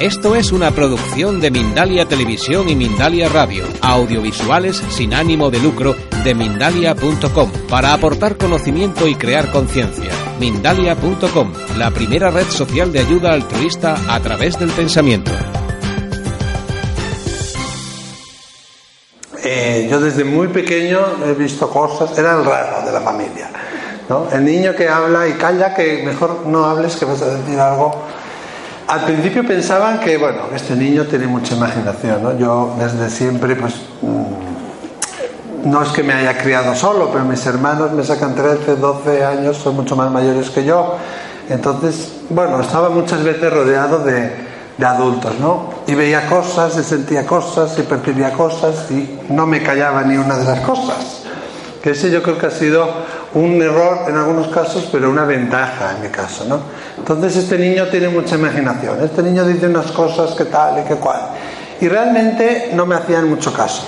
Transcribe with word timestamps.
Esto 0.00 0.34
es 0.34 0.50
una 0.50 0.70
producción 0.70 1.42
de 1.42 1.50
Mindalia 1.50 2.08
Televisión 2.08 2.70
y 2.70 2.74
Mindalia 2.74 3.28
Radio, 3.28 3.64
audiovisuales 3.82 4.78
sin 4.88 5.12
ánimo 5.12 5.50
de 5.50 5.58
lucro 5.58 5.94
de 6.24 6.34
mindalia.com, 6.34 7.52
para 7.68 7.92
aportar 7.92 8.38
conocimiento 8.38 9.06
y 9.06 9.14
crear 9.14 9.52
conciencia. 9.52 10.10
Mindalia.com, 10.38 11.52
la 11.76 11.90
primera 11.90 12.30
red 12.30 12.46
social 12.46 12.90
de 12.94 13.00
ayuda 13.00 13.34
altruista 13.34 13.94
a 14.08 14.18
través 14.20 14.58
del 14.58 14.70
pensamiento. 14.70 15.32
Eh, 19.44 19.86
yo 19.90 20.00
desde 20.00 20.24
muy 20.24 20.48
pequeño 20.48 20.98
he 21.26 21.34
visto 21.34 21.68
cosas, 21.68 22.16
era 22.16 22.38
el 22.38 22.46
raro 22.46 22.86
de 22.86 22.92
la 22.92 23.02
familia. 23.02 23.50
¿no? 24.08 24.30
El 24.32 24.46
niño 24.46 24.74
que 24.74 24.88
habla 24.88 25.28
y 25.28 25.32
calla, 25.32 25.74
que 25.74 26.02
mejor 26.02 26.46
no 26.46 26.64
hables, 26.64 26.96
que 26.96 27.04
vas 27.04 27.20
a 27.20 27.36
decir 27.36 27.60
algo. 27.60 28.02
Al 28.90 29.04
principio 29.04 29.46
pensaban 29.46 30.00
que, 30.00 30.16
bueno, 30.16 30.48
este 30.52 30.74
niño 30.74 31.04
tiene 31.04 31.28
mucha 31.28 31.54
imaginación. 31.54 32.24
¿no? 32.24 32.36
Yo 32.36 32.74
desde 32.76 33.08
siempre, 33.08 33.54
pues, 33.54 33.74
mm, 34.02 35.70
no 35.70 35.82
es 35.84 35.90
que 35.90 36.02
me 36.02 36.12
haya 36.12 36.36
criado 36.36 36.74
solo, 36.74 37.08
pero 37.12 37.24
mis 37.24 37.46
hermanos 37.46 37.92
me 37.92 38.02
sacan 38.02 38.34
13, 38.34 38.74
12 38.74 39.24
años, 39.24 39.58
son 39.58 39.76
mucho 39.76 39.94
más 39.94 40.10
mayores 40.10 40.50
que 40.50 40.64
yo. 40.64 40.96
Entonces, 41.48 42.14
bueno, 42.30 42.60
estaba 42.60 42.88
muchas 42.88 43.22
veces 43.22 43.52
rodeado 43.52 44.00
de, 44.00 44.32
de 44.76 44.86
adultos, 44.86 45.38
¿no? 45.38 45.70
Y 45.86 45.94
veía 45.94 46.26
cosas, 46.26 46.76
y 46.76 46.82
sentía 46.82 47.24
cosas, 47.24 47.78
y 47.78 47.82
percibía 47.82 48.32
cosas, 48.32 48.90
y 48.90 49.20
no 49.28 49.46
me 49.46 49.62
callaba 49.62 50.02
ni 50.02 50.16
una 50.16 50.36
de 50.36 50.46
las 50.46 50.60
cosas. 50.62 51.22
Que 51.80 51.90
ese 51.90 52.10
yo 52.10 52.24
creo 52.24 52.38
que 52.38 52.46
ha 52.46 52.50
sido 52.50 52.88
un 53.34 53.62
error 53.62 54.08
en 54.08 54.16
algunos 54.16 54.48
casos, 54.48 54.88
pero 54.90 55.10
una 55.10 55.24
ventaja 55.24 55.92
en 55.96 56.02
mi 56.02 56.08
caso, 56.08 56.44
¿no? 56.46 56.60
Entonces 56.98 57.36
este 57.36 57.58
niño 57.58 57.86
tiene 57.86 58.08
mucha 58.08 58.34
imaginación, 58.34 59.02
este 59.02 59.22
niño 59.22 59.44
dice 59.44 59.66
unas 59.66 59.92
cosas 59.92 60.34
que 60.34 60.46
tal 60.46 60.80
y 60.80 60.82
que 60.84 60.96
cual. 60.96 61.20
Y 61.80 61.88
realmente 61.88 62.70
no 62.74 62.86
me 62.86 62.96
hacían 62.96 63.28
mucho 63.28 63.52
caso. 63.52 63.84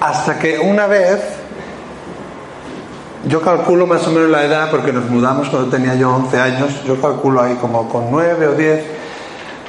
Hasta 0.00 0.38
que 0.38 0.58
una 0.58 0.86
vez, 0.86 1.20
yo 3.26 3.42
calculo 3.42 3.86
más 3.86 4.06
o 4.06 4.10
menos 4.12 4.30
la 4.30 4.44
edad, 4.44 4.70
porque 4.70 4.92
nos 4.92 5.10
mudamos 5.10 5.48
cuando 5.48 5.68
tenía 5.68 5.96
yo 5.96 6.14
11 6.14 6.40
años, 6.40 6.84
yo 6.86 7.00
calculo 7.00 7.42
ahí 7.42 7.56
como 7.56 7.88
con 7.88 8.10
9 8.10 8.46
o 8.46 8.52
10, 8.52 8.84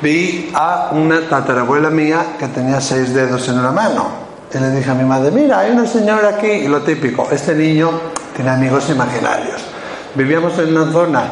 vi 0.01 0.51
a 0.53 0.91
una 0.93 1.27
tatarabuela 1.27 1.89
mía 1.89 2.35
que 2.37 2.47
tenía 2.47 2.79
seis 2.79 3.13
dedos 3.13 3.49
en 3.49 3.59
una 3.59 3.71
mano. 3.71 4.28
Y 4.53 4.57
le 4.57 4.71
dije 4.71 4.89
a 4.89 4.95
mi 4.95 5.03
madre, 5.03 5.29
mira, 5.31 5.59
hay 5.59 5.71
una 5.71 5.85
señora 5.85 6.29
aquí, 6.29 6.47
y 6.47 6.67
lo 6.67 6.81
típico, 6.81 7.27
este 7.31 7.53
niño 7.53 7.91
tiene 8.35 8.49
amigos 8.51 8.89
imaginarios. 8.89 9.61
Vivíamos 10.15 10.57
en 10.57 10.75
una 10.75 10.91
zona 10.91 11.23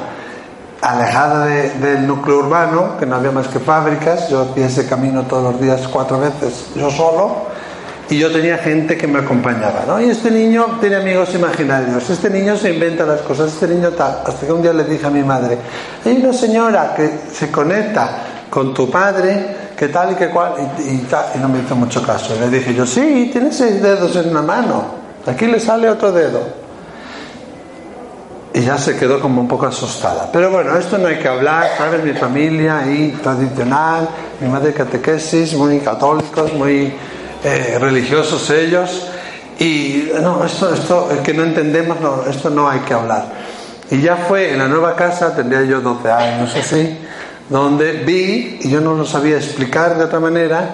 alejada 0.82 1.46
de- 1.46 1.70
del 1.80 2.06
núcleo 2.06 2.40
urbano, 2.40 2.98
que 3.00 3.06
no 3.08 3.16
había 3.16 3.32
más 3.32 3.48
que 3.48 3.60
fábricas, 3.60 4.30
yo 4.30 4.42
hacía 4.52 4.68
ese 4.68 4.86
camino 4.88 5.24
todos 5.24 5.52
los 5.52 5.60
días 5.62 5.88
cuatro 5.88 6.20
veces, 6.20 6.68
yo 6.76 6.92
solo, 6.92 7.48
y 8.10 8.20
yo 8.20 8.32
tenía 8.32 8.60
gente 8.60 8.96
que 8.96 9.08
me 9.08 9.20
acompañaba, 9.20 9.84
¿no? 9.88 10.00
Y 10.00 10.10
este 10.12 10.30
niño 10.32 10.78
tiene 10.80 10.98
amigos 10.98 11.34
imaginarios, 11.34 12.08
este 12.10 12.30
niño 12.30 12.56
se 12.56 12.72
inventa 12.74 13.04
las 13.06 13.22
cosas, 13.22 13.52
este 13.52 13.68
niño 13.68 13.90
tal. 13.92 14.20
Hasta 14.26 14.46
que 14.46 14.52
un 14.54 14.62
día 14.62 14.72
le 14.74 14.84
dije 14.86 15.08
a 15.08 15.10
mi 15.10 15.24
madre, 15.24 15.58
hay 16.06 16.22
una 16.24 16.32
señora 16.34 16.94
que 16.96 17.10
se 17.34 17.50
conecta 17.52 18.10
con 18.50 18.74
tu 18.74 18.90
padre, 18.90 19.67
que 19.78 19.90
tal 19.90 20.14
y 20.14 20.16
que 20.16 20.30
cual, 20.30 20.54
y, 20.80 20.82
y 20.82 21.08
y 21.36 21.38
no 21.40 21.48
me 21.48 21.60
hizo 21.60 21.76
mucho 21.76 22.02
caso. 22.02 22.36
Le 22.40 22.50
dije 22.50 22.74
yo, 22.74 22.86
sí, 22.86 23.30
tiene 23.32 23.52
seis 23.52 23.82
dedos 23.82 24.16
en 24.16 24.30
una 24.30 24.42
mano, 24.42 24.86
aquí 25.26 25.46
le 25.46 25.60
sale 25.60 25.88
otro 25.90 26.12
dedo. 26.12 26.68
Y 28.54 28.62
ya 28.62 28.76
se 28.80 28.98
quedó 28.98 29.20
como 29.20 29.40
un 29.40 29.48
poco 29.48 29.68
asustada. 29.68 30.30
Pero 30.34 30.50
bueno, 30.50 30.76
esto 30.76 30.98
no 30.98 31.08
hay 31.08 31.18
que 31.18 31.28
hablar, 31.28 31.70
¿sabes? 31.78 32.04
Mi 32.04 32.14
familia 32.14 32.80
ahí 32.80 33.16
tradicional, 33.22 34.10
mi 34.40 34.50
madre 34.50 34.74
catequesis, 34.74 35.54
muy 35.54 35.80
católicos, 35.80 36.52
muy 36.54 36.92
eh, 37.44 37.78
religiosos 37.80 38.50
ellos. 38.50 39.12
Y 39.60 40.10
no, 40.22 40.44
esto, 40.44 40.74
esto 40.74 41.12
es 41.12 41.20
que 41.20 41.36
no 41.36 41.44
entendemos, 41.44 42.02
no, 42.02 42.24
esto 42.24 42.50
no 42.50 42.68
hay 42.68 42.80
que 42.80 42.96
hablar. 42.96 43.26
Y 43.92 44.02
ya 44.02 44.16
fue 44.16 44.54
en 44.54 44.58
la 44.58 44.68
nueva 44.68 44.96
casa, 44.96 45.36
tendría 45.36 45.62
yo 45.64 45.80
12 45.80 46.12
años 46.12 46.56
así, 46.56 46.98
donde 47.50 47.94
vi, 48.04 48.60
y 48.62 48.70
yo 48.70 48.82
no 48.82 48.96
lo 48.96 49.06
sabía 49.06 49.38
explicar 49.38 49.98
de 49.98 50.04
otra 50.04 50.20
manera, 50.20 50.70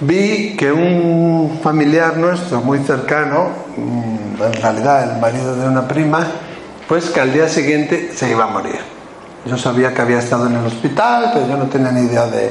vi 0.00 0.56
que 0.56 0.72
un 0.72 1.60
familiar 1.62 2.16
nuestro 2.16 2.60
muy 2.60 2.78
cercano, 2.80 3.50
mm, 3.76 4.42
en 4.42 4.52
realidad 4.54 5.12
el 5.12 5.20
marido 5.20 5.56
de 5.56 5.68
una 5.68 5.86
prima, 5.86 6.26
pues 6.86 7.10
que 7.10 7.20
al 7.20 7.32
día 7.32 7.48
siguiente 7.48 8.12
se 8.14 8.30
iba 8.30 8.44
a 8.44 8.48
morir. 8.48 8.78
Yo 9.44 9.56
sabía 9.56 9.92
que 9.92 10.02
había 10.02 10.18
estado 10.18 10.46
en 10.46 10.56
el 10.56 10.66
hospital, 10.66 11.30
pero 11.34 11.46
yo 11.46 11.56
no 11.56 11.66
tenía 11.66 11.92
ni 11.92 12.02
idea 12.02 12.26
de... 12.26 12.50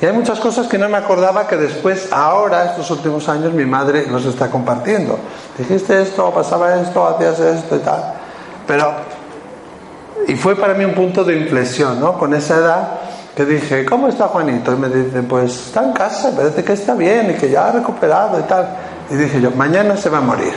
Y 0.00 0.04
hay 0.04 0.12
muchas 0.12 0.38
cosas 0.38 0.66
que 0.66 0.76
no 0.76 0.88
me 0.88 0.98
acordaba 0.98 1.46
que 1.46 1.56
después, 1.56 2.12
ahora, 2.12 2.66
estos 2.66 2.90
últimos 2.90 3.28
años, 3.28 3.54
mi 3.54 3.64
madre 3.64 4.06
los 4.06 4.26
está 4.26 4.50
compartiendo. 4.50 5.18
Dijiste 5.56 6.02
esto, 6.02 6.30
pasaba 6.32 6.80
esto, 6.80 7.06
hacías 7.06 7.38
esto 7.38 7.76
y 7.76 7.78
tal. 7.78 8.12
Pero 8.66 8.94
y 10.28 10.34
fue 10.34 10.56
para 10.56 10.74
mí 10.74 10.84
un 10.84 10.94
punto 10.94 11.24
de 11.24 11.36
inflexión, 11.36 12.00
¿no? 12.00 12.18
Con 12.18 12.34
esa 12.34 12.56
edad 12.56 12.88
que 13.36 13.44
dije, 13.44 13.84
¿cómo 13.84 14.08
está 14.08 14.28
Juanito? 14.28 14.72
Y 14.72 14.76
me 14.76 14.88
dice, 14.88 15.22
pues 15.22 15.66
está 15.66 15.84
en 15.84 15.92
casa, 15.92 16.34
parece 16.34 16.64
que 16.64 16.72
está 16.72 16.94
bien 16.94 17.30
y 17.30 17.34
que 17.34 17.50
ya 17.50 17.68
ha 17.68 17.72
recuperado 17.72 18.40
y 18.40 18.42
tal. 18.44 18.68
Y 19.10 19.14
dije 19.14 19.40
yo, 19.40 19.50
mañana 19.52 19.96
se 19.96 20.08
va 20.08 20.18
a 20.18 20.22
morir. 20.22 20.54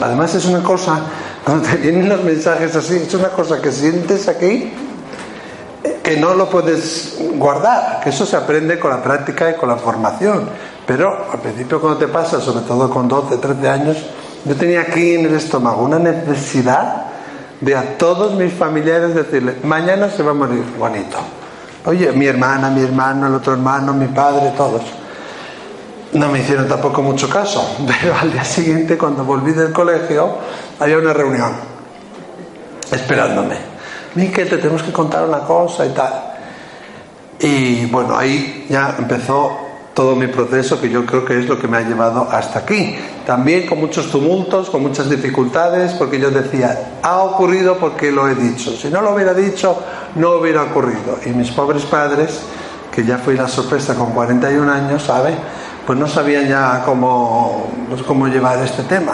Además 0.00 0.34
es 0.34 0.44
una 0.46 0.62
cosa, 0.62 1.00
cuando 1.44 1.68
te 1.68 1.76
vienen 1.76 2.08
los 2.08 2.22
mensajes 2.22 2.74
así, 2.76 2.96
es 2.96 3.12
una 3.14 3.28
cosa 3.28 3.60
que 3.60 3.72
sientes 3.72 4.28
aquí 4.28 4.72
que 6.02 6.18
no 6.18 6.34
lo 6.34 6.50
puedes 6.50 7.18
guardar, 7.36 8.00
que 8.00 8.10
eso 8.10 8.26
se 8.26 8.36
aprende 8.36 8.78
con 8.78 8.90
la 8.90 9.02
práctica 9.02 9.50
y 9.50 9.54
con 9.54 9.70
la 9.70 9.76
formación. 9.76 10.48
Pero 10.86 11.30
al 11.32 11.40
principio 11.40 11.80
cuando 11.80 11.98
te 11.98 12.08
pasa, 12.08 12.40
sobre 12.40 12.64
todo 12.66 12.90
con 12.90 13.08
12, 13.08 13.38
13 13.38 13.68
años, 13.68 13.96
yo 14.44 14.54
tenía 14.54 14.82
aquí 14.82 15.14
en 15.14 15.24
el 15.24 15.34
estómago 15.34 15.82
una 15.82 15.98
necesidad 15.98 17.06
de 17.60 17.76
a 17.76 17.96
todos 17.98 18.34
mis 18.34 18.52
familiares 18.52 19.14
decirle, 19.14 19.56
mañana 19.62 20.10
se 20.10 20.22
va 20.22 20.32
a 20.32 20.34
morir 20.34 20.64
Juanito. 20.78 21.18
Oye, 21.86 22.12
mi 22.12 22.26
hermana, 22.26 22.70
mi 22.70 22.82
hermano, 22.82 23.26
el 23.26 23.34
otro 23.34 23.52
hermano, 23.52 23.92
mi 23.92 24.06
padre, 24.06 24.52
todos. 24.56 24.82
No 26.12 26.28
me 26.28 26.40
hicieron 26.40 26.68
tampoco 26.68 27.02
mucho 27.02 27.28
caso, 27.28 27.76
pero 27.86 28.14
al 28.16 28.32
día 28.32 28.44
siguiente, 28.44 28.96
cuando 28.96 29.24
volví 29.24 29.52
del 29.52 29.72
colegio, 29.72 30.38
había 30.78 30.98
una 30.98 31.12
reunión 31.12 31.52
esperándome. 32.90 33.56
Miquel, 34.14 34.48
te 34.48 34.58
tenemos 34.58 34.82
que 34.82 34.92
contar 34.92 35.24
una 35.24 35.40
cosa 35.40 35.84
y 35.84 35.90
tal. 35.90 36.12
Y 37.40 37.86
bueno, 37.86 38.16
ahí 38.16 38.66
ya 38.70 38.94
empezó 38.98 39.63
todo 39.94 40.16
mi 40.16 40.26
proceso, 40.26 40.80
que 40.80 40.90
yo 40.90 41.06
creo 41.06 41.24
que 41.24 41.38
es 41.38 41.48
lo 41.48 41.58
que 41.58 41.68
me 41.68 41.78
ha 41.78 41.82
llevado 41.82 42.28
hasta 42.30 42.58
aquí. 42.58 42.96
También 43.24 43.66
con 43.66 43.78
muchos 43.78 44.10
tumultos, 44.10 44.68
con 44.68 44.82
muchas 44.82 45.08
dificultades, 45.08 45.92
porque 45.92 46.18
yo 46.18 46.30
decía, 46.30 46.98
ha 47.02 47.18
ocurrido 47.22 47.76
porque 47.78 48.10
lo 48.10 48.28
he 48.28 48.34
dicho. 48.34 48.72
Si 48.72 48.88
no 48.88 49.00
lo 49.00 49.14
hubiera 49.14 49.32
dicho, 49.32 49.80
no 50.16 50.32
hubiera 50.32 50.64
ocurrido. 50.64 51.18
Y 51.24 51.30
mis 51.30 51.50
pobres 51.52 51.84
padres, 51.84 52.40
que 52.92 53.04
ya 53.04 53.18
fue 53.18 53.34
la 53.34 53.46
sorpresa 53.46 53.94
con 53.94 54.10
41 54.10 54.70
años, 54.70 55.04
¿sabe? 55.04 55.34
Pues 55.86 55.98
no 55.98 56.08
sabían 56.08 56.48
ya 56.48 56.82
cómo, 56.84 57.70
pues, 57.88 58.02
cómo 58.02 58.26
llevar 58.26 58.58
este 58.64 58.82
tema. 58.82 59.12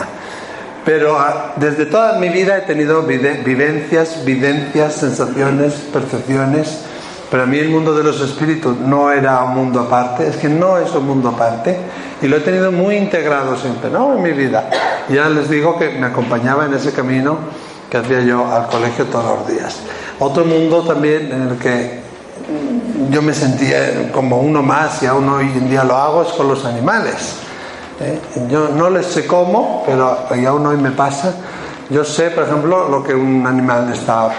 Pero 0.84 1.18
ah, 1.18 1.52
desde 1.56 1.84
toda 1.86 2.18
mi 2.18 2.30
vida 2.30 2.56
he 2.56 2.62
tenido 2.62 3.02
vivencias, 3.02 4.24
videncias, 4.24 4.94
sensaciones, 4.94 5.74
percepciones. 5.92 6.84
Para 7.30 7.46
mí 7.46 7.58
el 7.58 7.68
mundo 7.68 7.94
de 7.94 8.02
los 8.02 8.20
espíritus 8.20 8.76
no 8.76 9.12
era 9.12 9.44
un 9.44 9.54
mundo 9.54 9.80
aparte, 9.80 10.26
es 10.26 10.36
que 10.36 10.48
no 10.48 10.78
es 10.78 10.90
un 10.92 11.06
mundo 11.06 11.28
aparte. 11.28 11.78
Y 12.20 12.26
lo 12.26 12.36
he 12.36 12.40
tenido 12.40 12.72
muy 12.72 12.96
integrado 12.96 13.56
siempre, 13.56 13.88
¿no? 13.88 14.14
En 14.16 14.22
mi 14.22 14.32
vida. 14.32 14.68
Ya 15.08 15.28
les 15.28 15.48
digo 15.48 15.78
que 15.78 15.90
me 15.90 16.06
acompañaba 16.06 16.66
en 16.66 16.74
ese 16.74 16.92
camino 16.92 17.38
que 17.88 17.98
hacía 17.98 18.20
yo 18.20 18.52
al 18.52 18.66
colegio 18.66 19.06
todos 19.06 19.38
los 19.38 19.48
días. 19.48 19.80
Otro 20.18 20.44
mundo 20.44 20.82
también 20.82 21.30
en 21.32 21.42
el 21.48 21.56
que 21.56 22.00
yo 23.10 23.22
me 23.22 23.32
sentía 23.32 24.10
como 24.12 24.40
uno 24.40 24.62
más 24.62 25.02
y 25.02 25.06
aún 25.06 25.28
hoy 25.28 25.46
en 25.46 25.70
día 25.70 25.84
lo 25.84 25.96
hago 25.96 26.22
es 26.22 26.28
con 26.28 26.48
los 26.48 26.64
animales. 26.64 27.36
¿eh? 28.00 28.18
Yo 28.48 28.68
no 28.68 28.90
les 28.90 29.06
sé 29.06 29.26
cómo, 29.26 29.84
pero 29.86 30.18
y 30.36 30.44
aún 30.44 30.66
hoy 30.66 30.76
me 30.76 30.90
pasa. 30.90 31.34
Yo 31.88 32.04
sé, 32.04 32.30
por 32.30 32.44
ejemplo, 32.44 32.88
lo 32.88 33.02
que 33.02 33.14
un 33.14 33.46
animal 33.46 33.92
está 33.92 34.30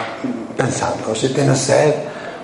pensando, 0.56 1.14
si 1.16 1.34
tiene 1.34 1.56
sed, 1.56 1.94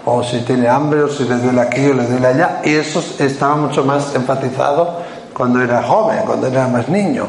o 0.10 0.24
si 0.24 0.40
tiene 0.40 0.70
hambre, 0.70 1.04
o 1.04 1.10
si 1.10 1.26
le 1.26 1.36
duele 1.36 1.60
aquí 1.60 1.86
o 1.86 1.94
le 1.94 2.06
duele 2.06 2.28
allá. 2.28 2.62
Y 2.64 2.76
eso 2.76 3.04
estaba 3.20 3.58
mucho 3.58 3.84
más 3.84 4.16
enfatizado 4.16 5.02
cuando 5.34 5.62
era 5.62 5.84
joven, 5.84 6.20
cuando 6.26 6.48
era 6.48 6.66
más 6.70 6.88
niño. 6.88 7.28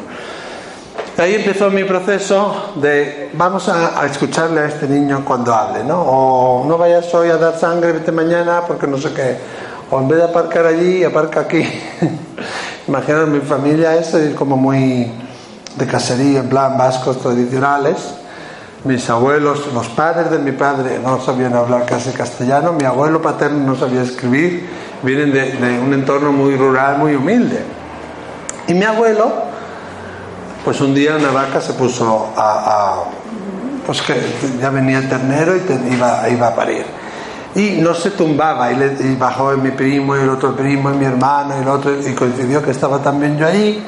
Ahí 1.17 1.35
empezó 1.35 1.71
mi 1.71 1.83
proceso 1.83 2.75
de 2.77 3.31
vamos 3.33 3.69
a, 3.69 4.01
a 4.01 4.07
escucharle 4.07 4.61
a 4.61 4.67
este 4.67 4.87
niño 4.87 5.25
cuando 5.25 5.53
hable, 5.53 5.83
¿no? 5.83 6.01
O 6.03 6.65
no 6.67 6.79
vayas 6.79 7.13
hoy 7.13 7.31
a 7.31 7.37
dar 7.37 7.59
sangre, 7.59 7.91
vete 7.91 8.13
mañana 8.13 8.63
porque 8.65 8.87
no 8.87 8.97
sé 8.97 9.13
qué. 9.13 9.37
O 9.91 9.99
en 9.99 10.07
vez 10.07 10.19
de 10.19 10.25
aparcar 10.27 10.65
allí, 10.65 11.03
aparca 11.03 11.41
aquí. 11.41 11.65
Imaginaos, 12.87 13.29
mi 13.29 13.41
familia 13.41 13.97
es 13.97 14.15
como 14.37 14.57
muy 14.57 15.11
de 15.75 15.87
casería, 15.89 16.39
en 16.41 16.49
plan 16.49 16.79
vascos 16.79 17.19
tradicionales. 17.19 17.97
Mis 18.89 19.11
abuelos, 19.11 19.71
los 19.75 19.87
padres 19.91 20.31
de 20.31 20.39
mi 20.39 20.53
padre 20.53 20.99
no 20.99 21.21
sabían 21.21 21.55
hablar 21.55 21.85
casi 21.85 22.11
castellano, 22.13 22.73
mi 22.73 22.85
abuelo 22.87 23.21
paterno 23.21 23.59
no 23.67 23.77
sabía 23.77 24.01
escribir, 24.01 24.67
vienen 25.03 25.31
de, 25.31 25.53
de 25.53 25.79
un 25.79 25.93
entorno 25.93 26.33
muy 26.33 26.57
rural, 26.57 26.97
muy 26.97 27.15
humilde. 27.15 27.63
Y 28.67 28.73
mi 28.73 28.85
abuelo, 28.85 29.31
pues 30.65 30.81
un 30.81 30.95
día 30.95 31.17
una 31.17 31.31
vaca 31.33 31.61
se 31.61 31.75
puso 31.75 32.33
a, 32.35 32.41
a- 32.41 33.05
pues 33.85 34.01
que 34.01 34.15
ya 34.59 34.71
venía 34.71 34.99
el 34.99 35.09
ternero 35.11 35.55
y 35.55 35.61
te- 35.61 35.79
iba, 35.95 36.27
iba 36.31 36.49
a 36.49 36.55
parir. 36.55 36.87
Y 37.57 37.81
no 37.83 37.93
se 37.93 38.13
tumbaba, 38.13 38.73
y, 38.73 38.77
le- 38.77 38.97
y 39.01 39.17
bajó 39.17 39.55
mi 39.59 39.71
primo 39.73 40.17
y 40.17 40.21
el 40.21 40.31
otro 40.31 40.57
primo 40.57 40.91
y 40.91 40.95
mi 40.95 41.05
hermano 41.05 41.55
y 41.59 41.63
el 41.63 41.69
otro, 41.69 41.93
y 42.01 42.15
coincidió 42.15 42.63
que 42.63 42.71
estaba 42.71 43.01
también 43.03 43.37
yo 43.37 43.47
ahí. 43.47 43.85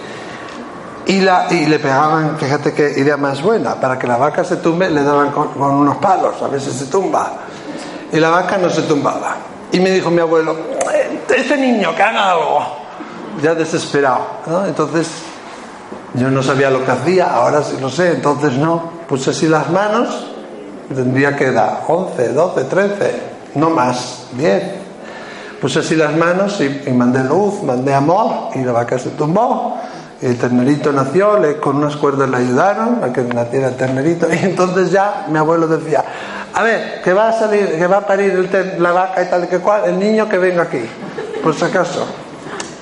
Y, 1.10 1.20
la, 1.22 1.48
y 1.50 1.66
le 1.66 1.80
pegaban, 1.80 2.38
fíjate 2.38 2.72
qué 2.72 2.92
idea 2.96 3.16
más 3.16 3.42
buena, 3.42 3.74
para 3.74 3.98
que 3.98 4.06
la 4.06 4.16
vaca 4.16 4.44
se 4.44 4.58
tumbe 4.58 4.88
le 4.88 5.02
daban 5.02 5.32
con, 5.32 5.60
unos 5.60 5.96
palos, 5.96 6.40
a 6.40 6.46
veces 6.46 6.72
se 6.72 6.84
tumba. 6.84 7.32
Y 8.12 8.20
la 8.20 8.30
vaca 8.30 8.56
no 8.58 8.70
se 8.70 8.82
tumbaba. 8.82 9.34
Y 9.72 9.80
me 9.80 9.90
dijo 9.90 10.08
mi 10.08 10.20
abuelo, 10.20 10.54
ese 11.36 11.56
niño 11.56 11.96
que 11.96 12.02
haga 12.04 12.30
algo, 12.30 12.60
ya 13.42 13.56
desesperado. 13.56 14.20
Entonces 14.68 15.08
yo 16.14 16.30
no 16.30 16.44
sabía 16.44 16.70
lo 16.70 16.84
que 16.84 16.92
hacía, 16.92 17.34
ahora 17.34 17.64
sí 17.64 17.76
lo 17.80 17.90
sé, 17.90 18.12
entonces 18.12 18.52
no. 18.52 19.00
Puse 19.08 19.30
así 19.30 19.48
las 19.48 19.68
manos, 19.68 20.28
tendría 20.94 21.34
que 21.34 21.50
dar 21.50 21.86
11, 21.88 22.28
12, 22.28 22.64
13, 22.66 23.22
no 23.56 23.70
más, 23.70 24.28
10. 24.34 24.62
Puse 25.60 25.80
así 25.80 25.96
las 25.96 26.16
manos 26.16 26.60
y, 26.60 26.82
y 26.86 26.92
mandé 26.92 27.24
luz, 27.24 27.64
mandé 27.64 27.92
amor 27.94 28.50
y 28.54 28.60
la 28.60 28.70
vaca 28.70 28.96
se 28.96 29.10
tumbó. 29.10 29.76
El 30.22 30.36
ternerito 30.36 30.92
nació, 30.92 31.38
le, 31.38 31.56
con 31.56 31.76
unas 31.76 31.96
cuerdas 31.96 32.28
le 32.28 32.36
ayudaron 32.36 33.02
a 33.02 33.12
que 33.12 33.22
naciera 33.22 33.68
el 33.68 33.76
ternerito. 33.76 34.28
Y 34.32 34.44
entonces 34.44 34.90
ya 34.90 35.26
mi 35.28 35.38
abuelo 35.38 35.66
decía, 35.66 36.04
a 36.52 36.62
ver, 36.62 37.00
que 37.02 37.12
va 37.14 37.28
a 37.28 37.32
salir, 37.32 37.78
que 37.78 37.86
va 37.86 37.98
a 37.98 38.06
parir 38.06 38.48
la 38.78 38.92
vaca 38.92 39.22
y 39.22 39.26
tal 39.26 39.48
que 39.48 39.58
cual, 39.58 39.82
el 39.86 39.98
niño 39.98 40.28
que 40.28 40.38
venga 40.38 40.64
aquí, 40.64 40.82
por 41.42 41.54
si 41.54 41.64
acaso. 41.64 42.06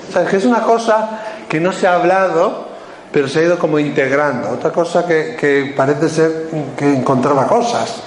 O 0.09 0.11
sea, 0.11 0.25
que 0.25 0.37
es 0.37 0.45
una 0.45 0.61
cosa 0.63 1.21
que 1.47 1.59
no 1.59 1.71
se 1.71 1.87
ha 1.87 1.95
hablado, 1.95 2.67
pero 3.11 3.27
se 3.27 3.39
ha 3.39 3.43
ido 3.43 3.57
como 3.57 3.79
integrando. 3.79 4.49
Otra 4.49 4.71
cosa 4.71 5.05
que, 5.05 5.35
que 5.39 5.73
parece 5.75 6.09
ser 6.09 6.49
que 6.75 6.93
encontraba 6.93 7.47
cosas. 7.47 8.01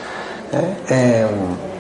¿eh? 0.53 0.77
Eh, 0.91 1.27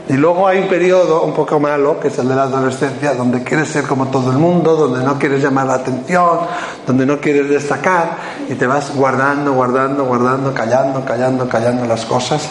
y 0.09 0.15
luego 0.15 0.49
hay 0.49 0.59
un 0.59 0.69
periodo 0.69 1.23
un 1.23 1.33
poco 1.33 1.61
malo, 1.61 2.01
que 2.01 2.09
es 2.09 2.19
el 2.19 2.29
de 2.29 2.35
la 2.35 2.43
adolescencia, 2.45 3.15
donde 3.15 3.43
quieres 3.43 3.69
ser 3.69 3.85
como 3.85 4.09
todo 4.09 4.33
el 4.33 4.39
mundo, 4.39 4.75
donde 4.75 5.05
no 5.05 5.19
quieres 5.19 5.43
llamar 5.43 5.67
la 5.67 5.75
atención, 5.75 6.41
donde 6.87 7.07
no 7.07 7.21
quieres 7.21 7.49
destacar, 7.49 8.17
y 8.49 8.55
te 8.55 8.67
vas 8.67 8.95
guardando, 8.95 9.53
guardando, 9.53 10.05
guardando, 10.05 10.53
callando, 10.53 11.05
callando, 11.05 11.49
callando 11.49 11.87
las 11.87 12.05
cosas. 12.05 12.49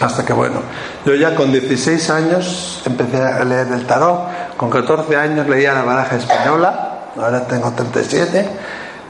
Hasta 0.00 0.24
que 0.24 0.32
bueno, 0.32 0.60
yo 1.04 1.14
ya 1.14 1.34
con 1.34 1.52
16 1.52 2.10
años 2.10 2.82
empecé 2.86 3.22
a 3.22 3.44
leer 3.44 3.68
el 3.68 3.86
tarot, 3.86 4.56
con 4.56 4.70
14 4.70 5.16
años 5.16 5.48
leía 5.48 5.74
la 5.74 5.82
baraja 5.82 6.16
española, 6.16 7.00
ahora 7.16 7.46
tengo 7.46 7.70
37, 7.72 8.48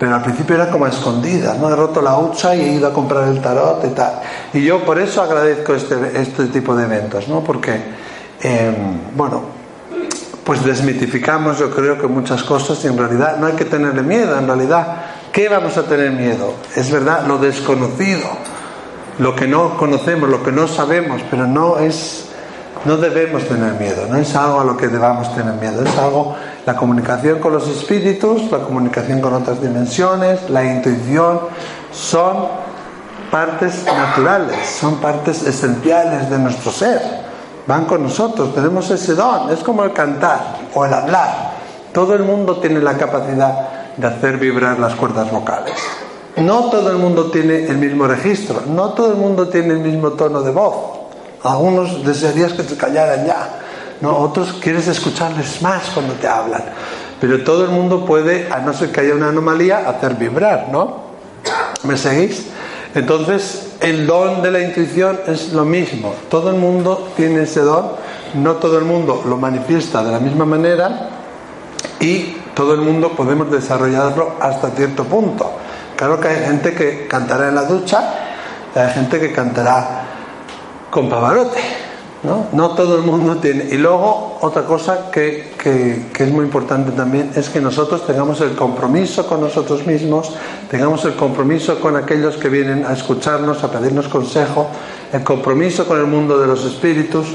pero 0.03 0.17
al 0.17 0.23
principio 0.23 0.57
era 0.57 0.69
como 0.69 0.85
a 0.85 0.89
escondidas, 0.89 1.57
¿no? 1.59 1.71
He 1.71 1.77
roto 1.77 2.03
la 2.03 2.19
hucha 2.19 2.57
y 2.57 2.61
he 2.61 2.73
ido 2.73 2.89
a 2.89 2.93
comprar 2.93 3.29
el 3.29 3.41
tarot 3.41 3.85
y 3.85 3.91
tal. 3.91 4.15
Y 4.53 4.65
yo 4.65 4.85
por 4.85 4.99
eso 4.99 5.23
agradezco 5.23 5.77
este, 5.77 5.95
este 6.21 6.47
tipo 6.47 6.75
de 6.75 6.87
eventos, 6.87 7.29
¿no? 7.29 7.39
Porque, 7.45 7.81
eh, 8.43 8.77
bueno, 9.15 9.43
pues 10.43 10.65
desmitificamos 10.65 11.61
yo 11.61 11.71
creo 11.71 12.01
que 12.01 12.09
muchas 12.09 12.43
cosas 12.43 12.85
y 12.85 12.89
en 12.89 12.99
realidad 12.99 13.37
no 13.39 13.47
hay 13.47 13.53
que 13.53 13.65
tenerle 13.65 14.03
miedo, 14.03 14.37
en 14.37 14.49
realidad, 14.49 15.05
¿qué 15.31 15.49
vamos 15.49 15.77
a 15.77 15.85
tener 15.85 16.11
miedo? 16.11 16.53
Es 16.75 16.91
verdad, 16.91 17.25
lo 17.29 17.39
desconocido 17.39 18.27
lo 19.21 19.37
que 19.37 19.47
no 19.47 19.77
conocemos, 19.77 20.29
lo 20.29 20.43
que 20.43 20.51
no 20.51 20.67
sabemos, 20.67 21.23
pero 21.31 21.47
no 21.47 21.79
es, 21.79 22.27
no 22.85 22.97
debemos 22.97 23.47
tener 23.47 23.75
miedo, 23.75 24.09
no 24.09 24.17
es 24.17 24.35
algo 24.35 24.61
a 24.61 24.65
lo 24.65 24.77
que 24.77 24.89
debamos 24.89 25.33
tener 25.33 25.55
miedo, 25.55 25.85
es 25.85 25.97
algo, 25.97 26.35
la 26.67 26.77
comunicación 26.77 27.41
con 27.41 27.53
los 27.53 27.69
espíritus, 27.69 28.51
la 28.51 28.59
comunicación 28.59 29.21
con 29.21 29.35
otras 29.35 29.61
dimensiones, 29.61 30.49
la 30.49 30.65
intuición, 30.65 31.41
son 31.93 32.47
partes 33.31 33.85
naturales, 33.85 34.69
son 34.81 34.97
partes 34.97 35.43
esenciales 35.43 36.31
de 36.31 36.39
nuestro 36.39 36.71
ser, 36.71 37.01
van 37.67 37.87
con 37.87 38.03
nosotros, 38.03 38.55
tenemos 38.55 38.91
ese 38.91 39.15
don, 39.15 39.51
es 39.51 39.61
como 39.61 39.85
el 39.85 39.93
cantar 39.93 40.59
o 40.75 40.85
el 40.85 40.95
hablar, 40.95 41.53
todo 41.93 42.15
el 42.15 42.23
mundo 42.23 42.59
tiene 42.59 42.81
la 42.81 42.97
capacidad 42.97 43.95
de 43.97 44.07
hacer 44.07 44.39
vibrar 44.39 44.79
las 44.79 44.95
cuerdas 44.95 45.31
vocales. 45.31 45.75
No 46.37 46.71
todo 46.71 46.91
el 46.91 46.97
mundo 46.97 47.31
tiene 47.31 47.67
el 47.67 47.77
mismo 47.77 48.07
registro, 48.07 48.63
no 48.67 48.91
todo 48.91 49.13
el 49.13 49.19
mundo 49.19 49.49
tiene 49.49 49.75
el 49.75 49.81
mismo 49.81 50.13
tono 50.13 50.41
de 50.43 50.51
voz. 50.51 50.75
Algunos 51.43 52.05
desearías 52.05 52.53
que 52.53 52.63
te 52.63 52.77
callaran 52.77 53.27
ya, 53.27 53.62
¿no? 54.03 54.19
otros 54.19 54.55
quieres 54.61 54.89
escucharles 54.89 55.63
más 55.63 55.85
cuando 55.95 56.13
te 56.15 56.29
hablan. 56.29 56.65
Pero 57.21 57.45
todo 57.45 57.65
el 57.65 57.71
mundo 57.71 58.05
puede, 58.05 58.53
a 58.53 58.59
no 58.59 58.75
ser 58.75 58.91
que 58.91 59.01
haya 59.01 59.15
una 59.15 59.29
anomalía, 59.29 59.89
hacer 59.89 60.17
vibrar, 60.17 60.69
¿no? 60.71 61.13
¿Me 61.85 61.97
seguís? 61.97 62.47
Entonces, 62.95 63.75
el 63.81 64.07
don 64.07 64.43
de 64.43 64.51
la 64.51 64.61
intuición 64.61 65.21
es 65.27 65.53
lo 65.53 65.65
mismo. 65.65 66.15
Todo 66.29 66.51
el 66.51 66.57
mundo 66.57 67.11
tiene 67.17 67.43
ese 67.45 67.61
don, 67.61 67.93
no 68.35 68.57
todo 68.57 68.77
el 68.79 68.85
mundo 68.85 69.23
lo 69.27 69.37
manifiesta 69.37 70.03
de 70.03 70.11
la 70.11 70.19
misma 70.19 70.45
manera 70.45 71.09
y 72.01 72.37
todo 72.55 72.75
el 72.75 72.81
mundo 72.81 73.13
podemos 73.13 73.51
desarrollarlo 73.51 74.35
hasta 74.41 74.71
cierto 74.71 75.05
punto. 75.05 75.53
Claro 75.97 76.21
que 76.21 76.29
hay 76.29 76.45
gente 76.45 76.75
que 76.75 77.07
cantará 77.07 77.49
en 77.49 77.55
la 77.55 77.65
ducha, 77.65 78.15
hay 78.75 78.91
gente 78.91 79.21
que 79.21 79.33
cantará 79.33 80.03
con 80.91 81.09
Pavarotti, 81.09 81.61
¿no? 82.23 82.47
No 82.53 82.71
todo 82.77 82.97
el 82.97 83.03
mundo 83.03 83.37
tiene. 83.37 83.65
Y 83.71 83.79
luego, 83.79 84.39
otra 84.43 84.63
cosa 84.65 85.11
que, 85.11 85.53
que- 85.61 86.07
que 86.13 86.25
es 86.25 86.31
muy 86.31 86.45
importante 86.45 86.93
también 86.93 87.31
es 87.35 87.49
que 87.49 87.61
nosotros 87.61 88.07
tengamos 88.07 88.41
el 88.41 88.55
compromiso 88.55 89.27
con 89.27 89.41
nosotros 89.41 89.87
mismos, 89.87 90.33
tengamos 90.71 91.05
el 91.05 91.15
compromiso 91.15 91.81
con 91.81 91.97
aquellos 91.97 92.37
que 92.37 92.49
vienen 92.49 92.85
a 92.87 92.93
escucharnos, 92.93 93.63
a 93.65 93.71
pedirnos 93.71 94.09
consejo, 94.09 94.69
el 95.13 95.23
compromiso 95.25 95.87
con 95.87 95.99
el 95.99 96.07
mundo 96.07 96.39
de 96.39 96.47
los 96.47 96.65
espíritus, 96.65 97.27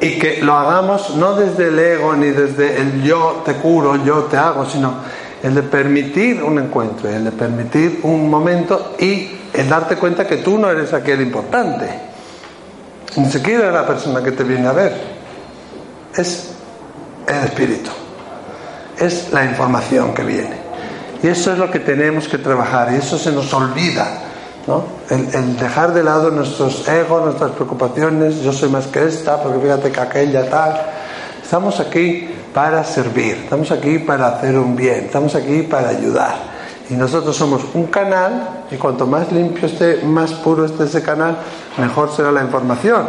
y 0.00 0.18
que 0.18 0.42
lo 0.42 0.54
hagamos 0.54 1.16
no 1.16 1.34
desde 1.36 1.68
el 1.68 1.78
ego 1.78 2.14
ni 2.14 2.28
desde 2.28 2.80
el 2.80 3.02
yo 3.02 3.42
te 3.44 3.54
curo, 3.54 3.96
yo 4.04 4.24
te 4.24 4.36
hago, 4.36 4.66
sino 4.66 4.94
el 5.42 5.54
de 5.54 5.62
permitir 5.62 6.42
un 6.42 6.58
encuentro, 6.58 7.08
el 7.08 7.24
de 7.24 7.32
permitir 7.32 8.00
un 8.02 8.28
momento 8.28 8.94
y 8.98 9.30
el 9.54 9.68
darte 9.68 9.96
cuenta 9.96 10.26
que 10.26 10.36
tú 10.38 10.58
no 10.58 10.68
eres 10.70 10.92
aquel 10.92 11.20
importante, 11.22 11.88
ni 13.16 13.30
siquiera 13.30 13.70
la 13.70 13.86
persona 13.86 14.22
que 14.22 14.32
te 14.32 14.44
viene 14.44 14.68
a 14.68 14.72
ver, 14.72 14.94
es 16.14 16.50
el 17.26 17.44
espíritu, 17.44 17.90
es 18.98 19.32
la 19.32 19.44
información 19.44 20.14
que 20.14 20.22
viene. 20.22 20.66
Y 21.22 21.28
eso 21.28 21.52
es 21.52 21.58
lo 21.58 21.70
que 21.70 21.80
tenemos 21.80 22.28
que 22.28 22.38
trabajar, 22.38 22.92
y 22.92 22.96
eso 22.96 23.18
se 23.18 23.32
nos 23.32 23.52
olvida. 23.54 24.06
¿no? 24.66 24.84
El, 25.08 25.34
el 25.34 25.56
dejar 25.56 25.94
de 25.94 26.02
lado 26.02 26.30
nuestros 26.30 26.86
egos, 26.88 27.24
nuestras 27.24 27.52
preocupaciones, 27.52 28.42
yo 28.42 28.52
soy 28.52 28.68
más 28.68 28.86
que 28.86 29.06
esta, 29.06 29.42
porque 29.42 29.60
fíjate 29.60 29.90
que 29.90 30.00
aquella 30.00 30.48
tal. 30.50 30.80
Estamos 31.42 31.78
aquí 31.80 32.28
para 32.52 32.82
servir, 32.84 33.42
estamos 33.44 33.70
aquí 33.70 33.98
para 34.00 34.28
hacer 34.28 34.58
un 34.58 34.74
bien, 34.74 35.04
estamos 35.04 35.34
aquí 35.34 35.62
para 35.62 35.90
ayudar. 35.90 36.55
Y 36.88 36.94
nosotros 36.94 37.36
somos 37.36 37.62
un 37.74 37.86
canal, 37.86 38.64
y 38.70 38.76
cuanto 38.76 39.06
más 39.06 39.32
limpio 39.32 39.66
esté, 39.66 40.02
más 40.04 40.32
puro 40.32 40.64
esté 40.64 40.84
ese 40.84 41.02
canal, 41.02 41.36
mejor 41.78 42.12
será 42.12 42.30
la 42.30 42.42
información. 42.42 43.06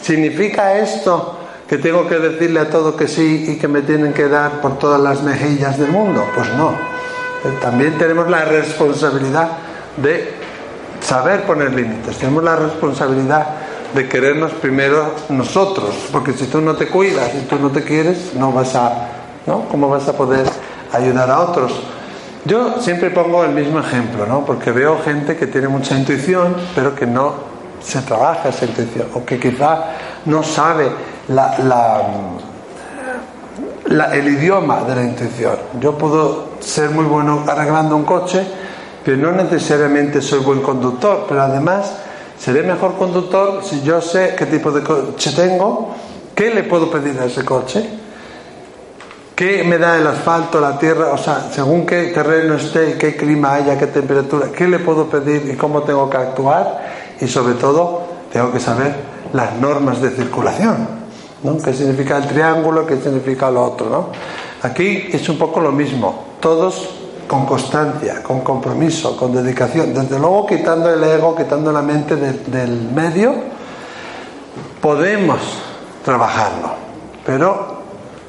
¿Significa 0.00 0.78
esto 0.78 1.38
que 1.68 1.76
tengo 1.76 2.08
que 2.08 2.18
decirle 2.18 2.60
a 2.60 2.70
todo 2.70 2.96
que 2.96 3.06
sí 3.06 3.44
y 3.48 3.56
que 3.58 3.68
me 3.68 3.82
tienen 3.82 4.14
que 4.14 4.28
dar 4.28 4.62
por 4.62 4.78
todas 4.78 5.00
las 5.00 5.22
mejillas 5.22 5.78
del 5.78 5.90
mundo? 5.90 6.24
Pues 6.34 6.48
no. 6.54 6.70
Eh, 6.70 7.58
También 7.60 7.98
tenemos 7.98 8.30
la 8.30 8.44
responsabilidad 8.44 9.48
de 9.98 10.32
saber 11.00 11.42
poner 11.42 11.74
límites, 11.74 12.16
tenemos 12.16 12.42
la 12.42 12.56
responsabilidad 12.56 13.46
de 13.94 14.08
querernos 14.08 14.52
primero 14.52 15.12
nosotros, 15.28 15.94
porque 16.12 16.32
si 16.32 16.46
tú 16.46 16.60
no 16.60 16.76
te 16.76 16.88
cuidas 16.88 17.30
y 17.34 17.46
tú 17.46 17.58
no 17.58 17.70
te 17.70 17.82
quieres, 17.84 18.34
no 18.34 18.52
vas 18.52 18.74
a, 18.74 19.08
¿no? 19.46 19.64
¿Cómo 19.70 19.88
vas 19.88 20.08
a 20.08 20.14
poder 20.14 20.46
ayudar 20.92 21.30
a 21.30 21.40
otros? 21.40 21.72
Yo 22.44 22.80
siempre 22.80 23.10
pongo 23.10 23.44
el 23.44 23.50
mismo 23.52 23.80
ejemplo, 23.80 24.26
¿no? 24.26 24.44
Porque 24.44 24.70
veo 24.70 24.98
gente 25.04 25.36
que 25.36 25.46
tiene 25.46 25.68
mucha 25.68 25.96
intuición, 25.98 26.54
pero 26.74 26.94
que 26.94 27.06
no 27.06 27.34
se 27.82 28.00
trabaja 28.02 28.48
esa 28.48 28.64
intuición, 28.64 29.06
o 29.14 29.24
que 29.24 29.38
quizá 29.38 29.84
no 30.24 30.42
sabe 30.42 30.88
la, 31.28 31.58
la, 31.58 32.02
la- 33.86 34.14
el 34.14 34.28
idioma 34.28 34.82
de 34.84 34.94
la 34.94 35.02
intuición. 35.04 35.56
Yo 35.80 35.96
puedo 35.96 36.48
ser 36.60 36.90
muy 36.90 37.04
bueno 37.04 37.44
arreglando 37.46 37.96
un 37.96 38.04
coche, 38.04 38.44
pero 39.04 39.16
no 39.16 39.32
necesariamente 39.32 40.20
soy 40.22 40.40
buen 40.40 40.60
conductor, 40.62 41.26
pero 41.28 41.42
además 41.42 41.92
seré 42.38 42.62
mejor 42.62 42.96
conductor 42.96 43.62
si 43.64 43.82
yo 43.82 44.00
sé 44.00 44.34
qué 44.36 44.46
tipo 44.46 44.70
de 44.70 44.82
coche 44.82 45.32
tengo, 45.32 45.94
qué 46.34 46.50
le 46.54 46.62
puedo 46.64 46.90
pedir 46.90 47.18
a 47.20 47.24
ese 47.24 47.44
coche, 47.44 47.88
qué 49.38 49.62
me 49.62 49.78
da 49.78 49.96
el 49.96 50.04
asfalto, 50.04 50.60
la 50.60 50.76
tierra, 50.80 51.12
o 51.12 51.16
sea, 51.16 51.48
según 51.52 51.86
qué 51.86 52.06
terreno 52.06 52.54
esté, 52.54 52.98
qué 52.98 53.14
clima 53.14 53.54
haya, 53.54 53.78
qué 53.78 53.86
temperatura, 53.86 54.48
qué 54.50 54.66
le 54.66 54.80
puedo 54.80 55.06
pedir 55.08 55.48
y 55.48 55.56
cómo 55.56 55.82
tengo 55.84 56.10
que 56.10 56.16
actuar 56.16 56.80
y 57.20 57.28
sobre 57.28 57.54
todo 57.54 58.02
tengo 58.32 58.50
que 58.50 58.58
saber 58.58 58.96
las 59.32 59.54
normas 59.54 60.02
de 60.02 60.10
circulación, 60.10 60.88
¿no? 61.44 61.56
¿Qué 61.58 61.72
significa 61.72 62.16
el 62.16 62.26
triángulo? 62.26 62.84
¿Qué 62.84 62.96
significa 62.96 63.48
lo 63.48 63.62
otro? 63.62 63.88
¿no? 63.88 64.08
Aquí 64.68 65.08
es 65.12 65.28
un 65.28 65.38
poco 65.38 65.60
lo 65.60 65.70
mismo, 65.70 66.24
todos 66.40 66.88
con 67.28 67.46
constancia, 67.46 68.24
con 68.24 68.40
compromiso, 68.40 69.16
con 69.16 69.32
dedicación, 69.32 69.94
desde 69.94 70.18
luego 70.18 70.46
quitando 70.46 70.92
el 70.92 71.04
ego, 71.04 71.36
quitando 71.36 71.70
la 71.70 71.82
mente 71.82 72.16
de- 72.16 72.32
del 72.46 72.90
medio, 72.92 73.34
podemos 74.80 75.38
trabajarlo, 76.04 76.70
pero 77.24 77.77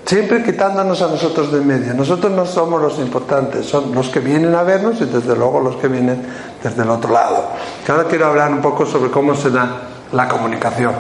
siempre 0.10 0.42
quitándonos 0.42 1.04
a 1.04 1.08
nosotros 1.08 1.52
del 1.52 1.62
medio. 1.62 1.94
Nosotros 1.94 2.32
no 2.32 2.44
somos 2.44 2.82
los 2.82 2.98
importantes, 2.98 3.68
son 3.68 3.94
los 3.94 4.10
que 4.10 4.20
vienen 4.20 4.56
a 4.56 4.64
vernos 4.64 5.00
y 5.02 5.06
desde 5.06 5.36
luego 5.36 5.60
los 5.60 5.76
que 5.76 5.88
vienen 5.88 6.26
desde 6.64 6.82
el 6.82 6.90
otro 6.90 7.14
lado. 7.14 7.50
Ahora 7.88 8.06
quiero 8.06 8.26
hablar 8.26 8.52
un 8.52 8.60
poco 8.60 8.88
sobre 8.88 9.12
cómo 9.12 9.36
se 9.36 9.52
da 9.52 9.82
la 10.12 10.28
comunicación. 10.28 10.96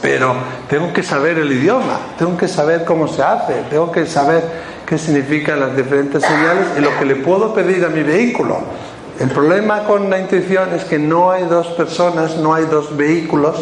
Pero 0.00 0.34
tengo 0.66 0.94
que 0.94 1.02
saber 1.02 1.38
el 1.38 1.52
idioma, 1.52 1.98
tengo 2.18 2.38
que 2.38 2.48
saber 2.48 2.86
cómo 2.86 3.06
se 3.06 3.22
hace, 3.22 3.52
tengo 3.68 3.92
que 3.92 4.06
saber 4.06 4.42
qué 4.86 4.96
significan 4.96 5.60
las 5.60 5.76
diferentes 5.76 6.22
señales 6.22 6.68
y 6.78 6.80
lo 6.80 6.98
que 6.98 7.04
le 7.04 7.16
puedo 7.16 7.52
pedir 7.52 7.84
a 7.84 7.90
mi 7.90 8.02
vehículo. 8.02 8.60
El 9.20 9.28
problema 9.28 9.84
con 9.84 10.08
la 10.08 10.18
intuición 10.18 10.72
es 10.72 10.84
que 10.84 10.98
no 10.98 11.32
hay 11.32 11.44
dos 11.44 11.66
personas, 11.66 12.38
no 12.38 12.54
hay 12.54 12.64
dos 12.64 12.96
vehículos 12.96 13.56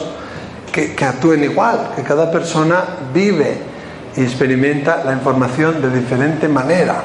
que, 0.70 0.94
que 0.94 1.04
actúen 1.04 1.42
igual, 1.42 1.90
que 1.96 2.04
cada 2.04 2.30
persona 2.30 2.84
vive 3.12 3.73
y 4.16 4.22
experimenta 4.22 5.02
la 5.04 5.12
información 5.12 5.80
de 5.82 5.90
diferente 5.90 6.48
manera. 6.48 7.02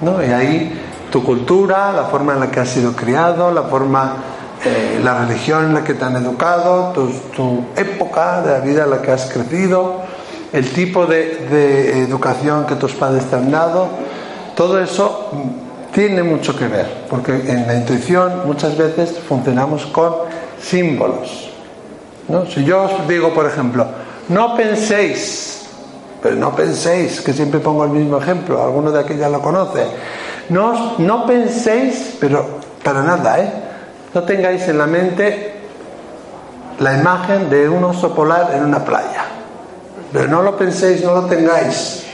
¿no? 0.00 0.22
Y 0.22 0.30
ahí 0.30 0.80
tu 1.10 1.22
cultura, 1.24 1.92
la 1.92 2.04
forma 2.04 2.34
en 2.34 2.40
la 2.40 2.50
que 2.50 2.60
has 2.60 2.68
sido 2.68 2.92
criado, 2.94 3.50
la 3.50 3.64
forma, 3.64 4.16
eh, 4.64 5.00
la 5.02 5.26
religión 5.26 5.66
en 5.66 5.74
la 5.74 5.84
que 5.84 5.94
te 5.94 6.04
han 6.04 6.16
educado, 6.16 6.92
tu, 7.34 7.64
época 7.76 8.42
de 8.42 8.52
la 8.52 8.60
vida 8.60 8.84
en 8.84 8.90
la 8.90 9.02
que 9.02 9.10
has 9.10 9.26
crecido, 9.26 10.02
el 10.52 10.70
tipo 10.70 11.06
de, 11.06 12.02
educación 12.02 12.66
que 12.66 12.76
tus 12.76 12.92
padres 12.92 13.24
te 13.24 13.36
han 13.36 13.50
dado, 13.50 13.88
todo 14.54 14.80
eso 14.80 15.30
tiene 15.92 16.22
mucho 16.22 16.56
que 16.56 16.68
ver, 16.68 17.06
porque 17.08 17.32
en 17.32 17.66
la 17.66 17.74
intuición 17.74 18.46
muchas 18.46 18.76
veces 18.76 19.18
funcionamos 19.28 19.86
con 19.86 20.14
símbolos. 20.60 21.50
Si 22.54 22.64
yo 22.64 22.82
os 22.84 23.08
digo, 23.08 23.34
por 23.34 23.46
ejemplo, 23.46 23.86
no 24.28 24.56
penséis, 24.56 25.59
pero 26.22 26.36
no 26.36 26.54
penséis, 26.54 27.20
que 27.20 27.32
siempre 27.32 27.60
pongo 27.60 27.84
el 27.84 27.90
mismo 27.90 28.18
ejemplo, 28.18 28.62
alguno 28.62 28.90
de 28.90 29.00
aquí 29.00 29.16
ya 29.16 29.28
lo 29.28 29.40
conoce, 29.40 29.86
no, 30.48 30.98
no 30.98 31.26
penséis, 31.26 32.16
pero 32.20 32.60
para 32.82 33.02
nada, 33.02 33.38
¿eh? 33.40 33.52
No 34.12 34.22
tengáis 34.24 34.66
en 34.68 34.78
la 34.78 34.86
mente 34.86 35.54
la 36.80 36.98
imagen 36.98 37.48
de 37.48 37.68
un 37.68 37.84
oso 37.84 38.14
polar 38.14 38.52
en 38.54 38.64
una 38.64 38.84
playa. 38.84 39.24
Pero 40.12 40.26
no 40.26 40.42
lo 40.42 40.56
penséis, 40.56 41.04
no 41.04 41.14
lo 41.14 41.26
tengáis. 41.26 42.04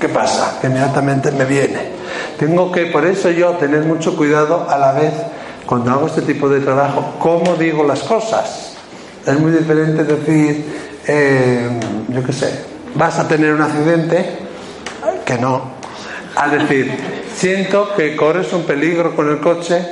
¿Qué 0.00 0.08
pasa? 0.08 0.58
Que 0.60 0.68
inmediatamente 0.68 1.30
me 1.32 1.44
viene. 1.44 1.98
Tengo 2.38 2.72
que, 2.72 2.86
por 2.86 3.04
eso 3.04 3.30
yo, 3.30 3.50
tener 3.56 3.82
mucho 3.82 4.16
cuidado 4.16 4.66
a 4.70 4.78
la 4.78 4.92
vez 4.92 5.12
cuando 5.66 5.90
hago 5.90 6.06
este 6.06 6.22
tipo 6.22 6.48
de 6.48 6.60
trabajo, 6.60 7.16
cómo 7.18 7.56
digo 7.56 7.84
las 7.84 8.00
cosas. 8.00 8.74
Es 9.26 9.38
muy 9.38 9.50
diferente 9.50 10.04
decir, 10.04 10.64
eh, 11.08 11.68
yo 12.08 12.22
qué 12.22 12.32
sé, 12.32 12.64
vas 12.94 13.18
a 13.18 13.26
tener 13.26 13.52
un 13.52 13.62
accidente, 13.62 14.24
que 15.24 15.38
no, 15.38 15.62
a 16.36 16.48
decir, 16.48 16.92
siento 17.34 17.94
que 17.96 18.14
corres 18.14 18.52
un 18.52 18.62
peligro 18.64 19.16
con 19.16 19.28
el 19.30 19.40
coche, 19.40 19.82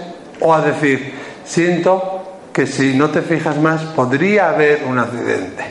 o 0.41 0.55
a 0.55 0.61
decir, 0.61 1.13
siento 1.45 2.23
que 2.53 2.67
si 2.67 2.95
no 2.95 3.11
te 3.11 3.23
fijas 3.23 3.57
más 3.59 3.83
podría 3.83 4.51
haber 4.51 4.85
un 4.89 4.99
accidente. 4.99 5.65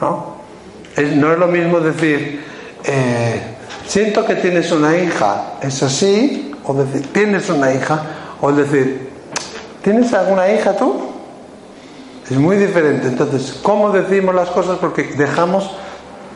¿no? 0.00 0.36
Es- 0.96 1.14
no 1.16 1.32
es 1.32 1.38
lo 1.38 1.46
mismo 1.48 1.80
decir, 1.80 2.44
eh, 2.84 3.40
siento 3.86 4.24
que 4.24 4.36
tienes 4.36 4.70
una 4.72 4.96
hija, 4.96 5.54
es 5.60 5.82
así, 5.82 6.52
o 6.64 6.74
decir, 6.74 7.12
tienes 7.12 7.48
una 7.50 7.72
hija, 7.72 8.02
o 8.40 8.52
decir, 8.52 9.10
¿tienes 9.82 10.12
alguna 10.12 10.48
hija 10.50 10.76
tú? 10.76 11.12
Es 12.30 12.36
muy 12.36 12.56
diferente. 12.56 13.08
Entonces, 13.08 13.58
¿cómo 13.62 13.90
decimos 13.90 14.34
las 14.34 14.50
cosas? 14.50 14.78
Porque 14.78 15.04
dejamos 15.16 15.70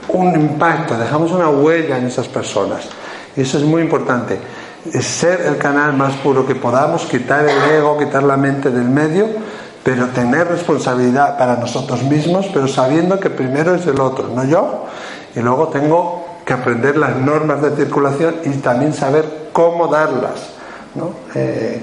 un 0.08 0.34
impacto, 0.34 0.96
dejamos 0.96 1.32
una 1.32 1.48
huella 1.48 1.98
en 1.98 2.06
esas 2.06 2.28
personas. 2.28 2.88
Y 3.36 3.42
eso 3.42 3.58
es 3.58 3.64
muy 3.64 3.82
importante. 3.82 4.38
Es 4.92 5.04
ser 5.04 5.42
el 5.42 5.58
canal 5.58 5.92
más 5.94 6.14
puro 6.14 6.46
que 6.46 6.54
podamos, 6.54 7.04
quitar 7.04 7.44
el 7.48 7.72
ego, 7.72 7.98
quitar 7.98 8.22
la 8.22 8.36
mente 8.36 8.70
del 8.70 8.88
medio, 8.88 9.26
pero 9.82 10.06
tener 10.08 10.48
responsabilidad 10.48 11.36
para 11.36 11.56
nosotros 11.56 12.02
mismos, 12.02 12.46
pero 12.52 12.68
sabiendo 12.68 13.18
que 13.18 13.30
primero 13.30 13.74
es 13.74 13.86
el 13.86 14.00
otro, 14.00 14.28
no 14.28 14.44
yo. 14.44 14.86
Y 15.34 15.40
luego 15.40 15.68
tengo 15.68 16.24
que 16.44 16.52
aprender 16.52 16.96
las 16.96 17.16
normas 17.16 17.62
de 17.62 17.76
circulación 17.76 18.36
y 18.44 18.50
también 18.58 18.92
saber 18.94 19.48
cómo 19.52 19.88
darlas. 19.88 20.50
¿no? 20.94 21.12
Eh, 21.34 21.82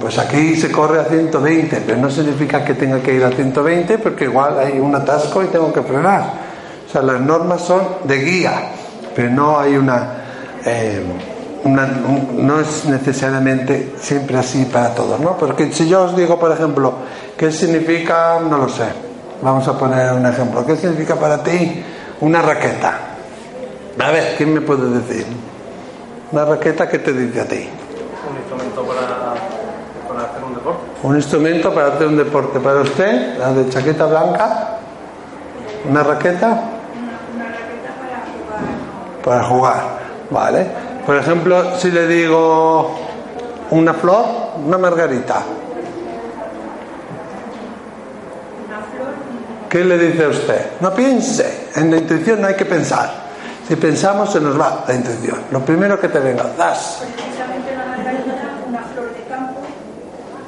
pues 0.00 0.18
aquí 0.18 0.56
se 0.56 0.70
corre 0.70 1.00
a 1.00 1.04
120, 1.04 1.82
pero 1.86 1.98
no 1.98 2.10
significa 2.10 2.64
que 2.64 2.74
tenga 2.74 3.00
que 3.00 3.14
ir 3.14 3.24
a 3.24 3.30
120 3.30 3.98
porque 3.98 4.24
igual 4.24 4.58
hay 4.58 4.78
un 4.78 4.94
atasco 4.94 5.42
y 5.42 5.46
tengo 5.46 5.72
que 5.72 5.82
frenar. 5.82 6.24
O 6.86 6.92
sea, 6.92 7.02
las 7.02 7.20
normas 7.20 7.62
son 7.62 7.82
de 8.04 8.16
guía, 8.18 8.52
pero 9.14 9.30
no 9.30 9.58
hay 9.58 9.76
una, 9.76 10.08
eh, 10.64 11.02
no 11.64 12.60
es 12.60 12.84
necesariamente 12.84 13.94
siempre 13.98 14.36
así 14.36 14.64
para 14.66 14.94
todos, 14.94 15.18
¿no? 15.20 15.36
Porque 15.36 15.72
si 15.72 15.88
yo 15.88 16.02
os 16.02 16.16
digo, 16.16 16.38
por 16.38 16.52
ejemplo, 16.52 16.94
¿qué 17.36 17.50
significa? 17.50 18.38
No 18.40 18.58
lo 18.58 18.68
sé. 18.68 18.84
Vamos 19.42 19.66
a 19.68 19.78
poner 19.78 20.12
un 20.12 20.26
ejemplo. 20.26 20.64
¿Qué 20.64 20.76
significa 20.76 21.16
para 21.16 21.42
ti 21.42 21.82
una 22.20 22.42
raqueta? 22.42 22.98
A 23.98 24.10
ver, 24.10 24.34
¿quién 24.36 24.52
me 24.52 24.60
puede 24.60 24.90
decir? 24.90 25.26
Una 26.32 26.44
raqueta, 26.44 26.88
¿qué 26.88 26.98
te 26.98 27.12
dice 27.12 27.40
a 27.40 27.48
ti? 27.48 27.68
un 28.28 28.36
instrumento 28.38 28.82
para, 28.82 29.34
para 30.08 30.30
hacer 30.30 30.42
un 31.04 31.16
instrumento 31.16 31.72
para 31.72 31.88
hacer 31.88 32.06
un 32.06 32.16
deporte. 32.16 32.58
Para 32.60 32.80
usted, 32.80 33.38
la 33.38 33.52
de 33.52 33.68
chaqueta 33.68 34.06
blanca, 34.06 34.78
una 35.88 36.02
raqueta. 36.02 36.62
Para 39.22 39.44
jugar. 39.44 39.82
Vale. 40.30 40.66
Por 41.04 41.16
ejemplo, 41.16 41.76
si 41.78 41.90
le 41.90 42.06
digo 42.06 42.98
una 43.70 43.92
flor, 43.92 44.24
una 44.64 44.78
margarita. 44.78 45.42
¿Qué 49.68 49.84
le 49.84 49.98
dice 49.98 50.24
a 50.24 50.28
usted? 50.28 50.70
No 50.80 50.94
piense. 50.94 51.68
En 51.76 51.90
la 51.90 51.98
intuición 51.98 52.40
no 52.40 52.46
hay 52.46 52.54
que 52.54 52.64
pensar. 52.64 53.12
Si 53.68 53.76
pensamos 53.76 54.32
se 54.32 54.40
nos 54.40 54.58
va 54.58 54.84
la 54.86 54.94
intuición. 54.94 55.38
Lo 55.50 55.60
primero 55.60 56.00
que 56.00 56.08
te 56.08 56.18
venga, 56.18 56.44
das. 56.56 57.02
Precisamente 57.02 57.74
la 57.76 57.84
margarita 57.84 58.32
era 58.32 58.58
una 58.68 58.82
flor 58.82 59.12
de 59.14 59.22
campo 59.24 59.60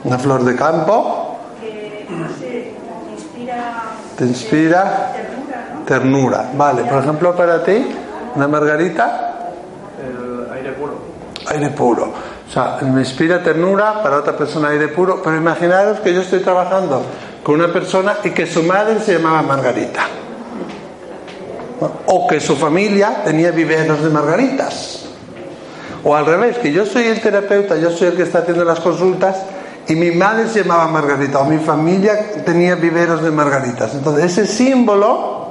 Una 0.06 0.18
flor 0.20 0.44
de 0.44 0.54
campo, 0.54 1.36
que 1.60 2.06
no 2.08 2.28
sé, 2.38 2.74
inspira 3.12 3.82
te 4.16 4.24
inspira 4.24 5.12
ternura, 5.12 5.68
¿no? 5.74 5.84
ternura. 5.84 6.50
Vale, 6.56 6.84
por 6.84 7.02
ejemplo, 7.02 7.34
para 7.34 7.64
ti, 7.64 7.88
una 8.36 8.46
margarita, 8.46 9.50
El 10.00 10.52
aire 10.58 10.72
puro. 10.74 10.92
aire 11.48 11.70
puro. 11.70 12.12
O 12.48 12.52
sea, 12.52 12.78
me 12.82 13.00
inspira 13.00 13.42
ternura, 13.42 14.00
para 14.00 14.18
otra 14.18 14.36
persona 14.36 14.68
aire 14.68 14.86
puro, 14.86 15.20
pero 15.24 15.36
imaginaros 15.36 15.98
que 15.98 16.14
yo 16.14 16.20
estoy 16.20 16.38
trabajando 16.38 17.02
con 17.42 17.56
una 17.56 17.72
persona 17.72 18.18
y 18.22 18.30
que 18.30 18.46
su 18.46 18.62
madre 18.62 19.00
se 19.00 19.14
llamaba 19.14 19.42
Margarita. 19.42 20.02
O 22.06 22.28
que 22.28 22.38
su 22.38 22.54
familia 22.54 23.22
tenía 23.24 23.50
viveros 23.50 24.04
de 24.04 24.10
margaritas. 24.10 25.06
O 26.04 26.14
al 26.14 26.24
revés, 26.26 26.58
que 26.58 26.72
yo 26.72 26.86
soy 26.86 27.08
el 27.08 27.20
terapeuta, 27.20 27.76
yo 27.76 27.90
soy 27.90 28.08
el 28.08 28.16
que 28.16 28.22
está 28.22 28.38
haciendo 28.38 28.64
las 28.64 28.78
consultas 28.78 29.42
y 29.88 29.94
mi 29.94 30.10
madre 30.10 30.48
se 30.48 30.62
llamaba 30.62 30.88
Margarita 30.88 31.38
o 31.38 31.44
mi 31.44 31.58
familia 31.58 32.32
tenía 32.44 32.74
viveros 32.74 33.22
de 33.22 33.30
margaritas. 33.30 33.94
Entonces, 33.94 34.24
ese 34.24 34.46
símbolo 34.46 35.50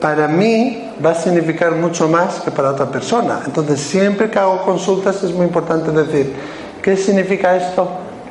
para 0.00 0.28
mí 0.28 0.92
va 1.04 1.10
a 1.10 1.14
significar 1.14 1.72
mucho 1.72 2.08
más 2.08 2.40
que 2.40 2.50
para 2.52 2.70
otra 2.70 2.86
persona. 2.86 3.40
Entonces, 3.44 3.80
siempre 3.80 4.30
que 4.30 4.38
hago 4.38 4.62
consultas 4.62 5.22
es 5.24 5.32
muy 5.32 5.46
importante 5.46 5.90
decir, 5.90 6.34
¿qué 6.80 6.96
significa 6.96 7.56
esto 7.56 7.88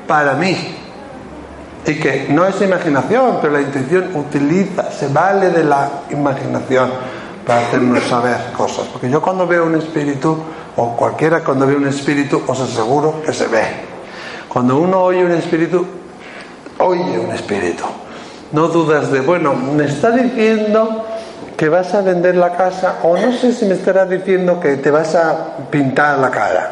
para 0.08 0.34
mí? 0.36 0.56
Y 1.86 1.96
que 1.96 2.28
no 2.30 2.46
es 2.46 2.62
imaginación, 2.62 3.40
pero 3.42 3.54
la 3.54 3.62
intuición 3.62 4.16
utiliza, 4.16 4.92
se 4.92 5.10
vale 5.10 5.50
de 5.50 5.66
la 5.66 5.90
imaginación 6.10 6.90
para 7.46 7.68
hacernos 7.68 8.04
saber 8.06 8.38
cosas. 8.58 8.88
Porque 8.92 9.10
yo 9.10 9.22
cuando 9.22 9.46
veo 9.46 9.66
un 9.66 9.76
espíritu 9.76 10.38
o 10.78 10.96
cualquiera 10.96 11.44
cuando 11.44 11.68
ve 11.68 11.76
un 11.76 11.88
espíritu, 11.88 12.42
os 12.48 12.60
aseguro 12.60 13.22
que 13.24 13.34
se 13.34 13.48
ve. 13.48 13.95
Cuando 14.56 14.78
uno 14.78 15.02
oye 15.02 15.22
un 15.22 15.34
espíritu, 15.34 15.86
oye 16.78 17.20
un 17.20 17.30
espíritu. 17.34 17.84
No 18.54 18.70
dudas 18.70 19.12
de, 19.12 19.20
bueno, 19.20 19.54
me 19.54 19.84
está 19.84 20.12
diciendo 20.12 21.06
que 21.58 21.68
vas 21.68 21.94
a 21.94 22.00
vender 22.00 22.38
la 22.38 22.56
casa 22.56 23.00
o 23.04 23.18
no 23.18 23.34
sé 23.34 23.52
si 23.52 23.66
me 23.66 23.74
estará 23.74 24.06
diciendo 24.06 24.58
que 24.62 24.78
te 24.78 24.92
vas 24.92 25.14
a 25.14 25.58
pintar 25.70 26.20
la 26.20 26.32
cara. 26.32 26.72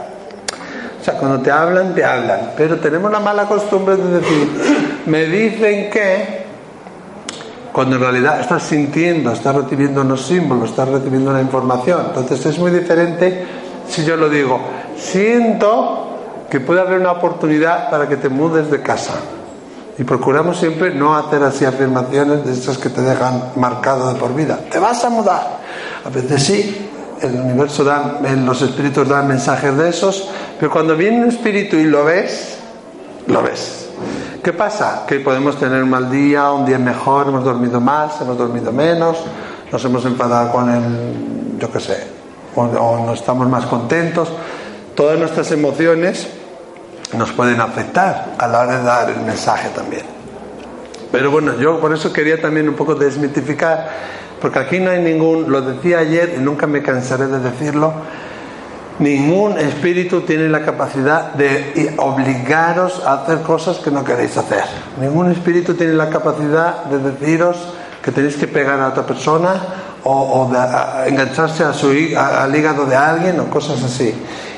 O 0.98 1.04
sea, 1.04 1.16
cuando 1.16 1.42
te 1.42 1.52
hablan, 1.52 1.94
te 1.94 2.06
hablan. 2.06 2.52
Pero 2.56 2.80
tenemos 2.80 3.12
la 3.12 3.20
mala 3.20 3.48
costumbre 3.50 3.98
de 3.98 4.22
decir, 4.22 5.02
me 5.06 5.26
dicen 5.26 5.90
que, 5.90 6.46
cuando 7.74 7.98
en 7.98 8.02
realidad 8.02 8.40
estás 8.40 8.64
sintiendo, 8.64 9.34
estás 9.34 9.56
recibiendo 9.56 10.04
unos 10.04 10.26
símbolos, 10.26 10.70
estás 10.70 10.88
recibiendo 10.88 11.32
una 11.32 11.42
información. 11.42 12.02
Entonces 12.08 12.46
es 12.46 12.58
muy 12.58 12.72
diferente 12.72 13.46
si 13.90 14.06
yo 14.06 14.16
lo 14.16 14.30
digo, 14.30 14.62
siento 14.96 16.03
que 16.54 16.60
puede 16.60 16.82
haber 16.82 17.00
una 17.00 17.14
oportunidad 17.14 17.90
para 17.90 18.08
que 18.08 18.16
te 18.16 18.30
mudes 18.30 18.70
de 18.70 18.80
casa. 18.80 19.16
Y 19.98 20.04
procuramos 20.04 20.60
siempre 20.60 20.94
no 20.94 21.18
hacer 21.18 21.42
así 21.42 21.66
afirmaciones 21.66 22.46
de 22.46 22.54
esas 22.54 22.78
que 22.78 22.90
te 22.90 23.02
dejan 23.02 23.54
marcado 23.56 24.14
de 24.14 24.20
por 24.20 24.36
vida. 24.36 24.60
Te 24.70 24.78
vas 24.78 25.04
a 25.04 25.10
mudar. 25.10 25.62
A 26.06 26.10
veces 26.10 26.44
sí, 26.44 26.92
el 27.22 27.40
universo 27.40 27.84
da, 27.84 28.20
los 28.22 28.62
espíritus 28.62 29.10
dan 29.10 29.28
mensajes 29.28 29.76
de 29.76 29.90
esos, 29.90 30.30
pero 30.60 30.72
cuando 30.72 30.96
viene 30.96 31.24
un 31.24 31.30
espíritu 31.30 31.76
y 31.76 31.86
lo 31.86 32.06
ves, 32.06 32.60
lo 33.26 33.42
ves. 33.42 33.90
¿Qué 34.44 34.54
pasa? 34.54 35.06
Que 35.08 35.22
podemos 35.22 35.58
tener 35.58 35.82
un 35.82 35.90
mal 35.90 36.12
día, 36.12 36.52
un 36.52 36.68
día 36.68 36.78
mejor, 36.78 37.30
hemos 37.30 37.44
dormido 37.44 37.82
más, 37.82 38.22
hemos 38.22 38.38
dormido 38.38 38.72
menos, 38.72 39.18
nos 39.72 39.84
hemos 39.84 40.06
enfadado 40.06 40.52
con 40.52 40.70
el, 40.70 41.58
yo 41.58 41.72
qué 41.72 41.80
sé, 41.80 41.98
o, 42.56 42.62
o 42.62 43.04
no 43.08 43.14
estamos 43.16 43.50
más 43.50 43.66
contentos. 43.66 44.32
Todas 44.94 45.18
nuestras 45.18 45.52
emociones 45.52 46.28
nos 47.18 47.32
pueden 47.32 47.60
afectar 47.62 48.34
a 48.38 48.48
la 48.48 48.60
hora 48.62 48.78
de 48.78 48.84
dar 48.84 49.10
el 49.10 49.22
mensaje 49.22 49.70
también. 49.70 50.04
Pero 51.12 51.30
bueno, 51.30 51.58
yo 51.60 51.80
por 51.80 51.94
eso 51.94 52.12
quería 52.12 52.42
también 52.42 52.68
un 52.68 52.76
poco 52.76 52.96
desmitificar, 52.96 53.90
porque 54.42 54.60
aquí 54.60 54.80
no 54.80 54.90
hay 54.90 55.00
ningún, 55.00 55.52
lo 55.52 55.62
decía 55.62 56.00
ayer 56.00 56.36
y 56.38 56.40
nunca 56.42 56.66
me 56.66 56.82
cansaré 56.82 57.28
de 57.28 57.40
decirlo, 57.40 57.94
ningún 59.00 59.58
espíritu 59.60 60.22
tiene 60.22 60.50
la 60.50 60.64
capacidad 60.64 61.34
de 61.34 61.94
obligaros 61.98 63.02
a 63.06 63.14
hacer 63.14 63.42
cosas 63.42 63.78
que 63.78 63.92
no 63.92 64.04
queréis 64.04 64.36
hacer. 64.38 64.64
Ningún 65.00 65.32
espíritu 65.32 65.76
tiene 65.76 65.94
la 65.94 66.10
capacidad 66.10 66.86
de 66.86 67.12
deciros 67.12 67.58
que 68.02 68.12
tenéis 68.12 68.36
que 68.36 68.48
pegar 68.48 68.80
a 68.80 68.90
otra 68.90 69.06
persona 69.06 69.54
o, 70.04 70.50
de 70.52 71.10
engancharse 71.10 71.64
a 71.64 71.74
su, 71.74 71.90
al 72.18 72.56
hígado 72.56 72.86
de 72.86 72.96
alguien 72.96 73.40
o 73.40 73.46
cosas 73.50 73.82
así. 73.84 74.14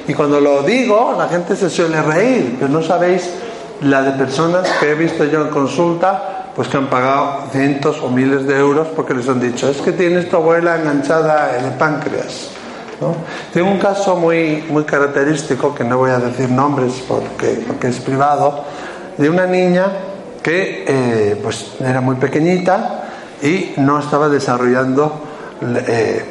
Y 0.07 0.13
cuando 0.13 0.39
lo 0.39 0.63
digo, 0.63 1.15
la 1.17 1.27
gente 1.27 1.55
se 1.55 1.69
suele 1.69 2.01
reír, 2.01 2.57
pero 2.59 2.71
no 2.71 2.81
sabéis 2.81 3.29
la 3.81 4.01
de 4.01 4.11
personas 4.11 4.67
que 4.79 4.91
he 4.91 4.95
visto 4.95 5.25
yo 5.25 5.41
en 5.41 5.49
consulta, 5.49 6.51
pues 6.55 6.67
que 6.67 6.77
han 6.77 6.87
pagado 6.87 7.47
cientos 7.51 7.99
o 8.01 8.09
miles 8.09 8.45
de 8.45 8.57
euros 8.57 8.87
porque 8.95 9.13
les 9.13 9.27
han 9.27 9.41
dicho, 9.41 9.67
es 9.67 9.77
que 9.77 9.91
tienes 9.91 10.29
tu 10.29 10.37
abuela 10.37 10.79
enganchada 10.79 11.57
en 11.57 11.65
el 11.65 11.71
páncreas. 11.73 12.49
Tengo 13.53 13.69
un 13.69 13.79
caso 13.79 14.15
muy, 14.15 14.63
muy 14.69 14.85
característico, 14.85 15.75
que 15.75 15.83
no 15.83 15.97
voy 15.97 16.11
a 16.11 16.19
decir 16.19 16.49
nombres 16.49 17.03
porque, 17.07 17.63
porque 17.67 17.89
es 17.89 17.99
privado, 17.99 18.63
de 19.17 19.29
una 19.29 19.45
niña 19.45 19.87
que 20.41 20.85
eh, 20.87 21.39
pues 21.41 21.73
era 21.81 21.99
muy 21.99 22.15
pequeñita 22.15 23.03
y 23.41 23.73
no 23.77 23.99
estaba 23.99 24.29
desarrollando 24.29 25.11
eh, 25.87 26.23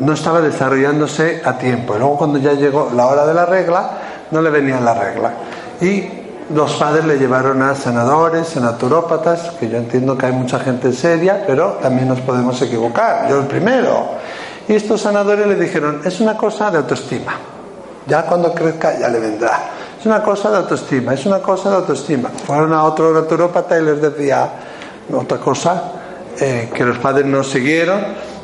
no 0.00 0.12
estaba 0.12 0.40
desarrollándose 0.40 1.42
a 1.44 1.58
tiempo. 1.58 1.94
Y 1.94 1.98
luego 1.98 2.16
cuando 2.16 2.38
ya 2.38 2.52
llegó 2.52 2.90
la 2.94 3.06
hora 3.06 3.26
de 3.26 3.34
la 3.34 3.46
regla, 3.46 3.90
no 4.30 4.42
le 4.42 4.50
venía 4.50 4.80
la 4.80 4.94
regla. 4.94 5.32
Y 5.80 6.08
los 6.54 6.74
padres 6.74 7.04
le 7.04 7.18
llevaron 7.18 7.62
a 7.62 7.74
sanadores, 7.74 8.56
a 8.56 8.60
naturópatas, 8.60 9.52
que 9.58 9.68
yo 9.68 9.78
entiendo 9.78 10.16
que 10.18 10.26
hay 10.26 10.32
mucha 10.32 10.58
gente 10.58 10.92
seria, 10.92 11.44
pero 11.46 11.78
también 11.82 12.08
nos 12.08 12.20
podemos 12.20 12.60
equivocar. 12.60 13.28
Yo 13.28 13.40
el 13.40 13.46
primero. 13.46 14.08
Y 14.68 14.74
estos 14.74 15.00
sanadores 15.00 15.46
le 15.46 15.54
dijeron, 15.56 16.02
es 16.04 16.20
una 16.20 16.36
cosa 16.36 16.70
de 16.70 16.78
autoestima. 16.78 17.32
Ya 18.06 18.22
cuando 18.22 18.52
crezca 18.52 18.98
ya 18.98 19.08
le 19.08 19.18
vendrá. 19.18 19.70
Es 19.98 20.06
una 20.06 20.22
cosa 20.22 20.50
de 20.50 20.58
autoestima, 20.58 21.14
es 21.14 21.24
una 21.24 21.38
cosa 21.38 21.70
de 21.70 21.76
autoestima. 21.76 22.28
Fueron 22.28 22.74
a 22.74 22.84
otro 22.84 23.12
naturópata 23.12 23.78
y 23.78 23.82
les 23.82 24.02
decía 24.02 24.50
otra 25.12 25.38
cosa 25.38 25.82
eh, 26.38 26.70
que 26.74 26.84
los 26.84 26.98
padres 26.98 27.24
no 27.24 27.42
siguieron. 27.42 28.00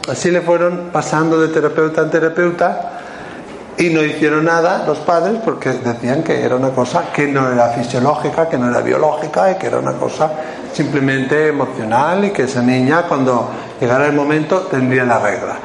Así 0.08 0.30
le 0.30 0.40
fueron 0.40 0.90
pasando 0.92 1.40
de 1.40 1.48
terapeuta 1.48 2.02
en 2.02 2.10
terapeuta 2.10 3.00
y 3.80 3.88
no 3.90 4.02
hicieron 4.02 4.44
nada 4.44 4.84
los 4.86 4.98
padres 4.98 5.38
porque 5.44 5.70
decían 5.70 6.22
que 6.22 6.44
era 6.44 6.56
una 6.56 6.70
cosa 6.70 7.04
que 7.14 7.26
no 7.26 7.50
era 7.50 7.68
fisiológica, 7.68 8.48
que 8.48 8.58
no 8.58 8.68
era 8.68 8.80
biológica 8.80 9.52
y 9.52 9.54
que 9.54 9.68
era 9.68 9.78
una 9.78 9.92
cosa 9.92 10.30
simplemente 10.72 11.48
emocional 11.48 12.24
y 12.26 12.30
que 12.30 12.42
esa 12.42 12.60
niña 12.60 13.02
cuando 13.08 13.50
llegara 13.80 14.06
el 14.06 14.12
momento 14.12 14.66
tendría 14.70 15.04
la 15.04 15.18
regla. 15.18 15.56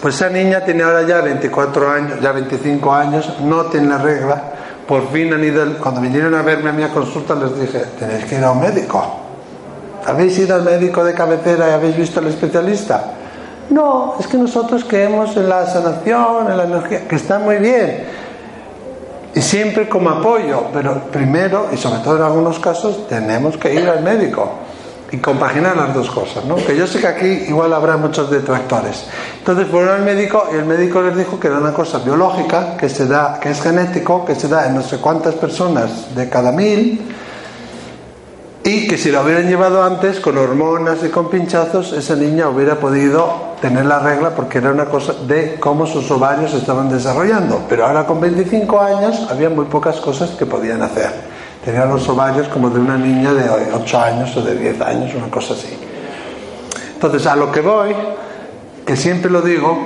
Pues 0.00 0.14
esa 0.14 0.30
niña 0.30 0.60
tiene 0.64 0.84
ahora 0.84 1.02
ya 1.02 1.20
24 1.20 1.90
años, 1.90 2.20
ya 2.20 2.30
25 2.30 2.94
años, 2.94 3.40
no 3.40 3.64
tiene 3.64 3.88
la 3.88 3.98
regla. 3.98 4.42
Por 4.86 5.10
fin 5.10 5.32
han 5.32 5.42
ido, 5.42 5.64
cuando 5.78 6.00
vinieron 6.00 6.34
a 6.34 6.42
verme 6.42 6.70
a 6.70 6.72
mi 6.72 6.84
consulta 6.84 7.34
les 7.34 7.58
dije, 7.58 7.84
tenéis 7.98 8.24
que 8.26 8.36
ir 8.36 8.44
a 8.44 8.52
un 8.52 8.60
médico. 8.60 9.04
¿Habéis 10.06 10.38
ido 10.38 10.54
al 10.54 10.62
médico 10.62 11.02
de 11.02 11.12
cabecera 11.12 11.68
y 11.68 11.72
habéis 11.72 11.96
visto 11.96 12.20
al 12.20 12.28
especialista? 12.28 13.17
No, 13.70 14.14
es 14.18 14.26
que 14.26 14.38
nosotros 14.38 14.84
creemos 14.88 15.36
en 15.36 15.48
la 15.48 15.66
sanación, 15.66 16.50
en 16.50 16.56
la 16.56 16.64
energía, 16.64 17.06
que 17.06 17.16
está 17.16 17.38
muy 17.38 17.56
bien. 17.56 18.04
Y 19.34 19.42
siempre 19.42 19.88
como 19.88 20.10
apoyo, 20.10 20.64
pero 20.72 21.02
primero, 21.12 21.68
y 21.72 21.76
sobre 21.76 22.00
todo 22.00 22.16
en 22.16 22.22
algunos 22.22 22.58
casos, 22.58 23.06
tenemos 23.08 23.56
que 23.56 23.74
ir 23.74 23.88
al 23.88 24.02
médico 24.02 24.50
y 25.10 25.18
compaginar 25.18 25.76
las 25.76 25.94
dos 25.94 26.10
cosas, 26.10 26.44
¿no? 26.44 26.56
Que 26.56 26.76
yo 26.76 26.86
sé 26.86 27.00
que 27.00 27.06
aquí 27.06 27.26
igual 27.26 27.72
habrá 27.72 27.96
muchos 27.96 28.30
detractores. 28.30 29.04
Entonces 29.38 29.66
fueron 29.68 29.90
al 29.90 30.02
médico 30.02 30.48
y 30.52 30.56
el 30.56 30.64
médico 30.64 31.00
les 31.02 31.16
dijo 31.16 31.38
que 31.38 31.48
era 31.48 31.58
una 31.58 31.72
cosa 31.72 31.98
biológica, 31.98 32.76
que 32.76 32.88
se 32.88 33.06
da, 33.06 33.38
que 33.40 33.50
es 33.50 33.60
genético, 33.60 34.24
que 34.24 34.34
se 34.34 34.48
da 34.48 34.66
en 34.66 34.74
no 34.74 34.82
sé 34.82 34.98
cuántas 34.98 35.34
personas 35.34 36.14
de 36.14 36.28
cada 36.28 36.52
mil, 36.52 37.00
y 38.68 38.86
que 38.86 38.98
si 38.98 39.10
la 39.10 39.22
hubieran 39.22 39.48
llevado 39.48 39.82
antes 39.82 40.20
con 40.20 40.36
hormonas 40.36 40.98
y 41.02 41.08
con 41.08 41.30
pinchazos, 41.30 41.94
esa 41.94 42.14
niña 42.14 42.50
hubiera 42.50 42.74
podido 42.74 43.54
tener 43.62 43.86
la 43.86 43.98
regla 43.98 44.34
porque 44.34 44.58
era 44.58 44.70
una 44.70 44.84
cosa 44.84 45.14
de 45.26 45.56
cómo 45.58 45.86
sus 45.86 46.10
ovarios 46.10 46.52
estaban 46.52 46.90
desarrollando. 46.90 47.64
Pero 47.66 47.86
ahora 47.86 48.04
con 48.04 48.20
25 48.20 48.78
años 48.78 49.26
había 49.30 49.48
muy 49.48 49.64
pocas 49.64 49.96
cosas 49.96 50.32
que 50.32 50.44
podían 50.44 50.82
hacer. 50.82 51.10
Tenían 51.64 51.88
los 51.88 52.06
ovarios 52.10 52.46
como 52.48 52.68
de 52.68 52.78
una 52.78 52.98
niña 52.98 53.32
de 53.32 53.48
8 53.72 54.00
años 54.00 54.36
o 54.36 54.42
de 54.42 54.54
10 54.54 54.80
años, 54.82 55.14
una 55.14 55.30
cosa 55.30 55.54
así. 55.54 55.74
Entonces, 56.92 57.26
a 57.26 57.36
lo 57.36 57.50
que 57.50 57.62
voy, 57.62 57.94
que 58.84 58.96
siempre 58.96 59.30
lo 59.30 59.40
digo, 59.40 59.78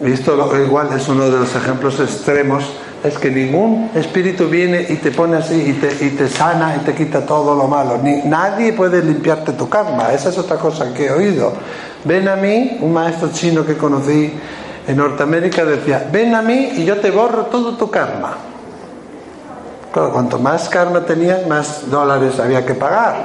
y 0.00 0.12
esto 0.12 0.48
igual 0.64 0.90
es 0.94 1.08
uno 1.08 1.24
de 1.24 1.40
los 1.40 1.56
ejemplos 1.56 1.98
extremos, 1.98 2.62
es 3.04 3.16
que 3.18 3.30
ningún 3.30 3.90
espíritu 3.94 4.48
viene 4.48 4.84
y 4.88 4.96
te 4.96 5.12
pone 5.12 5.36
así 5.36 5.54
y 5.54 5.72
te, 5.74 6.04
y 6.04 6.10
te 6.10 6.28
sana 6.28 6.76
y 6.76 6.84
te 6.84 6.94
quita 6.94 7.24
todo 7.24 7.54
lo 7.54 7.68
malo. 7.68 7.98
Ni, 8.02 8.22
nadie 8.22 8.72
puede 8.72 9.02
limpiarte 9.02 9.52
tu 9.52 9.68
karma. 9.68 10.12
Esa 10.12 10.30
es 10.30 10.38
otra 10.38 10.56
cosa 10.56 10.92
que 10.92 11.06
he 11.06 11.12
oído. 11.12 11.52
Ven 12.04 12.28
a 12.28 12.36
mí, 12.36 12.78
un 12.80 12.92
maestro 12.92 13.30
chino 13.32 13.64
que 13.64 13.76
conocí 13.76 14.32
en 14.86 14.96
Norteamérica 14.96 15.64
decía, 15.64 16.08
ven 16.10 16.34
a 16.34 16.42
mí 16.42 16.72
y 16.76 16.84
yo 16.84 16.98
te 16.98 17.10
borro 17.10 17.46
todo 17.46 17.76
tu 17.76 17.90
karma. 17.90 18.32
Claro, 19.92 20.12
cuanto 20.12 20.38
más 20.38 20.68
karma 20.68 21.04
tenías, 21.04 21.46
más 21.46 21.88
dólares 21.90 22.40
había 22.40 22.66
que 22.66 22.74
pagar. 22.74 23.16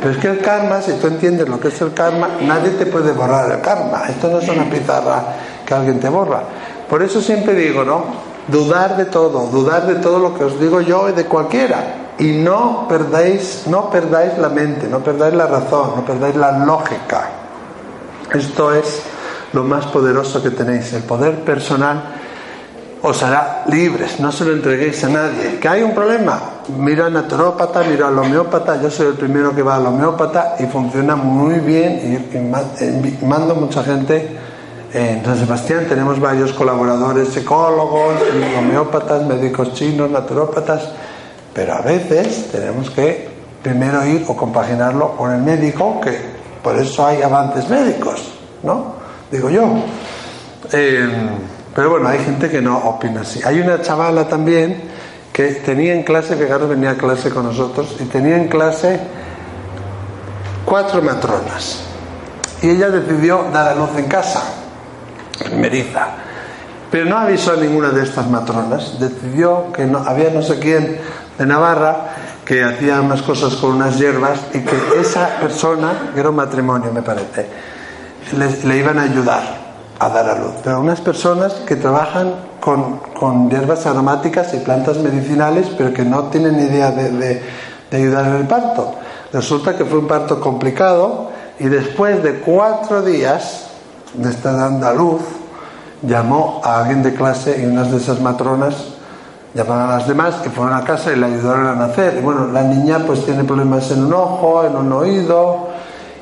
Pero 0.00 0.12
es 0.12 0.18
que 0.18 0.28
el 0.28 0.38
karma, 0.40 0.80
si 0.82 0.92
tú 0.94 1.06
entiendes 1.06 1.48
lo 1.48 1.60
que 1.60 1.68
es 1.68 1.80
el 1.80 1.92
karma, 1.92 2.28
nadie 2.42 2.70
te 2.70 2.86
puede 2.86 3.12
borrar 3.12 3.50
el 3.52 3.60
karma. 3.60 4.04
Esto 4.08 4.28
no 4.28 4.38
es 4.38 4.48
una 4.48 4.64
pizarra 4.68 5.22
que 5.64 5.74
alguien 5.74 6.00
te 6.00 6.08
borra. 6.08 6.42
Por 6.88 7.02
eso 7.02 7.20
siempre 7.20 7.54
digo, 7.54 7.84
¿no? 7.84 8.29
Dudar 8.50 8.96
de 8.96 9.06
todo, 9.06 9.46
dudar 9.46 9.86
de 9.86 9.96
todo 9.96 10.18
lo 10.18 10.34
que 10.34 10.44
os 10.44 10.58
digo 10.60 10.80
yo 10.80 11.08
y 11.08 11.12
de 11.12 11.26
cualquiera. 11.26 12.12
Y 12.18 12.32
no 12.32 12.86
perdáis, 12.88 13.64
no 13.66 13.90
perdáis 13.90 14.36
la 14.38 14.48
mente, 14.48 14.88
no 14.88 15.00
perdáis 15.00 15.34
la 15.34 15.46
razón, 15.46 15.92
no 15.96 16.04
perdáis 16.04 16.36
la 16.36 16.58
lógica. 16.58 17.28
Esto 18.32 18.72
es 18.74 19.02
lo 19.52 19.64
más 19.64 19.86
poderoso 19.86 20.42
que 20.42 20.50
tenéis, 20.50 20.92
el 20.92 21.02
poder 21.02 21.40
personal 21.44 22.14
os 23.02 23.22
hará 23.22 23.64
libres, 23.68 24.20
no 24.20 24.30
se 24.30 24.44
lo 24.44 24.52
entreguéis 24.52 25.02
a 25.04 25.08
nadie. 25.08 25.58
¿Que 25.58 25.68
hay 25.68 25.82
un 25.82 25.94
problema? 25.94 26.38
Mira 26.76 27.06
al 27.06 27.12
naturópata, 27.14 27.82
mira 27.82 28.08
al 28.08 28.18
homeópata, 28.18 28.80
yo 28.80 28.90
soy 28.90 29.08
el 29.08 29.14
primero 29.14 29.54
que 29.54 29.62
va 29.62 29.76
al 29.76 29.86
homeópata 29.86 30.56
y 30.58 30.66
funciona 30.66 31.16
muy 31.16 31.60
bien 31.60 32.00
y, 32.32 32.36
eh, 32.36 33.18
mando 33.22 33.54
mucha 33.54 33.82
gente. 33.82 34.49
En 34.92 35.24
San 35.24 35.38
Sebastián 35.38 35.86
tenemos 35.88 36.18
varios 36.18 36.52
colaboradores 36.52 37.28
psicólogos, 37.28 38.14
homeópatas, 38.58 39.24
médicos 39.24 39.72
chinos, 39.74 40.10
naturópatas, 40.10 40.88
pero 41.54 41.74
a 41.74 41.80
veces 41.80 42.48
tenemos 42.50 42.90
que 42.90 43.28
primero 43.62 44.04
ir 44.06 44.24
o 44.26 44.36
compaginarlo 44.36 45.16
con 45.16 45.32
el 45.32 45.42
médico, 45.42 46.00
que 46.00 46.18
por 46.62 46.76
eso 46.76 47.06
hay 47.06 47.22
avances 47.22 47.68
médicos, 47.68 48.32
¿no? 48.62 48.94
Digo 49.30 49.48
yo. 49.48 49.64
Eh, 50.72 51.08
Pero 51.74 51.90
bueno, 51.90 52.08
hay 52.08 52.18
gente 52.18 52.50
que 52.50 52.60
no 52.60 52.76
opina 52.78 53.20
así. 53.20 53.40
Hay 53.44 53.60
una 53.60 53.80
chavala 53.80 54.26
también 54.26 54.82
que 55.32 55.52
tenía 55.64 55.94
en 55.94 56.02
clase, 56.02 56.36
fijaros, 56.36 56.68
venía 56.68 56.90
a 56.90 56.94
clase 56.96 57.30
con 57.30 57.44
nosotros, 57.44 57.96
y 58.00 58.04
tenía 58.04 58.36
en 58.36 58.48
clase 58.48 58.98
cuatro 60.64 61.00
matronas. 61.00 61.84
Y 62.60 62.70
ella 62.70 62.90
decidió 62.90 63.46
dar 63.52 63.68
a 63.68 63.74
luz 63.74 63.90
en 63.96 64.06
casa, 64.06 64.42
primeriza. 65.42 66.06
Pero 66.90 67.04
no 67.06 67.18
avisó 67.18 67.52
a 67.52 67.56
ninguna 67.56 67.90
de 67.90 68.02
estas 68.02 68.28
matronas. 68.28 68.98
Decidió 68.98 69.72
que 69.72 69.86
no, 69.86 69.98
había 69.98 70.30
no 70.30 70.42
sé 70.42 70.58
quién 70.58 70.98
de 71.38 71.46
Navarra 71.46 71.96
que 72.44 72.64
hacía 72.64 73.00
unas 73.00 73.22
cosas 73.22 73.54
con 73.54 73.74
unas 73.76 73.96
hierbas 73.98 74.40
y 74.52 74.58
que 74.60 74.76
esa 75.00 75.36
persona, 75.40 76.10
que 76.12 76.18
era 76.20 76.30
un 76.30 76.36
matrimonio 76.36 76.92
me 76.92 77.02
parece, 77.02 77.46
le, 78.64 78.76
iban 78.76 78.98
a 78.98 79.02
ayudar 79.02 79.42
a 80.00 80.08
dar 80.08 80.28
a 80.30 80.34
luz. 80.38 80.52
Pero 80.64 80.80
unas 80.80 81.00
personas 81.00 81.52
que 81.66 81.76
trabajan 81.76 82.34
con, 82.58 82.98
con 83.18 83.48
hierbas 83.50 83.86
aromáticas 83.86 84.52
y 84.54 84.58
plantas 84.58 84.96
medicinales, 84.98 85.68
pero 85.78 85.92
que 85.94 86.04
no 86.04 86.24
tienen 86.24 86.58
idea 86.58 86.90
de, 86.90 87.10
de- 87.10 87.42
de 87.90 87.96
ayudar 87.96 88.26
en 88.26 88.34
el 88.36 88.46
parto. 88.46 88.94
Resulta 89.32 89.76
que 89.76 89.84
fue 89.84 89.98
un 89.98 90.06
parto 90.08 90.38
complicado 90.40 91.30
y 91.58 91.64
después 91.68 92.22
de 92.22 92.34
cuatro 92.40 93.02
días 93.02 93.66
de 94.14 94.30
estar 94.30 94.56
dando 94.56 94.86
a 94.86 94.94
luz, 94.94 95.20
llamó 96.02 96.60
a 96.64 96.80
alguien 96.80 97.02
de 97.02 97.14
clase 97.14 97.60
y 97.62 97.66
unas 97.66 97.90
de 97.90 97.98
esas 97.98 98.20
matronas 98.20 98.74
llamaron 99.54 99.90
a 99.90 99.98
las 99.98 100.08
demás 100.08 100.36
y 100.46 100.48
fueron 100.48 100.74
a 100.74 100.84
casa 100.84 101.12
y 101.12 101.16
le 101.16 101.26
ayudaron 101.26 101.66
a 101.66 101.74
nacer. 101.74 102.16
Y 102.18 102.22
bueno, 102.22 102.46
la 102.46 102.62
niña 102.62 103.00
pues 103.06 103.24
tiene 103.24 103.44
problemas 103.44 103.90
en 103.90 104.04
un 104.04 104.14
ojo, 104.14 104.64
en 104.64 104.76
un 104.76 104.92
oído 104.92 105.68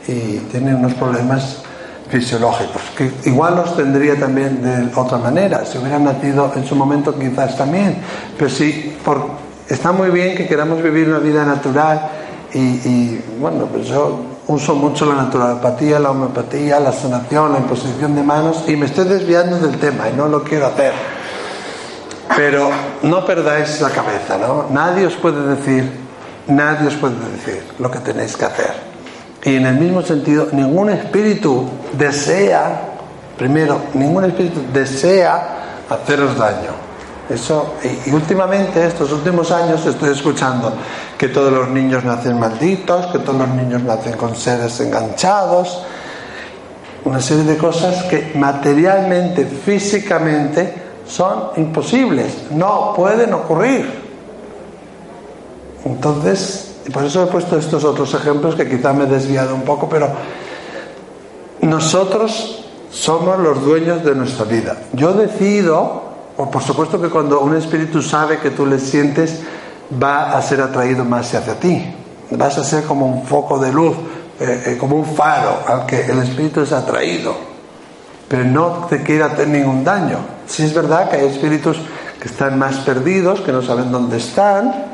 y 0.07 0.39
tiene 0.51 0.75
unos 0.75 0.95
problemas 0.95 1.63
fisiológicos, 2.09 2.81
que 2.97 3.13
igual 3.27 3.57
los 3.57 3.77
tendría 3.77 4.19
también 4.19 4.63
de 4.63 4.91
otra 4.99 5.19
manera, 5.19 5.67
si 5.67 5.77
hubiera 5.77 5.99
nacido 5.99 6.51
en 6.57 6.65
su 6.65 6.75
momento 6.75 7.15
quizás 7.19 7.55
también, 7.57 7.99
pero 8.39 8.49
sí, 8.49 8.97
está 9.69 9.93
muy 9.93 10.09
bien 10.09 10.35
que 10.35 10.47
queramos 10.47 10.83
vivir 10.83 11.09
una 11.09 11.19
vida 11.19 11.45
natural 11.45 12.09
y, 12.55 12.59
y, 12.59 13.25
bueno, 13.39 13.67
pues 13.67 13.89
yo 13.89 14.21
uso 14.49 14.75
mucho 14.75 15.05
la 15.07 15.15
naturopatía, 15.15 15.99
la 15.99 16.11
homeopatía, 16.11 16.81
la 16.81 16.93
sanación, 16.93 17.53
la 17.53 17.59
imposición 17.59 18.15
de 18.15 18.23
manos 18.23 18.65
y 18.67 18.77
me 18.77 18.87
estoy 18.87 19.07
desviando 19.07 19.59
del 19.59 19.79
tema 19.79 20.09
y 20.09 20.17
no 20.17 20.27
lo 20.27 20.43
quiero 20.43 20.67
hacer. 20.67 20.93
Pero 22.35 22.71
no 23.03 23.25
perdáis 23.25 23.81
la 23.81 23.91
cabeza, 23.91 24.39
¿no? 24.39 24.67
Nadie 24.71 25.07
os 25.07 25.17
puede 25.17 25.55
decir, 25.55 25.91
nadie 26.47 26.89
os 26.89 26.95
puede 26.95 27.17
decir 27.31 27.63
lo 27.79 27.91
que 27.91 27.99
tenéis 27.99 28.37
que 28.37 28.45
hacer. 28.47 28.75
Y 29.45 29.57
en 29.57 29.67
el 29.67 29.77
mismo 29.77 30.03
sentido, 30.03 30.49
ningún 30.53 30.91
espíritu 30.91 31.69
desea, 31.93 32.81
primero, 33.37 33.81
ningún 33.95 34.25
espíritu 34.25 34.63
desea 34.73 35.85
haceros 35.91 36.37
daño. 36.37 36.88
Eso, 37.29 37.75
y, 37.85 38.11
y 38.11 38.15
últimamente, 38.15 38.87
estos 38.87 39.13
últimos 39.13 39.51
años, 39.51 39.85
estoy 39.85 40.11
escuchando 40.11 40.73
que 41.19 41.29
todos 41.29 41.53
los 41.53 41.69
niños 41.69 42.05
nacen 42.05 42.39
malditos, 42.39 43.07
que 43.07 43.19
todos 43.19 43.39
los 43.39 43.49
niños 43.51 43.83
nacen 43.83 44.17
con 44.17 44.35
seres 44.35 44.81
enganchados, 44.81 45.83
una 47.05 47.21
serie 47.21 47.45
de 47.45 47.57
cosas 47.57 48.05
que 48.05 48.33
materialmente, 48.35 49.45
físicamente, 49.45 50.89
son 51.07 51.51
imposibles, 51.57 52.51
no 52.51 52.93
pueden 52.95 53.33
ocurrir. 53.33 54.09
Entonces, 55.85 56.77
por 56.93 57.05
eso 57.05 57.23
he 57.25 57.27
puesto 57.27 57.59
estos 57.59 57.85
otros 57.85 58.13
ejemplos 58.15 58.55
que 58.55 58.69
quizá 58.69 58.93
me 58.93 59.05
he 59.05 59.07
desviado 59.07 59.55
un 59.55 59.63
poco, 59.63 59.89
pero 59.89 60.09
nosotros 61.63 62.65
somos 62.91 63.39
los 63.39 63.65
dueños 63.65 64.05
de 64.05 64.15
nuestra 64.15 64.45
vida. 64.45 64.77
Yo 64.93 65.13
decido, 65.13 66.08
o 66.39 66.49
por 66.49 66.63
supuesto 66.63 67.03
que 67.03 67.09
cuando 67.09 67.41
un 67.41 67.57
espíritu 67.57 68.01
sabe 68.01 68.39
que 68.39 68.51
tú 68.51 68.65
le 68.65 68.79
sientes, 68.79 69.41
va 70.01 70.37
a 70.37 70.41
ser 70.41 70.61
atraído 70.61 71.05
más 71.05 71.35
hacia 71.35 71.59
ti. 71.59 71.95
Vas 72.31 72.57
a 72.59 72.65
ser 72.65 72.85
como 72.85 73.07
un 73.07 73.27
foco 73.27 73.59
de 73.59 73.73
luz, 73.73 73.97
eh, 74.39 74.63
eh, 74.67 74.77
como 74.79 74.97
un 74.97 75.05
faro 75.05 75.65
al 75.67 75.85
que 75.85 76.07
el 76.07 76.23
espíritu 76.23 76.61
es 76.61 76.71
atraído. 76.71 77.35
Pero 78.29 78.45
no 78.45 78.87
te 78.89 79.03
quiere 79.03 79.25
hacer 79.25 79.49
ningún 79.49 79.83
daño. 79.83 80.19
Si 80.47 80.63
es 80.63 80.73
verdad 80.73 81.11
que 81.11 81.17
hay 81.17 81.27
espíritus 81.27 81.77
que 82.21 82.29
están 82.29 82.57
más 82.57 82.77
perdidos, 82.79 83.41
que 83.41 83.51
no 83.51 83.61
saben 83.61 83.91
dónde 83.91 84.19
están, 84.19 84.87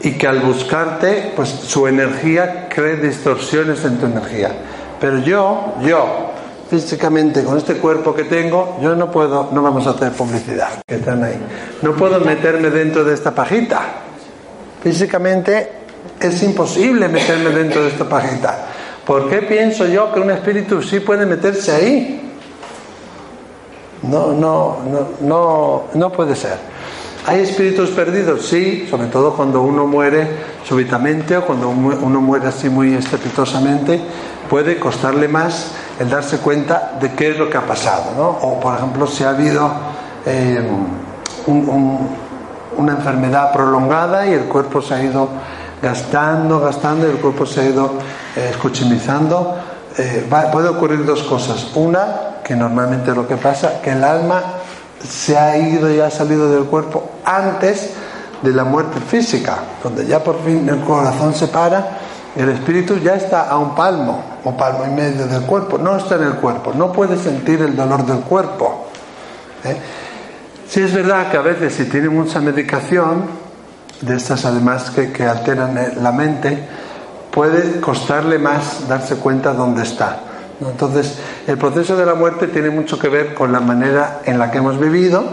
y 0.00 0.12
que 0.12 0.26
al 0.26 0.40
buscarte, 0.40 1.34
pues 1.36 1.50
su 1.50 1.86
energía 1.86 2.68
cree 2.70 2.96
distorsiones 2.96 3.84
en 3.84 3.98
tu 3.98 4.06
energía. 4.06 4.52
Pero 5.00 5.18
yo, 5.18 5.74
yo, 5.82 6.27
físicamente 6.68 7.44
con 7.44 7.56
este 7.56 7.74
cuerpo 7.74 8.14
que 8.14 8.24
tengo, 8.24 8.78
yo 8.82 8.94
no 8.94 9.10
puedo, 9.10 9.48
no 9.52 9.62
vamos 9.62 9.86
a 9.86 9.90
hacer 9.90 10.12
publicidad, 10.12 10.82
que 10.86 10.96
están 10.96 11.24
ahí. 11.24 11.38
No 11.82 11.92
puedo 11.92 12.20
meterme 12.20 12.70
dentro 12.70 13.04
de 13.04 13.14
esta 13.14 13.34
pajita. 13.34 13.80
Físicamente 14.82 15.68
es 16.20 16.42
imposible 16.42 17.08
meterme 17.08 17.50
dentro 17.50 17.82
de 17.82 17.88
esta 17.88 18.08
pajita. 18.08 18.66
¿Por 19.06 19.28
qué 19.28 19.38
pienso 19.42 19.86
yo 19.86 20.12
que 20.12 20.20
un 20.20 20.30
espíritu 20.30 20.82
sí 20.82 21.00
puede 21.00 21.24
meterse 21.24 21.72
ahí? 21.72 22.32
No, 24.02 24.32
no, 24.32 24.78
no, 24.86 25.08
no, 25.20 25.84
no 25.94 26.12
puede 26.12 26.36
ser. 26.36 26.58
¿Hay 27.26 27.40
espíritus 27.40 27.90
perdidos? 27.90 28.46
Sí, 28.46 28.86
sobre 28.88 29.08
todo 29.08 29.34
cuando 29.34 29.62
uno 29.62 29.86
muere 29.86 30.26
súbitamente 30.66 31.36
o 31.36 31.44
cuando 31.44 31.68
uno 31.68 32.20
muere 32.20 32.46
así 32.48 32.68
muy 32.68 32.94
estrepitosamente, 32.94 34.00
puede 34.48 34.78
costarle 34.78 35.28
más 35.28 35.72
el 35.98 36.08
darse 36.10 36.38
cuenta 36.38 36.92
de 37.00 37.12
qué 37.14 37.30
es 37.30 37.38
lo 37.38 37.48
que 37.50 37.56
ha 37.56 37.66
pasado. 37.66 38.12
¿no? 38.16 38.28
O, 38.28 38.60
por 38.60 38.76
ejemplo, 38.76 39.06
si 39.06 39.24
ha 39.24 39.30
habido 39.30 39.70
eh, 40.26 40.60
un- 41.46 41.68
un- 41.68 42.08
una 42.76 42.92
enfermedad 42.92 43.52
prolongada 43.52 44.26
y 44.26 44.32
el 44.34 44.44
cuerpo 44.44 44.80
se 44.82 44.94
ha 44.94 45.02
ido 45.02 45.28
gastando, 45.82 46.60
gastando 46.60 47.06
y 47.06 47.10
el 47.12 47.16
cuerpo 47.18 47.46
se 47.46 47.60
ha 47.60 47.64
ido 47.64 47.92
eh, 48.36 48.48
escuchimizando, 48.50 49.56
eh, 49.96 50.28
puede 50.52 50.68
ocurrir 50.68 51.04
dos 51.04 51.22
cosas. 51.22 51.68
Una, 51.74 52.06
que 52.44 52.54
normalmente 52.54 53.10
es 53.10 53.16
lo 53.16 53.26
que 53.26 53.36
pasa, 53.36 53.80
que 53.82 53.90
el 53.92 54.04
alma 54.04 54.42
se 55.06 55.36
ha 55.38 55.56
ido 55.56 55.90
y 55.92 56.00
ha 56.00 56.10
salido 56.10 56.50
del 56.50 56.64
cuerpo 56.64 57.10
antes 57.24 57.90
de 58.42 58.52
la 58.52 58.64
muerte 58.64 59.00
física, 59.00 59.56
donde 59.82 60.06
ya 60.06 60.22
por 60.22 60.40
fin 60.44 60.68
el 60.68 60.80
corazón 60.80 61.34
se 61.34 61.48
para, 61.48 61.98
el 62.38 62.50
espíritu 62.50 62.98
ya 62.98 63.16
está 63.16 63.48
a 63.48 63.58
un 63.58 63.74
palmo 63.74 64.22
o 64.44 64.56
palmo 64.56 64.84
y 64.86 64.90
medio 64.90 65.26
del 65.26 65.42
cuerpo, 65.42 65.76
no 65.76 65.96
está 65.96 66.14
en 66.14 66.22
el 66.22 66.34
cuerpo, 66.34 66.72
no 66.72 66.92
puede 66.92 67.16
sentir 67.16 67.60
el 67.62 67.74
dolor 67.74 68.06
del 68.06 68.20
cuerpo. 68.20 68.86
¿eh? 69.64 69.76
Sí 70.68 70.82
es 70.82 70.94
verdad 70.94 71.32
que 71.32 71.36
a 71.36 71.42
veces 71.42 71.74
si 71.74 71.86
tiene 71.86 72.08
mucha 72.08 72.40
medicación, 72.40 73.24
de 74.00 74.14
estas 74.14 74.44
además 74.44 74.92
que, 74.92 75.24
alteran 75.24 75.76
eh, 75.76 75.92
la 76.00 76.12
mente, 76.12 76.56
puede 77.32 77.80
costarle 77.80 78.38
más 78.38 78.86
darse 78.86 79.16
cuenta 79.16 79.52
dónde 79.52 79.82
está. 79.82 80.20
Entonces, 80.60 81.18
el 81.48 81.58
proceso 81.58 81.96
de 81.96 82.06
la 82.06 82.14
muerte 82.14 82.46
tiene 82.46 82.70
mucho 82.70 83.00
que 83.00 83.08
ver 83.08 83.34
con 83.34 83.50
la 83.50 83.58
manera 83.58 84.20
en 84.24 84.38
la 84.38 84.52
que 84.52 84.58
hemos 84.58 84.78
vivido 84.78 85.24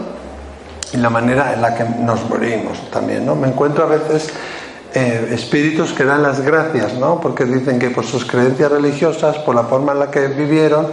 y 0.92 0.96
la 0.96 1.10
manera 1.10 1.54
en 1.54 1.62
la 1.62 1.72
que 1.72 1.84
nos 1.84 2.28
morimos 2.28 2.90
también. 2.90 3.24
¿no? 3.24 3.36
Me 3.36 3.46
encuentro 3.46 3.84
a 3.84 3.86
veces 3.86 4.32
eh, 4.98 5.28
espíritus 5.34 5.92
que 5.92 6.06
dan 6.06 6.22
las 6.22 6.40
gracias, 6.40 6.94
¿no? 6.94 7.20
porque 7.20 7.44
dicen 7.44 7.78
que 7.78 7.90
por 7.90 8.06
sus 8.06 8.24
creencias 8.24 8.72
religiosas, 8.72 9.36
por 9.36 9.54
la 9.54 9.64
forma 9.64 9.92
en 9.92 9.98
la 9.98 10.10
que 10.10 10.26
vivieron, 10.28 10.86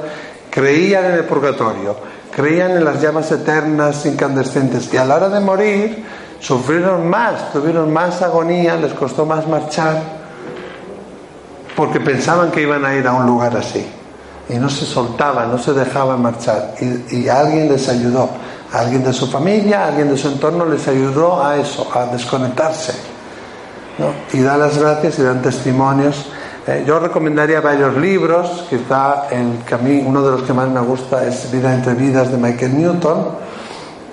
creían 0.49 1.05
en 1.05 1.13
el 1.13 1.23
purgatorio, 1.23 1.95
creían 2.29 2.71
en 2.71 2.83
las 2.83 3.01
llamas 3.01 3.31
eternas 3.31 4.05
incandescentes 4.05 4.93
y 4.93 4.97
a 4.97 5.05
la 5.05 5.15
hora 5.15 5.29
de 5.29 5.39
morir 5.39 6.03
sufrieron 6.41 7.07
más, 7.07 7.53
tuvieron 7.53 7.93
más 7.93 8.21
agonía, 8.21 8.75
les 8.75 8.91
costó 8.91 9.25
más 9.25 9.47
marchar 9.47 10.01
porque 11.73 12.01
pensaban 12.01 12.51
que 12.51 12.61
iban 12.61 12.83
a 12.83 12.93
ir 12.95 13.07
a 13.07 13.13
un 13.13 13.25
lugar 13.25 13.55
así 13.55 13.87
y 14.49 14.55
no 14.55 14.69
se 14.69 14.85
soltaban, 14.85 15.49
no 15.49 15.57
se 15.57 15.71
dejaban 15.71 16.21
marchar 16.21 16.75
y, 16.81 17.19
y 17.19 17.29
alguien 17.29 17.69
les 17.69 17.87
ayudó, 17.87 18.27
alguien 18.73 19.01
de 19.01 19.13
su 19.13 19.27
familia, 19.27 19.87
alguien 19.87 20.09
de 20.09 20.17
su 20.17 20.27
entorno 20.27 20.65
les 20.65 20.85
ayudó 20.89 21.41
a 21.41 21.55
eso, 21.55 21.89
a 21.95 22.07
desconectarse 22.07 23.12
¿no? 23.97 24.13
y 24.31 24.41
dan 24.41 24.59
las 24.59 24.77
gracias 24.77 25.19
y 25.19 25.23
dan 25.23 25.41
testimonios. 25.41 26.29
Eh, 26.65 26.85
yo 26.87 26.97
recomendaría 26.99 27.59
varios 27.59 27.97
libros, 27.97 28.65
quizá 28.69 29.27
el 29.29 29.63
que 29.67 29.75
a 29.75 29.77
mí 29.77 30.01
uno 30.05 30.21
de 30.21 30.31
los 30.31 30.43
que 30.43 30.53
más 30.53 30.69
me 30.69 30.79
gusta 30.79 31.25
es 31.27 31.51
Vida 31.51 31.73
entre 31.73 31.93
vidas 31.93 32.31
de 32.31 32.37
Michael 32.37 32.77
Newton. 32.77 33.27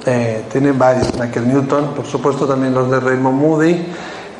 Eh, 0.05 0.45
tienen 0.51 0.79
varios, 0.79 1.15
Michael 1.17 1.47
Newton, 1.47 1.95
por 1.95 2.07
supuesto 2.07 2.47
también 2.47 2.75
los 2.75 2.91
de 2.91 2.99
Raymond 2.99 3.41
Moody, 3.41 3.87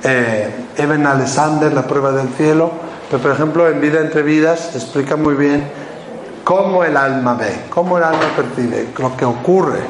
eh, 0.03 0.51
Evan 0.77 1.07
Alexander, 1.07 1.73
La 1.73 1.87
prueba 1.87 2.11
del 2.11 2.31
cielo, 2.31 2.73
pero 3.11 3.23
por 3.23 3.33
ejemplo 3.33 3.69
en 3.69 3.81
Vida 3.81 4.01
entre 4.01 4.23
vidas 4.23 4.75
explica 4.75 5.17
muy 5.17 5.35
bien 5.35 5.71
cómo 6.43 6.83
el 6.83 6.97
alma 6.97 7.35
ve, 7.35 7.67
cómo 7.69 7.99
el 7.99 8.05
alma 8.05 8.27
percibe, 8.35 8.89
lo 8.99 9.17
que 9.17 9.25
ocurre, 9.25 9.81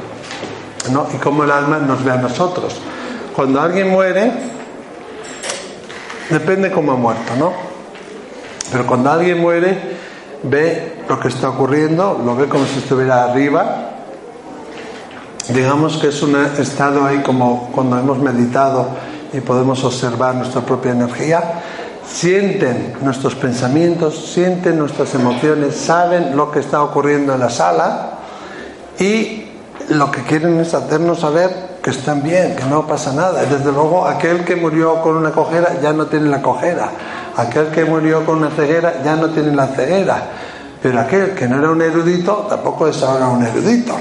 ¿no? 0.92 1.06
y 1.14 1.16
cómo 1.18 1.44
el 1.44 1.50
alma 1.50 1.78
nos 1.78 2.04
ve 2.04 2.10
a 2.10 2.16
nosotros. 2.16 2.78
Cuando 3.34 3.60
alguien 3.60 3.88
muere, 3.88 4.32
depende 6.30 6.70
cómo 6.70 6.92
ha 6.92 6.96
muerto, 6.96 7.34
¿no? 7.38 7.52
Pero 8.70 8.86
cuando 8.86 9.10
alguien 9.10 9.40
muere, 9.40 9.76
ve 10.44 11.02
lo 11.08 11.18
que 11.18 11.28
está 11.28 11.50
ocurriendo, 11.50 12.20
lo 12.24 12.36
ve 12.36 12.46
como 12.46 12.64
si 12.66 12.78
estuviera 12.78 13.24
arriba, 13.24 13.90
digamos 15.48 15.96
que 15.96 16.08
es 16.08 16.22
un 16.22 16.36
estado 16.36 17.04
ahí 17.04 17.18
como 17.18 17.70
cuando 17.72 17.98
hemos 17.98 18.18
meditado 18.18 18.88
y 19.32 19.40
podemos 19.40 19.82
observar 19.84 20.34
nuestra 20.36 20.60
propia 20.60 20.92
energía, 20.92 21.62
sienten 22.06 22.94
nuestros 23.02 23.34
pensamientos, 23.34 24.30
sienten 24.32 24.78
nuestras 24.78 25.14
emociones, 25.14 25.74
saben 25.76 26.36
lo 26.36 26.50
que 26.50 26.60
está 26.60 26.82
ocurriendo 26.82 27.34
en 27.34 27.40
la 27.40 27.50
sala 27.50 28.18
y 28.98 29.46
lo 29.88 30.10
que 30.10 30.22
quieren 30.22 30.60
es 30.60 30.74
hacernos 30.74 31.20
saber 31.20 31.69
que 31.82 31.90
están 31.90 32.22
bien, 32.22 32.56
que 32.56 32.64
no 32.64 32.86
pasa 32.86 33.12
nada. 33.12 33.42
Desde 33.42 33.72
luego, 33.72 34.06
aquel 34.06 34.44
que 34.44 34.56
murió 34.56 35.00
con 35.02 35.16
una 35.16 35.30
cojera 35.30 35.80
ya 35.80 35.92
no 35.92 36.06
tiene 36.06 36.28
la 36.28 36.42
cojera, 36.42 36.90
aquel 37.36 37.68
que 37.68 37.84
murió 37.84 38.24
con 38.24 38.38
una 38.38 38.50
ceguera 38.50 39.02
ya 39.04 39.16
no 39.16 39.30
tiene 39.30 39.54
la 39.54 39.68
ceguera, 39.68 40.22
pero 40.82 41.00
aquel 41.00 41.34
que 41.34 41.46
no 41.46 41.58
era 41.58 41.70
un 41.70 41.82
erudito 41.82 42.46
tampoco 42.48 42.88
es 42.88 43.02
ahora 43.02 43.28
un 43.28 43.44
erudito. 43.44 43.94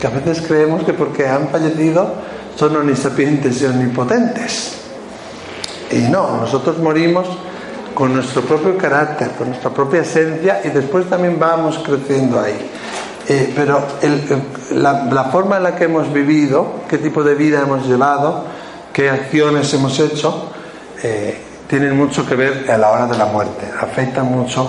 Que 0.00 0.06
a 0.06 0.10
veces 0.10 0.42
creemos 0.46 0.84
que 0.84 0.94
porque 0.94 1.28
han 1.28 1.48
fallecido 1.48 2.14
son 2.56 2.76
omnisapientes 2.76 3.60
y 3.60 3.66
omnipotentes. 3.66 4.76
Y 5.90 5.98
no, 6.10 6.38
nosotros 6.38 6.78
morimos 6.78 7.26
con 7.94 8.14
nuestro 8.14 8.42
propio 8.42 8.78
carácter, 8.78 9.32
con 9.32 9.48
nuestra 9.48 9.70
propia 9.70 10.02
esencia 10.02 10.60
y 10.64 10.68
después 10.68 11.08
también 11.10 11.38
vamos 11.38 11.80
creciendo 11.84 12.40
ahí. 12.40 12.70
Eh, 13.32 13.52
pero 13.54 13.80
el- 14.02 14.24
el- 14.72 14.82
la, 14.82 15.04
la 15.04 15.24
forma 15.26 15.58
en 15.58 15.62
la 15.62 15.76
que 15.76 15.84
hemos 15.84 16.12
vivido, 16.12 16.66
qué 16.88 16.98
tipo 16.98 17.22
de 17.22 17.36
vida 17.36 17.60
hemos 17.60 17.86
llevado, 17.86 18.42
qué 18.92 19.08
acciones 19.08 19.72
hemos 19.72 20.00
hecho, 20.00 20.50
eh, 21.04 21.40
tienen 21.68 21.96
mucho 21.96 22.26
que 22.26 22.34
ver 22.34 22.68
a 22.68 22.76
la 22.76 22.90
hora 22.90 23.06
de 23.06 23.16
la 23.16 23.26
muerte, 23.26 23.70
afectan 23.80 24.26
mucho 24.26 24.68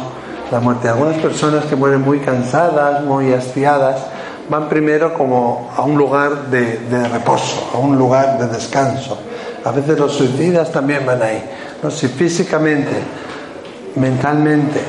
la 0.52 0.60
muerte. 0.60 0.90
Algunas 0.90 1.18
personas 1.18 1.66
que 1.66 1.76
mueren 1.76 2.02
muy 2.02 2.20
cansadas, 2.20 3.04
muy 3.04 3.34
hastiadas, 3.34 4.00
van 4.48 4.70
primero 4.70 5.12
como 5.16 5.72
a 5.76 5.82
un 5.82 5.98
lugar 5.98 6.52
de, 6.52 6.78
de 6.88 7.08
reposo, 7.08 7.72
a 7.74 7.80
un 7.80 7.98
lugar 7.98 8.38
de 8.38 8.46
descanso. 8.48 9.18
A 9.66 9.72
veces 9.72 9.98
los 9.98 10.12
suicidas 10.14 10.72
también 10.72 11.04
van 11.04 11.24
ahí. 11.24 11.44
¿no? 11.82 11.90
Si 11.90 12.08
físicamente, 12.10 12.92
mentalmente 13.96 14.80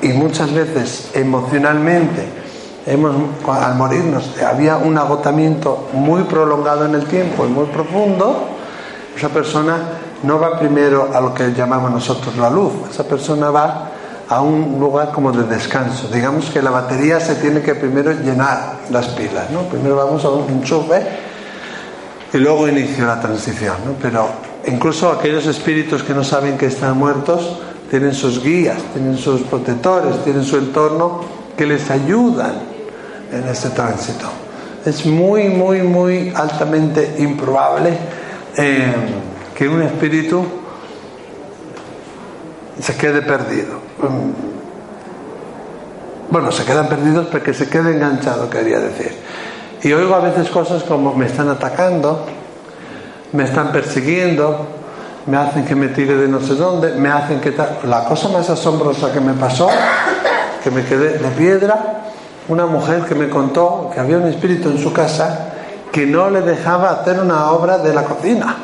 y 0.00 0.08
muchas 0.08 0.52
veces 0.54 1.10
emocionalmente 1.12 2.37
hemos, 2.86 3.14
al 3.48 3.74
morirnos 3.74 4.30
había 4.42 4.76
un 4.76 4.96
agotamiento 4.96 5.88
muy 5.92 6.22
prolongado 6.24 6.84
en 6.84 6.94
el 6.94 7.04
tiempo 7.04 7.46
y 7.46 7.48
muy 7.48 7.66
profundo, 7.66 8.48
esa 9.16 9.28
persona 9.28 9.76
no 10.22 10.38
va 10.38 10.58
primero 10.58 11.10
a 11.12 11.20
lo 11.20 11.34
que 11.34 11.52
llamamos 11.52 11.90
nosotros 11.90 12.36
la 12.36 12.50
luz, 12.50 12.72
esa 12.90 13.04
persona 13.04 13.50
va 13.50 13.90
a 14.28 14.42
un 14.42 14.78
lugar 14.78 15.10
como 15.12 15.32
de 15.32 15.44
descanso. 15.44 16.08
Digamos 16.12 16.50
que 16.50 16.60
la 16.60 16.70
batería 16.70 17.18
se 17.18 17.36
tiene 17.36 17.62
que 17.62 17.74
primero 17.74 18.12
llenar 18.12 18.76
las 18.90 19.06
pilas, 19.08 19.50
¿no? 19.50 19.62
Primero 19.62 19.96
vamos 19.96 20.24
a 20.24 20.30
un 20.30 20.48
enchufe 20.50 21.02
y 22.32 22.36
luego 22.36 22.68
inicia 22.68 23.06
la 23.06 23.20
transición. 23.20 23.76
Pero 24.02 24.28
incluso 24.66 25.10
aquellos 25.10 25.46
espíritus 25.46 26.02
que 26.02 26.12
no 26.12 26.24
saben 26.24 26.58
que 26.58 26.66
están 26.66 26.98
muertos 26.98 27.58
tienen 27.90 28.12
sus 28.12 28.42
guías, 28.42 28.78
tienen 28.92 29.16
sus 29.16 29.42
protectores, 29.42 30.22
tienen 30.24 30.44
su 30.44 30.58
entorno 30.58 31.20
que 31.56 31.64
les 31.64 31.90
ayudan 31.90 32.67
en 33.32 33.48
este 33.48 33.70
tránsito. 33.70 34.26
Es 34.84 35.04
muy, 35.06 35.48
muy, 35.48 35.82
muy 35.82 36.32
altamente 36.34 37.16
improbable 37.18 37.92
eh, 38.56 38.92
que 39.54 39.68
un 39.68 39.82
espíritu 39.82 40.44
se 42.80 42.96
quede 42.96 43.22
perdido. 43.22 43.74
Mm. 43.98 44.48
Bueno, 46.30 46.52
se 46.52 46.64
quedan 46.64 46.88
perdidos 46.88 47.26
porque 47.28 47.54
se 47.54 47.68
quede 47.68 47.92
enganchado, 47.92 48.50
quería 48.50 48.78
decir. 48.78 49.12
Y 49.82 49.92
oigo 49.92 50.14
a 50.14 50.20
veces 50.20 50.48
cosas 50.50 50.82
como 50.82 51.14
me 51.14 51.26
están 51.26 51.48
atacando, 51.48 52.26
me 53.32 53.44
están 53.44 53.72
persiguiendo, 53.72 54.66
me 55.26 55.36
hacen 55.36 55.64
que 55.64 55.74
me 55.74 55.88
tire 55.88 56.16
de 56.16 56.28
no 56.28 56.40
sé 56.40 56.54
dónde, 56.54 56.92
me 56.92 57.08
hacen 57.08 57.40
que. 57.40 57.54
La 57.84 58.04
cosa 58.04 58.28
más 58.28 58.48
asombrosa 58.50 59.12
que 59.12 59.20
me 59.20 59.34
pasó, 59.34 59.68
que 60.62 60.70
me 60.70 60.84
quedé 60.84 61.18
de 61.18 61.28
piedra, 61.30 62.07
una 62.48 62.66
mujer 62.66 63.04
que 63.04 63.14
me 63.14 63.28
contó 63.28 63.90
que 63.92 64.00
había 64.00 64.16
un 64.16 64.26
espíritu 64.26 64.70
en 64.70 64.78
su 64.78 64.92
casa 64.92 65.52
que 65.92 66.06
no 66.06 66.30
le 66.30 66.40
dejaba 66.40 66.90
hacer 66.90 67.20
una 67.20 67.50
obra 67.50 67.78
de 67.78 67.92
la 67.94 68.04
cocina. 68.04 68.56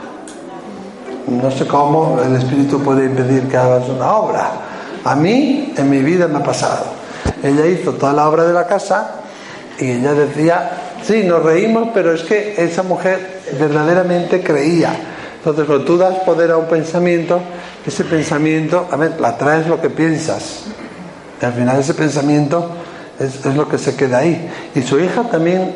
No 1.26 1.50
sé 1.50 1.66
cómo 1.66 2.18
el 2.22 2.36
espíritu 2.36 2.80
puede 2.82 3.06
impedir 3.06 3.48
que 3.48 3.56
hagas 3.56 3.88
una 3.88 4.12
obra. 4.12 4.50
A 5.04 5.14
mí, 5.14 5.72
en 5.76 5.90
mi 5.90 5.98
vida 5.98 6.28
me 6.28 6.38
ha 6.38 6.42
pasado. 6.42 6.84
Ella 7.42 7.66
hizo 7.66 7.92
toda 7.92 8.12
la 8.12 8.28
obra 8.28 8.44
de 8.44 8.52
la 8.52 8.66
casa 8.66 9.16
y 9.78 9.90
ella 9.90 10.14
decía, 10.14 10.70
sí, 11.02 11.22
nos 11.24 11.42
reímos, 11.42 11.88
pero 11.92 12.12
es 12.12 12.22
que 12.22 12.54
esa 12.56 12.82
mujer 12.82 13.42
verdaderamente 13.58 14.42
creía. 14.42 14.94
Entonces, 15.38 15.66
cuando 15.66 15.84
tú 15.84 15.98
das 15.98 16.20
poder 16.20 16.50
a 16.52 16.56
un 16.56 16.66
pensamiento, 16.66 17.40
ese 17.86 18.04
pensamiento, 18.04 18.86
a 18.90 18.96
ver, 18.96 19.20
la 19.20 19.36
traes 19.36 19.66
lo 19.66 19.80
que 19.80 19.90
piensas. 19.90 20.64
Y 21.40 21.44
al 21.44 21.52
final 21.52 21.80
ese 21.80 21.92
pensamiento 21.92 22.70
es, 23.18 23.44
es 23.44 23.54
lo 23.56 23.68
que 23.68 23.78
se 23.78 23.96
queda 23.96 24.18
ahí. 24.18 24.50
Y 24.74 24.82
su 24.82 24.98
hija 24.98 25.22
también 25.24 25.74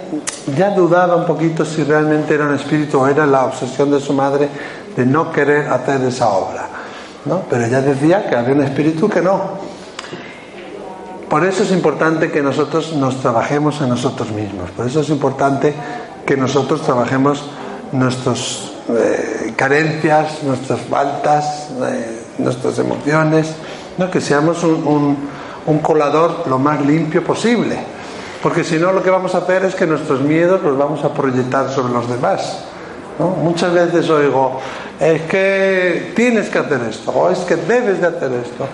ya 0.56 0.70
dudaba 0.70 1.16
un 1.16 1.26
poquito 1.26 1.64
si 1.64 1.84
realmente 1.84 2.34
era 2.34 2.46
un 2.46 2.54
espíritu 2.54 2.98
o 2.98 3.06
era 3.06 3.26
la 3.26 3.44
obsesión 3.44 3.90
de 3.90 4.00
su 4.00 4.12
madre 4.12 4.48
de 4.96 5.06
no 5.06 5.30
querer 5.30 5.68
hacer 5.68 6.02
esa 6.02 6.28
obra. 6.28 6.66
¿no? 7.24 7.42
Pero 7.48 7.64
ella 7.64 7.80
decía 7.80 8.28
que 8.28 8.36
había 8.36 8.54
un 8.54 8.62
espíritu 8.62 9.08
que 9.08 9.20
no. 9.20 9.68
Por 11.28 11.44
eso 11.44 11.62
es 11.62 11.70
importante 11.72 12.30
que 12.30 12.42
nosotros 12.42 12.94
nos 12.94 13.20
trabajemos 13.20 13.80
en 13.82 13.90
nosotros 13.90 14.30
mismos. 14.30 14.70
Por 14.70 14.86
eso 14.86 15.00
es 15.00 15.10
importante 15.10 15.74
que 16.24 16.36
nosotros 16.36 16.82
trabajemos 16.82 17.44
nuestras 17.92 18.72
eh, 18.88 19.52
carencias, 19.54 20.42
nuestras 20.42 20.80
faltas, 20.80 21.68
eh, 21.82 22.22
nuestras 22.38 22.78
emociones, 22.78 23.54
¿no? 23.98 24.10
que 24.10 24.20
seamos 24.20 24.64
un, 24.64 25.16
un 25.68 25.78
colador 25.78 26.44
lo 26.48 26.58
más 26.58 26.84
limpio 26.84 27.22
posible. 27.22 27.78
Porque 28.42 28.64
si 28.64 28.78
no, 28.78 28.92
lo 28.92 29.02
que 29.02 29.10
vamos 29.10 29.34
a 29.34 29.38
hacer 29.38 29.64
es 29.64 29.74
que 29.74 29.86
nuestros 29.86 30.20
miedos 30.20 30.62
los 30.62 30.76
vamos 30.76 31.04
a 31.04 31.12
proyectar 31.12 31.68
sobre 31.70 31.92
los 31.92 32.08
demás. 32.08 32.64
Muchas 33.18 33.72
veces 33.72 34.08
oigo, 34.10 34.60
es 35.00 35.22
que 35.22 36.12
tienes 36.14 36.48
que 36.48 36.58
hacer 36.58 36.80
esto, 36.88 37.10
o 37.10 37.30
es 37.30 37.40
que 37.40 37.56
debes 37.56 38.00
de 38.00 38.06
hacer 38.06 38.32
esto, 38.32 38.64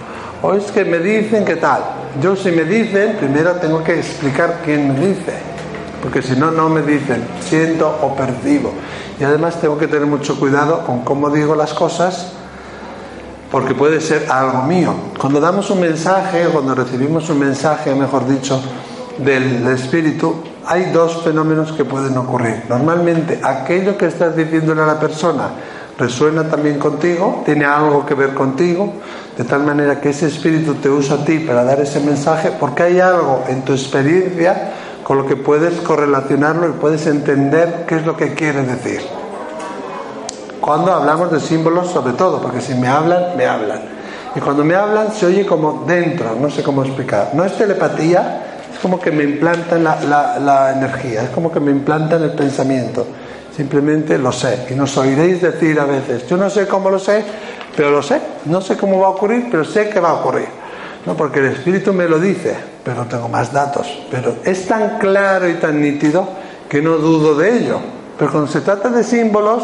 o 0.42 0.52
es 0.52 0.70
que 0.70 0.84
me 0.84 0.98
dicen 0.98 1.46
que 1.46 1.56
tal. 1.56 1.80
Yo 2.20 2.36
si 2.36 2.52
me 2.52 2.64
dicen, 2.64 3.16
primero 3.18 3.52
tengo 3.52 3.82
que 3.82 3.98
explicar 3.98 4.60
quién 4.62 4.92
me 4.92 5.06
dice, 5.06 5.32
porque 6.02 6.20
si 6.20 6.36
no, 6.36 6.50
no 6.50 6.68
me 6.68 6.82
dicen, 6.82 7.24
siento 7.40 7.88
o 8.02 8.14
percibo. 8.14 8.74
Y 9.18 9.24
además 9.24 9.58
tengo 9.62 9.78
que 9.78 9.88
tener 9.88 10.06
mucho 10.06 10.38
cuidado 10.38 10.84
con 10.84 11.04
cómo 11.04 11.30
digo 11.30 11.54
las 11.54 11.72
cosas, 11.72 12.32
porque 13.54 13.72
puede 13.72 14.00
ser 14.00 14.26
algo 14.32 14.62
mío. 14.62 14.92
Cuando 15.16 15.38
damos 15.38 15.70
un 15.70 15.78
mensaje, 15.78 16.48
cuando 16.52 16.74
recibimos 16.74 17.30
un 17.30 17.38
mensaje, 17.38 17.94
mejor 17.94 18.26
dicho, 18.26 18.60
del 19.18 19.64
espíritu, 19.68 20.42
hay 20.66 20.86
dos 20.86 21.22
fenómenos 21.22 21.70
que 21.70 21.84
pueden 21.84 22.16
ocurrir. 22.18 22.64
Normalmente, 22.68 23.38
aquello 23.40 23.96
que 23.96 24.06
estás 24.06 24.34
diciéndole 24.36 24.82
a 24.82 24.86
la 24.86 24.98
persona 24.98 25.50
resuena 25.96 26.48
también 26.48 26.80
contigo, 26.80 27.44
tiene 27.44 27.64
algo 27.64 28.04
que 28.04 28.14
ver 28.14 28.34
contigo, 28.34 28.92
de 29.38 29.44
tal 29.44 29.62
manera 29.62 30.00
que 30.00 30.08
ese 30.08 30.26
espíritu 30.26 30.74
te 30.74 30.90
usa 30.90 31.18
a 31.18 31.24
ti 31.24 31.38
para 31.38 31.62
dar 31.62 31.78
ese 31.78 32.00
mensaje, 32.00 32.50
porque 32.58 32.82
hay 32.82 32.98
algo 32.98 33.44
en 33.46 33.62
tu 33.62 33.72
experiencia 33.72 34.72
con 35.04 35.16
lo 35.16 35.26
que 35.26 35.36
puedes 35.36 35.80
correlacionarlo 35.82 36.70
y 36.70 36.72
puedes 36.72 37.06
entender 37.06 37.84
qué 37.86 37.98
es 37.98 38.04
lo 38.04 38.16
que 38.16 38.34
quiere 38.34 38.64
decir. 38.64 39.23
Cuando 40.64 40.94
hablamos 40.94 41.30
de 41.30 41.40
símbolos, 41.40 41.88
sobre 41.90 42.14
todo, 42.14 42.40
porque 42.40 42.58
si 42.62 42.74
me 42.74 42.88
hablan, 42.88 43.36
me 43.36 43.44
hablan. 43.44 43.82
Y 44.34 44.40
cuando 44.40 44.64
me 44.64 44.74
hablan, 44.74 45.12
se 45.12 45.26
oye 45.26 45.44
como 45.44 45.84
dentro, 45.86 46.34
no 46.40 46.48
sé 46.48 46.62
cómo 46.62 46.82
explicar. 46.82 47.32
No 47.34 47.44
es 47.44 47.54
telepatía, 47.58 48.62
es 48.72 48.78
como 48.78 48.98
que 48.98 49.10
me 49.10 49.24
implantan 49.24 49.84
la, 49.84 50.00
la, 50.00 50.38
la 50.38 50.72
energía, 50.72 51.24
es 51.24 51.28
como 51.28 51.52
que 51.52 51.60
me 51.60 51.70
implantan 51.70 52.22
el 52.22 52.30
pensamiento. 52.30 53.06
Simplemente 53.54 54.16
lo 54.16 54.32
sé. 54.32 54.66
Y 54.70 54.74
nos 54.74 54.96
oiréis 54.96 55.42
decir 55.42 55.78
a 55.78 55.84
veces, 55.84 56.26
yo 56.28 56.38
no 56.38 56.48
sé 56.48 56.66
cómo 56.66 56.88
lo 56.88 56.98
sé, 56.98 57.22
pero 57.76 57.90
lo 57.90 58.02
sé. 58.02 58.18
No 58.46 58.62
sé 58.62 58.78
cómo 58.78 58.98
va 59.00 59.08
a 59.08 59.10
ocurrir, 59.10 59.48
pero 59.50 59.66
sé 59.66 59.90
que 59.90 60.00
va 60.00 60.08
a 60.08 60.14
ocurrir. 60.14 60.48
No, 61.04 61.14
porque 61.14 61.40
el 61.40 61.46
Espíritu 61.48 61.92
me 61.92 62.08
lo 62.08 62.18
dice, 62.18 62.56
pero 62.82 63.04
tengo 63.04 63.28
más 63.28 63.52
datos. 63.52 63.86
Pero 64.10 64.36
es 64.42 64.66
tan 64.66 64.96
claro 64.98 65.46
y 65.46 65.56
tan 65.56 65.78
nítido 65.82 66.26
que 66.70 66.80
no 66.80 66.92
dudo 66.92 67.34
de 67.34 67.54
ello. 67.58 67.80
Pero 68.18 68.30
cuando 68.30 68.50
se 68.50 68.62
trata 68.62 68.88
de 68.88 69.04
símbolos, 69.04 69.62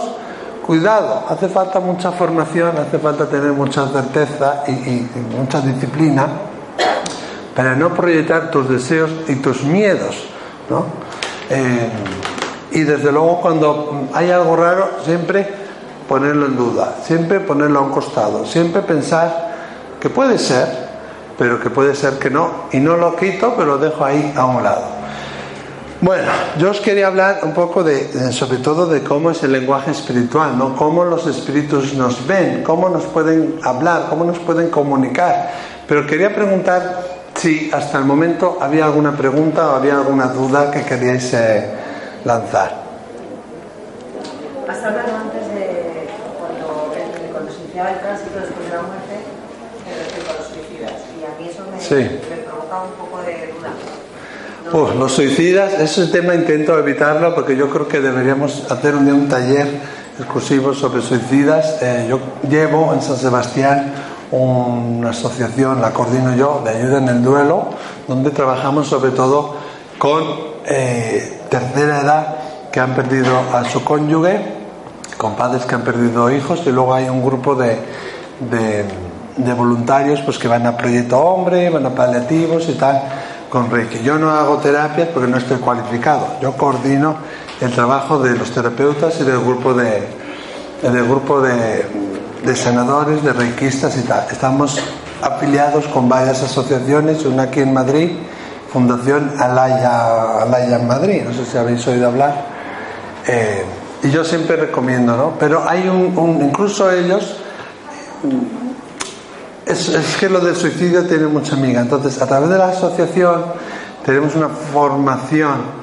cuidado, 0.70 1.24
hace 1.28 1.48
falta 1.48 1.80
mucha 1.80 2.12
formación, 2.12 2.78
hace 2.78 3.00
falta 3.00 3.26
tener 3.26 3.50
mucha 3.50 3.88
certeza 3.88 4.62
y, 4.68 5.04
mucha 5.36 5.60
disciplina 5.60 6.28
para 7.56 7.74
no 7.74 7.92
proyectar 7.92 8.52
tus 8.52 8.68
deseos 8.68 9.10
y 9.26 9.34
tus 9.34 9.64
miedos. 9.64 10.28
¿no? 10.68 10.84
Eh, 11.50 11.90
y 12.70 12.82
desde 12.82 13.10
luego 13.10 13.40
cuando 13.40 14.10
hay 14.14 14.30
algo 14.30 14.54
raro, 14.54 14.90
siempre 15.04 15.44
ponerlo 16.08 16.46
en 16.46 16.56
duda, 16.56 16.98
siempre 17.02 17.40
ponerlo 17.40 17.80
a 17.80 17.82
un 17.82 17.90
costado, 17.90 18.46
siempre 18.46 18.82
pensar 18.82 19.50
que 19.98 20.08
puede 20.08 20.38
ser, 20.38 20.68
pero 21.36 21.58
que 21.58 21.70
puede 21.70 21.96
ser 21.96 22.20
que 22.20 22.30
no, 22.30 22.48
y 22.70 22.78
no 22.78 22.96
lo 22.96 23.16
quito, 23.16 23.54
pero 23.56 23.66
lo 23.66 23.78
dejo 23.78 24.04
ahí 24.04 24.32
a 24.36 24.46
un 24.46 24.62
lado. 24.62 24.99
Bueno, 26.02 26.32
yo 26.58 26.70
os 26.70 26.80
quería 26.80 27.08
hablar 27.08 27.40
un 27.42 27.52
poco 27.52 27.84
de, 27.84 28.32
sobre 28.32 28.58
todo 28.58 28.86
de 28.86 29.02
cómo 29.02 29.30
es 29.32 29.42
el 29.42 29.52
lenguaje 29.52 29.90
espiritual, 29.90 30.56
¿no? 30.56 30.74
Cómo 30.74 31.04
los 31.04 31.26
espíritus 31.26 31.92
nos 31.92 32.26
ven, 32.26 32.62
cómo 32.64 32.88
nos 32.88 33.04
pueden 33.04 33.60
hablar, 33.62 34.06
cómo 34.08 34.24
nos 34.24 34.38
pueden 34.38 34.70
comunicar. 34.70 35.50
Pero 35.86 36.06
quería 36.06 36.34
preguntar 36.34 37.02
si 37.34 37.70
hasta 37.72 37.98
el 37.98 38.04
momento 38.06 38.56
había 38.62 38.86
alguna 38.86 39.14
pregunta 39.14 39.68
o 39.72 39.76
había 39.76 39.94
alguna 39.96 40.28
duda 40.28 40.70
que 40.70 40.82
queríais 40.84 41.34
eh, 41.34 41.68
lanzar. 42.24 42.80
Has 44.68 44.78
hablado 44.82 45.16
antes 45.16 45.48
de 45.52 46.08
cuando, 46.40 47.52
se 47.52 47.60
iniciaba 47.62 47.90
el 47.90 48.00
tránsito 48.00 48.40
después 48.40 48.70
de 48.70 48.74
la 48.76 48.82
muerte 48.82 49.20
respecto 49.84 50.30
a 50.30 50.34
los 50.38 50.46
suicidas. 50.48 50.92
Y 51.20 51.24
a 51.24 51.38
mí 51.38 51.50
eso 51.50 51.62
me, 51.70 51.78
Sí. 51.78 52.20
me 52.30 52.36
provoca 52.44 52.84
un 52.84 52.92
poco 52.92 53.20
de 53.22 53.52
duda. 53.52 53.68
No- 53.68 54.59
Pues 54.70 54.94
los 54.94 55.10
suicidas, 55.10 55.72
ese 55.80 56.06
tema 56.06 56.32
intento 56.32 56.78
evitarlo 56.78 57.34
porque 57.34 57.56
yo 57.56 57.68
creo 57.70 57.88
que 57.88 58.00
deberíamos 58.00 58.70
hacer 58.70 58.94
un 58.94 59.28
taller 59.28 59.66
exclusivo 60.16 60.74
sobre 60.74 61.02
suicidas. 61.02 61.82
Eh, 61.82 62.06
yo 62.08 62.20
llevo 62.48 62.94
en 62.94 63.02
San 63.02 63.16
Sebastián 63.16 63.92
una 64.30 65.10
asociación, 65.10 65.80
la 65.80 65.90
coordino 65.90 66.36
yo, 66.36 66.62
de 66.64 66.70
ayuda 66.70 66.98
en 66.98 67.08
el 67.08 67.20
duelo, 67.20 67.70
donde 68.06 68.30
trabajamos 68.30 68.86
sobre 68.86 69.10
todo 69.10 69.56
con 69.98 70.22
eh, 70.66 71.40
tercera 71.50 72.02
edad 72.02 72.36
que 72.70 72.78
han 72.78 72.94
perdido 72.94 73.40
a 73.52 73.64
su 73.64 73.82
cónyuge, 73.82 74.40
con 75.16 75.34
padres 75.34 75.64
que 75.64 75.74
han 75.74 75.82
perdido 75.82 76.30
hijos 76.30 76.60
y 76.64 76.70
luego 76.70 76.94
hay 76.94 77.08
un 77.08 77.24
grupo 77.24 77.56
de, 77.56 77.76
de, 78.48 78.84
de 79.36 79.52
voluntarios 79.52 80.20
pues 80.20 80.38
que 80.38 80.46
van 80.46 80.64
a 80.64 80.76
Proyecto 80.76 81.18
Hombre, 81.18 81.70
van 81.70 81.86
a 81.86 81.90
paliativos 81.90 82.68
y 82.68 82.74
tal 82.74 83.02
con 83.50 83.70
Reiki. 83.70 84.02
Yo 84.02 84.18
no 84.18 84.30
hago 84.30 84.56
terapias 84.58 85.08
porque 85.12 85.28
no 85.28 85.36
estoy 85.36 85.58
cualificado. 85.58 86.26
Yo 86.40 86.52
coordino 86.52 87.16
el 87.60 87.70
trabajo 87.72 88.18
de 88.18 88.34
los 88.38 88.50
terapeutas 88.52 89.20
y 89.20 89.24
del 89.24 89.40
grupo 89.40 89.74
de 89.74 90.08
del 90.82 91.04
grupo 91.04 91.42
de, 91.42 91.84
de 92.42 92.56
sanadores, 92.56 93.22
de 93.22 93.34
reikistas 93.34 93.98
y 93.98 94.00
tal. 94.02 94.24
Estamos 94.30 94.78
afiliados 95.20 95.86
con 95.88 96.08
varias 96.08 96.42
asociaciones, 96.42 97.26
una 97.26 97.42
aquí 97.42 97.60
en 97.60 97.74
Madrid, 97.74 98.12
Fundación 98.72 99.30
Alaya, 99.38 100.40
Alaya 100.40 100.76
en 100.78 100.86
Madrid, 100.86 101.22
no 101.26 101.34
sé 101.34 101.44
si 101.44 101.58
habéis 101.58 101.86
oído 101.86 102.06
hablar. 102.06 102.46
Eh, 103.26 103.62
y 104.04 104.10
yo 104.10 104.24
siempre 104.24 104.56
recomiendo, 104.56 105.14
¿no? 105.14 105.32
Pero 105.38 105.62
hay 105.68 105.86
un, 105.86 106.16
un- 106.16 106.42
incluso 106.46 106.90
ellos, 106.90 107.36
es, 109.66 110.16
que 110.18 110.28
lo 110.28 110.40
del 110.40 110.56
suicidio 110.56 111.04
tiene 111.04 111.26
mucha 111.26 111.54
amiga. 111.54 111.80
Entonces, 111.80 112.20
a 112.20 112.26
través 112.26 112.50
de 112.50 112.58
la 112.58 112.68
asociación 112.68 113.44
tenemos 114.04 114.34
una 114.34 114.48
formación 114.48 115.80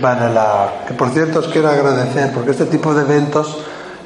para 0.00 0.28
la... 0.28 0.84
que 0.86 0.94
por 0.94 1.10
cierto 1.10 1.40
os 1.40 1.48
quiero 1.48 1.68
agradecer, 1.68 2.32
porque 2.32 2.52
este 2.52 2.66
tipo 2.66 2.94
de 2.94 3.02
eventos 3.02 3.58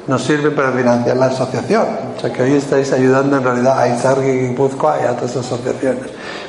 nos 0.07 0.23
sirven 0.23 0.55
para 0.55 0.71
financiar 0.71 1.17
la 1.17 1.27
asociación. 1.27 1.85
O 2.15 2.19
sea 2.19 2.31
que 2.31 2.43
hoy 2.43 2.53
estáis 2.53 2.91
ayudando 2.93 3.37
en 3.37 3.43
realidad 3.43 3.79
a 3.79 3.89
Izargui, 3.89 4.47
Guipúzcoa 4.47 4.99
y 5.01 5.05
a 5.05 5.11
otras 5.11 5.35
asociaciones. 5.35 6.05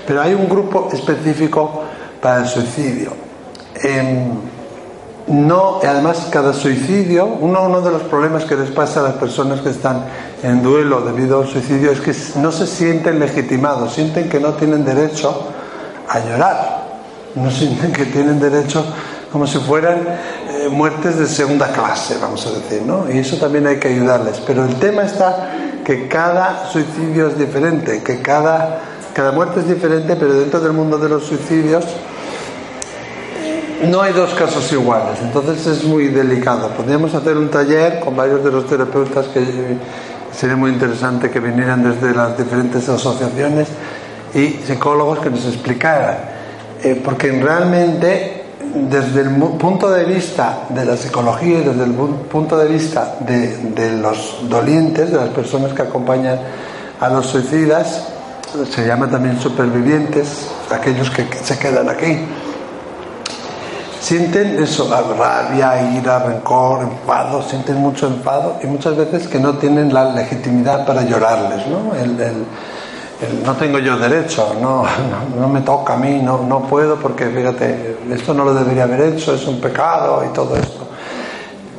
Pero 0.07 0.23
hay 0.23 0.35
un 0.35 0.49
grupo 0.49 0.89
específico 0.93 1.85
para 2.21 2.39
el 2.43 2.47
suicidio. 2.47 3.13
No, 5.29 5.81
además 5.87 6.29
cada 6.31 6.53
suicidio, 6.53 7.27
uno, 7.27 7.81
de 7.81 7.91
los 7.91 8.03
problemas 8.03 8.45
que 8.45 8.57
les 8.57 8.71
pasa 8.71 9.01
a 9.01 9.03
las 9.03 9.15
personas 9.15 9.61
que 9.61 9.71
están 9.71 10.05
en 10.43 10.63
duelo 10.63 11.03
debido 11.03 11.37
a 11.37 11.41
un 11.41 11.47
suicidio 11.47 11.91
es 11.91 12.01
que 12.01 12.15
no 12.41 12.51
se 12.51 12.67
sienten 12.67 13.19
legitimados, 13.19 13.93
sienten 13.93 14.29
que 14.29 14.41
no 14.41 14.55
tienen 14.55 14.85
derecho 14.85 15.49
a 16.09 16.19
llorar, 16.21 16.85
no 17.35 17.51
sienten 17.51 17.93
que 17.93 18.07
tienen 18.07 18.41
derecho 18.41 18.85
como 19.31 19.47
si 19.47 19.59
fueran 19.59 19.99
eh, 20.49 20.69
muertes 20.71 21.19
de 21.19 21.27
segunda 21.27 21.69
clase, 21.73 22.17
vamos 22.21 22.47
a 22.47 22.51
decir, 22.51 22.83
¿no? 22.83 23.05
Y 23.13 23.19
eso 23.19 23.37
también 23.37 23.67
hay 23.67 23.79
que 23.79 23.89
ayudarles. 23.89 24.41
Pero 24.47 24.65
el 24.65 24.77
tema 24.77 25.03
está 25.03 25.51
que 25.85 26.09
cada 26.09 26.67
suicidio 26.71 27.29
es 27.29 27.39
diferente, 27.39 28.03
que 28.03 28.23
cada, 28.23 28.81
cada 29.13 29.33
muerte 29.33 29.61
es 29.61 29.69
diferente, 29.69 30.17
pero 30.17 30.33
dentro 30.33 30.61
del 30.61 30.73
mundo 30.73 30.97
de 30.97 31.11
los 31.11 31.25
suicidios 31.25 31.85
no 33.87 34.01
hay 34.03 34.13
dos 34.13 34.35
casos 34.35 34.71
iguales, 34.73 35.19
entonces 35.23 35.67
es 35.67 35.85
muy 35.85 36.09
delicado. 36.09 36.69
Podríamos 36.71 37.15
hacer 37.15 37.37
un 37.37 37.49
taller 37.49 38.01
con 38.01 38.17
varios 38.17 38.43
de 38.45 38.51
los 38.51 38.67
terapeutas 38.67 39.27
que 39.29 39.45
sería 40.37 40.57
muy 40.57 40.71
interesante 40.73 41.31
que 41.31 41.41
vinieran 41.41 41.83
desde 41.83 42.15
las 42.15 42.37
diferentes 42.37 42.89
asociaciones 42.89 43.69
y 44.35 44.49
psicólogos 44.67 45.21
que 45.21 45.31
nos 45.31 45.45
explicaran. 45.47 46.17
Eh, 46.83 47.01
porque 47.05 47.31
realmente, 47.33 48.45
desde 48.75 49.23
el 49.23 49.31
punto 49.31 49.91
de 49.91 50.05
vista 50.05 50.67
de 50.69 50.85
la 50.85 50.97
psicología 50.97 51.59
y 51.59 51.65
desde 51.65 51.85
el 51.85 51.97
pu- 51.97 52.23
punto 52.31 52.57
de 52.57 52.69
vista 52.69 53.17
de, 53.21 53.97
los 54.01 54.41
dolientes, 54.49 55.11
de 55.11 55.17
las 55.17 55.31
personas 55.31 55.73
que 55.73 55.83
acompañan 55.83 56.39
a 57.01 57.09
los 57.09 57.27
suicidas, 57.27 58.09
se 58.71 58.87
llama 58.87 59.09
también 59.11 59.41
supervivientes, 59.41 60.47
aquellos 60.71 61.11
que 61.11 61.27
que 61.29 61.39
se 61.39 61.59
quedan 61.59 61.89
aquí 61.89 62.19
sienten 64.01 64.63
eso, 64.63 64.89
la 64.89 65.01
rabia, 65.03 65.93
ira, 65.99 66.19
rencor, 66.21 66.83
enfado, 66.83 67.43
sienten 67.43 67.77
mucho 67.77 68.07
enfado 68.07 68.57
y 68.63 68.67
muchas 68.67 68.97
veces 68.97 69.27
que 69.29 69.39
no 69.39 69.55
tienen 69.55 69.93
la 69.93 70.05
legitimidad 70.13 70.87
para 70.87 71.03
llorarles, 71.03 71.67
¿no? 71.67 71.95
El, 71.95 72.21
el- 72.21 72.45
no 73.45 73.53
tengo 73.55 73.81
yo 73.81 73.99
derecho, 73.99 74.55
no, 74.63 74.85
no, 74.85 75.41
no 75.41 75.49
me 75.49 75.61
toca 75.63 75.95
a 75.95 75.97
mí, 75.97 76.21
no, 76.23 76.39
no 76.45 76.61
puedo 76.63 76.95
porque 76.97 77.27
fíjate, 77.27 77.97
esto 78.13 78.33
no 78.33 78.45
lo 78.45 78.55
debería 78.55 78.85
haber 78.85 79.01
hecho, 79.01 79.35
es 79.35 79.45
un 79.49 79.61
pecado 79.61 80.23
y 80.25 80.33
todo 80.33 80.55
esto. 80.57 80.87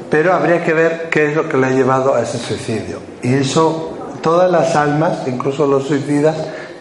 Pero 0.10 0.34
habría 0.34 0.62
que 0.64 0.74
ver 0.74 1.10
qué 1.10 1.30
es 1.30 1.36
lo 1.38 1.48
que 1.48 1.56
le 1.56 1.68
ha 1.68 1.70
llevado 1.70 2.14
a 2.14 2.22
ese 2.22 2.38
suicidio. 2.40 3.00
Y 3.22 3.36
eso, 3.36 3.92
todas 4.22 4.52
las 4.52 4.76
almas, 4.76 5.20
incluso 5.28 5.66
los 5.66 5.88
suicidas, 5.88 6.36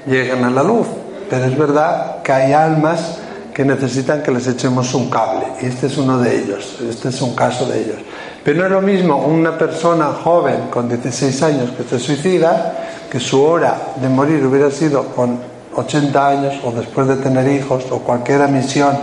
llegan 0.07 0.43
a 0.45 0.51
la 0.51 0.65
luz. 0.65 0.89
Pero 1.31 1.45
es 1.45 1.57
verdad 1.57 2.23
que 2.25 2.33
hay 2.33 2.53
almas 2.53 3.19
que 3.59 3.65
necesitan 3.65 4.23
que 4.23 4.31
les 4.31 4.47
echemos 4.47 4.95
un 4.95 5.11
cable. 5.11 5.45
Y 5.61 5.67
este 5.67 5.89
es 5.89 5.99
uno 5.99 6.21
de 6.21 6.45
ellos. 6.45 6.79
Este 6.89 7.09
es 7.09 7.21
un 7.21 7.35
caso 7.35 7.67
de 7.67 7.81
ellos. 7.81 7.97
Pero 8.45 8.61
no 8.61 8.67
es 8.67 8.71
lo 8.71 8.81
mismo 8.81 9.17
una 9.17 9.59
persona 9.59 10.13
joven 10.23 10.69
con 10.71 10.89
16 10.89 11.43
años 11.43 11.71
que 11.77 11.83
se 11.83 11.99
suicida, 11.99 12.87
que 13.11 13.19
su 13.19 13.43
hora 13.43 13.77
de 13.97 14.09
morir 14.09 14.47
hubiera 14.47 14.71
sido 14.71 15.07
con 15.07 15.41
80 15.75 16.29
años 16.29 16.55
o 16.63 16.71
después 16.71 17.09
de 17.09 17.17
tener 17.17 17.49
hijos 17.49 17.87
o 17.91 17.99
cualquier 17.99 18.47
misión 18.47 18.97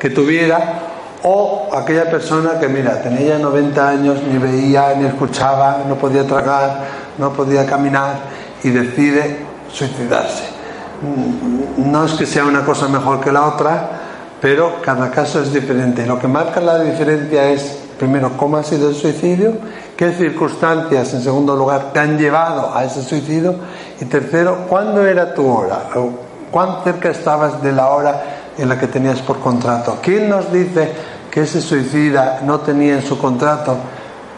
que 0.00 0.10
tuviera, 0.10 0.80
o 1.22 1.70
aquella 1.72 2.10
persona 2.10 2.58
que, 2.58 2.66
mira, 2.66 3.00
tenía 3.00 3.36
ya 3.36 3.38
90 3.38 3.88
años, 3.88 4.18
ni 4.28 4.36
veía, 4.36 4.96
ni 4.96 5.06
escuchaba, 5.06 5.84
no 5.86 5.94
podía 5.94 6.26
tragar, 6.26 6.86
no 7.18 7.32
podía 7.32 7.64
caminar 7.66 8.16
y 8.64 8.70
decide 8.70 9.46
suicidarse. 9.72 10.51
No 11.78 12.04
es 12.04 12.12
que 12.12 12.26
sea 12.26 12.44
una 12.44 12.64
cosa 12.64 12.86
mejor 12.88 13.20
que 13.20 13.32
la 13.32 13.46
otra, 13.46 13.90
pero 14.40 14.80
cada 14.82 15.10
caso 15.10 15.40
es 15.40 15.52
diferente. 15.52 16.06
Lo 16.06 16.18
que 16.18 16.28
marca 16.28 16.60
la 16.60 16.78
diferencia 16.80 17.48
es, 17.50 17.78
primero, 17.98 18.36
cómo 18.36 18.56
ha 18.56 18.62
sido 18.62 18.88
el 18.88 18.94
suicidio, 18.94 19.54
qué 19.96 20.12
circunstancias, 20.12 21.12
en 21.14 21.22
segundo 21.22 21.56
lugar, 21.56 21.92
te 21.92 22.00
han 22.00 22.18
llevado 22.18 22.74
a 22.74 22.84
ese 22.84 23.02
suicidio, 23.02 23.56
y 24.00 24.04
tercero, 24.04 24.66
cuándo 24.68 25.04
era 25.04 25.34
tu 25.34 25.46
hora, 25.46 25.90
o 25.96 26.10
cuán 26.50 26.84
cerca 26.84 27.10
estabas 27.10 27.62
de 27.62 27.72
la 27.72 27.88
hora 27.88 28.22
en 28.58 28.68
la 28.68 28.78
que 28.78 28.86
tenías 28.86 29.20
por 29.22 29.40
contrato. 29.40 29.98
¿Quién 30.02 30.28
nos 30.28 30.52
dice 30.52 30.92
que 31.30 31.42
ese 31.42 31.60
suicida 31.60 32.40
no 32.44 32.60
tenía 32.60 32.94
en 32.94 33.02
su 33.02 33.18
contrato 33.18 33.76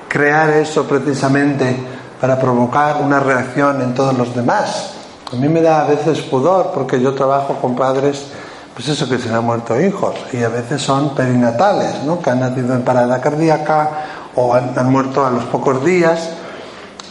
crear 0.08 0.50
eso 0.50 0.84
precisamente 0.84 1.76
para 2.20 2.38
provocar 2.38 3.02
una 3.02 3.20
reacción 3.20 3.82
en 3.82 3.94
todos 3.94 4.16
los 4.16 4.34
demás? 4.34 4.93
A 5.34 5.36
mí 5.36 5.48
me 5.48 5.60
da 5.60 5.80
a 5.80 5.84
veces 5.88 6.20
pudor 6.20 6.70
porque 6.72 7.00
yo 7.00 7.12
trabajo 7.12 7.58
con 7.60 7.74
padres, 7.74 8.26
pues 8.72 8.88
eso 8.88 9.08
que 9.08 9.18
se 9.18 9.28
le 9.28 9.34
han 9.34 9.44
muerto 9.44 9.80
hijos 9.80 10.14
y 10.32 10.44
a 10.44 10.48
veces 10.48 10.80
son 10.80 11.12
perinatales, 11.12 12.04
¿no? 12.04 12.20
Que 12.20 12.30
han 12.30 12.38
nacido 12.38 12.72
en 12.72 12.82
parada 12.82 13.20
cardíaca 13.20 13.90
o 14.36 14.54
han, 14.54 14.78
han 14.78 14.92
muerto 14.92 15.26
a 15.26 15.30
los 15.30 15.42
pocos 15.46 15.84
días 15.84 16.30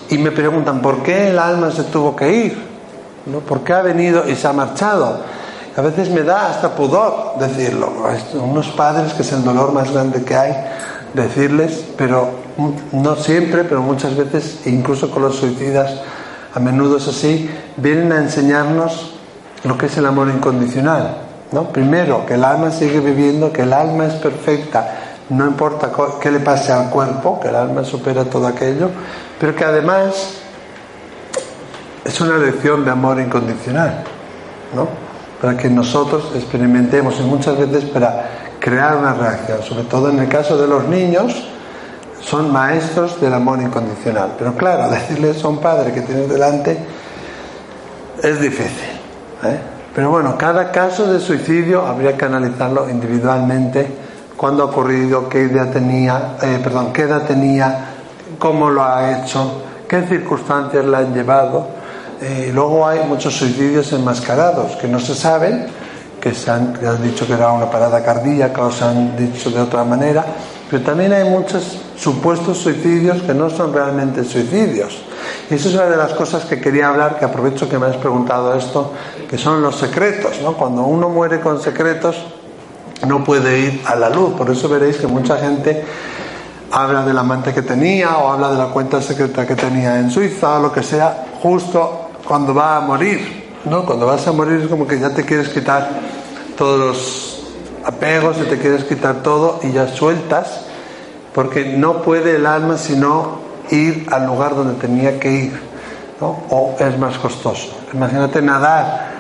y 0.09 0.17
me 0.17 0.31
preguntan 0.31 0.81
por 0.81 1.03
qué 1.03 1.31
el 1.31 1.39
alma 1.39 1.69
se 1.71 1.83
tuvo 1.83 2.15
que 2.15 2.31
ir, 2.31 2.65
¿no? 3.25 3.39
¿Por 3.39 3.59
qué 3.59 3.73
ha 3.73 3.81
venido 3.81 4.25
y 4.25 4.37
se 4.37 4.47
ha 4.47 4.53
marchado? 4.53 5.19
A 5.75 5.81
veces 5.81 6.09
me 6.09 6.23
da 6.23 6.47
hasta 6.47 6.75
pudor 6.75 7.33
decirlo. 7.39 7.91
Unos 8.35 8.67
padres 8.69 9.11
que 9.11 9.23
es 9.23 9.33
el 9.33 9.43
dolor 9.43 9.73
más 9.73 9.91
grande 9.91 10.23
que 10.23 10.35
hay 10.37 10.55
decirles, 11.13 11.83
pero 11.97 12.29
no 12.93 13.17
siempre, 13.17 13.65
pero 13.65 13.81
muchas 13.81 14.15
veces, 14.15 14.61
incluso 14.65 15.11
con 15.11 15.23
los 15.23 15.35
suicidas, 15.35 15.91
a 16.53 16.59
menudo 16.59 16.97
es 16.97 17.07
así, 17.07 17.49
vienen 17.77 18.11
a 18.11 18.17
enseñarnos 18.17 19.15
lo 19.63 19.77
que 19.77 19.87
es 19.87 19.97
el 19.97 20.05
amor 20.05 20.29
incondicional. 20.29 21.17
¿no? 21.51 21.69
Primero, 21.69 22.25
que 22.25 22.35
el 22.35 22.43
alma 22.43 22.71
sigue 22.71 22.99
viviendo, 22.99 23.51
que 23.51 23.63
el 23.63 23.73
alma 23.73 24.07
es 24.07 24.13
perfecta, 24.15 24.99
no 25.29 25.45
importa 25.45 25.91
qué 26.21 26.31
le 26.31 26.39
pase 26.39 26.71
al 26.71 26.89
cuerpo, 26.89 27.39
que 27.39 27.47
el 27.47 27.55
alma 27.55 27.83
supera 27.83 28.25
todo 28.25 28.47
aquello, 28.47 28.89
pero 29.39 29.55
que 29.55 29.63
además 29.63 30.39
es 32.03 32.21
una 32.21 32.37
lección 32.37 32.83
de 32.83 32.91
amor 32.91 33.19
incondicional, 33.19 34.03
¿no? 34.75 34.87
Para 35.41 35.57
que 35.57 35.69
nosotros 35.69 36.31
experimentemos 36.35 37.19
y 37.19 37.23
muchas 37.23 37.57
veces 37.57 37.85
para 37.85 38.29
crear 38.59 38.97
una 38.97 39.13
reacción. 39.13 39.61
Sobre 39.63 39.83
todo 39.83 40.09
en 40.09 40.19
el 40.19 40.27
caso 40.27 40.57
de 40.57 40.67
los 40.67 40.87
niños, 40.87 41.47
son 42.23 42.51
maestros 42.51 43.19
del 43.19 43.33
amor 43.33 43.61
incondicional. 43.61 44.33
Pero 44.37 44.55
claro, 44.55 44.89
decirle 44.91 45.31
eso 45.31 45.47
a 45.47 45.51
un 45.51 45.59
padre 45.59 45.91
que 45.91 46.01
tienes 46.01 46.29
delante 46.29 46.77
es 48.21 48.39
difícil. 48.39 48.89
¿eh? 49.43 49.59
Pero 49.93 50.09
bueno, 50.09 50.37
cada 50.37 50.71
caso 50.71 51.11
de 51.11 51.19
suicidio 51.19 51.85
habría 51.85 52.17
que 52.17 52.25
analizarlo 52.25 52.89
individualmente, 52.89 53.87
cuándo 54.35 54.63
ha 54.63 54.65
ocurrido, 54.67 55.29
qué 55.29 55.43
idea 55.43 55.69
tenía, 55.69 56.37
eh, 56.41 56.59
perdón, 56.63 56.91
qué 56.91 57.03
edad 57.03 57.23
tenía, 57.23 57.89
cómo 58.39 58.69
lo 58.69 58.83
ha 58.83 59.19
hecho, 59.19 59.61
qué 59.87 60.01
circunstancias 60.07 60.83
la 60.85 60.99
han 60.99 61.13
llevado. 61.13 61.67
Eh, 62.21 62.51
luego 62.53 62.87
hay 62.87 63.01
muchos 63.07 63.35
suicidios 63.35 63.91
enmascarados 63.93 64.77
que 64.77 64.87
no 64.87 64.99
se 64.99 65.13
saben, 65.13 65.67
que 66.19 66.33
se 66.33 66.49
han, 66.49 66.73
que 66.73 66.87
han 66.87 67.03
dicho 67.03 67.27
que 67.27 67.33
era 67.33 67.51
una 67.51 67.69
parada 67.69 68.01
cardíaca 68.01 68.63
o 68.63 68.71
se 68.71 68.85
han 68.85 69.15
dicho 69.15 69.51
de 69.51 69.59
otra 69.59 69.83
manera, 69.83 70.25
pero 70.71 70.81
también 70.81 71.13
hay 71.13 71.29
muchos 71.29 71.82
supuestos 71.97 72.57
suicidios 72.57 73.21
que 73.21 73.33
no 73.33 73.49
son 73.49 73.73
realmente 73.73 74.23
suicidios. 74.23 75.01
Y 75.49 75.55
eso 75.55 75.69
es 75.69 75.75
una 75.75 75.85
de 75.85 75.97
las 75.97 76.13
cosas 76.13 76.45
que 76.45 76.59
quería 76.59 76.89
hablar, 76.89 77.19
que 77.19 77.25
aprovecho 77.25 77.69
que 77.69 77.77
me 77.77 77.87
has 77.87 77.97
preguntado 77.97 78.53
esto, 78.55 78.93
que 79.29 79.37
son 79.37 79.61
los 79.61 79.75
secretos. 79.75 80.39
¿no? 80.41 80.53
Cuando 80.53 80.83
uno 80.83 81.09
muere 81.09 81.39
con 81.39 81.61
secretos, 81.61 82.15
no 83.07 83.23
puede 83.23 83.59
ir 83.59 83.81
a 83.85 83.95
la 83.95 84.09
luz. 84.09 84.33
Por 84.33 84.49
eso 84.49 84.69
veréis 84.69 84.97
que 84.97 85.07
mucha 85.07 85.37
gente 85.37 85.83
habla 86.71 87.05
del 87.05 87.17
amante 87.17 87.53
que 87.53 87.61
tenía 87.61 88.17
o 88.17 88.31
habla 88.31 88.51
de 88.51 88.57
la 88.57 88.65
cuenta 88.67 89.01
secreta 89.01 89.45
que 89.45 89.55
tenía 89.55 89.99
en 89.99 90.09
Suiza 90.09 90.57
o 90.57 90.61
lo 90.61 90.71
que 90.71 90.81
sea, 90.81 91.25
justo 91.41 92.09
cuando 92.27 92.53
va 92.53 92.77
a 92.77 92.81
morir. 92.81 93.43
¿no? 93.65 93.85
Cuando 93.85 94.07
vas 94.07 94.27
a 94.27 94.31
morir 94.31 94.61
es 94.61 94.67
como 94.67 94.87
que 94.87 94.99
ya 94.99 95.11
te 95.11 95.23
quieres 95.23 95.49
quitar 95.49 95.89
todos 96.57 96.79
los 96.79 97.33
apegos 97.85 98.37
y 98.37 98.49
te 98.49 98.57
quieres 98.57 98.85
quitar 98.85 99.21
todo 99.23 99.59
y 99.63 99.71
ya 99.71 99.87
sueltas, 99.87 100.65
porque 101.33 101.65
no 101.65 102.01
puede 102.01 102.35
el 102.37 102.45
alma 102.45 102.77
sino 102.77 103.39
ir 103.71 104.05
al 104.11 104.25
lugar 104.25 104.55
donde 104.55 104.75
tenía 104.75 105.19
que 105.19 105.31
ir, 105.31 105.59
¿no? 106.21 106.27
o 106.49 106.75
es 106.79 106.97
más 106.99 107.17
costoso. 107.17 107.69
Imagínate 107.93 108.41
nadar 108.41 109.11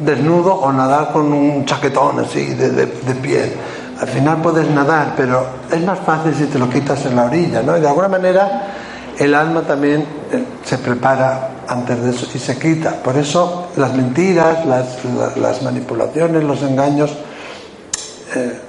desnudo 0.00 0.54
o 0.54 0.72
nadar 0.72 1.12
con 1.12 1.32
un 1.32 1.64
chaquetón 1.64 2.18
así 2.20 2.54
de, 2.54 2.70
de- 2.70 2.86
de 2.86 3.14
piel. 3.14 3.52
Al 4.00 4.08
final 4.08 4.38
puedes 4.42 4.68
nadar, 4.70 5.12
pero 5.16 5.44
es 5.70 5.80
más 5.84 5.98
fácil 6.00 6.34
si 6.34 6.46
te 6.46 6.58
lo 6.58 6.68
quitas 6.70 7.04
en 7.06 7.14
la 7.16 7.24
orilla, 7.24 7.62
¿no? 7.62 7.76
Y 7.76 7.80
de 7.80 7.88
alguna 7.88 8.08
manera 8.08 8.62
el 9.18 9.34
alma 9.34 9.60
también 9.62 10.00
eh, 10.32 10.42
se 10.64 10.78
prepara 10.78 11.50
antes 11.68 12.02
de 12.02 12.10
eso 12.10 12.26
y 12.34 12.38
se 12.38 12.58
quita. 12.58 12.92
Por 13.02 13.16
eso 13.18 13.68
las 13.76 13.92
mentiras, 13.94 14.64
las, 14.64 15.04
la- 15.04 15.36
las 15.36 15.62
manipulaciones, 15.62 16.42
los 16.42 16.62
engaños 16.62 17.10
eh, 18.34 18.60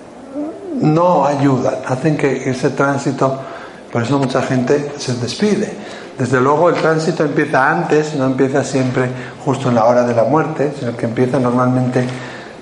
no 0.82 1.26
ayudan, 1.26 1.76
hacen 1.88 2.18
que 2.18 2.50
ese 2.50 2.72
tránsito, 2.72 3.40
por 3.92 4.04
eso 4.04 4.18
mucha 4.18 4.42
gente 4.42 4.94
se 4.98 5.14
despide. 5.16 5.74
Desde 6.18 6.40
luego 6.40 6.70
el 6.70 6.76
tránsito 6.76 7.24
empieza 7.24 7.70
antes, 7.70 8.16
no 8.16 8.26
empieza 8.26 8.64
siempre 8.64 9.10
justo 9.44 9.70
en 9.70 9.76
la 9.76 9.86
hora 9.86 10.04
de 10.04 10.14
la 10.14 10.24
muerte, 10.24 10.74
sino 10.78 10.96
que 10.96 11.06
empieza 11.06 11.40
normalmente 11.40 12.06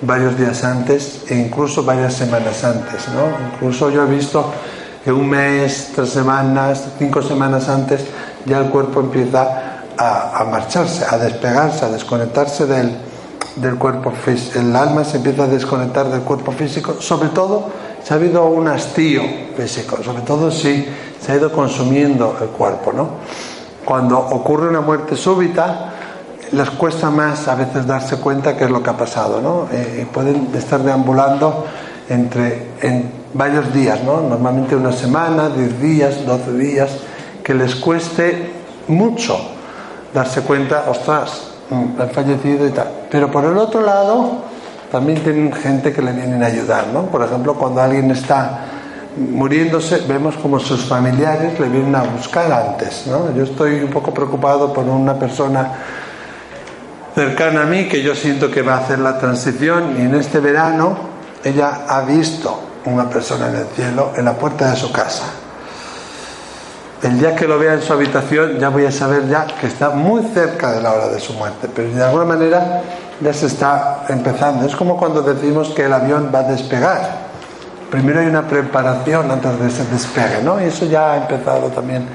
varios 0.02 0.38
días 0.38 0.64
antes 0.64 1.24
e 1.28 1.34
incluso 1.34 1.84
varias 1.84 2.14
semanas 2.14 2.64
antes. 2.64 3.08
¿no? 3.08 3.52
Incluso 3.54 3.90
yo 3.90 4.04
he 4.04 4.06
visto 4.06 4.50
que 5.04 5.12
un 5.12 5.28
mes, 5.28 5.92
tres 5.94 6.10
semanas, 6.10 6.84
cinco 6.98 7.22
semanas 7.22 7.68
antes 7.68 8.04
ya 8.46 8.58
el 8.58 8.70
cuerpo 8.70 9.00
empieza 9.00 9.70
a, 9.98 10.44
marcharse, 10.50 11.04
a 11.08 11.18
despegarse, 11.18 11.84
a 11.84 11.88
desconectarse 11.88 12.66
del, 12.66 12.96
del 13.56 13.76
cuerpo 13.76 14.10
físico. 14.10 14.58
El 14.58 14.74
alma 14.74 15.04
se 15.04 15.18
empieza 15.18 15.44
a 15.44 15.46
desconectar 15.46 16.08
del 16.08 16.22
cuerpo 16.22 16.52
físico, 16.52 16.96
sobre 17.00 17.28
todo 17.28 17.68
si 18.02 18.12
ha 18.12 18.16
habido 18.16 18.46
un 18.46 18.68
hastío 18.68 19.22
físico, 19.56 20.02
sobre 20.02 20.22
todo 20.22 20.50
si 20.50 20.86
se 21.20 21.32
ha 21.32 21.36
ido 21.36 21.52
consumiendo 21.52 22.36
el 22.40 22.48
cuerpo. 22.48 22.92
¿no? 22.92 23.08
Cuando 23.84 24.18
ocurre 24.18 24.68
una 24.68 24.80
muerte 24.80 25.16
súbita, 25.16 25.92
les 26.52 26.70
cuesta 26.70 27.10
más 27.10 27.46
a 27.48 27.54
veces 27.54 27.86
darse 27.86 28.16
cuenta 28.16 28.56
qué 28.56 28.64
es 28.64 28.70
lo 28.70 28.82
que 28.82 28.90
ha 28.90 28.96
pasado. 28.96 29.40
¿no? 29.40 29.68
Eh, 29.72 30.06
pueden 30.12 30.48
estar 30.54 30.82
deambulando 30.82 31.66
entre 32.08 32.70
en 32.80 33.10
varios 33.34 33.72
días, 33.72 34.02
¿no? 34.02 34.20
normalmente 34.20 34.74
una 34.74 34.92
semana, 34.92 35.48
10 35.48 35.80
días, 35.80 36.26
12 36.26 36.52
días, 36.54 36.90
que 37.44 37.54
les 37.54 37.76
cueste 37.76 38.50
mucho 38.88 39.38
darse 40.12 40.42
cuenta, 40.42 40.84
ostras, 40.88 41.52
mm, 41.70 42.00
han 42.00 42.10
fallecido 42.10 42.66
y 42.66 42.70
tal. 42.70 42.88
Pero 43.10 43.30
por 43.30 43.44
el 43.44 43.56
otro 43.56 43.80
lado, 43.80 44.49
también 44.90 45.22
tienen 45.22 45.52
gente 45.52 45.92
que 45.92 46.02
le 46.02 46.12
vienen 46.12 46.42
a 46.42 46.46
ayudar, 46.46 46.88
¿no? 46.88 47.06
Por 47.06 47.22
ejemplo, 47.22 47.54
cuando 47.54 47.80
alguien 47.80 48.10
está 48.10 48.66
muriéndose, 49.16 50.02
vemos 50.08 50.36
como 50.36 50.58
sus 50.58 50.84
familiares 50.84 51.58
le 51.58 51.68
vienen 51.68 51.94
a 51.94 52.02
buscar 52.02 52.50
antes, 52.50 53.06
¿no? 53.06 53.34
Yo 53.34 53.44
estoy 53.44 53.80
un 53.82 53.90
poco 53.90 54.12
preocupado 54.12 54.72
por 54.72 54.84
una 54.84 55.14
persona 55.14 55.72
cercana 57.14 57.62
a 57.62 57.66
mí 57.66 57.88
que 57.88 58.02
yo 58.02 58.14
siento 58.14 58.50
que 58.50 58.62
va 58.62 58.74
a 58.74 58.78
hacer 58.78 58.98
la 58.98 59.18
transición 59.18 59.96
y 59.98 60.02
en 60.02 60.14
este 60.14 60.40
verano 60.40 60.96
ella 61.44 61.82
ha 61.88 62.02
visto 62.02 62.60
una 62.84 63.08
persona 63.08 63.48
en 63.48 63.56
el 63.56 63.66
cielo 63.74 64.12
en 64.16 64.24
la 64.24 64.34
puerta 64.34 64.70
de 64.70 64.76
su 64.76 64.90
casa. 64.92 65.24
El 67.02 67.18
día 67.18 67.34
que 67.34 67.48
lo 67.48 67.58
vea 67.58 67.74
en 67.74 67.82
su 67.82 67.92
habitación 67.92 68.58
ya 68.58 68.68
voy 68.68 68.84
a 68.84 68.92
saber 68.92 69.28
ya 69.28 69.46
que 69.46 69.66
está 69.66 69.90
muy 69.90 70.22
cerca 70.34 70.72
de 70.72 70.82
la 70.82 70.92
hora 70.92 71.08
de 71.08 71.18
su 71.18 71.32
muerte, 71.34 71.68
pero 71.74 71.90
de 71.90 72.04
alguna 72.04 72.24
manera 72.24 72.82
ya 73.20 73.32
se 73.32 73.46
está 73.46 74.04
empezando. 74.08 74.66
Es 74.66 74.74
como 74.74 74.96
cuando 74.96 75.22
decimos 75.22 75.70
que 75.70 75.84
el 75.84 75.92
avión 75.92 76.30
va 76.34 76.40
a 76.40 76.44
despegar. 76.44 77.30
Primero 77.90 78.20
hay 78.20 78.26
una 78.26 78.46
preparación 78.46 79.30
antes 79.30 79.58
de 79.58 79.68
ese 79.68 79.84
despegue, 79.86 80.42
¿no? 80.44 80.60
Y 80.60 80.64
eso 80.64 80.86
ya 80.86 81.12
ha 81.12 81.16
empezado 81.16 81.68
también. 81.68 82.06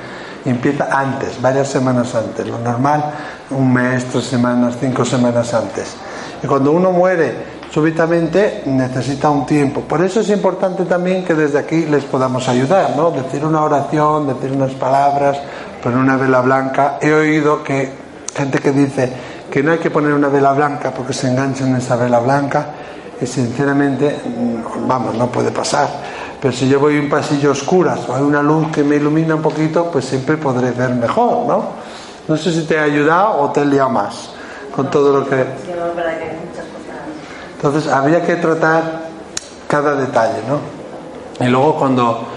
Empieza 0.45 0.88
antes, 0.91 1.41
varias 1.41 1.68
semanas 1.68 2.14
antes. 2.16 2.47
Lo 2.47 2.60
normal, 2.60 3.03
un 3.49 3.74
mes, 3.74 4.06
tres 4.06 4.26
semanas, 4.26 4.76
cinco 4.80 5.03
semanas 5.03 5.53
antes. 5.53 5.95
Y 6.41 6.47
cuando 6.47 6.72
uno 6.72 6.91
muere 6.91 7.56
súbitamente 7.76 8.64
necesita 8.68 9.30
un 9.30 9.45
tiempo. 9.45 9.82
Por 9.82 10.01
eso 10.01 10.22
es 10.22 10.30
importante 10.30 10.86
también 10.86 11.26
que 11.26 11.34
desde 11.34 11.60
aquí 11.60 11.86
les 11.88 12.06
podamos 12.06 12.47
ayudar, 12.47 12.95
¿no? 12.95 13.12
Decir 13.12 13.43
una 13.43 13.64
oración, 13.64 14.28
decir 14.28 14.51
unas 14.53 14.72
palabras, 14.76 15.38
poner 15.84 15.99
una 15.99 16.16
vela 16.16 16.39
blanca. 16.39 16.99
He 17.01 17.12
oído 17.12 17.64
que 17.64 17.91
gente 18.34 18.60
que 18.60 18.72
dice 18.72 19.12
que 19.56 19.64
no 19.64 19.72
hay 19.72 19.78
que 19.78 19.89
poner 19.89 20.12
una 20.12 20.28
vela 20.28 20.51
blanca 20.51 20.91
porque 20.91 21.14
se 21.14 21.32
enganchan 21.32 21.70
en 21.70 21.76
esa 21.78 21.95
vela 21.95 22.20
blanca 22.20 22.66
y 23.22 23.26
sinceramente, 23.26 24.20
mm, 24.26 24.86
vamos, 24.86 25.16
no 25.16 25.28
puede 25.28 25.49
pasar. 25.49 25.88
Pero 26.41 26.53
si 26.53 26.68
yo 26.68 26.78
voy 26.78 26.97
a 26.97 26.99
un 26.99 27.08
pasillo 27.08 27.51
oscuras 27.51 28.01
o 28.10 28.14
hay 28.14 28.22
una 28.22 28.43
luz 28.43 28.68
que 28.74 28.84
me 28.84 28.97
ilumina 28.97 29.34
un 29.34 29.41
poquito, 29.41 29.89
pues 29.89 30.03
siempre 30.03 30.36
podré 30.36 30.72
ver 30.72 30.89
mejor, 30.89 31.47
¿no? 31.47 31.70
No 32.28 32.36
sé 32.36 32.51
si 32.51 32.64
te 32.66 32.78
ha 32.78 32.84
ayudado 32.84 33.43
o 33.43 33.51
te 33.51 33.62
he 33.62 33.66
liado 33.66 33.91
más 33.91 34.32
con 34.76 34.91
todo 34.91 35.22
lo 35.22 35.26
que... 35.26 35.45
Entonces 37.56 37.89
habría 37.89 38.26
que 38.26 38.36
tratar 38.36 39.03
cada 39.70 39.95
detalle, 39.95 40.41
¿no? 40.49 41.45
Y 41.45 41.49
luego 41.49 41.78
cuando 41.78 42.28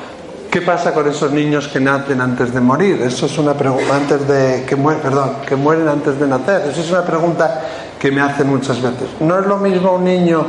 ¿qué 0.50 0.62
pasa 0.62 0.92
con 0.92 1.06
esos 1.08 1.30
niños 1.32 1.68
que 1.68 1.80
nacen 1.80 2.20
antes 2.20 2.52
de 2.52 2.60
morir? 2.60 3.02
Eso 3.02 3.26
es 3.26 3.38
una 3.38 3.54
pregunta 3.54 3.96
antes 3.96 4.26
de 4.26 4.64
que 4.66 4.76
mueren, 4.76 5.02
perdón, 5.02 5.36
que 5.46 5.56
mueren 5.56 5.88
antes 5.88 6.18
de 6.18 6.26
nacer. 6.26 6.62
Eso 6.70 6.80
es 6.80 6.90
una 6.90 7.04
pregunta 7.04 7.62
que 7.98 8.10
me 8.10 8.20
hacen 8.20 8.48
muchas 8.48 8.80
veces. 8.80 9.08
No 9.20 9.38
es 9.38 9.46
lo 9.46 9.58
mismo 9.58 9.92
un 9.92 10.04
niño 10.04 10.44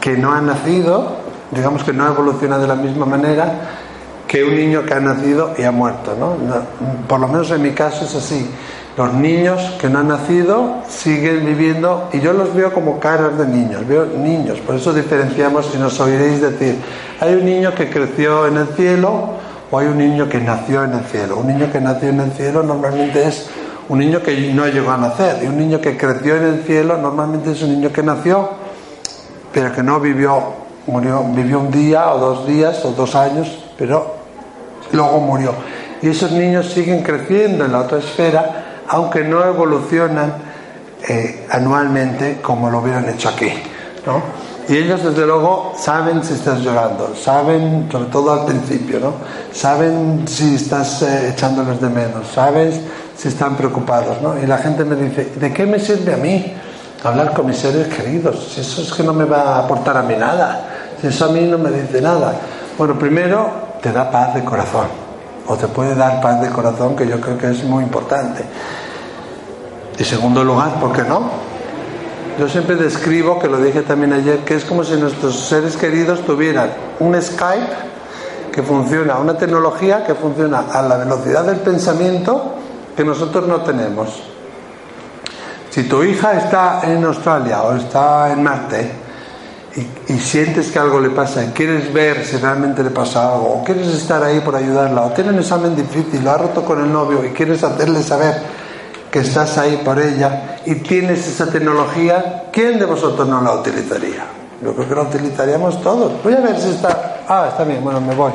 que 0.00 0.16
no 0.16 0.32
ha 0.32 0.40
nacido, 0.40 1.16
digamos 1.50 1.84
que 1.84 1.92
no 1.92 2.06
evoluciona 2.06 2.58
de 2.58 2.66
la 2.66 2.74
misma 2.74 3.06
manera 3.06 3.52
que 4.26 4.42
un 4.42 4.56
niño 4.56 4.84
que 4.84 4.94
ha 4.94 5.00
nacido 5.00 5.54
y 5.56 5.62
ha 5.62 5.70
muerto, 5.70 6.16
¿no? 6.18 6.36
Por 7.06 7.20
lo 7.20 7.28
menos 7.28 7.50
en 7.52 7.62
mi 7.62 7.70
caso 7.70 8.04
es 8.04 8.14
así. 8.14 8.50
Los 8.96 9.12
niños 9.12 9.60
que 9.80 9.88
no 9.88 9.98
han 9.98 10.08
nacido 10.08 10.82
siguen 10.88 11.44
viviendo 11.44 12.08
y 12.12 12.20
yo 12.20 12.32
los 12.32 12.54
veo 12.54 12.72
como 12.72 13.00
caras 13.00 13.36
de 13.36 13.46
niños, 13.46 13.86
veo 13.88 14.06
niños, 14.06 14.60
por 14.60 14.76
eso 14.76 14.92
diferenciamos 14.92 15.68
y 15.74 15.78
nos 15.78 15.98
oiréis 15.98 16.40
decir, 16.40 16.76
hay 17.20 17.34
un 17.34 17.44
niño 17.44 17.74
que 17.74 17.90
creció 17.90 18.46
en 18.46 18.56
el 18.56 18.68
cielo 18.68 19.30
o 19.70 19.78
hay 19.78 19.88
un 19.88 19.98
niño 19.98 20.28
que 20.28 20.38
nació 20.38 20.84
en 20.84 20.92
el 20.92 21.04
cielo. 21.06 21.38
Un 21.38 21.48
niño 21.48 21.72
que 21.72 21.80
nació 21.80 22.10
en 22.10 22.20
el 22.20 22.32
cielo 22.32 22.62
normalmente 22.62 23.26
es 23.26 23.48
un 23.88 23.98
niño 23.98 24.22
que 24.22 24.52
no 24.54 24.66
llegó 24.68 24.92
a 24.92 24.96
nacer 24.96 25.42
y 25.42 25.46
un 25.46 25.58
niño 25.58 25.80
que 25.80 25.96
creció 25.96 26.36
en 26.36 26.44
el 26.44 26.62
cielo 26.62 26.96
normalmente 26.96 27.50
es 27.50 27.62
un 27.62 27.70
niño 27.70 27.92
que 27.92 28.02
nació 28.02 28.64
pero 29.54 29.72
que 29.72 29.84
no 29.84 30.00
vivió, 30.00 30.42
murió, 30.88 31.24
vivió 31.32 31.60
un 31.60 31.70
día 31.70 32.12
o 32.12 32.18
dos 32.18 32.46
días 32.46 32.84
o 32.84 32.90
dos 32.90 33.14
años, 33.14 33.56
pero 33.78 34.16
luego 34.90 35.20
murió. 35.20 35.54
Y 36.02 36.08
esos 36.08 36.32
niños 36.32 36.72
siguen 36.72 37.04
creciendo 37.04 37.64
en 37.64 37.70
la 37.70 37.82
otra 37.82 37.98
esfera, 37.98 38.73
aunque 38.88 39.22
no 39.22 39.44
evolucionan 39.44 40.34
eh, 41.08 41.46
anualmente 41.50 42.40
como 42.40 42.70
lo 42.70 42.78
hubieran 42.80 43.08
hecho 43.08 43.28
aquí. 43.28 43.52
¿no? 44.06 44.22
Y 44.68 44.76
ellos 44.76 45.02
desde 45.04 45.26
luego 45.26 45.74
saben 45.76 46.24
si 46.24 46.34
estás 46.34 46.60
llorando, 46.60 47.14
saben, 47.14 47.88
sobre 47.90 48.06
todo 48.06 48.32
al 48.32 48.46
principio, 48.46 49.00
¿no? 49.00 49.12
saben 49.52 50.26
si 50.26 50.54
estás 50.54 51.02
eh, 51.02 51.30
echándoles 51.34 51.80
de 51.80 51.88
menos, 51.88 52.28
sabes 52.34 52.80
si 53.16 53.28
están 53.28 53.56
preocupados. 53.56 54.20
¿no? 54.22 54.38
Y 54.42 54.46
la 54.46 54.58
gente 54.58 54.84
me 54.84 54.96
dice, 54.96 55.32
¿de 55.36 55.52
qué 55.52 55.66
me 55.66 55.78
sirve 55.78 56.14
a 56.14 56.16
mí? 56.16 56.54
hablar 57.08 57.34
con 57.34 57.46
mis 57.46 57.58
seres 57.58 57.88
queridos. 57.88 58.52
Si 58.54 58.60
eso 58.60 58.82
es 58.82 58.92
que 58.92 59.02
no 59.02 59.12
me 59.12 59.24
va 59.24 59.56
a 59.56 59.58
aportar 59.60 59.96
a 59.96 60.02
mí 60.02 60.14
nada. 60.16 60.94
Eso 61.02 61.26
a 61.26 61.28
mí 61.28 61.40
no 61.42 61.58
me 61.58 61.70
dice 61.70 62.00
nada. 62.00 62.34
Bueno, 62.78 62.98
primero 62.98 63.50
te 63.82 63.92
da 63.92 64.10
paz 64.10 64.34
de 64.34 64.42
corazón, 64.42 64.86
o 65.46 65.56
te 65.56 65.68
puede 65.68 65.94
dar 65.94 66.20
paz 66.20 66.40
de 66.40 66.48
corazón, 66.48 66.96
que 66.96 67.06
yo 67.06 67.20
creo 67.20 67.38
que 67.38 67.50
es 67.50 67.64
muy 67.64 67.84
importante. 67.84 68.44
Y 69.98 70.04
segundo 70.04 70.42
lugar, 70.42 70.80
¿por 70.80 70.92
qué 70.92 71.02
no? 71.02 71.22
Yo 72.38 72.48
siempre 72.48 72.74
describo, 72.74 73.38
que 73.38 73.48
lo 73.48 73.58
dije 73.58 73.82
también 73.82 74.12
ayer, 74.12 74.40
que 74.40 74.56
es 74.56 74.64
como 74.64 74.82
si 74.82 74.94
nuestros 74.96 75.38
seres 75.38 75.76
queridos 75.76 76.20
tuvieran 76.22 76.70
un 76.98 77.20
Skype 77.20 77.94
que 78.50 78.62
funciona, 78.62 79.18
una 79.18 79.36
tecnología 79.36 80.04
que 80.04 80.14
funciona 80.14 80.64
a 80.72 80.82
la 80.82 80.96
velocidad 80.96 81.44
del 81.44 81.58
pensamiento 81.58 82.54
que 82.96 83.04
nosotros 83.04 83.46
no 83.46 83.60
tenemos. 83.60 84.22
Si 85.70 85.84
tu 85.84 86.02
hija 86.02 86.34
está 86.34 86.80
en 86.84 87.04
Australia 87.04 87.62
o 87.62 87.74
está 87.74 88.32
en 88.32 88.42
Marte 88.42 89.03
y, 89.76 90.18
sientes 90.18 90.70
que 90.70 90.78
algo 90.78 91.00
le 91.00 91.10
pasa 91.10 91.44
y 91.44 91.48
quieres 91.48 91.92
ver 91.92 92.24
si 92.24 92.36
realmente 92.36 92.82
le 92.82 92.90
pasa 92.90 93.32
algo, 93.32 93.54
o 93.54 93.64
quieres 93.64 93.88
estar 93.88 94.22
ahí 94.22 94.40
por 94.40 94.54
ayudarla, 94.54 95.02
o 95.02 95.10
tiene 95.10 95.30
un 95.30 95.38
examen 95.38 95.74
difícil, 95.74 96.22
lo 96.22 96.30
ha 96.30 96.38
roto 96.38 96.64
con 96.64 96.80
el 96.80 96.92
novio 96.92 97.24
y 97.24 97.30
quieres 97.30 97.62
hacerle 97.64 98.02
saber 98.02 98.34
que 99.10 99.20
estás 99.20 99.58
ahí 99.58 99.80
por 99.84 99.98
ella 99.98 100.58
y 100.64 100.76
tienes 100.76 101.26
esa 101.26 101.46
tecnología, 101.46 102.44
¿quién 102.52 102.78
de 102.78 102.84
vosotros 102.84 103.28
no 103.28 103.40
la 103.40 103.52
utilizaría? 103.52 104.24
Yo 104.62 104.74
creo 104.74 104.88
que 104.88 104.94
la 104.94 105.02
utilizaríamos 105.02 105.82
todos. 105.82 106.12
Voy 106.22 106.32
a 106.32 106.40
ver 106.40 106.58
si 106.58 106.70
está. 106.70 107.22
Ah, 107.28 107.48
está 107.50 107.64
bien, 107.64 107.82
bueno, 107.82 108.00
me 108.00 108.14
voy. 108.14 108.32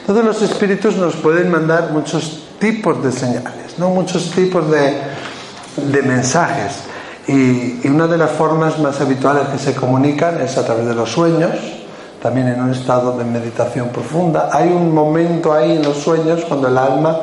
Entonces 0.00 0.24
los 0.24 0.42
espíritus 0.42 0.96
nos 0.96 1.16
pueden 1.16 1.50
mandar 1.50 1.90
muchos 1.90 2.44
tipos 2.58 3.02
de 3.02 3.10
señales, 3.10 3.78
¿no? 3.78 3.88
muchos 3.90 4.30
tipos 4.30 4.70
de, 4.70 4.98
de 5.76 6.02
mensajes. 6.02 6.93
Y, 7.26 7.86
una 7.88 8.06
de 8.06 8.18
las 8.18 8.30
formas 8.32 8.78
más 8.78 9.00
habituales 9.00 9.48
que 9.48 9.58
se 9.58 9.74
comunican 9.74 10.40
es 10.40 10.58
a 10.58 10.64
través 10.64 10.86
de 10.86 10.94
los 10.94 11.10
sueños, 11.10 11.52
también 12.22 12.48
en 12.48 12.60
un 12.60 12.70
estado 12.70 13.16
de 13.16 13.24
meditación 13.24 13.88
profunda. 13.88 14.50
Hay 14.52 14.68
un 14.68 14.92
momento 14.92 15.52
ahí 15.52 15.76
en 15.76 15.82
los 15.82 15.98
sueños 15.98 16.44
cuando 16.46 16.68
el 16.68 16.78
alma 16.78 17.20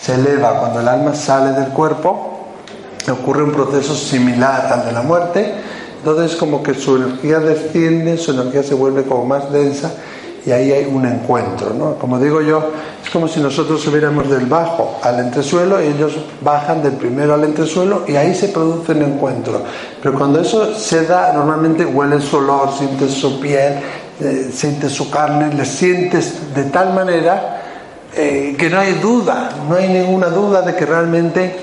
se 0.00 0.14
eleva, 0.14 0.60
cuando 0.60 0.80
el 0.80 0.88
alma 0.88 1.14
sale 1.14 1.52
del 1.52 1.70
cuerpo, 1.70 2.46
ocurre 3.10 3.42
un 3.42 3.52
proceso 3.52 3.94
similar 3.94 4.72
al 4.72 4.84
de 4.84 4.92
la 4.92 5.02
muerte 5.02 5.54
entonces 5.98 6.36
como 6.36 6.62
que 6.62 6.74
su 6.74 6.96
energía 6.96 7.40
desciende, 7.40 8.16
su 8.18 8.30
energía 8.30 8.62
se 8.62 8.74
vuelve 8.74 9.02
como 9.02 9.24
más 9.24 9.52
densa 9.52 9.92
y 10.48 10.52
ahí 10.52 10.72
hay 10.72 10.86
un 10.86 11.04
encuentro, 11.04 11.74
¿no? 11.74 11.96
Como 11.96 12.18
digo 12.18 12.40
yo, 12.40 12.70
es 13.04 13.10
como 13.10 13.28
si 13.28 13.38
nosotros 13.38 13.82
subiéramos 13.82 14.30
del 14.30 14.46
bajo 14.46 14.98
al 15.02 15.20
entresuelo 15.20 15.78
y 15.78 15.88
ellos 15.88 16.16
bajan 16.40 16.82
del 16.82 16.94
primero 16.94 17.34
al 17.34 17.44
entresuelo 17.44 18.04
y 18.08 18.16
ahí 18.16 18.34
se 18.34 18.48
produce 18.48 18.92
un 18.92 19.02
encuentro. 19.02 19.60
Pero 20.02 20.14
cuando 20.16 20.40
eso 20.40 20.74
se 20.74 21.04
da, 21.04 21.34
normalmente 21.34 21.84
huele 21.84 22.18
su 22.22 22.38
olor, 22.38 22.70
sientes 22.72 23.12
su 23.12 23.38
piel, 23.38 23.74
eh, 24.20 24.50
sientes 24.50 24.90
su 24.90 25.10
carne, 25.10 25.52
le 25.52 25.66
sientes 25.66 26.54
de 26.54 26.64
tal 26.64 26.94
manera 26.94 27.60
eh, 28.16 28.56
que 28.58 28.70
no 28.70 28.80
hay 28.80 28.94
duda, 28.94 29.50
no 29.68 29.76
hay 29.76 29.88
ninguna 29.88 30.28
duda 30.28 30.62
de 30.62 30.74
que 30.74 30.86
realmente 30.86 31.56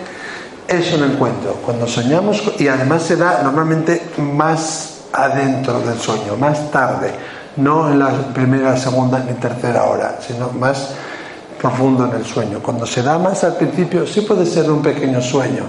es 0.68 0.94
un 0.94 1.06
encuentro. 1.06 1.54
Cuando 1.66 1.88
soñamos, 1.88 2.44
y 2.60 2.68
además 2.68 3.02
se 3.02 3.16
da 3.16 3.42
normalmente 3.42 4.10
más 4.20 5.06
adentro 5.12 5.80
del 5.80 5.98
sueño, 5.98 6.38
más 6.38 6.70
tarde, 6.70 7.35
no 7.58 7.92
en 7.92 8.00
la 8.00 8.10
primera, 8.34 8.78
segunda 8.78 9.20
ni 9.20 9.34
tercera 9.34 9.84
hora, 9.84 10.18
sino 10.26 10.50
más 10.52 10.90
profundo 11.60 12.06
en 12.06 12.16
el 12.16 12.26
sueño. 12.26 12.60
Cuando 12.62 12.86
se 12.86 13.02
da 13.02 13.18
más 13.18 13.44
al 13.44 13.56
principio, 13.56 14.06
sí 14.06 14.22
puede 14.22 14.46
ser 14.46 14.70
un 14.70 14.82
pequeño 14.82 15.22
sueño. 15.22 15.64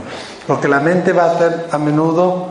Lo 0.48 0.60
que 0.60 0.68
la 0.68 0.80
mente 0.80 1.12
va 1.12 1.24
a 1.24 1.30
hacer 1.32 1.66
a 1.70 1.78
menudo, 1.78 2.48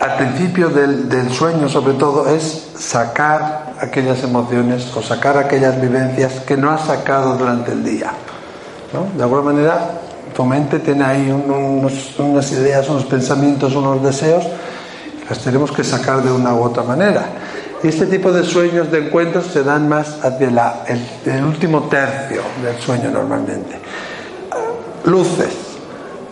al 0.00 0.16
principio 0.16 0.68
del, 0.68 1.08
del 1.08 1.30
sueño 1.30 1.68
sobre 1.68 1.94
todo, 1.94 2.28
es 2.28 2.68
sacar 2.76 3.74
aquellas 3.80 4.22
emociones 4.22 4.94
o 4.96 5.02
sacar 5.02 5.36
aquellas 5.36 5.80
vivencias 5.80 6.40
que 6.46 6.56
no 6.56 6.70
has 6.70 6.82
sacado 6.82 7.36
durante 7.36 7.72
el 7.72 7.84
día. 7.84 8.12
De 9.16 9.22
alguna 9.22 9.42
manera, 9.42 9.90
tu 10.34 10.44
mente 10.44 10.78
tiene 10.78 11.04
ahí 11.04 11.30
unas 11.30 12.52
ideas, 12.52 12.88
unos 12.88 13.04
pensamientos, 13.04 13.74
unos 13.74 14.02
deseos, 14.02 14.44
las 15.28 15.38
tenemos 15.40 15.72
que 15.72 15.84
sacar 15.84 16.22
de 16.22 16.32
una 16.32 16.54
u 16.54 16.62
otra 16.62 16.82
manera. 16.82 17.26
Y 17.82 17.88
este 17.88 18.06
tipo 18.06 18.32
de 18.32 18.44
sueños, 18.44 18.90
de 18.90 19.06
encuentros, 19.06 19.46
se 19.46 19.62
dan 19.62 19.88
más 19.88 20.24
hacia 20.24 20.50
la, 20.50 20.84
el, 20.86 21.44
último 21.44 21.84
tercio 21.84 22.42
del 22.62 22.76
sueño 22.78 23.10
normalmente. 23.10 23.78
Luces, 25.04 25.54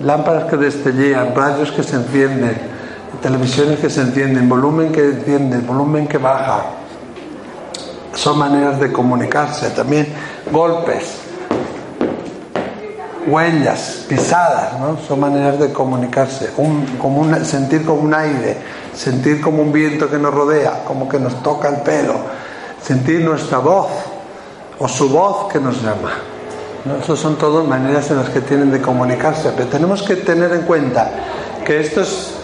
lámparas 0.00 0.44
que 0.44 0.56
destellean, 0.56 1.34
rayos 1.34 1.70
que 1.70 1.82
se 1.82 1.96
encienden, 1.96 2.56
televisiones 3.22 3.78
que 3.78 3.90
se 3.90 4.00
encienden, 4.00 4.48
volumen 4.48 4.90
que 4.90 5.04
enciende, 5.04 5.58
volumen 5.58 6.08
que 6.08 6.18
baja. 6.18 6.64
Son 8.14 8.38
maneras 8.38 8.80
de 8.80 8.90
comunicarse. 8.90 9.70
También 9.70 10.08
golpes, 10.50 11.26
huellas, 13.26 14.04
pisadas, 14.08 14.78
¿no? 14.78 14.98
son 15.06 15.20
maneras 15.20 15.58
de 15.58 15.72
comunicarse, 15.72 16.50
un, 16.56 16.86
sentir 17.44 17.84
como 17.84 18.02
un 18.02 18.14
aire, 18.14 18.56
sentir 18.96 19.40
como 19.40 19.62
un 19.62 19.72
viento 19.72 20.10
que 20.10 20.18
nos 20.18 20.32
rodea, 20.32 20.84
como 20.84 21.08
que 21.08 21.18
nos 21.18 21.42
toca 21.42 21.68
el 21.68 21.82
pelo, 21.82 22.14
sentir 22.82 23.20
nuestra 23.20 23.58
voz 23.58 23.88
o 24.78 24.88
su 24.88 25.08
voz 25.08 25.52
que 25.52 25.60
nos 25.60 25.82
llama. 25.82 26.12
¿no? 26.84 26.96
Esas 26.96 27.18
son 27.18 27.36
todas 27.36 27.66
maneras 27.66 28.10
en 28.10 28.16
las 28.18 28.30
que 28.30 28.40
tienen 28.40 28.70
de 28.70 28.80
comunicarse, 28.80 29.52
pero 29.56 29.68
tenemos 29.68 30.02
que 30.02 30.16
tener 30.16 30.52
en 30.52 30.62
cuenta 30.62 31.10
que 31.64 31.80
estos, 31.80 32.34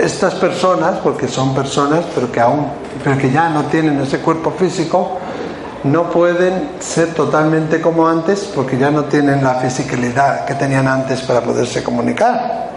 estas 0.00 0.34
personas, 0.34 0.98
porque 0.98 1.28
son 1.28 1.54
personas, 1.54 2.04
pero 2.14 2.30
que 2.30 2.40
aún, 2.40 2.66
pero 3.02 3.16
que 3.16 3.30
ya 3.30 3.48
no 3.48 3.64
tienen 3.64 4.00
ese 4.00 4.18
cuerpo 4.18 4.50
físico, 4.50 5.18
no 5.84 6.10
pueden 6.10 6.70
ser 6.78 7.12
totalmente 7.14 7.80
como 7.80 8.06
antes 8.06 8.50
porque 8.54 8.78
ya 8.78 8.90
no 8.90 9.04
tienen 9.04 9.42
la 9.42 9.54
fisicalidad 9.56 10.44
que 10.44 10.54
tenían 10.54 10.86
antes 10.86 11.22
para 11.22 11.40
poderse 11.40 11.82
comunicar. 11.82 12.70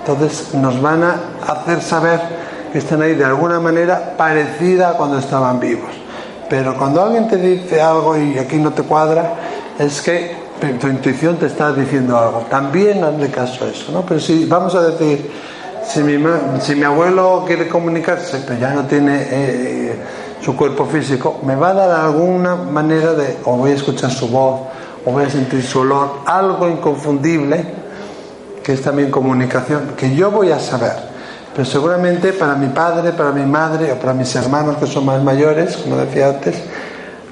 Entonces 0.00 0.54
nos 0.54 0.80
van 0.80 1.04
a 1.04 1.16
hacer 1.46 1.82
saber 1.82 2.47
que 2.72 2.78
están 2.78 3.02
ahí 3.02 3.14
de 3.14 3.24
alguna 3.24 3.60
manera 3.60 4.14
parecida 4.16 4.90
a 4.90 4.92
cuando 4.94 5.18
estaban 5.18 5.60
vivos. 5.60 5.90
Pero 6.48 6.76
cuando 6.76 7.02
alguien 7.02 7.28
te 7.28 7.36
dice 7.36 7.80
algo 7.80 8.16
y 8.16 8.38
aquí 8.38 8.56
no 8.56 8.72
te 8.72 8.82
cuadra, 8.82 9.34
es 9.78 10.00
que 10.00 10.36
tu 10.80 10.88
intuición 10.88 11.36
te 11.36 11.46
está 11.46 11.72
diciendo 11.72 12.18
algo. 12.18 12.46
También 12.50 13.04
hazle 13.04 13.30
caso 13.30 13.64
a 13.64 13.68
eso, 13.68 13.92
¿no? 13.92 14.02
Pero 14.02 14.20
si 14.20 14.46
vamos 14.46 14.74
a 14.74 14.82
decir, 14.82 15.30
si 15.86 16.02
mi, 16.02 16.84
abuelo 16.84 17.44
quiere 17.46 17.68
comunicarse, 17.68 18.42
pero 18.46 18.58
ya 18.58 18.70
no 18.70 18.84
tiene... 18.84 19.26
Eh, 19.30 19.96
su 20.40 20.56
cuerpo 20.56 20.86
físico, 20.86 21.40
me 21.44 21.56
va 21.56 21.70
a 21.70 21.74
dar 21.74 21.90
alguna 22.06 22.54
manera 22.54 23.12
de, 23.14 23.38
o 23.44 23.56
voy 23.56 23.72
a 23.72 23.74
escuchar 23.74 24.10
su 24.10 24.28
voz, 24.28 24.60
o 25.04 25.12
voy 25.12 25.24
a 25.24 25.30
sentir 25.30 25.62
su 25.62 25.80
olor, 25.80 26.20
algo 26.26 26.68
inconfundible, 26.68 27.64
que 28.62 28.72
es 28.72 28.82
también 28.82 29.10
comunicación, 29.10 29.94
que 29.96 30.14
yo 30.14 30.30
voy 30.30 30.50
a 30.50 30.60
saber. 30.60 31.07
Pero 31.58 31.68
seguramente 31.68 32.32
para 32.34 32.54
mi 32.54 32.68
padre, 32.68 33.10
para 33.10 33.32
mi 33.32 33.44
madre 33.44 33.90
o 33.90 33.96
para 33.96 34.14
mis 34.14 34.32
hermanos 34.36 34.76
que 34.76 34.86
son 34.86 35.04
más 35.04 35.20
mayores, 35.24 35.76
como 35.78 35.96
decía 35.96 36.28
antes, 36.28 36.54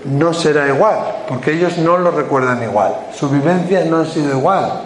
no 0.05 0.35
será 0.35 0.67
igual, 0.67 0.99
porque 1.29 1.53
ellos 1.53 1.79
no 1.79 1.97
lo 1.97 2.11
recuerdan 2.11 2.61
igual. 2.61 2.93
Su 3.17 3.29
vivencia 3.29 3.85
no 3.85 3.99
ha 3.99 4.05
sido 4.05 4.37
igual. 4.37 4.81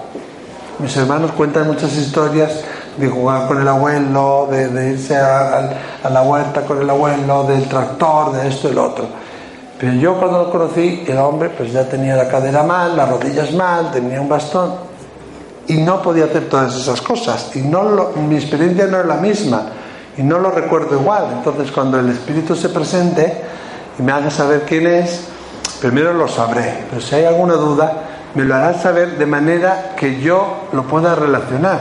Mis 0.78 0.94
hermanos 0.94 1.32
cuentan 1.32 1.68
muchas 1.68 1.96
historias 1.96 2.60
de 2.98 3.08
jugar 3.08 3.48
con 3.48 3.62
el 3.62 3.66
abuelo, 3.66 4.46
de, 4.50 4.90
irse 4.90 5.16
a, 5.16 5.70
a, 6.02 6.10
la 6.10 6.20
huerta 6.20 6.60
con 6.66 6.82
el 6.82 6.90
abuelo, 6.90 7.44
del 7.44 7.66
tractor, 7.66 8.32
de 8.32 8.46
esto 8.46 8.68
y 8.68 8.74
lo 8.74 8.88
otro. 8.88 9.06
Pero 9.78 9.94
yo 9.94 10.18
cuando 10.18 10.42
lo 10.42 10.50
conocí, 10.50 11.02
el 11.08 11.16
hombre 11.16 11.48
pues 11.48 11.72
ya 11.72 11.88
tenía 11.88 12.14
la 12.14 12.28
cadera 12.28 12.62
mal, 12.62 12.94
las 12.94 13.08
rodillas 13.08 13.54
mal, 13.54 13.90
tenía 13.90 14.20
un 14.20 14.28
bastón 14.28 14.89
y 15.70 15.76
no 15.76 16.02
podía 16.02 16.24
hacer 16.24 16.48
todas 16.48 16.74
esas 16.74 17.00
cosas. 17.00 17.54
Y 17.54 17.60
no 17.60 17.84
lo, 17.84 18.10
mi 18.16 18.34
experiencia 18.34 18.88
no 18.88 18.98
es 18.98 19.06
la 19.06 19.18
misma 19.18 19.62
y 20.18 20.22
no 20.24 20.40
lo 20.40 20.50
recuerdo 20.50 20.98
igual. 20.98 21.28
Entonces 21.32 21.70
cuando 21.70 22.00
el 22.00 22.08
espíritu 22.08 22.56
se 22.56 22.70
presente 22.70 23.40
y 23.96 24.02
me 24.02 24.10
haga 24.10 24.32
saber 24.32 24.62
quién 24.66 24.88
es, 24.88 25.28
primero 25.80 26.12
lo 26.12 26.26
sabré. 26.26 26.86
Pero 26.90 27.00
si 27.00 27.14
hay 27.14 27.24
alguna 27.24 27.54
duda, 27.54 27.92
me 28.34 28.42
lo 28.42 28.56
hará 28.56 28.74
saber 28.74 29.16
de 29.16 29.26
manera 29.26 29.94
que 29.96 30.20
yo 30.20 30.68
lo 30.72 30.82
pueda 30.88 31.14
relacionar. 31.14 31.80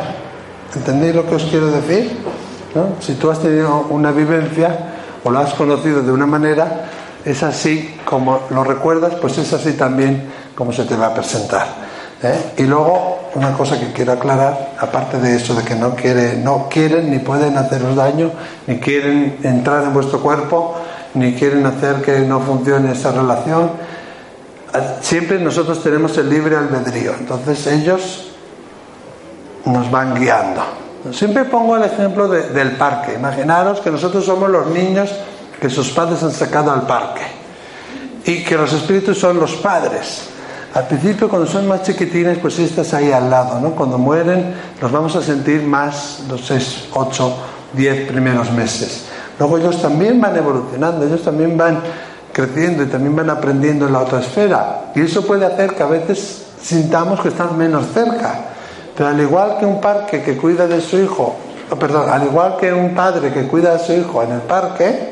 ¿Entendéis 0.76 1.16
lo 1.16 1.28
que 1.28 1.34
os 1.34 1.46
quiero 1.46 1.72
decir? 1.72 2.16
¿No? 2.76 2.90
Si 3.00 3.16
tú 3.16 3.32
has 3.32 3.40
tenido 3.40 3.88
una 3.90 4.12
vivencia 4.12 4.78
o 5.24 5.32
lo 5.32 5.40
has 5.40 5.56
conocido 5.56 6.04
de 6.04 6.12
una 6.12 6.28
manera, 6.28 6.86
es 7.26 7.42
así 7.42 7.98
como 8.06 8.42
lo 8.52 8.64
recuerdas, 8.64 9.16
pues 9.16 9.40
es 9.40 9.52
así 9.52 9.74
también 9.74 10.32
como 10.54 10.72
se 10.74 10.86
te 10.86 10.96
va 10.96 11.08
a 11.08 11.14
presentar. 11.16 11.89
¿Eh? 12.24 12.54
Y 12.58 12.64
luego, 12.64 13.30
una 13.36 13.54
cosa 13.54 13.80
que 13.80 13.92
quiero 13.94 14.14
aclarar, 14.14 14.74
aparte 14.80 15.20
de 15.20 15.36
eso 15.36 15.54
de 15.56 15.64
que 15.64 15.76
no, 15.76 15.96
no 16.44 16.68
quieren 16.70 17.10
ni 17.12 17.20
pueden 17.20 17.58
haceros 17.58 17.96
daño, 17.96 18.32
ni 18.68 18.80
quieren 18.80 19.38
entrar 19.44 19.84
en 19.84 19.94
vuestro 19.94 20.22
cuerpo, 20.22 20.76
ni 21.14 21.34
quieren 21.34 21.66
hacer 21.66 22.02
que 22.02 22.20
no 22.20 22.40
funcione 22.40 22.92
esa 22.92 23.12
relación, 23.12 23.72
siempre 25.02 25.40
nosotros 25.40 25.82
tenemos 25.82 26.18
el 26.18 26.30
libre 26.30 26.56
albedrío. 26.56 27.14
Entonces 27.20 27.66
ellos 27.68 28.32
nos 29.66 29.90
van 29.90 30.16
guiando. 30.16 30.62
Siempre 31.12 31.46
pongo 31.46 31.78
el 31.78 31.84
ejemplo 31.84 32.28
de, 32.28 32.50
del 32.50 32.74
parque. 32.74 33.14
Imaginaros 33.14 33.80
que 33.80 33.90
nosotros 33.90 34.26
somos 34.26 34.50
los 34.50 34.68
niños 34.68 35.10
que 35.60 35.70
sus 35.70 35.90
padres 35.92 36.24
han 36.24 36.32
sacado 36.32 36.72
al 36.72 36.84
parque 36.84 37.22
y 38.26 38.44
que 38.44 38.56
los 38.56 38.72
espíritus 38.74 39.18
son 39.18 39.40
los 39.40 39.56
padres. 39.56 40.30
Al 40.74 40.88
principio, 40.88 41.28
cuando 41.28 41.48
son 41.48 41.68
más 41.68 41.82
chiquitines, 41.84 42.38
pues 42.38 42.60
estás 42.60 42.94
ahí 42.94 43.12
al 43.12 43.30
lado, 43.30 43.60
¿no? 43.60 43.72
Cuando 43.72 43.98
mueren, 43.98 44.54
los 44.80 44.92
vamos 44.92 45.16
a 45.16 45.22
sentir 45.22 45.64
más 45.64 46.24
los 46.30 46.46
6, 46.46 46.90
8, 46.94 47.38
10 47.74 48.12
primeros 48.12 48.52
meses. 48.52 49.06
Luego 49.40 49.58
ellos 49.58 49.82
también 49.82 50.22
van 50.22 50.36
evolucionando, 50.38 51.06
ellos 51.06 51.24
también 51.24 51.58
van 51.58 51.80
creciendo 52.32 52.84
y 52.84 52.86
también 52.86 53.16
van 53.16 53.30
aprendiendo 53.30 53.88
en 53.88 53.94
la 53.94 54.00
otra 54.00 54.20
esfera. 54.20 54.92
Y 54.94 55.02
eso 55.02 55.26
puede 55.26 55.46
hacer 55.46 55.74
que 55.74 55.82
a 55.82 55.88
veces 55.88 56.46
sintamos 56.62 57.20
que 57.22 57.30
están 57.30 57.58
menos 57.58 57.86
cerca. 57.94 58.40
Pero 58.96 59.10
al 59.10 59.20
igual 59.20 59.58
que 59.60 59.66
un 59.66 59.82
parque 59.82 60.22
que 60.22 60.38
cuida 60.38 60.68
de 60.68 60.82
su 60.82 61.00
hijo, 61.00 61.36
oh, 61.72 61.76
perdón, 61.78 62.10
al 62.10 62.26
igual 62.26 62.58
que 62.58 62.72
un 62.72 62.94
padre 62.94 63.32
que 63.32 63.48
cuida 63.48 63.74
de 63.74 63.80
su 63.80 63.94
hijo 63.94 64.22
en 64.22 64.34
el 64.34 64.42
parque, 64.42 65.09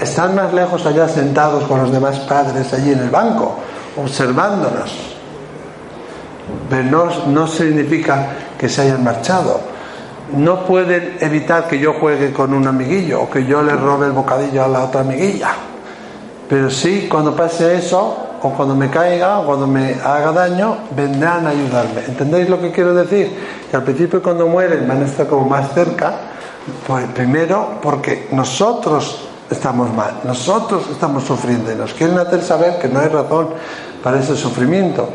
están 0.00 0.34
más 0.34 0.52
lejos 0.52 0.84
allá 0.86 1.08
sentados 1.08 1.64
con 1.64 1.80
los 1.80 1.92
demás 1.92 2.20
padres 2.20 2.72
allí 2.72 2.92
en 2.92 3.00
el 3.00 3.10
banco, 3.10 3.56
observándonos. 3.96 5.16
Pero 6.68 6.84
no, 6.84 7.26
no 7.26 7.46
significa 7.46 8.28
que 8.58 8.68
se 8.68 8.82
hayan 8.82 9.04
marchado. 9.04 9.60
No 10.36 10.64
pueden 10.64 11.18
evitar 11.20 11.66
que 11.68 11.78
yo 11.78 11.94
juegue 11.94 12.32
con 12.32 12.54
un 12.54 12.66
amiguillo 12.66 13.22
o 13.22 13.30
que 13.30 13.44
yo 13.44 13.62
le 13.62 13.72
robe 13.72 14.06
el 14.06 14.12
bocadillo 14.12 14.64
a 14.64 14.68
la 14.68 14.84
otra 14.84 15.00
amiguilla. 15.02 15.50
Pero 16.48 16.70
sí, 16.70 17.06
cuando 17.10 17.34
pase 17.34 17.76
eso, 17.76 18.30
o 18.42 18.50
cuando 18.50 18.74
me 18.74 18.88
caiga, 18.88 19.40
o 19.40 19.46
cuando 19.46 19.66
me 19.66 19.94
haga 19.94 20.32
daño, 20.32 20.78
vendrán 20.96 21.46
a 21.46 21.50
ayudarme. 21.50 22.02
¿Entendéis 22.08 22.48
lo 22.48 22.60
que 22.60 22.70
quiero 22.70 22.94
decir? 22.94 23.36
Que 23.70 23.76
al 23.76 23.84
principio 23.84 24.22
cuando 24.22 24.46
mueren 24.46 24.88
van 24.88 25.02
a 25.02 25.06
estar 25.06 25.26
como 25.26 25.46
más 25.46 25.72
cerca, 25.72 26.12
pues 26.86 27.06
primero 27.08 27.78
porque 27.82 28.28
nosotros 28.32 29.29
estamos 29.50 29.92
mal, 29.92 30.20
nosotros 30.24 30.84
estamos 30.90 31.24
sufriendo 31.24 31.72
y 31.72 31.74
nos 31.74 31.92
quieren 31.94 32.18
hacer 32.18 32.42
saber 32.42 32.78
que 32.78 32.88
no 32.88 33.00
hay 33.00 33.08
razón 33.08 33.48
para 34.02 34.20
ese 34.20 34.36
sufrimiento. 34.36 35.08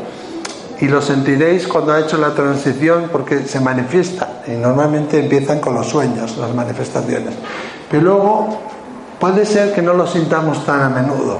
Y 0.78 0.88
lo 0.88 1.00
sentiréis 1.00 1.66
cuando 1.66 1.92
ha 1.92 2.00
hecho 2.00 2.18
la 2.18 2.34
transición 2.34 3.08
porque 3.10 3.46
se 3.46 3.60
manifiesta 3.60 4.42
y 4.46 4.50
normalmente 4.52 5.18
empiezan 5.18 5.58
con 5.58 5.74
los 5.74 5.86
sueños, 5.88 6.36
las 6.36 6.54
manifestaciones. 6.54 7.34
Pero 7.90 8.02
luego 8.02 8.60
puede 9.18 9.46
ser 9.46 9.72
que 9.72 9.80
no 9.80 9.94
lo 9.94 10.06
sintamos 10.06 10.66
tan 10.66 10.82
a 10.82 10.88
menudo. 10.90 11.38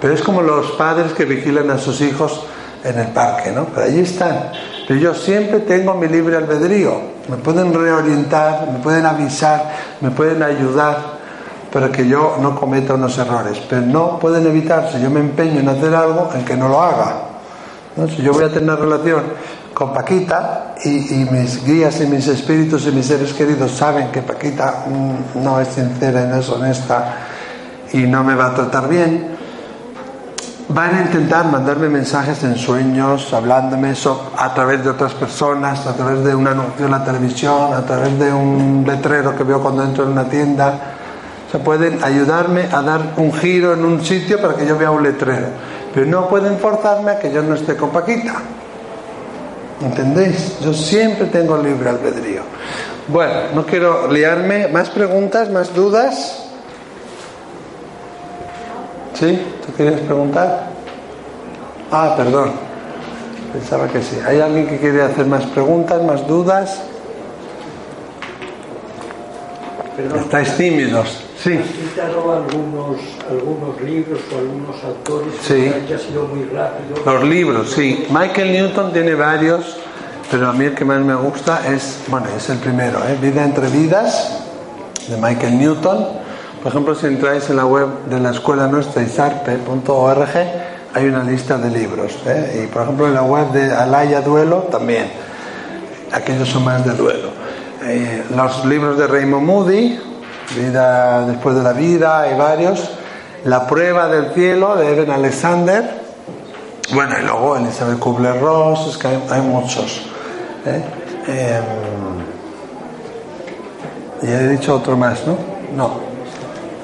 Pero 0.00 0.14
es 0.14 0.22
como 0.22 0.40
los 0.40 0.70
padres 0.72 1.12
que 1.12 1.24
vigilan 1.24 1.68
a 1.70 1.78
sus 1.78 2.00
hijos 2.00 2.44
en 2.84 2.98
el 2.98 3.08
parque, 3.08 3.50
¿no? 3.50 3.66
Pero 3.66 3.86
allí 3.86 4.00
están. 4.00 4.52
Pero 4.86 5.00
yo 5.00 5.14
siempre 5.14 5.60
tengo 5.60 5.94
mi 5.94 6.06
libre 6.06 6.36
albedrío. 6.36 7.00
Me 7.28 7.36
pueden 7.36 7.74
reorientar, 7.74 8.68
me 8.72 8.78
pueden 8.78 9.04
avisar, 9.04 9.72
me 10.00 10.10
pueden 10.10 10.42
ayudar 10.44 11.19
para 11.72 11.90
que 11.90 12.06
yo 12.06 12.36
no 12.40 12.58
cometa 12.58 12.94
unos 12.94 13.16
errores. 13.18 13.60
Pero 13.68 13.82
no 13.82 14.18
pueden 14.18 14.46
evitar, 14.46 14.90
si 14.90 15.00
yo 15.00 15.10
me 15.10 15.20
empeño 15.20 15.60
en 15.60 15.68
hacer 15.68 15.94
algo, 15.94 16.30
en 16.34 16.44
que 16.44 16.56
no 16.56 16.68
lo 16.68 16.82
haga. 16.82 17.14
¿no? 17.96 18.08
Si 18.08 18.22
yo 18.22 18.32
voy 18.32 18.44
a 18.44 18.48
tener 18.48 18.78
relación 18.78 19.22
con 19.74 19.92
Paquita 19.92 20.74
y, 20.84 21.22
y, 21.22 21.28
mis 21.30 21.64
guías 21.64 22.00
y 22.00 22.06
mis 22.06 22.26
espíritus 22.26 22.86
y 22.86 22.92
mis 22.92 23.06
seres 23.06 23.32
queridos 23.32 23.70
saben 23.70 24.10
que 24.10 24.20
Paquita 24.22 24.84
mm, 24.86 25.42
no 25.42 25.60
es 25.60 25.68
sincera 25.68 26.24
y 26.24 26.26
no 26.26 26.36
es 26.36 26.48
honesta 26.48 27.14
y 27.92 27.98
no 28.02 28.22
me 28.24 28.34
va 28.34 28.46
a 28.46 28.54
tratar 28.54 28.88
bien, 28.88 29.36
van 30.68 30.94
a 30.94 31.00
intentar 31.02 31.46
mandarme 31.46 31.88
mensajes 31.88 32.44
en 32.44 32.56
sueños, 32.56 33.32
hablándome 33.32 33.90
eso 33.90 34.30
a 34.36 34.54
través 34.54 34.84
de 34.84 34.90
otras 34.90 35.14
personas, 35.14 35.86
a 35.86 35.94
través 35.94 36.24
de 36.24 36.34
un 36.34 36.46
anuncio 36.46 36.86
en 36.86 36.92
la 36.92 37.04
televisión, 37.04 37.74
a 37.74 37.82
través 37.82 38.16
de 38.18 38.32
un 38.32 38.84
letrero 38.86 39.36
que 39.36 39.42
veo 39.42 39.60
cuando 39.60 39.82
entro 39.82 40.04
en 40.04 40.10
una 40.10 40.28
tienda. 40.28 40.89
O 41.50 41.52
sea, 41.52 41.64
pueden 41.64 41.98
ayudarme 42.04 42.68
a 42.70 42.80
dar 42.80 43.14
un 43.16 43.32
giro 43.32 43.72
en 43.74 43.84
un 43.84 44.04
sitio 44.04 44.40
para 44.40 44.54
que 44.54 44.64
yo 44.64 44.78
vea 44.78 44.92
un 44.92 45.02
letrero. 45.02 45.48
Pero 45.92 46.06
no 46.06 46.28
pueden 46.28 46.58
forzarme 46.58 47.10
a 47.10 47.18
que 47.18 47.32
yo 47.32 47.42
no 47.42 47.56
esté 47.56 47.74
con 47.74 47.90
Paquita. 47.90 48.34
¿Entendéis? 49.82 50.60
Yo 50.60 50.72
siempre 50.72 51.26
tengo 51.26 51.56
libre 51.56 51.90
albedrío. 51.90 52.42
Bueno, 53.08 53.34
no 53.52 53.66
quiero 53.66 54.12
liarme. 54.12 54.68
¿Más 54.68 54.90
preguntas? 54.90 55.50
¿Más 55.50 55.74
dudas? 55.74 56.44
¿Sí? 59.14 59.42
¿Tú 59.66 59.74
querías 59.74 60.02
preguntar? 60.02 60.68
Ah, 61.90 62.14
perdón. 62.16 62.52
Pensaba 63.52 63.88
que 63.88 64.00
sí. 64.04 64.20
¿Hay 64.24 64.40
alguien 64.40 64.68
que 64.68 64.78
quiere 64.78 65.02
hacer 65.02 65.26
más 65.26 65.46
preguntas, 65.46 66.00
más 66.00 66.24
dudas? 66.28 66.80
Estáis 70.16 70.56
tímidos. 70.56 71.24
Sí. 71.42 71.54
Has 71.54 71.66
citado 71.68 72.32
algunos, 72.34 72.96
algunos 73.30 73.80
libros 73.80 74.20
o 74.34 74.38
algunos 74.38 74.76
autores 74.84 75.32
Sí. 75.40 75.72
que 75.88 75.94
ha 75.94 75.98
sido 75.98 76.24
muy 76.26 76.44
rápido. 76.44 76.96
Los 77.04 77.24
libros, 77.24 77.70
sí. 77.70 78.06
Michael 78.10 78.52
Newton 78.52 78.92
tiene 78.92 79.14
varios, 79.14 79.76
pero 80.30 80.48
a 80.48 80.52
mí 80.52 80.66
el 80.66 80.74
que 80.74 80.84
más 80.84 81.00
me 81.00 81.14
gusta 81.14 81.66
es, 81.72 82.00
bueno, 82.08 82.26
es 82.36 82.48
el 82.50 82.58
primero, 82.58 82.98
¿eh? 83.08 83.16
Vida 83.20 83.42
entre 83.44 83.68
vidas, 83.68 84.42
de 85.08 85.16
Michael 85.16 85.58
Newton. 85.58 86.06
Por 86.62 86.72
ejemplo, 86.72 86.94
si 86.94 87.06
entráis 87.06 87.48
en 87.48 87.56
la 87.56 87.64
web 87.64 87.88
de 88.10 88.20
la 88.20 88.30
escuela 88.32 88.66
nuestra, 88.66 89.02
isarpe.org, 89.02 90.28
hay 90.92 91.06
una 91.06 91.22
lista 91.24 91.56
de 91.56 91.70
libros. 91.70 92.18
¿eh? 92.26 92.64
Y 92.64 92.66
por 92.66 92.82
ejemplo, 92.82 93.06
en 93.06 93.14
la 93.14 93.22
web 93.22 93.50
de 93.52 93.72
Alaya 93.72 94.20
Duelo 94.20 94.58
también. 94.70 95.10
Aquellos 96.12 96.48
son 96.48 96.64
más 96.64 96.84
de 96.84 96.92
duelo. 96.92 97.30
Eh, 97.82 98.24
los 98.36 98.64
libros 98.66 98.98
de 98.98 99.06
Raymond 99.06 99.46
Moody, 99.46 99.98
Vida 100.56 101.26
después 101.26 101.54
de 101.54 101.62
la 101.62 101.72
vida, 101.72 102.22
hay 102.22 102.36
varios. 102.36 102.90
La 103.44 103.66
prueba 103.66 104.08
del 104.08 104.32
cielo 104.34 104.76
de 104.76 104.92
Eben 104.92 105.10
Alexander. 105.10 106.00
Bueno, 106.92 107.14
y 107.18 107.22
luego 107.22 107.56
Elizabeth 107.56 107.98
Kubler-Ross, 107.98 108.88
es 108.88 108.98
que 108.98 109.08
hay, 109.08 109.40
muchos. 109.42 110.02
¿eh? 110.66 110.82
Eh, 111.28 111.60
y 114.22 114.26
he 114.26 114.48
dicho 114.48 114.74
otro 114.74 114.96
más, 114.96 115.26
¿no? 115.26 115.36
No. 115.76 116.10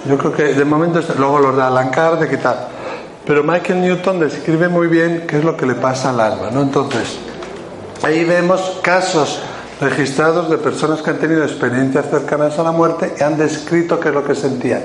Yo 0.08 0.16
creo 0.16 0.32
que 0.32 0.54
de 0.54 0.64
momento, 0.64 1.00
luego 1.18 1.40
los 1.40 1.56
de 1.56 1.62
Alan 1.62 1.90
Kardec 1.90 2.32
y 2.32 2.36
tal. 2.36 2.68
Pero 3.26 3.42
Michael 3.42 3.80
Newton 3.80 4.20
describe 4.20 4.68
muy 4.68 4.86
bien 4.86 5.24
qué 5.26 5.38
es 5.38 5.44
lo 5.44 5.56
que 5.56 5.66
le 5.66 5.74
pasa 5.74 6.10
al 6.10 6.20
alma, 6.20 6.50
¿no? 6.52 6.62
Entonces, 6.62 7.18
ahí 8.04 8.24
vemos 8.24 8.78
casos 8.82 9.40
registrados 9.80 10.48
de 10.48 10.58
personas 10.58 11.02
que 11.02 11.10
han 11.10 11.18
tenido 11.18 11.42
experiencias 11.42 12.06
cercanas 12.10 12.58
a 12.58 12.62
la 12.62 12.72
muerte 12.72 13.14
y 13.18 13.22
han 13.22 13.36
descrito 13.36 14.00
qué 14.00 14.08
es 14.08 14.14
lo 14.14 14.24
que 14.24 14.34
sentían, 14.34 14.82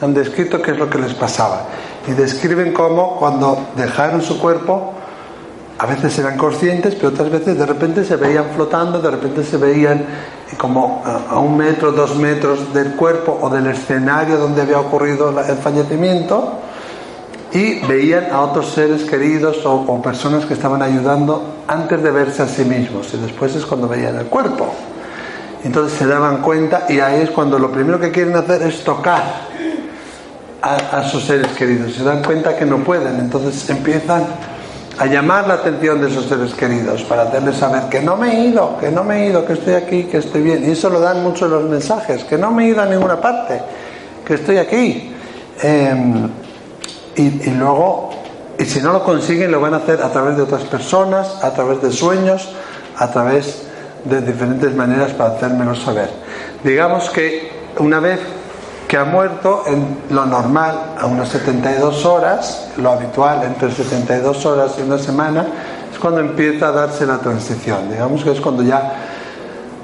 han 0.00 0.12
descrito 0.12 0.60
qué 0.60 0.72
es 0.72 0.78
lo 0.78 0.90
que 0.90 0.98
les 0.98 1.14
pasaba. 1.14 1.62
Y 2.06 2.12
describen 2.12 2.72
cómo 2.72 3.16
cuando 3.16 3.68
dejaron 3.76 4.20
su 4.20 4.38
cuerpo, 4.38 4.92
a 5.78 5.86
veces 5.86 6.18
eran 6.18 6.36
conscientes, 6.36 6.94
pero 6.94 7.08
otras 7.08 7.30
veces 7.30 7.58
de 7.58 7.66
repente 7.66 8.04
se 8.04 8.16
veían 8.16 8.46
flotando, 8.54 9.00
de 9.00 9.10
repente 9.10 9.42
se 9.42 9.56
veían 9.56 10.04
como 10.58 11.02
a 11.04 11.38
un 11.38 11.56
metro, 11.56 11.92
dos 11.92 12.14
metros 12.16 12.72
del 12.72 12.94
cuerpo 12.94 13.36
o 13.40 13.48
del 13.50 13.66
escenario 13.66 14.36
donde 14.36 14.62
había 14.62 14.78
ocurrido 14.78 15.30
el 15.40 15.56
fallecimiento 15.56 16.60
y 17.54 17.78
veían 17.86 18.32
a 18.32 18.40
otros 18.40 18.72
seres 18.72 19.04
queridos 19.04 19.64
o, 19.64 20.02
personas 20.02 20.44
que 20.44 20.54
estaban 20.54 20.82
ayudando 20.82 21.54
antes 21.68 22.02
de 22.02 22.10
verse 22.10 22.42
a 22.42 22.48
sí 22.48 22.64
mismos 22.64 23.14
y 23.14 23.16
después 23.16 23.54
es 23.54 23.64
cuando 23.64 23.86
veían 23.86 24.18
el 24.18 24.26
cuerpo. 24.26 24.74
Entonces 25.62 25.96
se 25.96 26.06
daban 26.06 26.42
cuenta 26.42 26.84
y 26.88 26.98
ahí 26.98 27.22
es 27.22 27.30
cuando 27.30 27.58
lo 27.58 27.70
primero 27.70 28.00
que 28.00 28.10
quieren 28.10 28.34
hacer 28.34 28.60
es 28.62 28.82
tocar 28.82 29.22
a, 30.60 30.74
a 30.74 31.08
sus 31.08 31.22
seres 31.22 31.52
queridos. 31.52 31.94
Se 31.94 32.02
dan 32.02 32.24
cuenta 32.24 32.56
que 32.56 32.66
no 32.66 32.78
pueden, 32.78 33.20
entonces 33.20 33.70
empiezan 33.70 34.26
a 34.98 35.06
llamar 35.06 35.46
la 35.46 35.54
atención 35.54 36.00
de 36.00 36.08
esos 36.08 36.26
seres 36.26 36.54
queridos 36.54 37.04
para 37.04 37.22
hacerles 37.22 37.56
saber 37.56 37.84
que 37.88 38.00
no 38.00 38.16
me 38.16 38.32
he 38.32 38.48
ido, 38.48 38.78
que 38.78 38.90
no 38.90 39.04
me 39.04 39.22
he 39.22 39.30
ido, 39.30 39.46
que 39.46 39.52
estoy 39.52 39.74
aquí, 39.74 40.04
que 40.04 40.18
estoy 40.18 40.42
bien. 40.42 40.68
Y 40.68 40.72
eso 40.72 40.90
lo 40.90 40.98
dan 40.98 41.22
mucho 41.22 41.46
los 41.46 41.62
mensajes, 41.70 42.24
que 42.24 42.36
no 42.36 42.50
me 42.50 42.64
he 42.64 42.68
ido 42.70 42.82
a 42.82 42.86
ninguna 42.86 43.20
parte, 43.20 43.60
que 44.26 44.34
estoy 44.34 44.56
aquí. 44.56 45.12
Em, 45.62 46.28
y, 47.16 47.48
y 47.48 47.54
luego, 47.54 48.10
y 48.58 48.64
si 48.64 48.80
no 48.80 48.92
lo 48.92 49.04
consiguen, 49.04 49.50
lo 49.50 49.60
van 49.60 49.74
a 49.74 49.78
hacer 49.78 50.02
a 50.02 50.10
través 50.10 50.36
de 50.36 50.42
otras 50.42 50.62
personas, 50.62 51.42
a 51.42 51.52
través 51.52 51.82
de 51.82 51.90
sueños, 51.90 52.48
a 52.96 53.10
través 53.10 53.62
de 54.04 54.20
diferentes 54.20 54.74
maneras 54.74 55.12
para 55.12 55.34
hacérmelo 55.34 55.74
saber. 55.74 56.10
Digamos 56.62 57.10
que 57.10 57.52
una 57.78 58.00
vez 58.00 58.20
que 58.86 58.96
ha 58.96 59.04
muerto, 59.04 59.64
en 59.66 59.98
lo 60.10 60.26
normal, 60.26 60.94
a 60.98 61.06
unas 61.06 61.28
72 61.30 62.04
horas, 62.04 62.68
lo 62.76 62.90
habitual 62.90 63.42
entre 63.44 63.70
72 63.72 64.44
horas 64.46 64.74
y 64.78 64.82
una 64.82 64.98
semana, 64.98 65.46
es 65.92 65.98
cuando 65.98 66.20
empieza 66.20 66.68
a 66.68 66.72
darse 66.72 67.06
la 67.06 67.18
transición. 67.18 67.90
Digamos 67.90 68.22
que 68.22 68.32
es 68.32 68.40
cuando 68.40 68.62
ya 68.62 68.92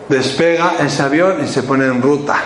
despega 0.09 0.75
ese 0.81 1.03
avión 1.03 1.43
y 1.43 1.49
se 1.49 1.63
pone 1.63 1.87
en 1.87 2.03
ruta. 2.03 2.37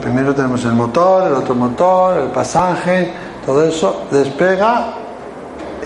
Primero 0.00 0.34
tenemos 0.34 0.64
el 0.64 0.72
motor, 0.72 1.26
el 1.26 1.34
otro 1.34 1.54
motor, 1.54 2.16
el 2.18 2.28
pasaje, 2.28 3.10
todo 3.46 3.64
eso 3.64 4.04
despega 4.10 4.94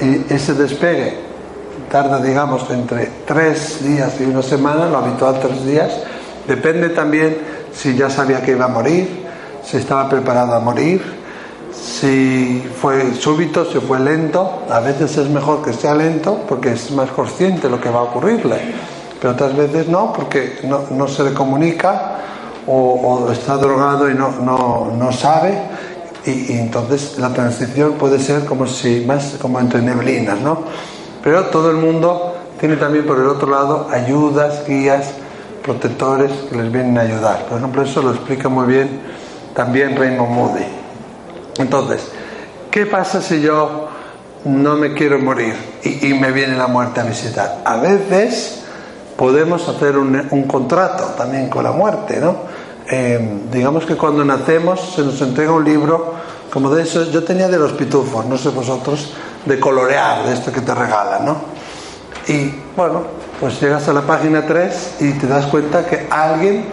y 0.00 0.32
ese 0.32 0.55
despegue 0.55 1.18
tarda, 1.90 2.20
digamos, 2.20 2.68
entre 2.70 3.11
tres 3.26 3.84
días 3.84 4.20
y 4.20 4.24
una 4.24 4.42
semana, 4.42 4.88
lo 4.88 4.98
habitual 4.98 5.38
tres 5.40 5.64
días. 5.64 5.92
Depende 6.48 6.90
también 6.90 7.36
si 7.72 7.94
ya 7.94 8.11
sabía 8.11 8.42
que 8.42 8.52
iba 8.52 8.64
a 8.64 8.68
morir 8.68 9.24
si 9.64 9.78
estaba 9.78 10.09
preparado 10.09 10.55
a 10.55 10.61
morir, 10.61 11.02
si 11.72 12.62
fue 12.80 13.14
súbito, 13.14 13.64
si 13.64 13.78
fue 13.80 13.98
lento. 13.98 14.62
A 14.70 14.80
veces 14.80 15.16
es 15.16 15.28
mejor 15.28 15.62
que 15.62 15.72
sea 15.72 15.94
lento 15.94 16.40
porque 16.48 16.72
es 16.72 16.90
más 16.90 17.11
consciente 17.11 17.68
lo 17.68 17.80
que 17.80 17.88
va 17.88 18.00
a 18.00 18.02
ocurrirle, 18.05 18.74
pero 19.20 19.32
otras 19.32 19.57
veces 19.57 19.88
no 19.88 20.12
porque 20.12 20.59
no, 20.90 21.09
se 21.09 21.24
le 21.24 21.32
comunica 21.32 22.18
o, 22.66 22.74
o 22.74 23.32
está 23.32 23.57
drogado 23.57 24.11
y 24.11 24.14
no, 24.14 24.30
no, 24.40 24.92
no 24.96 25.12
sabe. 25.12 25.59
Y, 26.27 26.53
entonces 26.53 27.18
la 27.18 27.33
transición 27.33 27.95
puede 27.95 28.18
ser 28.18 28.45
como 28.45 28.66
si 28.66 29.05
más 29.07 29.37
como 29.41 29.61
entre 29.61 29.83
neblinas, 29.83 30.41
¿no? 30.41 30.64
Pero 31.22 31.45
todo 31.47 31.70
el 31.70 31.77
mundo 31.77 32.35
tiene 32.59 32.77
también 32.77 33.07
por 33.07 33.18
el 33.18 33.27
otro 33.27 33.51
lado 33.51 33.89
ayudas, 33.91 34.66
guías, 34.66 35.12
protectores 35.62 36.31
que 36.51 36.57
les 36.57 36.72
vienen 36.72 36.97
a 36.99 37.03
ayudar. 37.03 37.47
Por 37.47 37.59
ejemplo, 37.59 37.83
eso 37.83 38.03
lo 38.03 38.11
explica 38.11 38.49
muy 38.49 38.66
bien 38.66 39.01
también 39.55 39.97
Raymond 39.97 40.31
Moody. 40.31 40.64
Entonces, 41.59 42.11
¿qué 42.70 42.87
pasa 42.87 43.22
si 43.22 43.41
yo 43.41 43.89
no 44.45 44.77
me 44.77 44.93
quiero 44.93 45.18
morir 45.18 45.55
y, 45.83 46.09
y 46.09 46.14
me 46.14 46.33
viene 46.33 46.57
la 46.57 46.66
muerte 46.66 47.01
a 47.01 47.05
visitar? 47.05 47.62
A 47.64 47.77
veces 47.77 48.64
podemos 49.16 49.68
hacer 49.68 49.97
un, 49.97 50.27
un 50.31 50.45
contrato 50.45 51.05
también 51.16 51.49
con 51.49 51.64
la 51.64 51.72
muerte, 51.72 52.18
¿no? 52.20 52.53
Eh, 52.87 53.41
digamos 53.51 53.87
que 53.87 53.97
cuando 53.97 54.24
nacemos 54.24 54.95
se 54.95 55.03
nos 55.03 55.20
entrega 55.22 55.53
un 55.53 55.64
libro 55.64 56.14
como 56.53 56.70
de 56.70 56.82
eso, 56.82 57.11
yo 57.11 57.24
tenía 57.24 57.49
de 57.49 57.59
los 57.59 57.72
pitufos, 57.72 58.26
no 58.26 58.39
sé 58.39 58.51
vosotros, 58.51 59.12
de 59.45 59.59
colorear, 59.59 60.24
de 60.24 60.35
esto 60.35 60.53
que 60.53 60.61
te 60.61 60.74
regalan, 60.74 61.24
¿no? 61.24 61.37
Y 62.28 62.55
bueno, 62.76 63.03
pues 63.41 63.61
llegas 63.61 63.89
a 63.89 63.93
la 63.93 64.03
página 64.03 64.47
3 64.47 64.97
y 65.01 65.12
te 65.12 65.26
das 65.26 65.47
cuenta 65.47 65.85
que 65.85 66.07
alguien, 66.11 66.66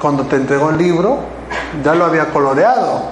cuando 0.00 0.24
te 0.24 0.36
entregó 0.36 0.70
el 0.70 0.78
libro, 0.78 1.18
ya 1.84 1.94
lo 1.94 2.04
había 2.04 2.26
coloreado. 2.30 3.02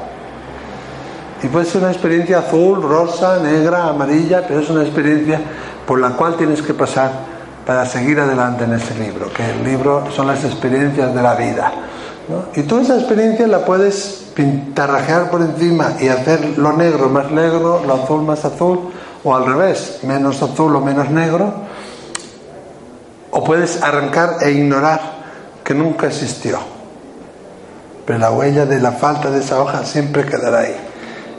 Y 1.42 1.46
puede 1.46 1.66
ser 1.66 1.82
una 1.82 1.92
experiencia 1.92 2.40
azul, 2.40 2.82
rosa, 2.82 3.38
negra, 3.38 3.88
amarilla, 3.88 4.44
pero 4.46 4.60
es 4.60 4.68
una 4.70 4.82
experiencia 4.82 5.40
por 5.86 6.00
la 6.00 6.10
cual 6.10 6.36
tienes 6.36 6.62
que 6.62 6.74
pasar 6.74 7.12
para 7.64 7.86
seguir 7.86 8.18
adelante 8.18 8.64
en 8.64 8.72
ese 8.72 8.98
libro, 8.98 9.32
que 9.32 9.48
el 9.48 9.62
libro 9.62 10.10
son 10.10 10.26
las 10.26 10.42
experiencias 10.44 11.14
de 11.14 11.22
la 11.22 11.34
vida. 11.34 11.72
Y 12.54 12.62
tú 12.62 12.78
esa 12.78 12.96
experiencia 12.96 13.46
la 13.46 13.64
puedes 13.64 14.26
pintarrajear 14.34 15.30
por 15.30 15.40
encima 15.40 15.94
y 16.00 16.08
hacer 16.08 16.58
lo 16.58 16.72
negro 16.74 17.08
más 17.08 17.30
negro, 17.30 17.82
lo 17.86 17.94
azul 17.94 18.22
más 18.22 18.44
azul, 18.44 18.90
o 19.24 19.34
al 19.34 19.46
revés, 19.46 20.00
menos 20.02 20.42
azul 20.42 20.76
o 20.76 20.80
menos 20.80 21.10
negro, 21.10 21.52
o 23.30 23.44
puedes 23.44 23.82
arrancar 23.82 24.36
e 24.42 24.50
ignorar 24.52 25.00
que 25.64 25.74
nunca 25.74 26.06
existió. 26.06 26.58
Pero 28.04 28.18
la 28.18 28.30
huella 28.30 28.64
de 28.64 28.80
la 28.80 28.92
falta 28.92 29.30
de 29.30 29.40
esa 29.40 29.60
hoja 29.60 29.84
siempre 29.84 30.24
quedará 30.24 30.60
ahí. 30.60 30.76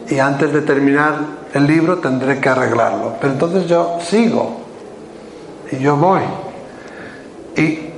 Y 0.07 0.19
antes 0.19 0.51
de 0.53 0.61
terminar 0.61 1.15
el 1.53 1.65
libro 1.65 1.97
tendré 1.97 2.39
que 2.39 2.49
arreglarlo. 2.49 3.15
Pero 3.19 3.33
entonces 3.33 3.67
yo 3.67 3.97
sigo 4.01 4.57
y 5.71 5.77
yo 5.77 5.95
voy. 5.95 6.21
Y 7.55 7.88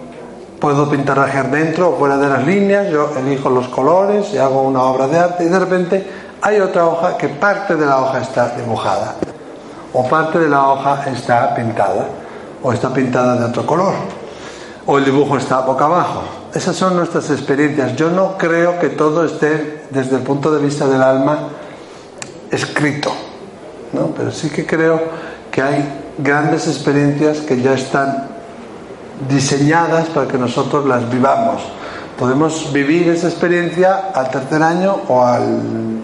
puedo 0.62 0.88
pintarrajear 0.88 1.49
dentro 1.49 1.89
o 1.89 1.97
fuera 1.97 2.18
de 2.18 2.30
las 2.30 2.45
líneas, 2.45 2.88
yo 2.89 3.09
elijo 3.18 3.49
los 3.49 3.68
colores 3.68 4.32
y 4.32 4.38
hago 4.38 4.62
una 4.62 4.84
obra 4.84 5.07
de 5.07 5.18
arte 5.18 5.43
y 5.43 5.47
de 5.47 5.59
repente 5.59 6.07
hay 6.39 6.59
otra 6.59 6.86
hoja 6.86 7.18
que 7.18 7.30
parte 7.30 7.76
de 7.76 7.86
la 7.86 7.99
hoja 7.99 8.22
está 8.22 8.55
dibujada 8.55 9.16
o 9.91 10.07
parte 10.07 10.38
de 10.38 10.47
la 10.47 10.68
hoja 10.70 11.03
está 11.09 11.55
pintada 11.55 12.05
o 12.62 12.72
está 12.72 12.93
pintada 12.93 13.38
de 13.38 13.45
otro 13.45 13.66
color 13.66 13.93
o 14.86 14.97
el 14.99 15.05
dibujo 15.05 15.36
está 15.36 15.62
boca 15.62 15.86
abajo. 15.86 16.22
Esas 16.53 16.76
son 16.76 16.95
nuestras 16.95 17.30
experiencias. 17.30 17.95
Yo 17.95 18.12
no 18.12 18.38
creo 18.38 18.80
que 18.80 18.89
todo 18.89 19.26
esté 19.26 19.86
desde 19.89 20.18
el 20.18 20.22
punto 20.22 20.51
de 20.51 20.62
vista 20.62 20.88
del 20.88 21.01
alma 21.01 21.39
escrito, 22.51 23.12
¿no? 23.93 24.07
pero 24.16 24.32
sí 24.32 24.49
que 24.49 24.66
creo 24.66 25.01
que 25.49 25.62
hay 25.62 25.86
grandes 26.18 26.68
experiencias 26.68 27.39
que 27.39 27.62
ya 27.62 27.74
están 27.74 28.30
diseñadas 29.30 30.07
para 30.09 30.28
que 30.28 30.38
nosotros 30.38 30.86
las 30.86 31.09
vivamos. 31.09 31.61
Podemos 32.17 32.72
vivir 32.72 33.09
esa 33.09 33.28
experiencia 33.28 34.11
al 34.13 34.30
tercer 34.30 34.61
año 34.61 34.95
o, 35.07 35.24
al, 35.26 35.59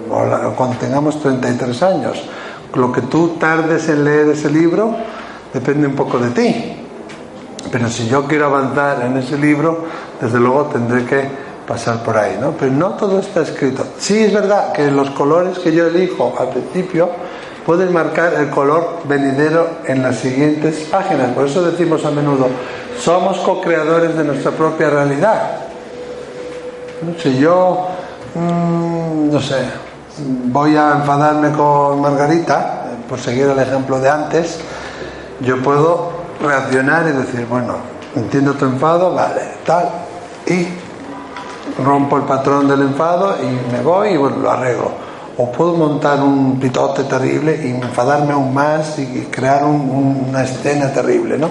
o 0.10 0.26
la- 0.26 0.40
cuando 0.56 0.78
tengamos 0.78 1.22
33 1.22 1.84
años. 1.84 2.24
Lo 2.74 2.92
que 2.92 3.02
tú 3.02 3.36
tardes 3.40 3.88
en 3.90 4.04
leer 4.04 4.30
ese 4.30 4.50
libro 4.50 4.96
depende 5.54 5.88
un 5.88 5.96
poco 5.96 6.18
de 6.18 6.30
ti. 6.32 6.74
Pero 7.72 7.90
si 7.90 8.08
yo 8.08 8.26
quiero 8.26 8.46
avanzar 8.48 9.04
en 9.06 9.18
ese 9.18 9.38
libro, 9.38 9.86
desde 10.22 10.40
luego 10.40 10.64
tendré 10.66 11.06
que 11.06 11.24
pasar 11.68 12.02
por 12.02 12.18
ahí, 12.18 12.38
¿no? 12.40 12.52
Pero 12.52 12.72
no 12.72 12.92
todo 12.92 13.20
está 13.20 13.42
escrito. 13.42 13.86
Sí 14.00 14.18
es 14.24 14.34
verdad 14.34 14.72
que 14.72 14.90
los 14.90 15.10
colores 15.12 15.60
que 15.60 15.74
yo 15.74 15.88
elijo 15.88 16.34
al 16.40 16.50
principio 16.50 17.10
pueden 17.66 17.92
marcar 17.92 18.34
el 18.36 18.50
color 18.50 19.00
venidero 19.08 19.68
en 19.86 20.02
las 20.02 20.16
siguientes 20.20 20.88
páginas. 20.90 21.32
Por 21.32 21.46
eso 21.48 21.62
decimos 21.70 22.06
a 22.06 22.12
menudo, 22.12 22.48
somos 23.00 23.38
co-creadores 23.40 24.16
de 24.18 24.24
nuestra 24.24 24.52
propia 24.52 24.90
realidad. 24.90 25.52
Si 27.22 27.38
yo, 27.38 27.88
mm, 28.36 29.32
no 29.32 29.40
sé, 29.42 29.64
voy 30.46 30.76
a 30.76 30.94
enfadarme 30.94 31.52
con 31.52 32.02
Margarita, 32.02 32.86
eh, 32.88 32.96
por 33.08 33.20
seguir 33.20 33.46
el 33.48 33.60
ejemplo 33.60 34.00
de 34.00 34.10
antes, 34.10 34.60
yo 35.42 35.62
puedo 35.62 36.10
reaccionar 36.42 37.08
y 37.08 37.12
decir, 37.12 37.46
bueno, 37.48 37.76
entiendo 38.16 38.54
tu 38.54 38.66
enfado, 38.66 39.14
vale, 39.14 39.42
tal, 39.66 39.90
y 40.48 40.68
rompo 41.84 42.18
el 42.18 42.24
patrón 42.24 42.68
del 42.68 42.82
enfado 42.82 43.36
y 43.44 43.72
me 43.72 43.82
voy 43.82 44.10
y 44.10 44.18
bueno, 44.18 44.38
lo 44.38 44.52
arreglo. 44.52 44.92
O 45.40 45.52
puedo 45.52 45.74
montar 45.74 46.20
un 46.22 46.60
pitote 46.60 47.04
terrible 47.04 47.60
y 47.64 47.70
enfadarme 47.80 48.34
aún 48.34 48.52
más 48.56 48.98
y 48.98 49.28
crear 49.30 49.64
un- 49.66 49.82
un- 49.82 50.26
una 50.30 50.44
escena 50.44 50.92
terrible, 50.92 51.38
¿no? 51.38 51.50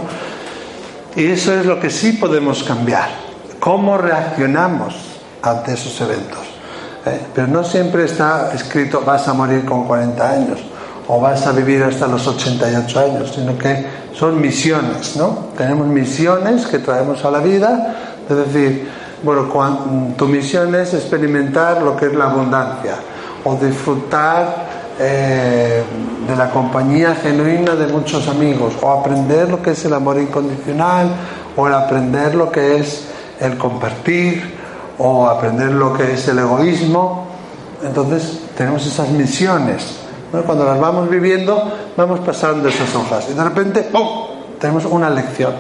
Y 1.16 1.26
eso 1.26 1.58
es 1.58 1.64
lo 1.64 1.80
que 1.80 1.88
sí 1.88 2.12
podemos 2.12 2.62
cambiar. 2.62 3.08
¿Cómo 3.58 3.96
reaccionamos 3.96 4.94
ante 5.42 5.72
esos 5.72 5.98
eventos? 6.02 6.40
¿Eh? 7.06 7.20
Pero 7.34 7.46
no 7.46 7.64
siempre 7.64 8.04
está 8.04 8.52
escrito 8.52 9.00
vas 9.00 9.26
a 9.26 9.32
morir 9.32 9.64
con 9.64 9.86
40 9.86 10.30
años 10.30 10.58
o 11.08 11.18
vas 11.18 11.46
a 11.46 11.52
vivir 11.52 11.82
hasta 11.82 12.06
los 12.06 12.26
88 12.26 13.00
años, 13.00 13.32
sino 13.34 13.56
que 13.56 13.86
son 14.12 14.40
misiones, 14.40 15.16
¿no? 15.16 15.46
Tenemos 15.56 15.86
misiones 15.86 16.66
que 16.66 16.80
traemos 16.80 17.24
a 17.24 17.30
la 17.30 17.38
vida, 17.38 17.94
es 18.28 18.36
decir, 18.36 18.90
bueno, 19.22 19.48
tu 20.16 20.26
misión 20.26 20.74
es 20.74 20.92
experimentar 20.94 21.82
lo 21.82 21.96
que 21.96 22.06
es 22.06 22.14
la 22.14 22.26
abundancia 22.26 22.96
o 23.44 23.56
disfrutar 23.56 24.65
eh, 24.98 25.82
de 26.26 26.36
la 26.36 26.50
compañía 26.50 27.14
genuina 27.14 27.74
de 27.74 27.86
muchos 27.86 28.28
amigos 28.28 28.74
o 28.80 28.90
aprender 28.90 29.48
lo 29.50 29.62
que 29.62 29.72
es 29.72 29.84
el 29.84 29.92
amor 29.92 30.18
incondicional 30.18 31.10
o 31.54 31.66
el 31.66 31.74
aprender 31.74 32.34
lo 32.34 32.50
que 32.50 32.78
es 32.78 33.04
el 33.40 33.58
compartir 33.58 34.56
o 34.98 35.26
aprender 35.26 35.72
lo 35.72 35.92
que 35.92 36.14
es 36.14 36.26
el 36.28 36.38
egoísmo. 36.38 37.26
Entonces 37.82 38.40
tenemos 38.56 38.86
esas 38.86 39.10
misiones. 39.10 39.98
¿no? 40.32 40.42
Cuando 40.42 40.64
las 40.64 40.80
vamos 40.80 41.10
viviendo, 41.10 41.70
vamos 41.96 42.20
pasando 42.20 42.68
esas 42.68 42.94
hojas 42.94 43.28
y 43.30 43.34
de 43.34 43.44
repente, 43.44 43.82
¡pum!, 43.82 44.06
tenemos 44.58 44.86
una 44.86 45.10
lección 45.10 45.52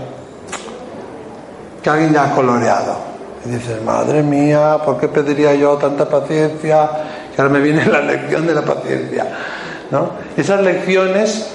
que 1.82 1.90
alguien 1.90 2.12
ya 2.12 2.24
ha 2.24 2.34
coloreado. 2.34 2.96
Y 3.44 3.50
dices, 3.50 3.80
madre 3.82 4.22
mía, 4.22 4.78
¿por 4.84 4.98
qué 4.98 5.08
pediría 5.08 5.54
yo 5.54 5.76
tanta 5.76 6.08
paciencia? 6.08 6.90
Que 7.36 7.42
ahora 7.42 7.52
me 7.52 7.60
viene 7.60 7.84
la 7.84 8.00
lección 8.00 8.46
de 8.46 8.54
la 8.54 8.62
paciencia. 8.62 9.26
¿no? 9.90 10.10
Esas 10.36 10.62
lecciones 10.62 11.46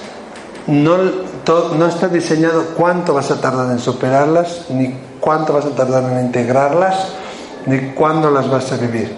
no, 0.67 0.95
to- 1.43 1.75
no 1.75 1.87
diseñado 2.09 2.65
cuánto 2.77 3.13
vas 3.13 3.31
a 3.31 3.41
tardar 3.41 3.71
en 3.71 3.79
superarlas, 3.79 4.67
ni 4.69 4.95
cuánto 5.19 5.53
vas 5.53 5.65
a 5.65 5.69
tardar 5.71 6.03
en 6.13 6.25
integrarlas, 6.25 7.07
ni 7.65 7.79
cuándo 7.93 8.31
las 8.31 8.49
vas 8.49 8.71
a 8.71 8.77
vivir, 8.77 9.15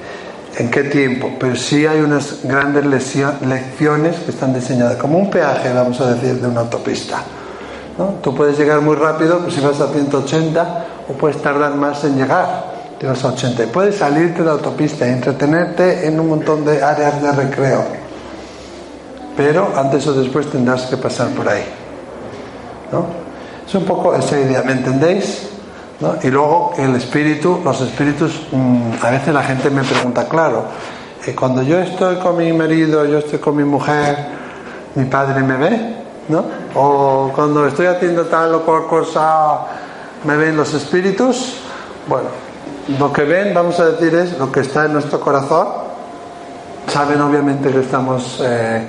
en 0.57 0.71
qué 0.71 0.83
tiempo. 0.85 1.31
Pero 1.39 1.55
sí 1.55 1.85
hay 1.85 1.99
unas 1.99 2.39
grandes 2.43 2.85
lecciones 2.85 4.15
que 4.21 4.31
están 4.31 4.53
diseñadas, 4.53 4.95
como 4.95 5.17
un 5.19 5.29
peaje, 5.29 5.71
vamos 5.73 5.99
a 6.01 6.13
decir, 6.13 6.39
de 6.41 6.47
una 6.47 6.61
autopista. 6.61 7.21
¿no? 7.97 8.15
Tú 8.23 8.33
puedes 8.33 8.57
llegar 8.57 8.81
muy 8.81 8.95
rápido 8.95 9.39
pues 9.39 9.53
si 9.53 9.61
vas 9.61 9.79
a 9.79 9.87
180 9.87 10.85
o 11.09 11.13
puedes 11.13 11.41
tardar 11.41 11.75
más 11.75 12.03
en 12.05 12.17
llegar, 12.17 12.72
vas 13.01 13.23
a 13.23 13.29
80. 13.29 13.63
Y 13.63 13.67
puedes 13.67 13.97
salirte 13.97 14.39
de 14.39 14.45
la 14.45 14.51
autopista 14.51 15.07
y 15.07 15.11
entretenerte 15.11 16.07
en 16.07 16.19
un 16.19 16.29
montón 16.29 16.63
de 16.65 16.81
áreas 16.81 17.21
de 17.21 17.31
recreo. 17.31 17.83
Pero 19.35 19.73
antes 19.75 20.05
o 20.07 20.13
después 20.13 20.49
tendrás 20.49 20.83
que 20.83 20.97
pasar 20.97 21.29
por 21.29 21.47
ahí. 21.49 21.63
¿no? 22.91 23.05
Es 23.67 23.75
un 23.75 23.85
poco 23.85 24.13
esa 24.15 24.39
idea, 24.39 24.61
¿me 24.63 24.73
entendéis? 24.73 25.49
¿No? 25.99 26.15
Y 26.21 26.29
luego 26.29 26.73
el 26.77 26.95
espíritu, 26.95 27.59
los 27.63 27.81
espíritus, 27.81 28.47
mm, 28.51 28.91
a 29.01 29.09
veces 29.09 29.33
la 29.33 29.43
gente 29.43 29.69
me 29.69 29.83
pregunta, 29.83 30.27
claro, 30.27 30.65
eh, 31.25 31.33
cuando 31.33 31.63
yo 31.63 31.79
estoy 31.79 32.17
con 32.17 32.37
mi 32.37 32.51
marido, 32.51 33.05
yo 33.05 33.19
estoy 33.19 33.39
con 33.39 33.55
mi 33.55 33.63
mujer, 33.63 34.17
mi 34.95 35.05
padre 35.05 35.41
me 35.41 35.55
ve, 35.55 35.95
¿no? 36.27 36.43
O 36.75 37.31
cuando 37.33 37.65
estoy 37.67 37.85
haciendo 37.85 38.25
tal 38.25 38.53
o 38.55 38.61
cual 38.63 38.85
cosa, 38.87 39.59
me 40.25 40.35
ven 40.37 40.55
los 40.55 40.73
espíritus. 40.73 41.55
Bueno, 42.07 42.27
lo 42.99 43.13
que 43.13 43.23
ven, 43.23 43.53
vamos 43.53 43.79
a 43.79 43.91
decir, 43.91 44.13
es 44.15 44.37
lo 44.37 44.51
que 44.51 44.61
está 44.61 44.85
en 44.85 44.93
nuestro 44.93 45.19
corazón 45.19 45.83
saben 46.91 47.21
obviamente 47.21 47.69
que 47.69 47.79
estamos 47.79 48.41
eh, 48.43 48.85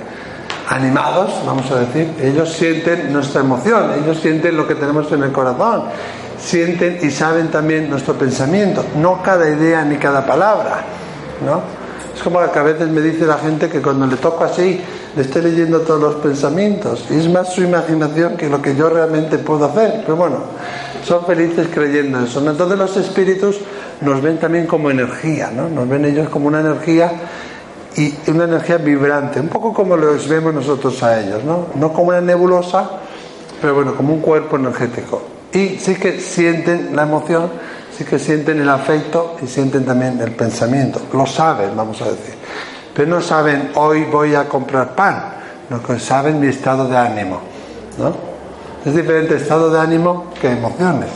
animados, 0.69 1.31
vamos 1.45 1.69
a 1.71 1.79
decir. 1.79 2.13
Ellos 2.21 2.51
sienten 2.53 3.11
nuestra 3.11 3.41
emoción, 3.41 3.91
ellos 4.03 4.19
sienten 4.19 4.57
lo 4.57 4.67
que 4.67 4.75
tenemos 4.75 5.11
en 5.11 5.23
el 5.23 5.31
corazón, 5.31 5.83
sienten 6.39 6.99
y 7.01 7.11
saben 7.11 7.49
también 7.49 7.89
nuestro 7.89 8.15
pensamiento, 8.15 8.83
no 8.97 9.21
cada 9.23 9.49
idea 9.49 9.83
ni 9.83 9.97
cada 9.97 10.25
palabra, 10.25 10.81
¿no? 11.45 11.61
Es 12.15 12.23
como 12.23 12.39
que 12.49 12.59
a 12.59 12.63
veces 12.63 12.87
me 12.89 13.01
dice 13.01 13.25
la 13.25 13.37
gente 13.37 13.69
que 13.69 13.81
cuando 13.81 14.07
le 14.07 14.15
toco 14.15 14.45
así, 14.45 14.81
le 15.15 15.21
estoy 15.21 15.41
leyendo 15.41 15.81
todos 15.81 15.99
los 15.99 16.15
pensamientos. 16.15 17.05
Y 17.09 17.17
es 17.19 17.29
más 17.29 17.53
su 17.53 17.61
imaginación 17.61 18.37
que 18.37 18.47
lo 18.47 18.61
que 18.61 18.73
yo 18.73 18.89
realmente 18.89 19.37
puedo 19.37 19.65
hacer. 19.65 20.01
Pero 20.05 20.15
bueno, 20.15 20.37
son 21.05 21.25
felices 21.25 21.67
creyendo 21.73 22.21
eso. 22.21 22.39
Entonces 22.39 22.77
los 22.77 22.95
espíritus 22.95 23.57
nos 24.01 24.21
ven 24.21 24.37
también 24.37 24.67
como 24.67 24.91
energía, 24.91 25.51
¿no? 25.51 25.69
Nos 25.69 25.87
ven 25.87 26.05
ellos 26.05 26.29
como 26.29 26.47
una 26.47 26.59
energía 26.59 27.11
y 27.95 28.13
una 28.29 28.43
energía 28.43 28.77
vibrante, 28.77 29.39
un 29.39 29.47
poco 29.47 29.73
como 29.73 29.95
los 29.95 30.27
vemos 30.27 30.53
nosotros 30.53 31.01
a 31.03 31.19
ellos, 31.19 31.43
¿no? 31.43 31.67
No 31.75 31.93
como 31.93 32.09
una 32.09 32.21
nebulosa, 32.21 32.89
pero 33.61 33.75
bueno, 33.75 33.95
como 33.95 34.13
un 34.13 34.19
cuerpo 34.19 34.57
energético. 34.57 35.21
Y 35.53 35.77
sí 35.79 35.95
que 35.95 36.19
sienten 36.19 36.95
la 36.95 37.03
emoción, 37.03 37.49
sí 37.97 38.03
que 38.03 38.19
sienten 38.19 38.59
el 38.59 38.69
afecto 38.69 39.37
y 39.41 39.47
sienten 39.47 39.85
también 39.85 40.19
el 40.19 40.31
pensamiento. 40.31 41.01
Lo 41.13 41.25
saben, 41.25 41.75
vamos 41.75 42.01
a 42.01 42.05
decir. 42.05 42.35
Pero 42.93 43.09
no 43.09 43.21
saben, 43.21 43.71
hoy 43.75 44.03
voy 44.03 44.35
a 44.35 44.47
comprar 44.49 44.93
pan, 44.95 45.35
no 45.69 45.81
que 45.81 45.97
saben 45.99 46.39
mi 46.39 46.47
estado 46.47 46.87
de 46.89 46.97
ánimo, 46.97 47.39
¿no? 47.97 48.13
Es 48.85 48.93
diferente 48.93 49.35
estado 49.35 49.71
de 49.71 49.79
ánimo 49.79 50.25
que 50.39 50.51
emociones, 50.51 51.09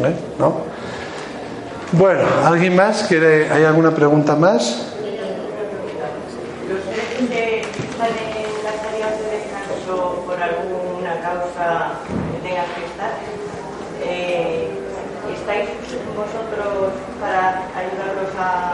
¿eh? 0.00 0.14
¿no? 0.38 0.73
Bueno, 1.96 2.22
¿alguien 2.44 2.74
más 2.74 3.04
quiere? 3.04 3.48
¿Hay 3.52 3.62
alguna 3.64 3.92
pregunta 3.92 4.34
más? 4.34 4.88
Los 6.68 6.82
seres 6.82 7.30
que 7.30 7.60
están 7.60 8.08
en 8.08 8.64
las 8.64 8.78
áreas 8.84 9.12
de 9.20 9.26
descanso 9.38 10.24
por 10.26 10.42
alguna 10.42 11.20
causa 11.22 11.92
que 12.32 12.48
tengan 12.48 12.66
que 12.74 12.84
estar, 12.86 13.12
¿estáis 15.38 15.68
vosotros 16.16 16.94
para 17.20 17.62
ayudarlos 17.78 18.34
a 18.40 18.72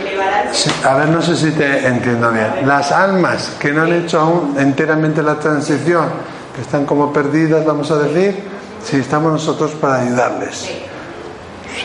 elevar 0.00 0.34
algo? 0.34 0.52
Sí, 0.52 0.70
A 0.84 0.94
ver, 0.94 1.08
no 1.10 1.22
sé 1.22 1.36
si 1.36 1.52
te 1.52 1.86
entiendo 1.86 2.32
bien. 2.32 2.66
Las 2.66 2.90
almas 2.90 3.52
que 3.60 3.70
no 3.72 3.82
han 3.82 3.92
hecho 3.92 4.18
aún 4.18 4.56
enteramente 4.58 5.22
la 5.22 5.38
transición, 5.38 6.08
que 6.56 6.62
están 6.62 6.84
como 6.86 7.12
perdidas, 7.12 7.64
vamos 7.64 7.88
a 7.92 7.98
decir, 7.98 8.42
si 8.84 8.96
estamos 8.96 9.30
nosotros 9.30 9.70
para 9.80 10.00
ayudarles. 10.00 10.86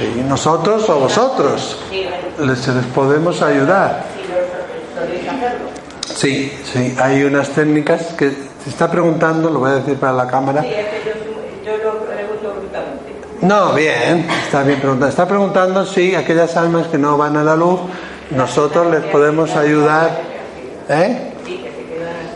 Sí, 0.02 0.24
nosotros 0.28 0.89
o 0.89 0.99
vosotros. 0.99 1.78
Les, 2.39 2.68
les 2.68 2.86
podemos 2.88 3.39
ayudar. 3.43 4.04
Sí, 6.16 6.52
sí, 6.64 6.95
hay 6.99 7.24
unas 7.24 7.49
técnicas 7.49 8.08
que 8.18 8.32
se 8.64 8.70
está 8.70 8.89
preguntando, 8.89 9.52
lo 9.52 9.60
voy 9.60 9.70
a 9.70 9.74
decir 9.76 9.97
para 9.97 10.14
la 10.14 10.28
cámara. 10.28 10.66
No, 13.41 13.74
bien, 13.74 14.28
está 14.43 14.64
bien 14.64 14.80
preguntado. 14.80 15.10
Está 15.10 15.28
preguntando 15.28 15.86
si 15.86 16.16
aquellas 16.16 16.58
almas 16.58 16.88
que 16.88 16.97
no 16.97 17.16
van 17.18 17.38
a 17.38 17.43
la 17.43 17.56
luz, 17.56 17.82
nosotros 18.32 18.89
les 18.89 19.04
podemos 19.04 19.56
ayudar. 19.56 20.20
¿Eh? 20.89 21.32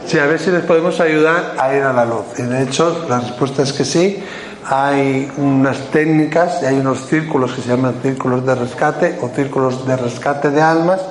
Sí, 0.05 0.20
a 0.20 0.28
ver 0.28 0.39
si 0.39 0.51
les 0.51 0.63
podemos 0.63 0.99
ayudar 0.99 1.55
a 1.57 1.76
ir 1.76 1.82
a 1.82 1.93
la 1.93 2.05
luz. 2.05 2.26
Y 2.38 2.43
de 2.43 2.61
hecho, 2.61 3.07
la 3.09 3.22
respuesta 3.22 3.63
es 3.63 3.74
que 3.74 3.86
sí. 3.86 4.24
Hay 4.68 5.32
unas 5.38 5.78
técnicas 5.91 6.63
hay 6.63 6.80
unos 6.80 7.05
círculos 7.05 7.53
que 7.53 7.61
se 7.61 7.70
llaman 7.70 7.95
círculos 8.01 8.45
de 8.45 8.55
rescate 8.55 9.20
o 9.22 9.30
círculos 9.30 9.86
de 9.86 9.95
rescate 9.95 10.49
de 10.49 10.61
almas 10.61 11.01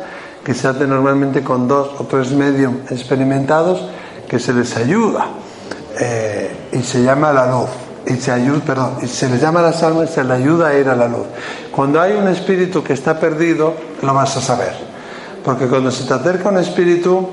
que 0.44 0.54
se 0.54 0.66
hacen 0.66 0.90
normalmente 0.90 1.42
con 1.42 1.68
dos 1.68 1.90
o 1.98 2.04
tres 2.04 2.32
medium 2.32 2.78
experimentados 2.90 3.88
que 4.28 4.38
se 4.38 4.52
les 4.52 4.76
ayuda 4.76 5.28
eh, 6.00 6.68
y 6.72 6.82
se 6.82 7.02
llama 7.02 7.32
la 7.32 7.46
luz 7.50 7.70
y 8.06 8.16
se 8.16 8.32
ayuda, 8.32 8.60
perdón, 8.64 8.96
y 9.02 9.06
se 9.06 9.28
les 9.28 9.40
llama 9.40 9.60
a 9.60 9.64
las 9.64 9.82
almas 9.82 10.10
y 10.10 10.14
se 10.14 10.24
les 10.24 10.32
ayuda 10.32 10.68
a 10.68 10.74
ir 10.74 10.88
a 10.88 10.96
la 10.96 11.08
luz. 11.08 11.26
Cuando 11.70 12.00
hay 12.00 12.12
un 12.12 12.28
espíritu 12.28 12.82
que 12.82 12.92
está 12.92 13.18
perdido, 13.18 13.74
lo 14.02 14.14
vas 14.14 14.36
a 14.36 14.40
saber. 14.40 14.74
Porque 15.44 15.66
cuando 15.66 15.90
se 15.90 16.04
te 16.04 16.14
acerca 16.14 16.48
un 16.48 16.58
espíritu, 16.58 17.28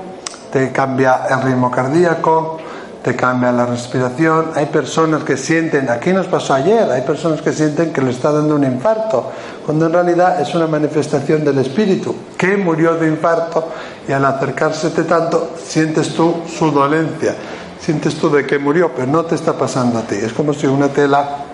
te 0.52 0.72
cambia 0.72 1.22
el 1.30 1.42
ritmo 1.42 1.72
cardíaco, 1.72 2.58
te 3.04 3.16
cambia 3.16 3.52
la 3.52 3.66
respiración. 3.66 4.52
Hay 4.56 4.68
personas 4.68 5.24
que 5.24 5.38
sienten, 5.38 5.90
aquí 5.90 6.14
nos 6.14 6.28
pasó 6.28 6.54
ayer, 6.54 6.90
hay 6.90 7.02
personas 7.02 7.42
que 7.42 7.52
sienten 7.52 7.92
que 7.92 8.02
le 8.02 8.12
está 8.12 8.32
dando 8.32 8.56
un 8.56 8.64
infarto, 8.64 9.32
cuando 9.66 9.88
en 9.88 9.94
realidad 9.94 10.40
es 10.42 10.54
una 10.54 10.68
manifestación 10.68 11.44
del 11.44 11.58
espíritu 11.60 12.16
que 12.38 12.58
murió 12.58 12.96
de 12.96 13.08
infarto 13.08 13.70
y 14.08 14.12
al 14.12 14.26
acercársete 14.26 15.04
tanto 15.04 15.52
sientes 15.64 16.14
tú 16.14 16.42
su 16.48 16.72
dolencia, 16.72 17.36
sientes 17.80 18.16
tú 18.16 18.30
de 18.30 18.46
que 18.46 18.60
murió, 18.60 18.92
pero 18.96 19.08
no 19.08 19.26
te 19.26 19.36
está 19.36 19.54
pasando 19.54 20.00
a 20.00 20.04
ti. 20.04 20.16
Es 20.16 20.34
como 20.34 20.54
si 20.54 20.68
una 20.68 20.88
tela 20.90 21.46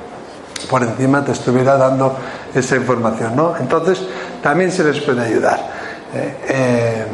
por 0.69 0.83
encima 0.83 1.23
te 1.23 1.31
estuviera 1.31 1.77
dando 1.77 2.15
esa 2.53 2.75
información, 2.75 3.35
¿no? 3.35 3.55
Entonces 3.57 4.01
también 4.41 4.71
se 4.71 4.83
les 4.83 4.99
puede 4.99 5.21
ayudar. 5.21 5.59
Eh, 6.13 6.37
eh, 6.49 7.05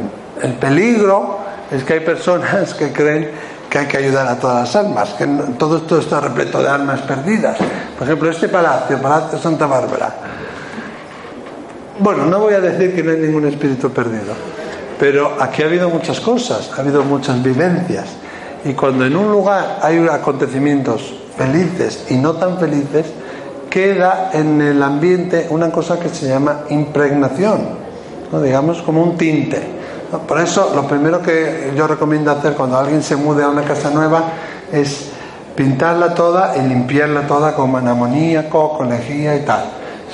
el 0.42 0.54
peligro 0.54 1.38
es 1.70 1.84
que 1.84 1.94
hay 1.94 2.00
personas 2.00 2.74
que 2.78 2.92
creen 2.92 3.30
que 3.74 3.80
hay 3.80 3.86
que 3.86 3.96
ayudar 3.96 4.28
a 4.28 4.36
todas 4.36 4.60
las 4.60 4.76
almas, 4.76 5.14
que 5.14 5.26
todo 5.58 5.78
esto 5.78 5.98
está 5.98 6.20
repleto 6.20 6.62
de 6.62 6.68
almas 6.68 7.00
perdidas. 7.00 7.56
Por 7.98 8.06
ejemplo, 8.06 8.30
este 8.30 8.48
palacio, 8.48 9.02
Palacio 9.02 9.36
Santa 9.36 9.66
Bárbara. 9.66 10.14
Bueno, 11.98 12.24
no 12.26 12.38
voy 12.38 12.54
a 12.54 12.60
decir 12.60 12.94
que 12.94 13.02
no 13.02 13.10
hay 13.10 13.16
ningún 13.16 13.48
espíritu 13.48 13.90
perdido, 13.90 14.32
pero 14.96 15.38
aquí 15.40 15.64
ha 15.64 15.66
habido 15.66 15.90
muchas 15.90 16.20
cosas, 16.20 16.70
ha 16.76 16.82
habido 16.82 17.02
muchas 17.02 17.42
vivencias. 17.42 18.10
Y 18.64 18.74
cuando 18.74 19.06
en 19.06 19.16
un 19.16 19.32
lugar 19.32 19.80
hay 19.82 20.06
acontecimientos 20.06 21.12
felices 21.36 22.06
y 22.10 22.14
no 22.14 22.34
tan 22.34 22.60
felices, 22.60 23.06
queda 23.70 24.30
en 24.34 24.62
el 24.62 24.80
ambiente 24.84 25.48
una 25.50 25.72
cosa 25.72 25.98
que 25.98 26.10
se 26.10 26.28
llama 26.28 26.60
impregnación, 26.70 27.70
digamos 28.40 28.82
como 28.82 29.02
un 29.02 29.16
tinte. 29.16 29.83
Por 30.20 30.40
eso 30.40 30.72
lo 30.74 30.86
primero 30.86 31.20
que 31.22 31.72
yo 31.76 31.86
recomiendo 31.86 32.30
hacer 32.30 32.54
cuando 32.54 32.78
alguien 32.78 33.02
se 33.02 33.16
mude 33.16 33.44
a 33.44 33.48
una 33.48 33.62
casa 33.62 33.90
nueva 33.90 34.22
es 34.72 35.10
pintarla 35.54 36.14
toda 36.14 36.56
y 36.56 36.62
limpiarla 36.62 37.26
toda 37.26 37.54
con 37.54 37.74
amoníaco, 37.76 38.76
con 38.76 38.88
lejía 38.88 39.36
y 39.36 39.40
tal. 39.44 39.64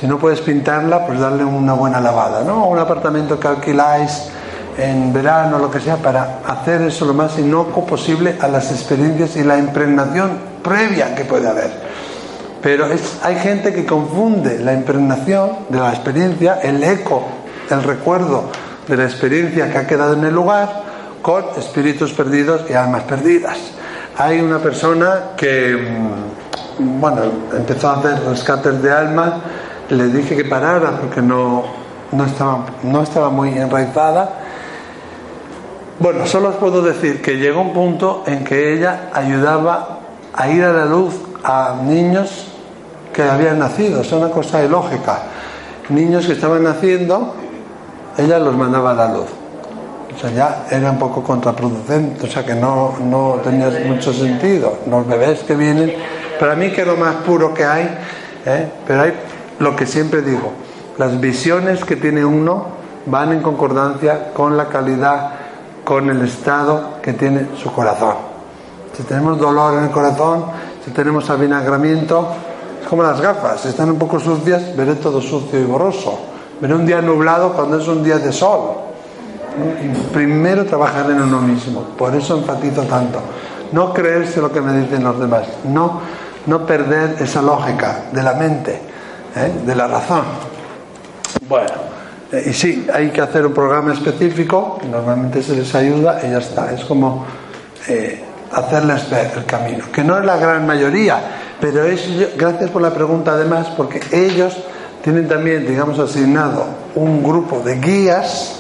Si 0.01 0.07
no 0.07 0.19
puedes 0.19 0.41
pintarla, 0.41 1.07
pues 1.07 1.21
darle 1.21 1.45
una 1.45 1.75
buena 1.75 2.01
lavada, 2.01 2.43
¿no? 2.43 2.67
Un 2.67 2.79
apartamento 2.79 3.39
que 3.39 3.49
alquiláis 3.49 4.31
en 4.79 5.13
verano, 5.13 5.59
lo 5.59 5.71
que 5.71 5.81
sea, 5.81 5.97
para 5.97 6.39
hacer 6.47 6.83
eso 6.83 7.05
lo 7.05 7.13
más 7.13 7.39
inocuo 7.39 7.85
posible 7.85 8.37
a 8.41 8.49
las 8.49 8.71
experiencias 8.71 9.37
y 9.37 9.45
la 9.45 9.59
impregnación 9.59 10.39
previa 10.63 11.15
que 11.15 11.25
puede 11.25 11.49
haber. 11.49 11.71
Pero 12.63 12.87
hay 13.23 13.37
gente 13.37 13.73
que 13.73 13.87
confunde 13.87 14.59
la 14.59 14.73
impregnación 14.73 15.51
de 15.69 15.79
la 15.79 15.91
experiencia, 15.91 16.61
el 16.63 16.83
eco, 16.83 17.23
el 17.71 17.83
recuerdo 17.83 18.45
de 18.91 18.97
la 18.97 19.05
experiencia 19.05 19.71
que 19.71 19.79
ha 19.79 19.87
quedado 19.87 20.15
en 20.15 20.25
el 20.25 20.35
lugar, 20.35 20.83
con 21.23 21.45
espíritus 21.57 22.13
perdidos 22.13 22.63
y 22.69 22.75
almas 22.75 23.05
perdidas. 23.05 23.57
Hay 24.19 24.41
una 24.41 24.59
persona 24.59 25.31
que, 25.37 25.77
mm, 25.77 27.01
bueno, 27.01 27.23
empezó 27.57 27.91
a 27.91 27.99
hacer 27.99 28.21
rescates 28.29 28.83
de 28.83 28.93
almas, 28.93 29.35
le 29.91 30.09
dije 30.09 30.37
que 30.37 30.45
parara 30.45 30.99
porque 31.01 31.23
no, 31.23 31.65
no, 32.13 32.25
estaba, 32.25 32.67
no 32.83 33.03
estaba 33.03 33.31
muy 33.31 33.57
enraizada. 33.57 34.41
Bueno, 35.99 36.27
solo 36.27 36.49
os 36.49 36.57
puedo 36.57 36.83
decir 36.83 37.23
que 37.23 37.37
llegó 37.37 37.61
un 37.61 37.73
punto 37.73 38.25
en 38.27 38.45
que 38.45 38.75
ella 38.75 39.11
ayudaba 39.13 40.01
a 40.33 40.49
ir 40.49 40.65
a 40.65 40.73
la 40.73 40.87
luz 40.87 41.15
a 41.45 41.77
niños 41.85 42.47
que 43.13 43.23
habían 43.23 43.59
nacido, 43.59 44.01
es 44.01 44.13
una 44.13 44.31
cosa 44.31 44.65
ilógica. 44.65 45.19
Niños 45.89 46.27
que 46.27 46.33
estaban 46.33 46.63
naciendo, 46.63 47.35
ella 48.17 48.39
los 48.39 48.57
mandaba 48.57 48.93
a 48.93 48.95
la 48.95 49.09
luz. 49.13 49.29
O 50.15 50.19
sea, 50.19 50.31
ya 50.31 50.67
era 50.71 50.91
un 50.91 50.99
poco 50.99 51.23
contraproducente, 51.23 52.27
o 52.27 52.29
sea 52.29 52.45
que 52.45 52.55
no, 52.55 52.95
no 53.01 53.41
mucho 53.87 54.13
sentido. 54.13 54.79
Los 54.89 55.07
bebés 55.07 55.41
que 55.45 55.55
vienen, 55.55 55.95
para 56.39 56.55
mí 56.57 56.71
que 56.71 56.83
es 56.83 56.87
lo 56.87 56.97
más 56.97 57.17
puro 57.17 57.55
que 57.55 57.65
hay, 57.65 57.85
¿eh? 58.45 58.69
pero 58.87 59.03
hay 59.03 59.13
lo 59.61 59.77
que 59.77 59.87
siempre 59.87 60.23
digo, 60.23 60.51
las 60.99 61.21
visiones 61.21 61.85
que 61.85 61.97
tiene 61.97 62.25
uno 62.25 62.67
van 63.07 63.33
en 63.33 63.41
concordancia 63.41 64.33
con 64.33 64.57
la 64.57 64.69
calidad, 64.69 65.31
con 65.85 66.11
el 66.11 66.23
estado 66.23 67.01
que 67.03 67.13
tiene 67.13 67.49
su 67.57 67.73
corazón. 67.73 68.15
Si 68.97 69.03
tenemos 69.05 69.39
dolor 69.39 69.79
en 69.79 69.85
el 69.85 69.91
corazón, 69.91 70.47
si 70.85 70.91
tenemos 70.91 71.31
avinagramiento, 71.31 72.29
es 72.83 72.89
como 72.89 73.03
las 73.03 73.21
gafas, 73.21 73.61
si 73.61 73.69
están 73.69 73.91
un 73.91 73.99
poco 73.99 74.19
sucias, 74.19 74.77
veré 74.77 74.97
todo 74.97 75.21
sucio 75.21 75.59
y 75.61 75.65
borroso. 75.65 76.30
Veré 76.61 76.75
un 76.75 76.87
día 76.87 77.01
nublado 77.01 77.53
cuando 77.53 77.79
es 77.79 77.89
un 77.89 78.03
día 78.03 78.19
de 78.19 78.33
sol. 78.33 78.77
primero 80.13 80.65
trabajar 80.65 81.11
en 81.11 81.21
uno 81.23 81.41
mismo, 81.41 81.83
por 81.97 82.15
eso 82.15 82.37
enfatizo 82.37 82.83
tanto. 82.83 83.21
No 83.73 83.93
creerse 83.93 84.41
lo 84.41 84.51
que 84.51 84.61
me 84.61 84.77
dicen 84.79 85.05
los 85.05 85.19
demás, 85.19 85.47
no, 85.65 86.01
no 86.47 86.67
perder 86.67 87.17
esa 87.21 87.41
lógica 87.41 88.05
de 88.13 88.23
la 88.23 88.35
mente, 88.35 88.81
¿eh? 89.37 89.53
de 89.65 89.75
la 89.75 89.87
razón. 89.87 90.23
Bueno, 91.49 91.91
Eh, 92.33 92.45
y 92.47 92.53
sí, 92.53 92.87
hay 92.93 93.11
que 93.11 93.21
hacer 93.21 93.45
un 93.45 93.53
programa 93.53 93.93
específico, 93.93 94.79
normalmente 94.89 95.43
se 95.43 95.57
les 95.57 95.75
ayuda 95.75 96.21
y 96.23 96.31
ya 96.31 96.39
está. 96.39 96.73
Es 96.73 96.85
como 96.85 97.27
eh, 97.89 98.23
hacerles 98.53 99.11
ver 99.11 99.33
el 99.37 99.45
camino, 99.47 99.87
que 99.93 100.05
no 100.05 100.17
es 100.17 100.25
la 100.25 100.37
gran 100.37 100.65
mayoría, 100.65 101.19
pero 101.61 101.85
es, 101.85 102.37
gracias 102.37 102.71
por 102.71 102.83
la 102.83 102.95
pregunta 102.95 103.33
además, 103.33 103.69
porque 103.77 104.01
ellos 104.13 104.57
tienen 105.03 105.29
también, 105.29 105.67
digamos, 105.67 105.99
asignado 105.99 106.65
un 106.95 107.23
grupo 107.23 107.61
de 107.61 107.77
guías 107.77 108.57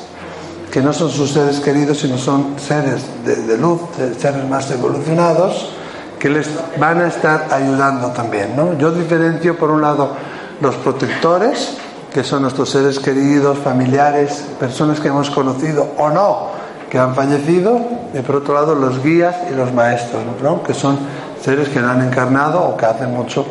que 0.70 0.80
no 0.80 0.92
son 0.92 1.10
sus 1.10 1.32
seres 1.32 1.60
queridos, 1.60 1.98
sino 1.98 2.16
son 2.16 2.54
seres 2.56 3.02
de, 3.24 3.58
luz, 3.58 3.80
seres 4.18 4.48
más 4.48 4.70
evolucionados, 4.70 5.72
que 6.18 6.28
les 6.28 6.48
van 6.78 7.00
a 7.00 7.08
estar 7.08 7.48
ayudando 7.50 8.08
también. 8.08 8.54
¿no? 8.56 8.78
Yo 8.78 8.92
diferencio, 8.92 9.56
por 9.58 9.70
un 9.70 9.82
lado, 9.82 10.14
los 10.60 10.76
protectores, 10.76 11.76
que 12.12 12.22
son 12.22 12.42
nuestros 12.42 12.70
seres 12.70 12.98
queridos, 12.98 13.58
familiares, 13.58 14.44
personas 14.58 15.00
que 15.00 15.08
hemos 15.08 15.30
conocido 15.30 15.88
o 15.98 16.10
no, 16.10 16.50
que 16.88 16.98
han 16.98 17.14
fallecido, 17.14 17.80
y 18.14 18.20
por 18.20 18.36
otro 18.36 18.54
lado, 18.54 18.74
los 18.74 19.02
guías 19.02 19.36
y 19.50 19.54
los 19.54 19.72
maestros, 19.72 20.22
¿no? 20.42 20.62
que 20.62 20.74
son 20.74 20.98
seres 21.42 21.68
que 21.68 21.80
no 21.80 21.90
han 21.90 22.02
encarnado 22.02 22.62
o 22.62 22.76
que 22.76 22.86
hace 22.86 23.06
mucho 23.06 23.44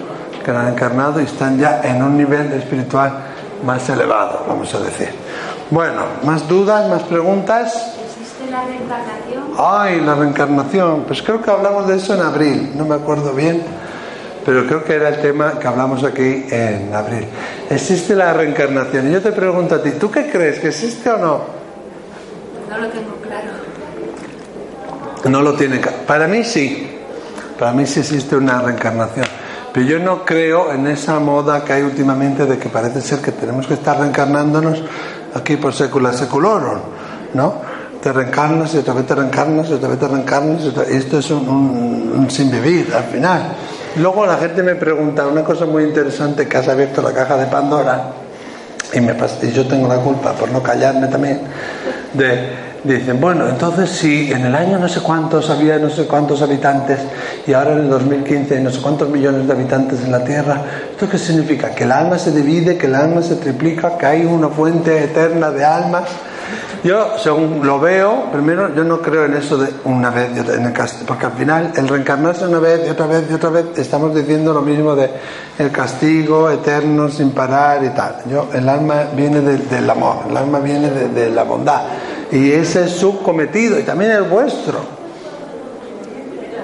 que 0.52 0.58
han 0.58 0.68
encarnado 0.70 1.20
y 1.22 1.26
están 1.26 1.58
ya 1.58 1.82
en 1.84 2.02
un 2.02 2.18
nivel 2.18 2.52
espiritual 2.54 3.12
más 3.64 3.88
elevado, 3.90 4.46
vamos 4.48 4.74
a 4.74 4.80
decir. 4.80 5.10
Bueno, 5.70 6.02
más 6.24 6.48
dudas, 6.48 6.90
más 6.90 7.04
preguntas. 7.04 7.74
¿Existe 7.76 8.50
la 8.50 8.64
reencarnación? 8.66 9.44
Ay, 9.58 10.02
la 10.02 10.16
reencarnación. 10.16 11.04
Pues 11.06 11.22
creo 11.22 11.42
que 11.42 11.52
hablamos 11.52 11.88
de 11.88 11.98
eso 11.98 12.14
en 12.16 12.22
abril, 12.22 12.72
no 12.76 12.86
me 12.86 12.96
acuerdo 12.96 13.34
bien, 13.34 13.62
pero 14.46 14.66
creo 14.66 14.84
que 14.84 14.94
era 14.96 15.10
el 15.10 15.22
tema 15.22 15.60
que 15.60 15.68
hablamos 15.68 16.04
aquí 16.04 16.46
en 16.50 16.92
abril. 16.94 17.28
¿Existe 17.70 18.16
la 18.16 18.34
reencarnación? 18.34 19.10
Y 19.10 19.12
yo 19.14 19.22
te 19.22 19.32
pregunto 19.32 19.76
a 19.76 19.84
ti, 19.84 19.92
¿tú 19.92 20.10
qué 20.10 20.30
crees? 20.32 20.60
¿Que 20.60 20.70
existe 20.70 21.10
o 21.12 21.18
no? 21.18 21.42
No 22.70 22.78
lo 22.78 22.88
tengo 22.90 23.16
claro. 23.22 23.50
No 25.26 25.42
lo 25.42 25.54
tiene. 25.54 25.80
ca- 25.80 25.92
Para 26.08 26.28
mí 26.28 26.44
sí. 26.44 26.96
Para 27.60 27.74
mí 27.74 27.86
sí 27.86 28.00
existe 28.00 28.36
una 28.38 28.62
reencarnación. 28.62 29.26
Pero 29.74 29.86
yo 29.86 30.00
no 30.00 30.26
creo 30.26 30.72
en 30.74 30.88
esa 30.88 31.20
moda 31.20 31.64
que 31.64 31.74
hay 31.74 31.82
últimamente 31.84 32.46
de 32.46 32.58
que 32.58 32.70
parece 32.70 33.02
ser 33.02 33.20
que 33.20 33.32
tenemos 33.32 33.68
que 33.68 33.76
estar 33.76 34.00
reencarnándonos 34.00 34.84
aquí 35.36 35.58
por 35.58 35.74
secula 35.74 36.12
seculorum, 36.14 36.80
¿no? 37.36 37.54
Te 38.02 38.12
reencarnas 38.14 38.74
y 38.74 38.78
otra 38.78 38.94
vez 38.94 39.06
te 39.06 39.14
reencarnas 39.16 39.70
y 39.70 39.74
otra 39.74 39.90
vez 39.90 40.00
te 40.00 40.08
reencarnas. 40.08 40.64
y 40.64 40.68
otra- 40.70 40.84
Esto 40.86 41.20
es 41.20 41.30
un, 41.32 42.28
sin 42.30 42.50
vivir 42.50 42.92
al 42.96 43.04
final. 43.06 43.44
Luego 43.98 44.26
la 44.26 44.38
gente 44.38 44.64
me 44.64 44.76
pregunta 44.76 45.28
una 45.28 45.44
cosa 45.44 45.66
muy 45.66 45.84
interesante 45.84 46.48
que 46.48 46.58
has 46.58 46.68
abierto 46.68 47.02
la 47.02 47.12
caja 47.12 47.36
de 47.38 47.46
Pandora 47.48 48.12
y, 48.94 49.02
me 49.02 49.16
y 49.44 49.52
yo 49.52 49.68
tengo 49.68 49.88
la 49.88 49.98
culpa 49.98 50.32
por 50.34 50.50
no 50.52 50.64
callarme 50.64 51.08
también, 51.08 51.42
de, 52.14 52.69
dicen, 52.84 53.20
bueno, 53.20 53.48
entonces 53.48 53.90
si 53.90 54.32
en 54.32 54.46
el 54.46 54.56
año 54.56 54.78
no 54.80 54.88
sé 54.88 55.02
cuántos 55.02 55.50
había 55.50 55.78
no 55.78 55.90
sé 55.90 56.06
cuántos 56.06 56.42
habitantes 56.42 57.00
y 57.46 57.54
ahora 57.54 57.74
en 57.74 57.80
el 57.80 57.90
2015 57.90 58.58
hay 58.58 58.64
no 58.64 58.70
sé 58.72 58.82
cuántos 58.82 59.10
millones 59.10 59.48
de 59.48 59.54
habitantes 59.54 60.02
en 60.04 60.12
la 60.12 60.24
Tierra, 60.24 60.62
¿esto 60.92 61.10
qué 61.10 61.18
significa? 61.18 61.72
Que 61.72 61.84
el 61.84 61.92
alma 61.92 62.18
se 62.18 62.32
divide, 62.32 62.78
que 62.78 62.88
el 62.88 62.96
alma 62.96 63.22
se 63.22 63.36
triplica, 63.36 63.98
que 63.98 64.06
hay 64.06 64.26
una 64.26 64.50
fuente 64.50 65.04
eterna 65.04 65.52
de 65.52 65.66
almas. 65.66 66.04
Yo, 66.84 67.18
según 67.18 67.60
lo 67.68 67.78
veo, 67.80 68.32
primero, 68.32 68.74
yo 68.74 68.86
no 68.86 69.02
creo 69.02 69.26
en 69.26 69.34
eso 69.36 69.58
de 69.58 69.70
una 69.84 70.10
vez 70.10 70.30
y 70.36 70.40
otra 70.40 70.72
castigo, 70.72 71.06
porque 71.08 71.26
al 71.26 71.34
final 71.34 71.74
el 71.76 71.88
reencarnarse 71.90 72.46
una 72.46 72.60
vez 72.60 72.88
y 72.88 72.90
otra 72.90 73.06
vez 73.06 73.24
y 73.30 73.34
otra 73.34 73.50
vez 73.50 73.66
estamos 73.76 74.16
diciendo 74.16 74.54
lo 74.54 74.62
mismo 74.62 74.96
de 74.96 75.10
el 75.58 75.72
castigo 75.72 76.50
eterno 76.50 77.10
sin 77.10 77.32
parar 77.32 77.84
y 77.84 77.90
tal. 77.90 78.16
Yo, 78.32 78.48
el 78.54 78.70
alma 78.70 79.08
viene 79.14 79.42
de- 79.42 79.58
del 79.58 79.90
amor, 79.90 80.20
el 80.30 80.38
alma 80.38 80.60
viene 80.60 80.90
de 80.90 81.30
la 81.30 81.44
bondad 81.44 81.82
y 82.32 82.52
ese 82.52 82.86
es 82.86 82.92
su 82.92 83.22
cometido 83.22 83.80
y 83.80 83.84
también 83.84 84.12
el 84.12 84.24
vuestro. 84.24 84.80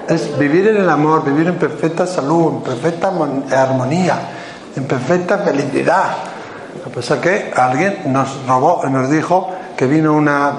Es 0.08 0.38
vivir 0.38 0.68
en 0.68 0.78
el 0.78 0.90
amor, 0.90 1.24
vivir 1.26 1.48
en 1.48 1.56
perfecta 1.56 2.06
salud, 2.06 2.54
en 2.58 2.62
perfecta 2.62 3.10
mon- 3.10 3.46
armonía, 3.52 4.20
en 4.76 4.84
perfecta 4.86 5.40
felicidad. 5.40 6.04
Pasa 6.94 7.16
es 7.16 7.22
que 7.22 7.52
alguien 7.56 8.02
nos 8.14 8.46
robó 8.48 8.82
y 8.88 8.92
nos 8.92 9.10
dijo 9.10 9.50
que 9.76 9.88
vino 9.88 10.14
una 10.14 10.54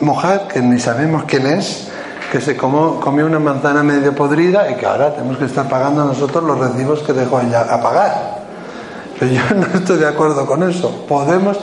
mujer 0.00 0.42
que 0.52 0.60
ni 0.60 0.80
sabemos 0.80 1.24
quién 1.24 1.46
es, 1.46 1.88
que 2.32 2.40
se 2.40 2.56
comió, 2.56 2.98
comió 3.00 3.26
una 3.26 3.38
manzana 3.38 3.82
medio 3.82 4.14
podrida 4.14 4.68
y 4.70 4.74
que 4.74 4.86
ahora 4.86 5.14
tenemos 5.14 5.38
que 5.38 5.44
estar 5.44 5.68
pagando 5.68 6.04
nosotros 6.04 6.42
los 6.42 6.58
recibos 6.58 7.00
que 7.00 7.12
dejó 7.12 7.40
ella 7.40 7.62
a 7.62 7.80
pagar. 7.80 8.40
Pero 9.18 9.32
yo 9.32 9.42
no 9.54 9.66
estoy 9.78 9.98
de 9.98 10.08
acuerdo 10.08 10.44
con 10.46 10.68
eso. 10.68 11.04
Podemos 11.08 11.56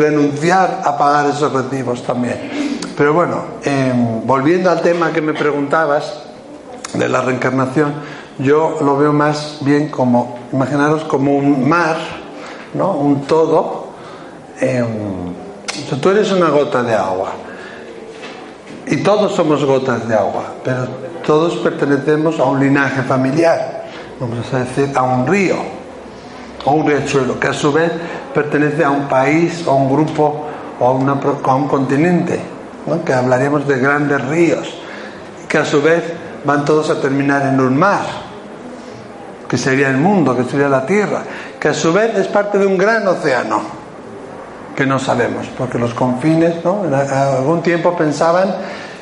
renunciar 0.00 0.82
a 0.84 0.96
pagar 0.96 1.26
esos 1.26 1.52
recibos 1.52 2.02
también. 2.02 2.78
Pero 2.96 3.12
bueno, 3.14 3.44
eh, 3.64 3.92
volviendo 4.24 4.70
al 4.70 4.80
tema 4.80 5.12
que 5.12 5.20
me 5.20 5.34
preguntabas 5.34 6.24
de 6.94 7.08
la 7.08 7.20
reencarnación, 7.20 7.94
yo 8.38 8.78
lo 8.80 8.96
veo 8.96 9.12
más 9.12 9.58
bien 9.60 9.88
como, 9.88 10.38
imaginaros 10.52 11.04
como 11.04 11.36
un 11.36 11.68
mar, 11.68 11.96
¿no? 12.74 12.92
Un 12.92 13.22
todo. 13.22 13.90
eh, 14.60 14.84
tú 16.00 16.10
eres 16.10 16.32
una 16.32 16.48
gota 16.48 16.82
de 16.82 16.94
agua. 16.94 17.32
Y 18.86 18.96
todos 19.04 19.36
somos 19.36 19.64
gotas 19.64 20.08
de 20.08 20.16
agua, 20.16 20.54
pero 20.64 20.88
todos 21.24 21.54
pertenecemos 21.58 22.40
a 22.40 22.44
un 22.44 22.58
linaje 22.58 23.02
familiar, 23.02 23.84
vamos 24.18 24.52
a 24.52 24.64
decir, 24.64 24.90
a 24.96 25.02
un 25.02 25.28
río 25.28 25.54
o 26.64 26.72
un 26.72 26.88
riachuelo, 26.88 27.38
que 27.38 27.46
a 27.46 27.52
su 27.52 27.72
vez 27.72 27.92
pertenece 28.34 28.84
a 28.84 28.90
un 28.90 29.08
país 29.08 29.66
o 29.66 29.72
a 29.72 29.74
un 29.74 29.90
grupo 29.90 30.46
o 30.78 30.86
a, 30.86 30.92
una 30.92 31.12
a 31.12 31.54
un 31.54 31.68
continente, 31.68 32.40
que 33.04 33.12
hablaríamos 33.12 33.66
de 33.68 33.78
grandes 33.78 34.24
ríos, 34.26 34.74
que 35.48 35.58
a 35.58 35.64
su 35.64 35.82
vez 35.82 36.02
van 36.44 36.64
todos 36.64 36.90
a 36.90 37.00
terminar 37.00 37.42
en 37.46 37.60
un 37.60 37.78
mar, 37.78 38.00
que 39.48 39.58
sería 39.58 39.90
el 39.90 39.98
mundo, 39.98 40.36
que 40.36 40.44
sería 40.44 40.68
la 40.68 40.86
tierra, 40.86 41.22
que 41.58 41.68
a 41.68 41.74
su 41.74 41.92
vez 41.92 42.16
es 42.16 42.28
parte 42.28 42.58
de 42.58 42.66
un 42.66 42.78
gran 42.78 43.06
océano, 43.06 43.60
que 44.74 44.86
no 44.86 44.98
sabemos, 44.98 45.46
porque 45.58 45.78
los 45.78 45.92
confines, 45.92 46.64
¿no? 46.64 46.84
En 46.86 46.94
algún 46.94 47.62
tiempo 47.62 47.96
pensaban 47.96 48.54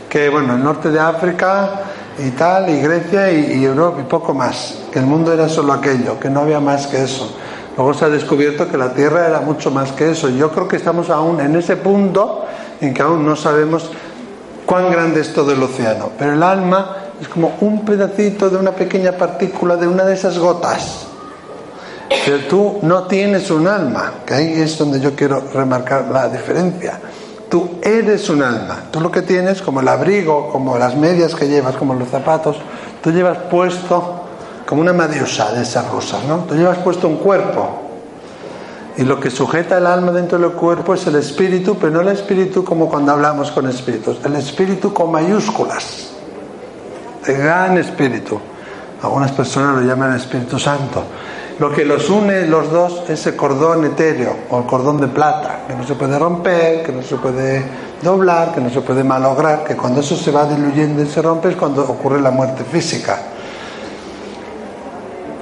que, 0.08 0.28
bueno, 0.28 0.54
el 0.54 0.64
norte 0.64 0.90
de 0.90 0.98
África 0.98 1.82
y 2.18 2.30
tal, 2.30 2.68
y 2.70 2.80
Grecia 2.80 3.30
y, 3.30 3.60
y 3.60 3.64
Europa 3.64 4.00
y 4.00 4.04
poco 4.04 4.34
más, 4.34 4.86
que 4.92 4.98
el 4.98 5.06
mundo 5.06 5.32
era 5.32 5.48
solo 5.48 5.74
aquello, 5.74 6.18
que 6.18 6.30
no 6.30 6.40
había 6.40 6.58
más 6.58 6.88
que 6.88 7.04
eso. 7.04 7.36
Luego 7.78 7.94
se 7.94 8.06
ha 8.06 8.08
descubierto 8.08 8.68
que 8.68 8.76
la 8.76 8.92
Tierra 8.92 9.28
era 9.28 9.40
mucho 9.40 9.70
más 9.70 9.92
que 9.92 10.10
eso. 10.10 10.28
Yo 10.30 10.50
creo 10.50 10.66
que 10.66 10.74
estamos 10.74 11.10
aún 11.10 11.40
en 11.40 11.54
ese 11.54 11.76
punto 11.76 12.44
en 12.80 12.92
que 12.92 13.02
aún 13.02 13.24
no 13.24 13.36
sabemos 13.36 13.88
cuán 14.66 14.90
grande 14.90 15.20
es 15.20 15.32
todo 15.32 15.52
el 15.52 15.62
océano, 15.62 16.10
pero 16.18 16.32
el 16.32 16.42
alma 16.42 16.96
es 17.20 17.28
como 17.28 17.56
un 17.60 17.84
pedacito 17.84 18.50
de 18.50 18.56
una 18.56 18.72
pequeña 18.72 19.12
partícula 19.12 19.76
de 19.76 19.86
una 19.86 20.02
de 20.02 20.14
esas 20.14 20.36
gotas. 20.40 21.06
Pero 22.24 22.38
tú 22.48 22.78
no 22.82 23.04
tienes 23.04 23.48
un 23.52 23.68
alma, 23.68 24.12
que 24.26 24.34
ahí 24.34 24.60
es 24.60 24.76
donde 24.76 24.98
yo 24.98 25.14
quiero 25.14 25.40
remarcar 25.54 26.06
la 26.10 26.28
diferencia. 26.28 26.98
Tú 27.48 27.78
eres 27.80 28.28
un 28.28 28.42
alma. 28.42 28.86
Tú 28.90 29.00
lo 29.00 29.12
que 29.12 29.22
tienes, 29.22 29.62
como 29.62 29.82
el 29.82 29.86
abrigo, 29.86 30.50
como 30.50 30.76
las 30.78 30.96
medias 30.96 31.32
que 31.36 31.46
llevas, 31.46 31.76
como 31.76 31.94
los 31.94 32.08
zapatos, 32.08 32.56
tú 33.04 33.12
llevas 33.12 33.38
puesto 33.48 34.17
como 34.68 34.82
una 34.82 34.92
madiosa 34.92 35.50
de 35.52 35.62
esas 35.62 35.88
rusas, 35.88 36.24
¿no? 36.24 36.40
Tú 36.40 36.54
llevas 36.54 36.76
puesto 36.78 37.08
un 37.08 37.16
cuerpo. 37.16 37.84
Y 38.98 39.02
lo 39.02 39.18
que 39.18 39.30
sujeta 39.30 39.78
el 39.78 39.86
alma 39.86 40.12
dentro 40.12 40.38
del 40.38 40.50
cuerpo 40.50 40.92
es 40.92 41.06
el 41.06 41.16
espíritu, 41.16 41.78
pero 41.80 41.90
no 41.90 42.00
el 42.02 42.08
espíritu 42.08 42.62
como 42.62 42.86
cuando 42.86 43.12
hablamos 43.12 43.50
con 43.50 43.66
espíritus, 43.66 44.18
el 44.26 44.36
espíritu 44.36 44.92
con 44.92 45.10
mayúsculas, 45.10 46.10
el 47.26 47.38
gran 47.38 47.78
espíritu. 47.78 48.38
Algunas 49.02 49.32
personas 49.32 49.80
lo 49.80 49.88
llaman 49.88 50.14
Espíritu 50.14 50.58
Santo. 50.58 51.02
Lo 51.58 51.72
que 51.72 51.86
los 51.86 52.10
une 52.10 52.46
los 52.46 52.70
dos 52.70 53.08
es 53.08 53.26
el 53.26 53.36
cordón 53.36 53.86
etéreo 53.86 54.36
o 54.50 54.58
el 54.58 54.66
cordón 54.66 55.00
de 55.00 55.08
plata, 55.08 55.60
que 55.66 55.74
no 55.74 55.86
se 55.86 55.94
puede 55.94 56.18
romper, 56.18 56.82
que 56.82 56.92
no 56.92 57.02
se 57.02 57.16
puede 57.16 57.64
doblar, 58.02 58.52
que 58.52 58.60
no 58.60 58.68
se 58.68 58.82
puede 58.82 59.02
malograr, 59.02 59.64
que 59.64 59.76
cuando 59.76 60.00
eso 60.00 60.14
se 60.14 60.30
va 60.30 60.44
diluyendo 60.44 61.02
y 61.02 61.06
se 61.06 61.22
rompe 61.22 61.48
es 61.48 61.56
cuando 61.56 61.84
ocurre 61.84 62.20
la 62.20 62.30
muerte 62.30 62.64
física. 62.64 63.18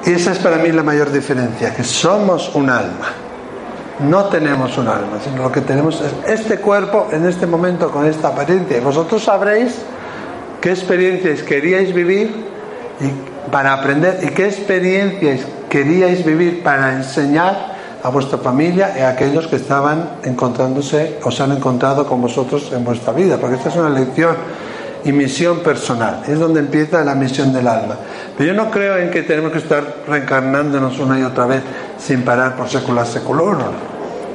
Y 0.06 0.12
esa 0.12 0.30
es 0.30 0.38
para 0.38 0.58
mí 0.58 0.70
la 0.70 0.84
mayor 0.84 1.10
diferencia, 1.10 1.74
que 1.74 1.82
somos 1.82 2.54
un 2.54 2.70
alma. 2.70 3.08
No 4.08 4.26
tenemos 4.26 4.78
un 4.78 4.86
alma, 4.86 5.18
sino 5.22 5.42
lo 5.42 5.50
que 5.50 5.62
tenemos 5.62 6.00
es 6.00 6.30
este 6.30 6.58
cuerpo 6.58 7.08
en 7.10 7.26
este 7.26 7.46
momento 7.46 7.90
con 7.90 8.06
esta 8.06 8.28
apariencia. 8.28 8.76
Y 8.76 8.80
vosotros 8.80 9.24
sabréis 9.24 9.74
qué 10.60 10.70
experiencias 10.70 11.42
queríais 11.42 11.92
vivir 11.92 12.46
y 13.00 13.50
para 13.50 13.72
aprender 13.72 14.20
y 14.22 14.28
qué 14.28 14.46
experiencias 14.46 15.40
queríais 15.68 16.24
vivir 16.24 16.62
para 16.62 16.92
enseñar 16.92 17.74
a 18.02 18.08
vuestra 18.08 18.38
familia 18.38 18.94
y 18.96 19.00
a 19.00 19.08
aquellos 19.08 19.48
que 19.48 19.56
estaban 19.56 20.18
encontrándose 20.22 21.18
o 21.24 21.32
se 21.32 21.42
han 21.42 21.50
encontrado 21.50 22.06
con 22.06 22.22
vosotros 22.22 22.70
en 22.72 22.84
vuestra 22.84 23.12
vida, 23.12 23.38
porque 23.38 23.56
esta 23.56 23.70
es 23.70 23.76
una 23.76 23.88
lección 23.88 24.36
y 25.04 25.12
misión 25.12 25.60
personal, 25.60 26.22
es 26.26 26.38
donde 26.38 26.60
empieza 26.60 27.04
la 27.04 27.14
misión 27.14 27.52
del 27.52 27.68
alma. 27.68 27.96
Pero 28.36 28.52
yo 28.52 28.54
no 28.54 28.70
creo 28.70 28.96
en 28.96 29.10
que 29.10 29.22
tenemos 29.22 29.52
que 29.52 29.58
estar 29.58 29.82
reencarnándonos 30.06 30.98
una 30.98 31.18
y 31.18 31.22
otra 31.22 31.46
vez 31.46 31.62
sin 31.98 32.22
parar 32.22 32.56
por 32.56 32.68
secular 32.68 33.06
seculorum. 33.06 33.72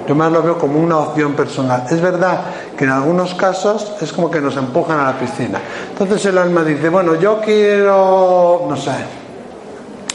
Yo 0.08 0.16
más 0.16 0.32
lo 0.32 0.42
veo 0.42 0.58
como 0.58 0.80
una 0.80 0.98
opción 0.98 1.34
personal. 1.34 1.86
Es 1.90 2.02
verdad 2.02 2.42
que 2.78 2.86
en 2.86 2.90
algunos 2.90 3.36
casos 3.36 3.94
es 4.02 4.12
como 4.12 4.32
que 4.32 4.42
nos 4.42 4.58
empujan 4.58 5.00
a 5.00 5.06
la 5.06 5.20
piscina. 5.20 5.60
Entonces 5.92 6.26
el 6.26 6.38
alma 6.38 6.64
dice, 6.64 6.90
bueno, 6.90 7.16
yo 7.16 7.40
quiero, 7.40 8.66
no 8.68 8.76
sé, 8.76 8.92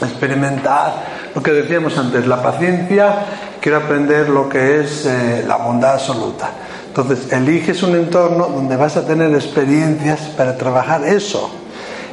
experimentar 0.01 0.93
lo 1.33 1.41
que 1.41 1.51
decíamos 1.51 1.97
antes, 1.97 2.27
la 2.27 2.41
paciencia, 2.41 3.15
quiero 3.61 3.77
aprender 3.77 4.29
lo 4.29 4.49
que 4.49 4.81
es 4.81 5.05
eh, 5.05 5.45
la 5.47 5.57
bondad 5.57 5.93
absoluta. 5.93 6.49
Entonces 6.97 7.31
eliges 7.31 7.83
un 7.83 7.93
entorno 7.93 8.47
donde 8.47 8.75
vas 8.75 8.97
a 8.97 9.05
tener 9.05 9.31
experiencias 9.31 10.19
para 10.35 10.57
trabajar 10.57 11.05
eso. 11.05 11.47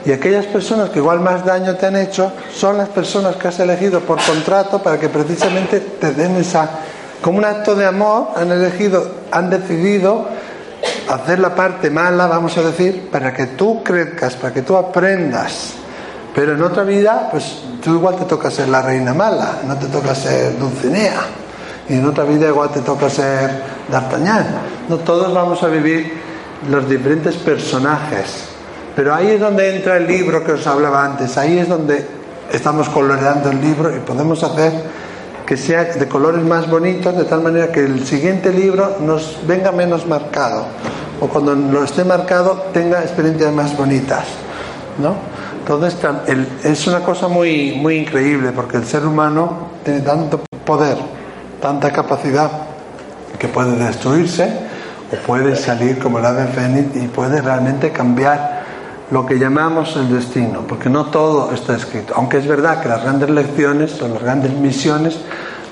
Y 0.05 0.13
aquellas 0.13 0.45
personas 0.45 0.91
que 0.91 0.99
igual 0.99 1.21
más 1.21 1.43
daño 1.43 1.75
te 1.77 1.87
han 1.87 1.97
hecho 1.97 2.31
son 2.55 2.77
las 2.77 2.91
personas 2.91 3.37
que 3.37 3.49
has 3.49 3.59
elegido 3.61 4.01
por 4.01 4.23
contrato 4.23 4.83
para 4.83 5.01
que 5.01 5.09
precisamente 5.09 5.81
te 5.81 6.13
den 6.13 6.37
esa... 6.37 6.69
Como 7.23 7.39
un 7.39 7.47
acto 7.47 7.75
de 7.75 7.87
amor 7.87 8.33
han 8.37 8.53
elegido, 8.53 9.11
han 9.31 9.49
decidido 9.49 10.27
hacer 11.09 11.39
la 11.39 11.55
parte 11.55 11.89
mala, 11.89 12.27
vamos 12.27 12.55
a 12.59 12.63
decir, 12.63 13.09
para 13.11 13.33
que 13.33 13.47
tú 13.47 13.83
crezcas, 13.83 14.35
para 14.35 14.53
que 14.53 14.61
tú 14.61 14.77
aprendas. 14.77 15.71
Pero 16.35 16.53
en 16.53 16.63
otra 16.63 16.83
vida, 16.83 17.29
pues 17.31 17.63
tú 17.83 17.95
igual 17.95 18.17
te 18.17 18.27
toca 18.27 18.51
ser 18.51 18.69
la 18.69 18.83
reina 18.83 19.15
mala, 19.15 19.61
no 19.67 19.79
te 19.79 19.87
toca 19.87 20.15
ser 20.15 20.59
Dulcinea. 20.59 21.23
Y 21.89 21.95
en 21.95 22.07
otra 22.07 22.25
vida 22.25 22.49
igual 22.49 22.69
te 22.69 22.81
toca 22.81 23.09
ser 23.09 23.51
D'Artagnan. 23.91 24.74
No 24.89 24.99
todos 24.99 25.33
vamos 25.33 25.63
a 25.63 25.69
vivir 25.69 26.13
los 26.71 26.89
diferentes 26.89 27.37
personajes. 27.37 28.49
Pero 28.95 29.15
ahí 29.15 29.29
es 29.29 29.41
donde 29.41 29.77
entra 29.77 29.97
el 29.97 30.07
libro 30.07 30.45
que 30.45 30.53
os 30.53 30.67
hablaba 30.67 31.05
antes. 31.05 31.37
Ahí 31.37 31.59
es 31.59 31.69
donde 31.69 32.07
estamos 32.53 32.89
coloreando 32.89 33.51
el 33.51 33.61
libro 33.61 33.95
y 33.95 34.01
podemos 34.01 34.43
hacer 34.45 34.73
que 35.47 35.57
sea 35.57 35.85
de 35.85 36.09
colores 36.09 36.43
más 36.43 36.71
bonitos, 36.71 37.17
de 37.17 37.25
tal 37.25 37.43
manera 37.43 37.71
que 37.71 37.81
el 37.81 38.07
siguiente 38.07 38.51
libro 38.51 38.97
nos 39.01 39.39
venga 39.47 39.73
menos 39.73 40.07
marcado. 40.07 40.65
O 41.21 41.29
cuando 41.29 41.55
lo 41.55 41.85
esté 41.85 42.05
marcado 42.05 42.67
tenga 42.73 43.03
experiencias 43.03 43.53
más 43.53 43.77
bonitas. 43.77 44.25
¿no? 44.99 45.15
Entonces 45.59 45.97
es 46.63 46.87
una 46.87 47.01
cosa 47.01 47.29
muy, 47.29 47.73
muy 47.73 47.97
increíble 47.97 48.53
porque 48.53 48.77
el 48.77 48.85
ser 48.85 49.07
humano 49.07 49.69
tiene 49.83 50.01
tanto 50.01 50.41
poder, 50.65 50.99
tanta 51.61 51.91
capacidad 51.91 52.51
que 53.39 53.49
puede 53.49 53.77
destruirse 53.77 54.64
o 55.15 55.27
puede 55.27 55.57
salir 55.57 55.99
como 55.99 56.19
el 56.19 56.27
ave 56.27 56.47
fénix 56.47 56.97
y 56.97 57.09
puede 57.09 57.41
realmente 57.41 57.91
cambiar 57.93 58.65
lo 59.11 59.25
que 59.27 59.39
llamamos 59.39 59.97
el 59.97 60.13
destino, 60.13 60.63
porque 60.67 60.89
no 60.89 61.07
todo 61.07 61.53
está 61.53 61.77
escrito, 61.77 62.15
aunque 62.17 62.39
es 62.39 62.47
verdad 62.47 62.81
que 62.81 62.89
las 62.89 63.03
grandes 63.03 63.31
lecciones 63.31 64.01
o 64.03 64.09
las 64.09 64.23
grandes 64.23 64.53
misiones 64.53 65.19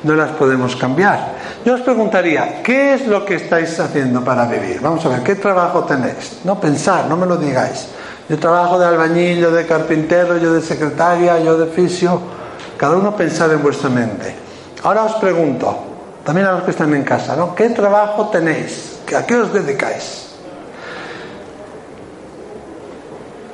no 0.05 0.15
las 0.15 0.31
podemos 0.31 0.77
cambiar. 0.77 1.33
Yo 1.65 1.75
os 1.75 1.81
preguntaría, 1.81 2.63
¿qué 2.63 2.95
es 2.95 3.07
lo 3.07 3.25
que 3.25 3.37
estáis 3.37 3.79
haciendo 3.79 4.23
para 4.23 4.47
vivir? 4.47 4.81
Vamos 4.81 5.05
a 5.07 5.09
ver, 5.09 5.23
¿qué 5.23 5.37
trabajo 5.37 5.85
tenéis? 5.85 6.41
No 6.45 6.61
pensar, 6.61 7.07
no 7.07 7.17
me 7.17 7.27
lo 7.27 7.37
digáis. 7.37 7.89
Yo 8.29 8.39
trabajo 8.39 8.79
de 8.79 8.87
albañil, 8.87 9.39
yo 9.39 9.51
de 9.51 9.67
carpintero, 9.67 10.39
yo 10.39 10.53
de 10.53 10.61
secretaria, 10.61 11.39
yo 11.39 11.57
de 11.57 11.67
fisio. 11.67 12.21
Cada 12.77 12.97
uno 12.97 13.15
pensar 13.17 13.51
en 13.51 13.63
vuestra 13.63 13.91
mente. 13.91 14.35
Ahora 14.83 15.05
os 15.05 15.15
pregunto, 15.15 15.79
también 16.25 16.47
a 16.49 16.53
los 16.53 16.63
que 16.65 16.73
están 16.73 16.93
en 16.95 17.05
casa, 17.05 17.37
¿no? 17.37 17.55
¿Qué 17.55 17.71
trabajo 17.71 18.29
tenéis? 18.29 18.92
¿A 19.15 19.27
qué 19.27 19.37
os 19.37 19.53
dedicáis? 19.53 20.29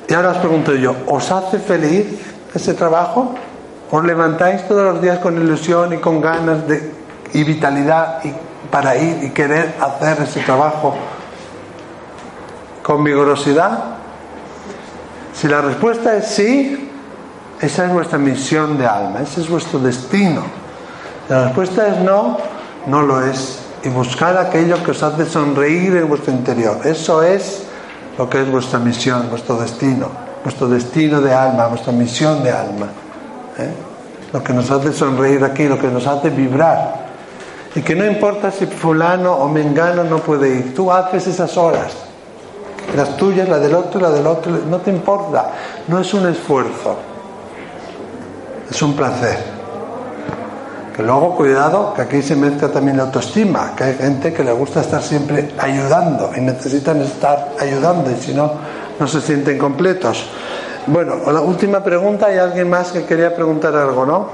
Y 0.07 0.13
ahora 0.13 0.31
os 0.31 0.37
pregunto 0.37 0.73
yo, 0.73 0.95
¿os 1.07 1.31
hace 1.31 1.59
feliz 1.59 2.07
ese 2.53 2.73
trabajo? 2.73 3.35
¿Os 3.91 4.03
levantáis 4.03 4.67
todos 4.67 4.83
los 4.83 5.01
días 5.01 5.19
con 5.19 5.39
ilusión 5.39 5.93
y 5.93 5.97
con 5.97 6.19
ganas 6.19 6.67
de, 6.67 6.91
y 7.33 7.43
vitalidad 7.43 8.23
y 8.23 8.33
para 8.71 8.95
ir 8.95 9.23
y 9.23 9.29
querer 9.29 9.75
hacer 9.79 10.23
ese 10.23 10.41
trabajo 10.41 10.95
con 12.81 13.03
vigorosidad? 13.03 13.83
Si 15.33 15.47
la 15.47 15.61
respuesta 15.61 16.15
es 16.15 16.27
sí, 16.27 16.89
esa 17.61 17.85
es 17.85 17.93
vuestra 17.93 18.17
misión 18.17 18.77
de 18.77 18.87
alma, 18.87 19.21
ese 19.21 19.41
es 19.41 19.49
vuestro 19.49 19.79
destino. 19.79 20.43
La 21.29 21.45
respuesta 21.45 21.87
es 21.87 21.97
no, 21.99 22.37
no 22.87 23.01
lo 23.03 23.23
es. 23.23 23.68
Y 23.83 23.89
buscar 23.89 24.37
aquello 24.37 24.83
que 24.83 24.91
os 24.91 25.01
hace 25.03 25.25
sonreír 25.25 25.95
en 25.95 26.07
vuestro 26.09 26.33
interior. 26.33 26.79
Eso 26.83 27.23
es 27.23 27.63
lo 28.17 28.29
que 28.29 28.41
es 28.41 28.51
vuestra 28.51 28.79
misión, 28.79 29.29
vuestro 29.29 29.57
destino, 29.57 30.09
vuestro 30.43 30.67
destino 30.67 31.21
de 31.21 31.33
alma, 31.33 31.67
vuestra 31.67 31.93
misión 31.93 32.43
de 32.43 32.51
alma. 32.51 32.87
¿eh? 33.57 33.71
Lo 34.33 34.43
que 34.43 34.53
nos 34.53 34.69
hace 34.69 34.91
sonreír 34.91 35.43
aquí, 35.43 35.67
lo 35.67 35.79
que 35.79 35.87
nos 35.87 36.05
hace 36.05 36.29
vibrar. 36.29 37.07
Y 37.75 37.81
que 37.81 37.95
no 37.95 38.05
importa 38.05 38.51
si 38.51 38.65
fulano 38.65 39.33
o 39.33 39.47
mengano 39.47 40.03
no 40.03 40.17
puede 40.17 40.49
ir, 40.49 40.75
tú 40.75 40.91
haces 40.91 41.27
esas 41.27 41.55
horas. 41.55 41.93
Las 42.95 43.15
tuyas, 43.15 43.47
la 43.47 43.59
del 43.59 43.75
otro, 43.75 44.01
la 44.01 44.09
del 44.09 44.25
otro, 44.25 44.51
no 44.69 44.79
te 44.79 44.89
importa. 44.89 45.51
No 45.87 45.99
es 45.99 46.13
un 46.13 46.27
esfuerzo, 46.27 46.97
es 48.69 48.81
un 48.81 48.95
placer. 48.95 49.58
Que 50.99 51.05
luego, 51.05 51.33
cuidado, 51.33 51.93
que 51.93 52.01
aquí 52.01 52.21
se 52.21 52.35
mezcla 52.35 52.67
también 52.67 52.97
la 52.97 53.03
autoestima, 53.03 53.73
que 53.73 53.85
hay 53.85 53.93
gente 53.93 54.33
que 54.33 54.43
le 54.43 54.51
gusta 54.51 54.81
estar 54.81 55.01
siempre 55.01 55.51
ayudando 55.57 56.31
y 56.35 56.41
necesitan 56.41 57.01
estar 57.01 57.53
ayudando 57.57 58.11
y 58.11 58.15
si 58.15 58.33
no, 58.33 58.51
no 58.99 59.07
se 59.07 59.21
sienten 59.21 59.57
completos. 59.57 60.29
Bueno, 60.87 61.15
la 61.31 61.39
última 61.39 61.81
pregunta, 61.81 62.25
¿hay 62.25 62.37
alguien 62.37 62.69
más 62.69 62.91
que 62.91 63.05
quería 63.05 63.33
preguntar 63.33 63.77
algo, 63.77 64.05
no? 64.05 64.27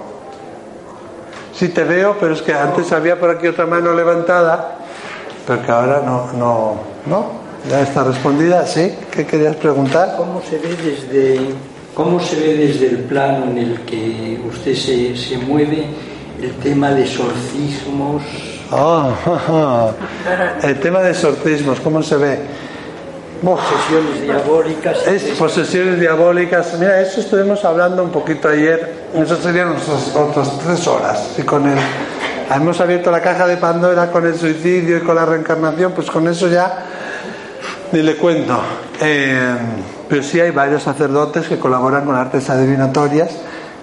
Sí 1.54 1.70
te 1.70 1.84
veo, 1.84 2.18
pero 2.20 2.34
es 2.34 2.42
que 2.42 2.56
antes 2.56 2.92
había 2.92 3.20
por 3.20 3.30
aquí 3.30 3.46
otra 3.46 3.68
mano 3.68 3.94
levantada, 3.94 4.78
pero 5.46 5.62
que 5.62 5.72
ahora 5.72 6.02
no, 6.04 6.32
no, 6.34 6.74
¿no? 7.06 7.26
Ya 7.70 7.82
está 7.82 8.04
respondida, 8.06 8.66
¿sí? 8.66 8.92
¿Qué 9.12 9.24
querías 9.24 9.56
preguntar? 9.58 10.16
¿Cómo 10.18 10.42
se 10.42 10.58
ve 10.58 10.76
desde, 10.76 11.42
cómo 11.94 12.20
se 12.20 12.38
ve 12.38 12.56
desde 12.56 12.88
el 12.88 12.98
plano 13.04 13.52
en 13.52 13.58
el 13.60 13.82
que 13.82 14.42
usted 14.50 14.74
se, 14.74 15.16
se 15.16 15.38
mueve 15.38 16.15
el 16.42 16.54
tema 16.56 16.92
de 16.92 17.04
exorcismos? 17.04 18.24
Ah, 18.72 19.92
el 20.64 20.80
tema 20.80 21.02
de 21.02 21.14
sortismos, 21.14 21.80
¿cómo 21.80 22.02
se 22.02 22.18
ve? 22.18 22.40
Posesiones 23.44 24.22
diabólicas. 24.22 25.08
es 25.08 25.24
posesiones 25.38 26.00
diabólicas. 26.00 26.74
Mira, 26.80 27.00
eso 27.00 27.20
estuvimos 27.20 27.64
hablando 27.64 28.04
un 28.04 28.10
poquito 28.10 28.48
ayer. 28.48 29.06
Eso 29.14 29.36
serían 29.36 29.70
otras, 29.70 30.16
otras 30.16 30.60
tres 30.60 30.88
horas. 30.88 31.36
Y 31.38 31.44
con 31.44 31.68
el, 31.68 31.78
hemos 32.56 32.80
abierto 32.80 33.12
la 33.12 33.22
caja 33.22 33.46
de 33.46 33.58
Pandora 33.58 34.12
con 34.12 34.26
el 34.26 34.36
suicidio 34.36 34.98
y 34.98 35.02
con 35.02 35.16
la 35.16 35.26
reencarnación, 35.26 35.92
pues 35.92 36.10
con 36.10 36.28
eso 36.28 36.48
ya 36.48 36.86
ni 37.92 38.02
le 38.02 38.16
cuento. 38.16 38.60
Eh, 39.00 39.56
pero 40.10 40.24
sí 40.24 40.40
hay 40.40 40.52
varios 40.52 40.84
sacerdotes 40.84 41.48
que 41.48 41.60
colaboran 41.60 42.06
con 42.06 42.16
artes 42.16 42.50
adivinatorias 42.50 43.30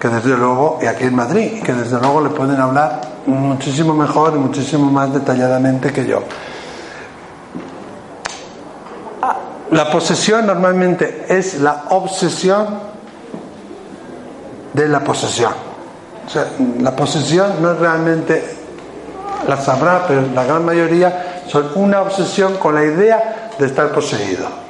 que 0.03 0.09
desde 0.09 0.37
luego, 0.37 0.81
y 0.83 0.87
aquí 0.87 1.05
en 1.05 1.15
Madrid, 1.15 1.63
que 1.63 1.73
desde 1.73 1.97
luego 2.01 2.23
le 2.23 2.31
pueden 2.31 2.61
hablar 2.61 3.03
muchísimo 3.25 3.95
mejor 3.95 4.33
y 4.35 4.39
muchísimo 4.41 4.91
más 4.91 5.15
detalladamente 5.15 5.93
que 5.93 6.05
yo. 6.05 6.25
Ah, 9.23 9.37
La 9.71 9.93
posesión 9.93 10.45
normalmente 10.45 11.27
es 11.29 11.61
la 11.61 11.85
obsesión 11.91 12.81
de 14.73 14.89
la 14.89 15.05
posesión. 15.05 15.53
O 16.27 16.29
sea, 16.29 16.47
la 16.81 16.97
posesión 16.97 17.63
no 17.63 17.71
es 17.71 17.79
realmente, 17.79 18.57
la 19.47 19.57
sabrá, 19.57 20.05
pero 20.09 20.23
la 20.35 20.43
gran 20.43 20.65
mayoría 20.65 21.45
son 21.47 21.71
una 21.77 22.01
obsesión 22.01 22.57
con 22.57 22.75
la 22.75 22.83
idea 22.83 23.53
de 23.57 23.67
estar 23.67 23.93
poseído. 23.93 24.62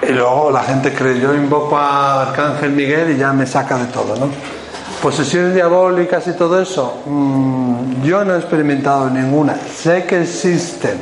Y 0.00 0.12
luego 0.12 0.50
la 0.50 0.62
gente 0.62 0.92
cree, 0.92 1.18
yo 1.18 1.34
invoco 1.34 1.76
a 1.76 2.28
Arcángel 2.28 2.70
Miguel 2.70 3.10
y 3.10 3.16
ya 3.18 3.32
me 3.32 3.46
saca 3.46 3.76
de 3.76 3.86
todo, 3.86 4.14
¿no? 4.16 4.30
Posesiones 5.02 5.54
diabólicas 5.54 6.26
y 6.28 6.32
todo 6.32 6.60
eso, 6.60 7.02
mm, 7.04 8.02
yo 8.04 8.24
no 8.24 8.34
he 8.34 8.38
experimentado 8.38 9.10
ninguna, 9.10 9.56
sé 9.56 10.04
que 10.04 10.22
existen. 10.22 10.98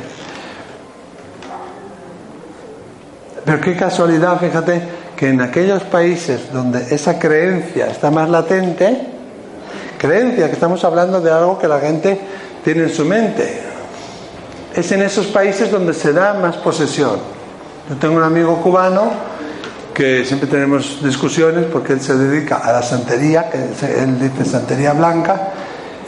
Pero 3.45 3.61
qué 3.61 3.77
casualidad, 3.77 4.39
fíjate, 4.39 4.81
que 5.15 5.29
en 5.29 5.41
aquellos 5.41 5.83
países 5.83 6.51
donde 6.51 6.93
esa 6.93 7.19
creencia 7.19 7.87
está 7.87 8.11
más 8.11 8.29
latente, 8.29 9.07
creencia 9.97 10.47
que 10.47 10.53
estamos 10.53 10.83
hablando 10.83 11.21
de 11.21 11.31
algo 11.31 11.57
que 11.57 11.67
la 11.67 11.79
gente 11.79 12.19
tiene 12.63 12.83
en 12.83 12.89
su 12.89 13.05
mente, 13.05 13.61
es 14.75 14.91
en 14.91 15.01
esos 15.01 15.27
países 15.27 15.71
donde 15.71 15.93
se 15.93 16.13
da 16.13 16.33
más 16.33 16.57
posesión. 16.57 17.36
Yo 17.89 17.95
tengo 17.95 18.17
un 18.17 18.23
amigo 18.23 18.61
cubano 18.61 19.11
que 19.93 20.25
siempre 20.25 20.49
tenemos 20.49 21.01
discusiones 21.01 21.65
porque 21.71 21.93
él 21.93 22.01
se 22.01 22.17
dedica 22.17 22.57
a 22.57 22.73
la 22.73 22.83
santería, 22.83 23.49
que 23.49 23.57
él 23.57 24.19
dice 24.19 24.43
santería 24.43 24.91
blanca, 24.91 25.53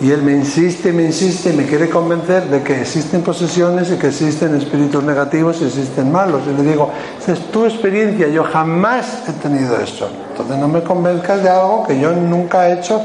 y 0.02 0.12
él 0.12 0.22
me 0.22 0.34
insiste, 0.34 0.92
me 0.92 1.04
insiste, 1.04 1.54
me 1.54 1.66
quiere 1.66 1.90
convencer 1.90 2.50
de 2.50 2.64
que 2.64 2.82
existen 2.82 3.22
posesiones 3.22 3.92
y 3.92 3.96
que 3.96 4.08
existen 4.08 4.56
espíritus 4.56 5.02
negativos 5.04 5.62
y 5.62 5.66
existen 5.68 6.12
malos. 6.12 6.42
Y 6.48 6.62
le 6.62 6.70
digo, 6.70 6.92
esa 7.18 7.32
es 7.32 7.50
tu 7.50 7.66
experiencia, 7.66 8.28
yo 8.28 8.44
jamás 8.44 9.24
he 9.30 9.32
tenido 9.42 9.80
eso. 9.80 10.10
Entonces 10.32 10.58
no 10.58 10.68
me 10.68 10.84
convenzcas 10.84 11.42
de 11.42 11.50
algo 11.50 11.88
que 11.88 11.98
yo 11.98 12.12
nunca 12.12 12.68
he 12.68 12.74
hecho, 12.74 13.02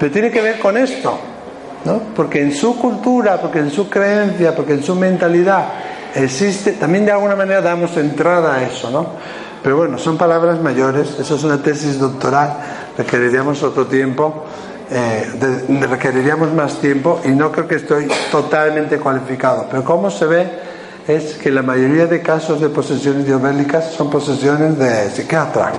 pero 0.00 0.10
tiene 0.10 0.30
que 0.30 0.40
ver 0.40 0.58
con 0.58 0.78
esto. 0.78 1.18
¿no? 1.84 2.00
Porque 2.16 2.40
en 2.40 2.52
su 2.52 2.78
cultura, 2.78 3.40
porque 3.40 3.58
en 3.58 3.70
su 3.70 3.90
creencia, 3.90 4.54
porque 4.56 4.72
en 4.72 4.82
su 4.82 4.94
mentalidad 4.94 5.66
existe, 6.16 6.72
también 6.72 7.04
de 7.04 7.12
alguna 7.12 7.36
manera 7.36 7.60
damos 7.60 7.96
entrada 7.96 8.56
a 8.56 8.62
eso, 8.64 8.90
¿no? 8.90 9.06
Pero 9.62 9.76
bueno, 9.76 9.98
son 9.98 10.16
palabras 10.16 10.60
mayores, 10.60 11.16
eso 11.18 11.34
es 11.36 11.44
una 11.44 11.62
tesis 11.62 11.98
doctoral, 11.98 12.56
requeriríamos 12.96 13.62
otro 13.62 13.86
tiempo, 13.86 14.44
eh, 14.90 15.26
de- 15.68 15.86
requeriríamos 15.86 16.52
más 16.52 16.74
tiempo 16.80 17.20
y 17.24 17.28
no 17.30 17.50
creo 17.50 17.66
que 17.66 17.74
estoy 17.76 18.06
totalmente 18.30 18.98
cualificado. 18.98 19.66
Pero 19.70 19.82
como 19.84 20.10
se 20.10 20.26
ve 20.26 20.48
es 21.08 21.34
que 21.34 21.50
la 21.50 21.62
mayoría 21.62 22.06
de 22.06 22.20
casos 22.22 22.60
de 22.60 22.68
posesiones 22.68 23.26
diabélicas 23.26 23.92
son 23.92 24.10
posesiones 24.10 24.78
de 24.78 25.10
psiquiatra. 25.10 25.72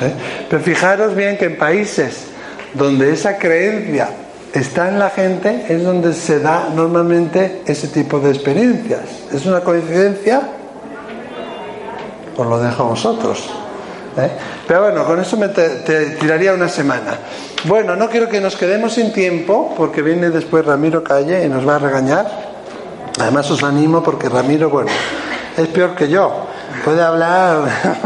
¿eh? 0.00 0.12
Pero 0.48 0.62
fijaros 0.62 1.14
bien 1.14 1.36
que 1.38 1.46
en 1.46 1.58
países 1.58 2.26
donde 2.74 3.12
esa 3.12 3.36
creencia 3.38 4.08
está 4.52 4.88
en 4.88 4.98
la 4.98 5.10
gente 5.10 5.66
es 5.68 5.82
donde 5.82 6.12
se 6.12 6.40
da 6.40 6.68
normalmente 6.74 7.62
ese 7.66 7.88
tipo 7.88 8.20
de 8.20 8.30
experiencias. 8.30 9.02
¿Es 9.32 9.46
una 9.46 9.60
coincidencia? 9.60 10.42
Os 12.36 12.46
lo 12.46 12.58
dejo 12.58 12.82
a 12.82 12.86
vosotros. 12.86 13.50
¿eh? 14.16 14.30
Pero 14.66 14.82
bueno, 14.82 15.04
con 15.04 15.20
eso 15.20 15.36
me 15.36 15.48
te, 15.48 16.16
tiraría 16.20 16.52
una 16.52 16.68
semana. 16.68 17.16
Bueno, 17.64 17.96
no 17.96 18.08
quiero 18.08 18.28
que 18.28 18.40
nos 18.40 18.56
quedemos 18.56 18.94
sin 18.94 19.12
tiempo 19.12 19.74
porque 19.76 20.02
viene 20.02 20.30
después 20.30 20.64
Ramiro 20.64 21.02
Calle 21.02 21.44
y 21.44 21.48
nos 21.48 21.66
va 21.66 21.76
a 21.76 21.78
regañar. 21.78 22.26
Además 23.20 23.50
os 23.50 23.62
animo 23.62 24.02
porque 24.02 24.28
Ramiro, 24.28 24.70
bueno, 24.70 24.90
es 25.56 25.68
peor 25.68 25.94
que 25.94 26.08
yo. 26.08 26.51
Puede 26.84 27.02
hablar 27.02 27.64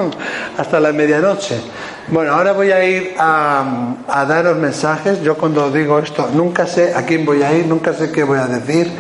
hasta 0.59 0.81
la 0.81 0.93
medianoche. 0.93 1.61
Bueno, 2.09 2.35
ahora 2.35 2.53
voy 2.53 2.71
a 2.71 2.85
ir 2.85 3.15
a, 3.19 3.95
a 4.09 4.25
daros 4.27 4.57
mensajes. 4.59 5.23
Yo 5.23 5.37
cuando 5.37 5.71
digo 5.71 5.99
esto, 5.99 6.29
nunca 6.33 6.67
sé 6.67 6.95
a 6.95 7.03
quién 7.03 7.25
voy 7.25 7.43
a 7.43 7.53
ir, 7.53 7.67
nunca 7.67 7.93
sé 7.95 8.13
qué 8.13 8.23
voy 8.23 8.39
a 8.39 8.47
decir. 8.47 8.91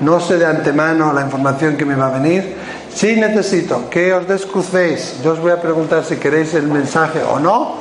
No 0.00 0.18
sé 0.20 0.38
de 0.38 0.46
antemano 0.46 1.12
la 1.12 1.22
información 1.22 1.76
que 1.76 1.84
me 1.84 1.94
va 1.94 2.08
a 2.08 2.18
venir. 2.18 2.56
Sí 2.92 3.16
necesito 3.16 3.90
que 3.90 4.12
os 4.12 4.26
descrucéis. 4.26 5.22
Yo 5.22 5.32
os 5.32 5.40
voy 5.40 5.52
a 5.52 5.60
preguntar 5.60 6.04
si 6.04 6.16
queréis 6.16 6.54
el 6.54 6.68
mensaje 6.68 7.20
o 7.22 7.38
no. 7.38 7.76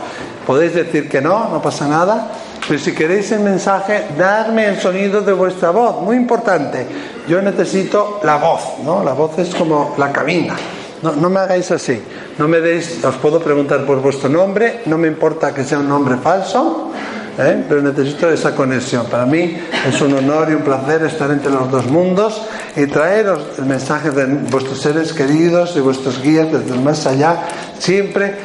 Podéis 0.46 0.74
decir 0.74 1.08
que 1.08 1.22
no, 1.22 1.50
no 1.50 1.62
pasa 1.62 1.88
nada. 1.88 2.32
Pero 2.68 2.80
si 2.80 2.94
queréis 2.94 3.32
el 3.32 3.42
mensaje, 3.42 4.08
darme 4.18 4.68
el 4.68 4.80
sonido 4.80 5.22
de 5.22 5.34
vuestra 5.34 5.72
voz. 5.72 6.02
Muy 6.02 6.16
importante. 6.16 6.86
Yo 7.28 7.42
necesito 7.42 8.20
la 8.24 8.38
voz, 8.38 8.80
¿no? 8.84 9.04
La 9.04 9.14
voz 9.14 9.38
es 9.38 9.54
como 9.54 9.96
la 9.98 10.12
cabina. 10.12 10.56
No, 11.04 11.30
me 11.30 11.40
hagáis 11.40 11.70
así. 11.72 12.02
No 12.38 12.48
me 12.48 12.62
deis, 12.62 13.04
os 13.04 13.16
puedo 13.16 13.40
preguntar 13.42 13.86
por 13.86 14.02
vuestro 14.02 14.30
nombre. 14.30 14.82
No 14.86 14.98
me 14.98 15.10
importa 15.10 15.54
que 15.54 15.66
sea 15.66 15.80
un 15.80 15.90
nombre 15.90 16.16
falso. 16.18 16.92
¿eh? 17.38 17.66
Pero 17.68 17.82
necesito 17.82 18.32
esa 18.32 18.56
conexión. 18.56 19.08
Para 19.08 19.26
mí 19.26 19.58
es 19.88 20.02
un 20.02 20.14
honor 20.14 20.48
y 20.50 20.54
un 20.54 20.62
placer 20.62 21.04
estar 21.04 21.30
entre 21.32 21.52
los 21.52 21.70
dos 21.70 21.88
mundos 21.88 22.42
y 22.76 22.88
traeros 22.88 23.40
el 23.58 23.66
mensaje 23.66 24.12
de 24.12 24.26
vuestros 24.50 24.80
seres 24.80 25.14
queridos 25.14 25.76
y 25.76 25.82
vuestros 25.82 26.22
guías 26.22 26.52
desde 26.52 26.74
el 26.74 26.80
más 26.80 27.06
allá, 27.06 27.38
siempre 27.78 28.36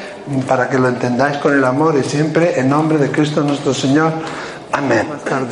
para 0.47 0.69
que 0.69 0.79
lo 0.79 0.89
entendáis 0.89 1.39
con 1.39 1.55
el 1.55 1.65
amor 1.65 1.97
y 1.99 2.03
siempre 2.03 2.59
en 2.59 2.69
nombre 2.69 2.99
de 2.99 3.11
Cristo 3.11 3.43
nuestro 3.43 3.73
Señor. 3.73 4.13
Amén. 4.73 5.09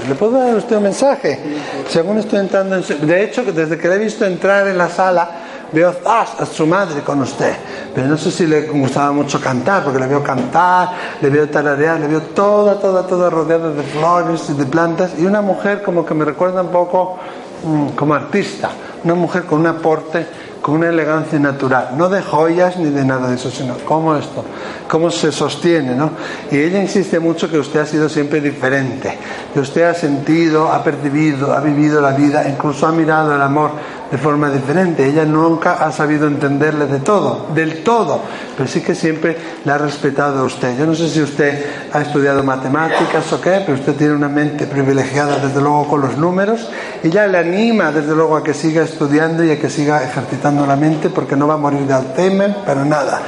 ¿Le 0.08 0.14
puedo 0.14 0.32
dar 0.32 0.54
a 0.54 0.56
usted 0.56 0.76
un 0.76 0.82
mensaje? 0.82 1.40
Según 1.88 2.18
estoy 2.18 2.40
entrando 2.40 2.76
en... 2.76 3.06
De 3.06 3.24
hecho, 3.24 3.42
desde 3.44 3.78
que 3.78 3.88
le 3.88 3.94
he 3.94 3.98
visto 3.98 4.26
entrar 4.26 4.68
en 4.68 4.76
la 4.76 4.90
sala, 4.90 5.45
veo 5.72 5.92
¡zas! 6.02 6.40
a 6.40 6.46
su 6.46 6.66
madre 6.66 7.00
con 7.02 7.20
usted. 7.20 7.54
Pero 7.94 8.08
no 8.08 8.16
sé 8.16 8.30
si 8.30 8.46
le 8.46 8.62
gustaba 8.62 9.12
mucho 9.12 9.40
cantar, 9.40 9.84
porque 9.84 9.98
le 9.98 10.06
veo 10.06 10.22
cantar, 10.22 10.90
le 11.20 11.30
veo 11.30 11.48
tararear, 11.48 12.00
le 12.00 12.08
veo 12.08 12.22
toda, 12.22 12.78
toda, 12.78 13.06
toda 13.06 13.30
rodeada 13.30 13.70
de 13.70 13.82
flores 13.82 14.48
y 14.50 14.54
de 14.54 14.66
plantas. 14.66 15.12
Y 15.18 15.26
una 15.26 15.40
mujer 15.40 15.82
como 15.82 16.04
que 16.04 16.14
me 16.14 16.24
recuerda 16.24 16.62
un 16.62 16.70
poco 16.70 17.18
mm, 17.64 17.88
como 17.90 18.14
artista. 18.14 18.70
Una 19.04 19.14
mujer 19.14 19.44
con 19.44 19.60
un 19.60 19.66
aporte, 19.68 20.26
con 20.66 20.74
una 20.74 20.88
elegancia 20.88 21.38
natural. 21.38 21.90
No 21.96 22.08
de 22.08 22.22
joyas 22.22 22.76
ni 22.76 22.90
de 22.90 23.04
nada 23.04 23.28
de 23.28 23.36
eso, 23.36 23.52
sino 23.52 23.76
cómo 23.84 24.16
esto, 24.16 24.44
cómo 24.88 25.12
se 25.12 25.30
sostiene, 25.30 25.94
¿no? 25.94 26.10
Y 26.50 26.58
ella 26.58 26.80
insiste 26.82 27.20
mucho 27.20 27.48
que 27.48 27.56
usted 27.56 27.78
ha 27.78 27.86
sido 27.86 28.08
siempre 28.08 28.40
diferente. 28.40 29.16
Que 29.54 29.60
usted 29.60 29.84
ha 29.84 29.94
sentido, 29.94 30.72
ha 30.72 30.82
percibido, 30.82 31.52
ha 31.52 31.60
vivido 31.60 32.00
la 32.00 32.10
vida, 32.10 32.48
incluso 32.48 32.84
ha 32.84 32.90
mirado 32.90 33.32
el 33.32 33.42
amor 33.42 33.70
de 34.10 34.18
forma 34.18 34.50
diferente. 34.50 35.06
Ella 35.06 35.24
nunca 35.24 35.84
ha 35.84 35.90
sabido 35.92 36.26
entenderle 36.26 36.86
de 36.86 37.00
todo, 37.00 37.46
del 37.54 37.82
todo, 37.82 38.20
pero 38.56 38.68
sí 38.68 38.80
que 38.80 38.94
siempre 38.94 39.36
le 39.64 39.72
ha 39.72 39.78
respetado 39.78 40.40
a 40.40 40.44
usted. 40.44 40.78
Yo 40.78 40.86
no 40.86 40.94
sé 40.94 41.08
si 41.08 41.22
usted 41.22 41.64
ha 41.92 42.02
estudiado 42.02 42.42
matemáticas 42.42 43.32
o 43.32 43.40
qué, 43.40 43.62
pero 43.64 43.74
usted 43.74 43.94
tiene 43.94 44.14
una 44.14 44.28
mente 44.28 44.66
privilegiada 44.66 45.38
desde 45.38 45.60
luego 45.60 45.88
con 45.88 46.00
los 46.00 46.16
números 46.16 46.68
ya 47.10 47.26
le 47.26 47.38
anima 47.38 47.92
desde 47.92 48.14
luego 48.14 48.36
a 48.36 48.42
que 48.42 48.54
siga 48.54 48.82
estudiando 48.82 49.44
y 49.44 49.50
a 49.50 49.58
que 49.58 49.70
siga 49.70 50.02
ejercitando 50.02 50.66
la 50.66 50.76
mente 50.76 51.10
porque 51.10 51.36
no 51.36 51.46
va 51.46 51.54
a 51.54 51.58
morir 51.58 51.80
de 51.80 51.94
Alzheimer 51.94 52.56
para 52.64 52.84
nada. 52.84 53.20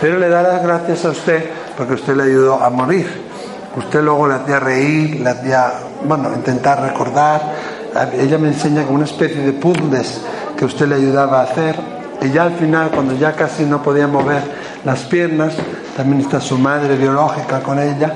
Pero 0.00 0.18
le 0.18 0.28
da 0.28 0.42
las 0.42 0.62
gracias 0.62 1.04
a 1.04 1.10
usted 1.10 1.44
porque 1.76 1.94
usted 1.94 2.16
le 2.16 2.24
ayudó 2.24 2.62
a 2.62 2.70
morir. 2.70 3.06
Usted 3.76 4.02
luego 4.02 4.26
le 4.26 4.34
hacía 4.34 4.58
reír, 4.58 5.20
le 5.20 5.30
hacía, 5.30 5.72
bueno, 6.04 6.32
intentar 6.34 6.80
recordar. 6.80 7.75
Ella 8.04 8.38
me 8.38 8.48
enseña 8.48 8.82
como 8.84 8.96
una 8.96 9.04
especie 9.04 9.40
de 9.42 9.52
puzzles 9.52 10.20
que 10.56 10.64
usted 10.64 10.86
le 10.88 10.96
ayudaba 10.96 11.40
a 11.40 11.44
hacer. 11.44 11.76
Y 12.22 12.30
ya 12.30 12.44
al 12.44 12.52
final, 12.54 12.90
cuando 12.90 13.14
ya 13.16 13.32
casi 13.34 13.64
no 13.64 13.82
podía 13.82 14.06
mover 14.06 14.42
las 14.84 15.00
piernas, 15.04 15.54
también 15.96 16.20
está 16.22 16.40
su 16.40 16.56
madre 16.58 16.96
biológica 16.96 17.60
con 17.62 17.78
ella. 17.78 18.12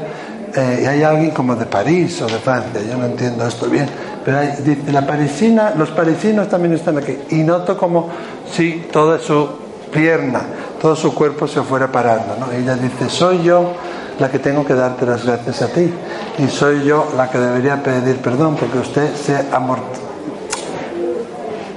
Eh, 0.55 0.81
y 0.83 0.87
hay 0.87 1.03
alguien 1.03 1.31
como 1.31 1.55
de 1.55 1.67
París 1.67 2.21
o 2.23 2.27
de 2.27 2.39
Francia, 2.39 2.81
yo 2.89 2.97
no 2.97 3.07
entiendo 3.07 3.47
esto 3.47 3.67
bien. 3.67 3.89
Pero 4.25 4.39
hay- 4.39 4.57
dice, 4.65 4.91
la 4.93 5.07
parisina, 5.07 5.73
los 5.77 5.91
parisinos 5.91 6.49
también 6.49 6.75
están 6.75 6.99
aquí. 6.99 7.17
Y 7.31 7.37
noto 7.37 7.77
como 7.79 8.09
si 8.53 8.87
toda 8.93 9.19
su 9.21 9.49
pierna, 9.93 10.41
todo 10.81 10.97
su 10.97 11.15
cuerpo 11.15 11.47
se 11.47 11.63
fuera 11.63 11.87
parando. 11.93 12.37
¿no? 12.39 12.51
Ella 12.53 12.75
dice, 12.75 13.09
soy 13.09 13.43
yo 13.43 13.73
la 14.21 14.31
que 14.31 14.39
tengo 14.39 14.65
que 14.65 14.75
darte 14.75 15.07
las 15.07 15.25
gracias 15.25 15.63
a 15.63 15.69
ti. 15.69 15.93
Y 16.39 16.47
soy 16.49 16.85
yo 16.85 17.09
la 17.17 17.29
que 17.29 17.39
debería 17.39 17.83
pedir 17.83 18.19
perdón 18.19 18.57
porque 18.57 18.79
usted 18.79 19.15
se 19.15 19.37
amort 19.53 19.83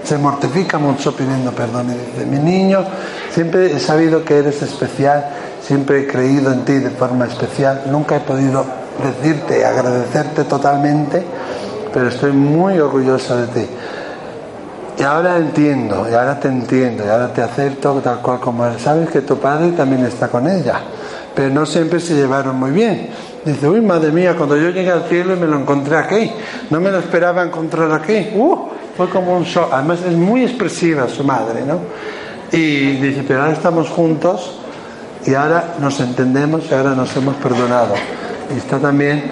se 0.04 0.18
mortifica 0.18 0.78
mucho 0.78 1.16
pidiendo 1.16 1.52
perdón 1.54 1.90
y 1.92 1.94
dice, 1.94 2.26
mi 2.26 2.38
niño, 2.38 2.84
siempre 3.32 3.72
he 3.74 3.80
sabido 3.80 4.26
que 4.26 4.38
eres 4.38 4.62
especial, 4.62 5.26
siempre 5.66 6.02
he 6.02 6.08
creído 6.08 6.52
en 6.52 6.66
ti 6.66 6.74
de 6.74 6.90
forma 6.90 7.26
especial, 7.26 7.84
nunca 7.88 8.18
he 8.18 8.20
podido 8.20 8.66
decirte 9.02 9.66
agradecerte 9.66 10.44
totalmente, 10.44 11.24
pero 11.94 12.10
estoy 12.10 12.34
muy 12.34 12.78
orgullosa 12.80 13.38
de 13.38 13.48
ti. 13.48 13.70
Y 15.00 15.04
ahora 15.04 15.38
entiendo, 15.38 16.06
y 16.10 16.14
ahora 16.14 16.40
te 16.40 16.50
entiendo, 16.50 17.06
y 17.06 17.10
ahora 17.10 17.34
te 17.34 17.42
acepto 17.42 17.94
tal 18.04 18.20
cual 18.20 18.40
como 18.40 18.66
eres. 18.66 18.82
Sabes 18.82 19.10
que 19.10 19.22
tu 19.22 19.38
padre 19.40 19.72
también 19.72 20.06
está 20.06 20.28
con 20.28 20.48
ella, 20.48 20.82
pero 21.36 21.50
no 21.50 21.66
siempre 21.66 22.00
se 22.00 22.16
llevaron 22.16 22.58
muy 22.58 22.72
bien. 22.72 23.10
Dice, 23.46 23.68
uy, 23.68 23.82
madre 23.82 24.12
mía, 24.12 24.36
cuando 24.38 24.56
yo 24.56 24.70
llegué 24.70 24.92
al 24.92 25.04
cielo 25.04 25.36
y 25.36 25.40
me 25.40 25.48
lo 25.48 25.60
encontré 25.60 25.98
aquí, 25.98 26.32
no 26.70 26.80
me 26.80 26.92
lo 26.92 27.00
esperaba 27.00 27.44
encontrar 27.44 27.92
aquí. 27.92 28.32
Uh, 28.36 28.70
fue 28.96 29.10
como 29.10 29.36
un 29.36 29.44
shock. 29.44 29.70
Además 29.72 30.00
es 30.08 30.14
muy 30.14 30.44
expresiva 30.44 31.08
su 31.08 31.24
madre, 31.24 31.64
¿no? 31.66 31.80
Y 32.52 32.98
dice, 32.98 33.24
pero 33.28 33.42
ahora 33.42 33.54
estamos 33.54 33.90
juntos 33.90 34.60
y 35.26 35.34
ahora 35.34 35.76
nos 35.80 36.00
entendemos 36.00 36.64
y 36.70 36.74
ahora 36.74 36.92
nos 36.92 37.16
hemos 37.18 37.36
perdonado. 37.36 37.96
Y 38.54 38.58
está 38.58 38.78
también, 38.78 39.32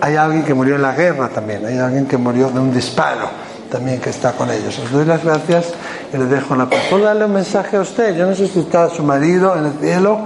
hay 0.00 0.16
alguien 0.16 0.44
que 0.44 0.54
murió 0.54 0.76
en 0.76 0.82
la 0.82 0.92
guerra 0.92 1.28
también, 1.28 1.64
hay 1.64 1.78
alguien 1.78 2.06
que 2.06 2.18
murió 2.18 2.50
de 2.50 2.60
un 2.60 2.72
disparo 2.72 3.28
también 3.70 4.00
que 4.00 4.10
está 4.10 4.32
con 4.32 4.50
ellos. 4.50 4.78
Os 4.78 4.90
doy 4.90 5.04
las 5.04 5.24
gracias 5.24 5.72
y 6.12 6.16
les 6.16 6.28
dejo 6.30 6.56
la 6.56 6.68
paz. 6.68 6.80
¿Puedo 6.90 7.04
darle 7.04 7.24
un 7.24 7.34
mensaje 7.34 7.76
a 7.76 7.80
usted? 7.80 8.16
Yo 8.16 8.26
no 8.26 8.34
sé 8.34 8.48
si 8.48 8.60
está 8.60 8.88
su 8.88 9.02
marido 9.02 9.56
en 9.56 9.66
el 9.66 9.72
cielo, 9.80 10.20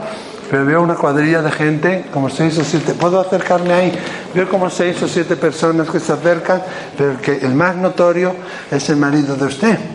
pero 0.53 0.66
veo 0.66 0.83
una 0.83 0.97
cuadrilla 0.97 1.41
de 1.41 1.51
gente, 1.51 2.05
como 2.12 2.29
seis 2.29 2.59
o 2.59 2.62
siete. 2.65 2.93
¿Puedo 2.93 3.19
acercarme 3.19 3.73
ahí? 3.73 3.93
Veo 4.35 4.47
como 4.51 4.69
seis 4.69 5.03
o 5.03 5.09
siete 5.09 5.35
personas 5.37 5.89
que 5.89 5.99
se 5.99 6.12
acercan, 6.12 6.62
pero 6.99 7.12
el, 7.12 7.16
que, 7.16 7.39
el 7.39 7.55
más 7.55 7.74
notorio 7.74 8.35
es 8.70 8.87
el 8.91 8.97
marido 8.99 9.35
de 9.35 9.47
usted. 9.47 9.79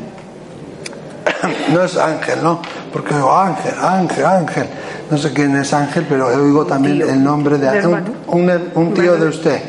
No 1.71 1.83
es 1.83 1.95
Ángel, 1.97 2.39
¿no? 2.41 2.59
Porque 2.91 3.13
digo 3.13 3.31
Ángel, 3.37 3.73
Ángel, 3.81 4.25
Ángel. 4.25 4.67
No 5.11 5.17
sé 5.17 5.31
quién 5.33 5.55
es 5.55 5.71
Ángel, 5.73 6.05
pero 6.09 6.27
oigo 6.27 6.65
también 6.65 7.01
el 7.01 7.23
nombre 7.23 7.57
de 7.57 7.67
Un 7.67 7.73
un, 7.75 7.77
hermano. 7.77 8.11
un- 8.27 8.71
un 8.87 8.93
tío 8.93 9.15
de 9.17 9.27
usted. 9.27 9.61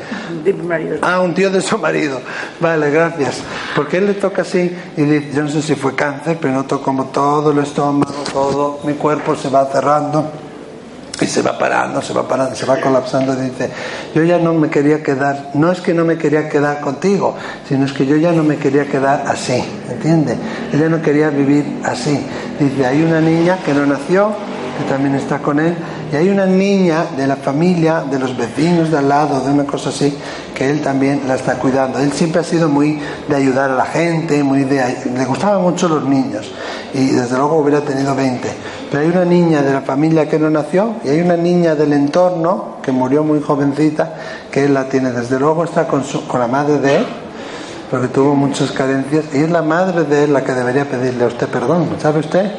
de 0.45 0.53
mi 0.55 0.63
marido. 0.67 0.97
Ah, 1.03 1.21
un 1.21 1.35
tío 1.35 1.51
de 1.51 1.61
su 1.61 1.77
marido. 1.77 2.21
Vale, 2.61 2.91
gracias. 2.91 3.43
Porque 3.77 3.99
él 3.99 4.07
le 4.07 4.15
toca 4.15 4.43
así 4.43 4.75
y 4.97 5.03
dice, 5.03 5.33
yo 5.35 5.43
no 5.43 5.49
sé 5.51 5.61
si 5.61 5.75
fue 5.75 5.95
cáncer, 5.95 6.39
pero 6.41 6.55
noto 6.55 6.81
como 6.83 7.07
todo 7.07 7.51
el 7.51 7.59
estómago, 7.59 8.13
todo 8.33 8.81
mi 8.85 8.95
cuerpo 8.95 9.37
se 9.37 9.51
va 9.51 9.67
cerrando 9.67 10.31
y 11.21 11.27
se 11.27 11.43
va 11.43 11.59
parando, 11.59 12.01
se 12.03 12.13
va 12.13 12.27
parando, 12.27 12.55
se 12.55 12.67
va 12.67 12.81
colapsando 12.81 13.35
dice, 13.35 13.71
yo 14.15 14.23
ya 14.23 14.39
no 14.39 14.55
me 14.55 14.69
quería 14.69 15.03
quedar, 15.03 15.51
no 15.55 15.73
es 15.73 15.81
que 15.81 15.95
no 15.95 16.05
me 16.05 16.17
quería 16.17 16.49
quedar 16.49 16.81
contigo, 16.81 17.35
sino 17.69 17.85
es 17.85 17.93
que 17.93 18.07
yo 18.07 18.17
ya 18.17 18.33
no 18.33 18.43
me 18.43 18.57
quería 18.57 18.87
quedar 18.87 19.25
así, 19.27 19.63
¿entiende? 19.91 20.37
Ella 20.73 20.89
no 20.89 21.03
quería 21.03 21.31
vivir 21.31 21.81
así. 21.85 22.19
Dice, 22.59 22.87
hay 22.87 23.03
una 23.03 23.21
niña 23.21 23.59
que 23.65 23.75
no 23.75 23.87
nació, 23.87 24.33
que 24.79 24.85
también 24.89 25.15
está 25.17 25.39
con 25.39 25.59
él, 25.59 25.75
Y 26.13 26.17
hay 26.17 26.31
una 26.31 26.47
niña 26.47 27.05
de 27.17 27.27
la 27.27 27.37
familia, 27.37 28.01
de 28.01 28.19
los 28.19 28.35
vecinos 28.35 28.91
de 28.91 28.97
al 28.97 29.11
lado, 29.11 29.41
de 29.41 29.51
una 29.51 29.65
cosa 29.65 29.91
así, 29.91 30.17
que 30.55 30.71
él 30.71 30.81
también 30.81 31.23
la 31.29 31.35
está 31.35 31.55
cuidando. 31.57 31.99
Él 31.99 32.13
siempre 32.13 32.41
ha 32.41 32.45
sido 32.45 32.69
muy 32.69 32.99
de 33.29 33.37
ayudar 33.37 33.71
a 33.71 33.75
la 33.75 33.85
gente, 33.85 34.43
muy 34.43 34.65
de, 34.65 35.11
le 35.15 35.25
gustaban 35.27 35.61
mucho 35.63 35.87
los 35.89 36.05
niños 36.05 36.51
y 36.95 37.09
desde 37.09 37.37
luego 37.37 37.57
hubiera 37.57 37.81
tenido 37.83 38.15
20. 38.15 38.49
Pero 38.91 39.03
hay 39.03 39.09
una 39.11 39.25
niña 39.25 39.63
de 39.63 39.73
la 39.73 39.81
familia 39.83 40.29
que 40.29 40.39
no 40.39 40.49
nació 40.49 40.95
y 41.05 41.09
hay 41.11 41.21
una 41.21 41.37
niña 41.37 41.75
del 41.75 41.93
entorno 41.93 42.77
que 42.83 42.91
murió 42.91 43.23
muy 43.23 43.41
jovencita 43.43 44.15
que 44.51 44.65
él 44.65 44.75
la 44.75 44.89
tiene. 44.89 45.11
Desde 45.13 45.39
luego 45.39 45.65
está 45.65 45.87
con, 45.87 46.05
su- 46.05 46.27
con 46.27 46.41
la 46.41 46.47
madre 46.47 46.79
de 46.79 46.97
él 46.97 47.07
porque 47.91 48.09
tuvo 48.09 48.35
muchas 48.35 48.71
carencias 48.73 49.27
y 49.35 49.39
es 49.39 49.51
la 49.51 49.63
madre 49.63 50.05
de 50.05 50.25
él 50.25 50.33
la 50.33 50.43
que 50.43 50.53
debería 50.53 50.85
pedirle 50.87 51.25
a 51.25 51.27
usted 51.29 51.49
perdón, 51.49 51.89
¿sabe 52.01 52.21
usted? 52.21 52.51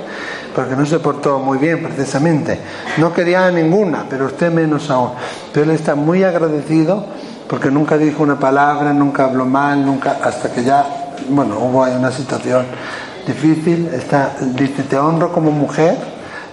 Porque 0.55 0.75
no 0.75 0.85
se 0.85 0.99
portó 0.99 1.39
muy 1.39 1.57
bien 1.57 1.81
precisamente. 1.83 2.59
No 2.97 3.13
quería 3.13 3.45
a 3.47 3.51
ninguna, 3.51 4.05
pero 4.09 4.25
usted 4.25 4.51
menos 4.51 4.89
aún. 4.89 5.11
Pero 5.53 5.65
él 5.65 5.71
está 5.77 5.95
muy 5.95 6.23
agradecido 6.23 7.05
porque 7.47 7.71
nunca 7.71 7.97
dijo 7.97 8.21
una 8.23 8.39
palabra, 8.39 8.93
nunca 8.93 9.25
habló 9.25 9.45
mal, 9.45 9.83
nunca, 9.85 10.17
hasta 10.23 10.51
que 10.51 10.63
ya, 10.63 11.15
bueno, 11.29 11.57
hubo 11.59 11.83
una 11.83 12.11
situación 12.11 12.65
difícil. 13.25 13.89
Está, 13.93 14.31
dice, 14.41 14.83
te 14.83 14.97
honro 14.97 15.31
como 15.31 15.51
mujer, 15.51 15.95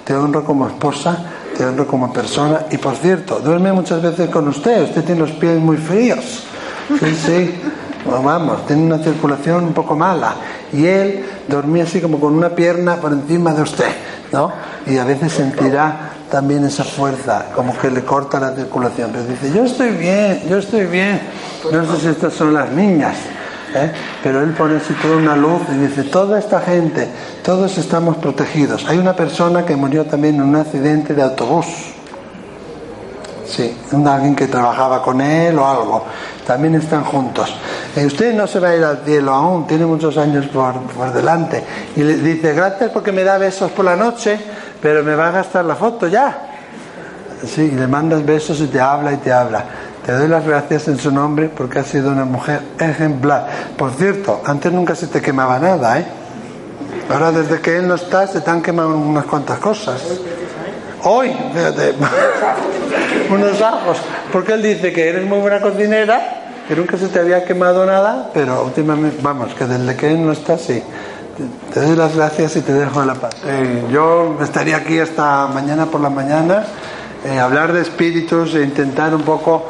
te 0.06 0.14
honro 0.14 0.44
como 0.44 0.68
esposa, 0.68 1.18
te 1.56 1.66
honro 1.66 1.84
como 1.84 2.12
persona. 2.12 2.66
Y 2.70 2.78
por 2.78 2.94
cierto, 2.94 3.40
duerme 3.40 3.72
muchas 3.72 4.00
veces 4.00 4.30
con 4.30 4.46
usted, 4.46 4.84
usted 4.84 5.04
tiene 5.04 5.20
los 5.22 5.32
pies 5.32 5.58
muy 5.58 5.76
fríos. 5.76 6.44
Sí, 7.00 7.14
sí. 7.26 7.60
Vamos, 8.08 8.64
tiene 8.66 8.84
una 8.84 8.98
circulación 8.98 9.64
un 9.64 9.72
poco 9.72 9.96
mala. 9.96 10.36
Y 10.72 10.86
él 10.86 11.24
dormía 11.48 11.82
así 11.82 12.00
como 12.00 12.20
con 12.20 12.34
una 12.34 12.50
pierna 12.50 12.96
por 12.96 13.12
encima 13.12 13.52
de 13.52 13.62
usted, 13.62 13.90
¿no? 14.32 14.52
Y 14.86 14.96
a 14.96 15.04
veces 15.04 15.32
sentirá 15.32 16.12
también 16.30 16.64
esa 16.64 16.84
fuerza, 16.84 17.46
como 17.52 17.76
que 17.76 17.90
le 17.90 18.04
corta 18.04 18.38
la 18.38 18.54
circulación. 18.54 19.10
Pero 19.12 19.24
dice, 19.24 19.52
yo 19.52 19.64
estoy 19.64 19.90
bien, 19.90 20.42
yo 20.48 20.58
estoy 20.58 20.86
bien. 20.86 21.20
No 21.72 21.84
sé 21.84 22.00
si 22.00 22.06
estas 22.06 22.32
son 22.32 22.54
las 22.54 22.70
niñas, 22.70 23.16
¿eh? 23.76 23.92
pero 24.22 24.42
él 24.42 24.50
pone 24.50 24.76
así 24.76 24.94
toda 24.94 25.16
una 25.16 25.36
luz 25.36 25.62
y 25.70 25.78
dice, 25.78 26.04
toda 26.04 26.38
esta 26.38 26.60
gente, 26.60 27.08
todos 27.44 27.78
estamos 27.78 28.16
protegidos. 28.16 28.86
Hay 28.88 28.98
una 28.98 29.14
persona 29.14 29.64
que 29.64 29.76
murió 29.76 30.04
también 30.06 30.36
en 30.36 30.42
un 30.42 30.56
accidente 30.56 31.14
de 31.14 31.22
autobús. 31.22 31.66
Sí, 33.46 33.76
alguien 34.06 34.34
que 34.34 34.48
trabajaba 34.48 35.02
con 35.02 35.20
él 35.20 35.58
o 35.58 35.66
algo. 35.66 36.04
También 36.46 36.74
están 36.74 37.04
juntos. 37.04 37.54
Eh, 37.94 38.04
usted 38.04 38.34
no 38.34 38.46
se 38.46 38.58
va 38.60 38.68
a 38.68 38.76
ir 38.76 38.84
al 38.84 39.04
cielo 39.04 39.32
aún, 39.32 39.66
tiene 39.66 39.86
muchos 39.86 40.16
años 40.18 40.46
por, 40.46 40.74
por 40.82 41.12
delante. 41.12 41.64
Y 41.94 42.02
le 42.02 42.16
dice, 42.16 42.52
gracias 42.52 42.90
porque 42.90 43.12
me 43.12 43.24
da 43.24 43.38
besos 43.38 43.70
por 43.70 43.84
la 43.84 43.96
noche, 43.96 44.38
pero 44.82 45.02
me 45.02 45.14
va 45.14 45.28
a 45.28 45.30
gastar 45.30 45.64
la 45.64 45.76
foto 45.76 46.08
ya. 46.08 46.52
Sí, 47.44 47.70
y 47.72 47.76
le 47.76 47.86
mandas 47.86 48.24
besos 48.24 48.60
y 48.60 48.66
te 48.66 48.80
habla 48.80 49.12
y 49.12 49.16
te 49.18 49.32
habla. 49.32 49.64
Te 50.06 50.12
doy 50.12 50.28
las 50.28 50.46
gracias 50.46 50.86
en 50.86 50.98
su 50.98 51.10
nombre 51.10 51.48
porque 51.54 51.80
has 51.80 51.88
sido 51.88 52.12
una 52.12 52.24
mujer 52.24 52.60
ejemplar. 52.78 53.48
Por 53.76 53.90
cierto, 53.92 54.40
antes 54.46 54.72
nunca 54.72 54.94
se 54.94 55.08
te 55.08 55.20
quemaba 55.20 55.58
nada, 55.58 55.98
¿eh? 55.98 56.06
Ahora 57.12 57.32
desde 57.32 57.60
que 57.60 57.76
él 57.78 57.88
no 57.88 57.96
está 57.96 58.26
se 58.28 58.40
te 58.40 58.50
han 58.50 58.62
quemado 58.62 58.96
unas 58.96 59.24
cuantas 59.24 59.58
cosas. 59.58 60.00
Hoy, 61.02 61.36
fíjate, 61.52 61.94
unos 63.30 63.60
ajos. 63.60 63.98
Porque 64.32 64.52
él 64.54 64.62
dice 64.62 64.92
que 64.92 65.08
eres 65.08 65.24
muy 65.26 65.38
buena 65.38 65.60
cocinera, 65.60 66.20
que 66.68 66.76
nunca 66.76 66.96
se 66.96 67.08
te 67.08 67.18
había 67.20 67.44
quemado 67.44 67.84
nada, 67.86 68.30
pero 68.32 68.64
últimamente, 68.64 69.18
vamos, 69.22 69.54
que 69.54 69.64
desde 69.66 69.96
que 69.96 70.10
él 70.12 70.24
no 70.24 70.32
está, 70.32 70.56
sí. 70.58 70.82
Te- 71.74 71.80
doy 71.80 71.96
las 71.96 72.14
gracias 72.16 72.56
y 72.56 72.60
te 72.60 72.72
dejo 72.72 73.04
la 73.04 73.14
paz. 73.14 73.34
Eh, 73.44 73.84
yo 73.90 74.38
estaría 74.42 74.76
aquí 74.76 74.98
hasta 74.98 75.46
mañana 75.48 75.86
por 75.86 76.00
la 76.00 76.10
mañana, 76.10 76.64
eh, 77.24 77.38
hablar 77.38 77.72
de 77.72 77.82
espíritus 77.82 78.54
e 78.54 78.62
intentar 78.62 79.14
un 79.14 79.22
poco 79.22 79.66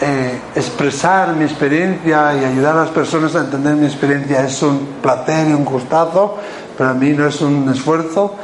eh, 0.00 0.38
expresar 0.54 1.34
mi 1.34 1.44
experiencia 1.44 2.34
y 2.34 2.44
ayudar 2.44 2.76
a 2.76 2.82
las 2.82 2.90
personas 2.90 3.34
a 3.34 3.40
entender 3.40 3.74
mi 3.74 3.86
experiencia. 3.86 4.44
Es 4.44 4.62
un 4.62 4.96
placer 5.02 5.48
y 5.48 5.52
un 5.52 5.64
gustazo, 5.64 6.36
para 6.76 6.94
mí 6.94 7.10
no 7.10 7.26
es 7.26 7.40
un 7.40 7.68
esfuerzo. 7.68 8.34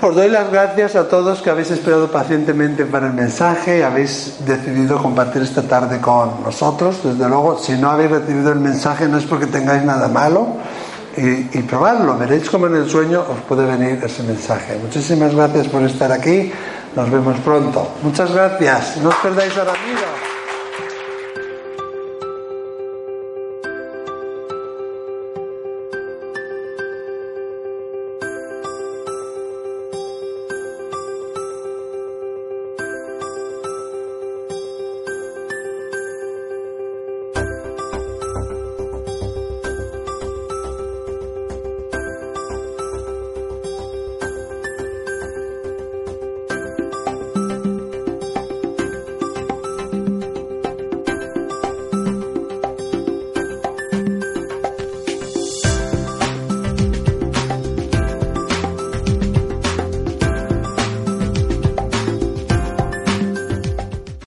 Os 0.00 0.16
doy 0.16 0.28
las 0.28 0.50
gracias 0.50 0.96
a 0.96 1.08
todos 1.08 1.42
que 1.42 1.50
habéis 1.50 1.70
esperado 1.70 2.10
pacientemente 2.10 2.84
para 2.86 3.06
el 3.06 3.12
mensaje 3.12 3.78
y 3.78 3.82
habéis 3.82 4.44
decidido 4.44 5.00
compartir 5.00 5.42
esta 5.42 5.62
tarde 5.62 6.00
con 6.00 6.42
nosotros. 6.42 6.98
Desde 7.04 7.28
luego, 7.28 7.56
si 7.56 7.74
no 7.74 7.88
habéis 7.88 8.10
recibido 8.10 8.50
el 8.50 8.58
mensaje 8.58 9.06
no 9.06 9.18
es 9.18 9.24
porque 9.24 9.46
tengáis 9.46 9.84
nada 9.84 10.08
malo 10.08 10.56
y, 11.16 11.56
y 11.56 11.62
probadlo. 11.62 12.18
Veréis 12.18 12.50
cómo 12.50 12.66
en 12.66 12.74
el 12.74 12.90
sueño 12.90 13.20
os 13.20 13.42
puede 13.42 13.64
venir 13.64 14.02
ese 14.02 14.24
mensaje. 14.24 14.76
Muchísimas 14.82 15.36
gracias 15.36 15.68
por 15.68 15.82
estar 15.82 16.10
aquí. 16.10 16.52
Nos 16.96 17.08
vemos 17.08 17.38
pronto. 17.38 17.88
Muchas 18.02 18.32
gracias. 18.32 18.96
No 18.96 19.10
os 19.10 19.16
perdáis 19.16 19.56
a 19.56 19.64
Ramiro. 19.64 20.31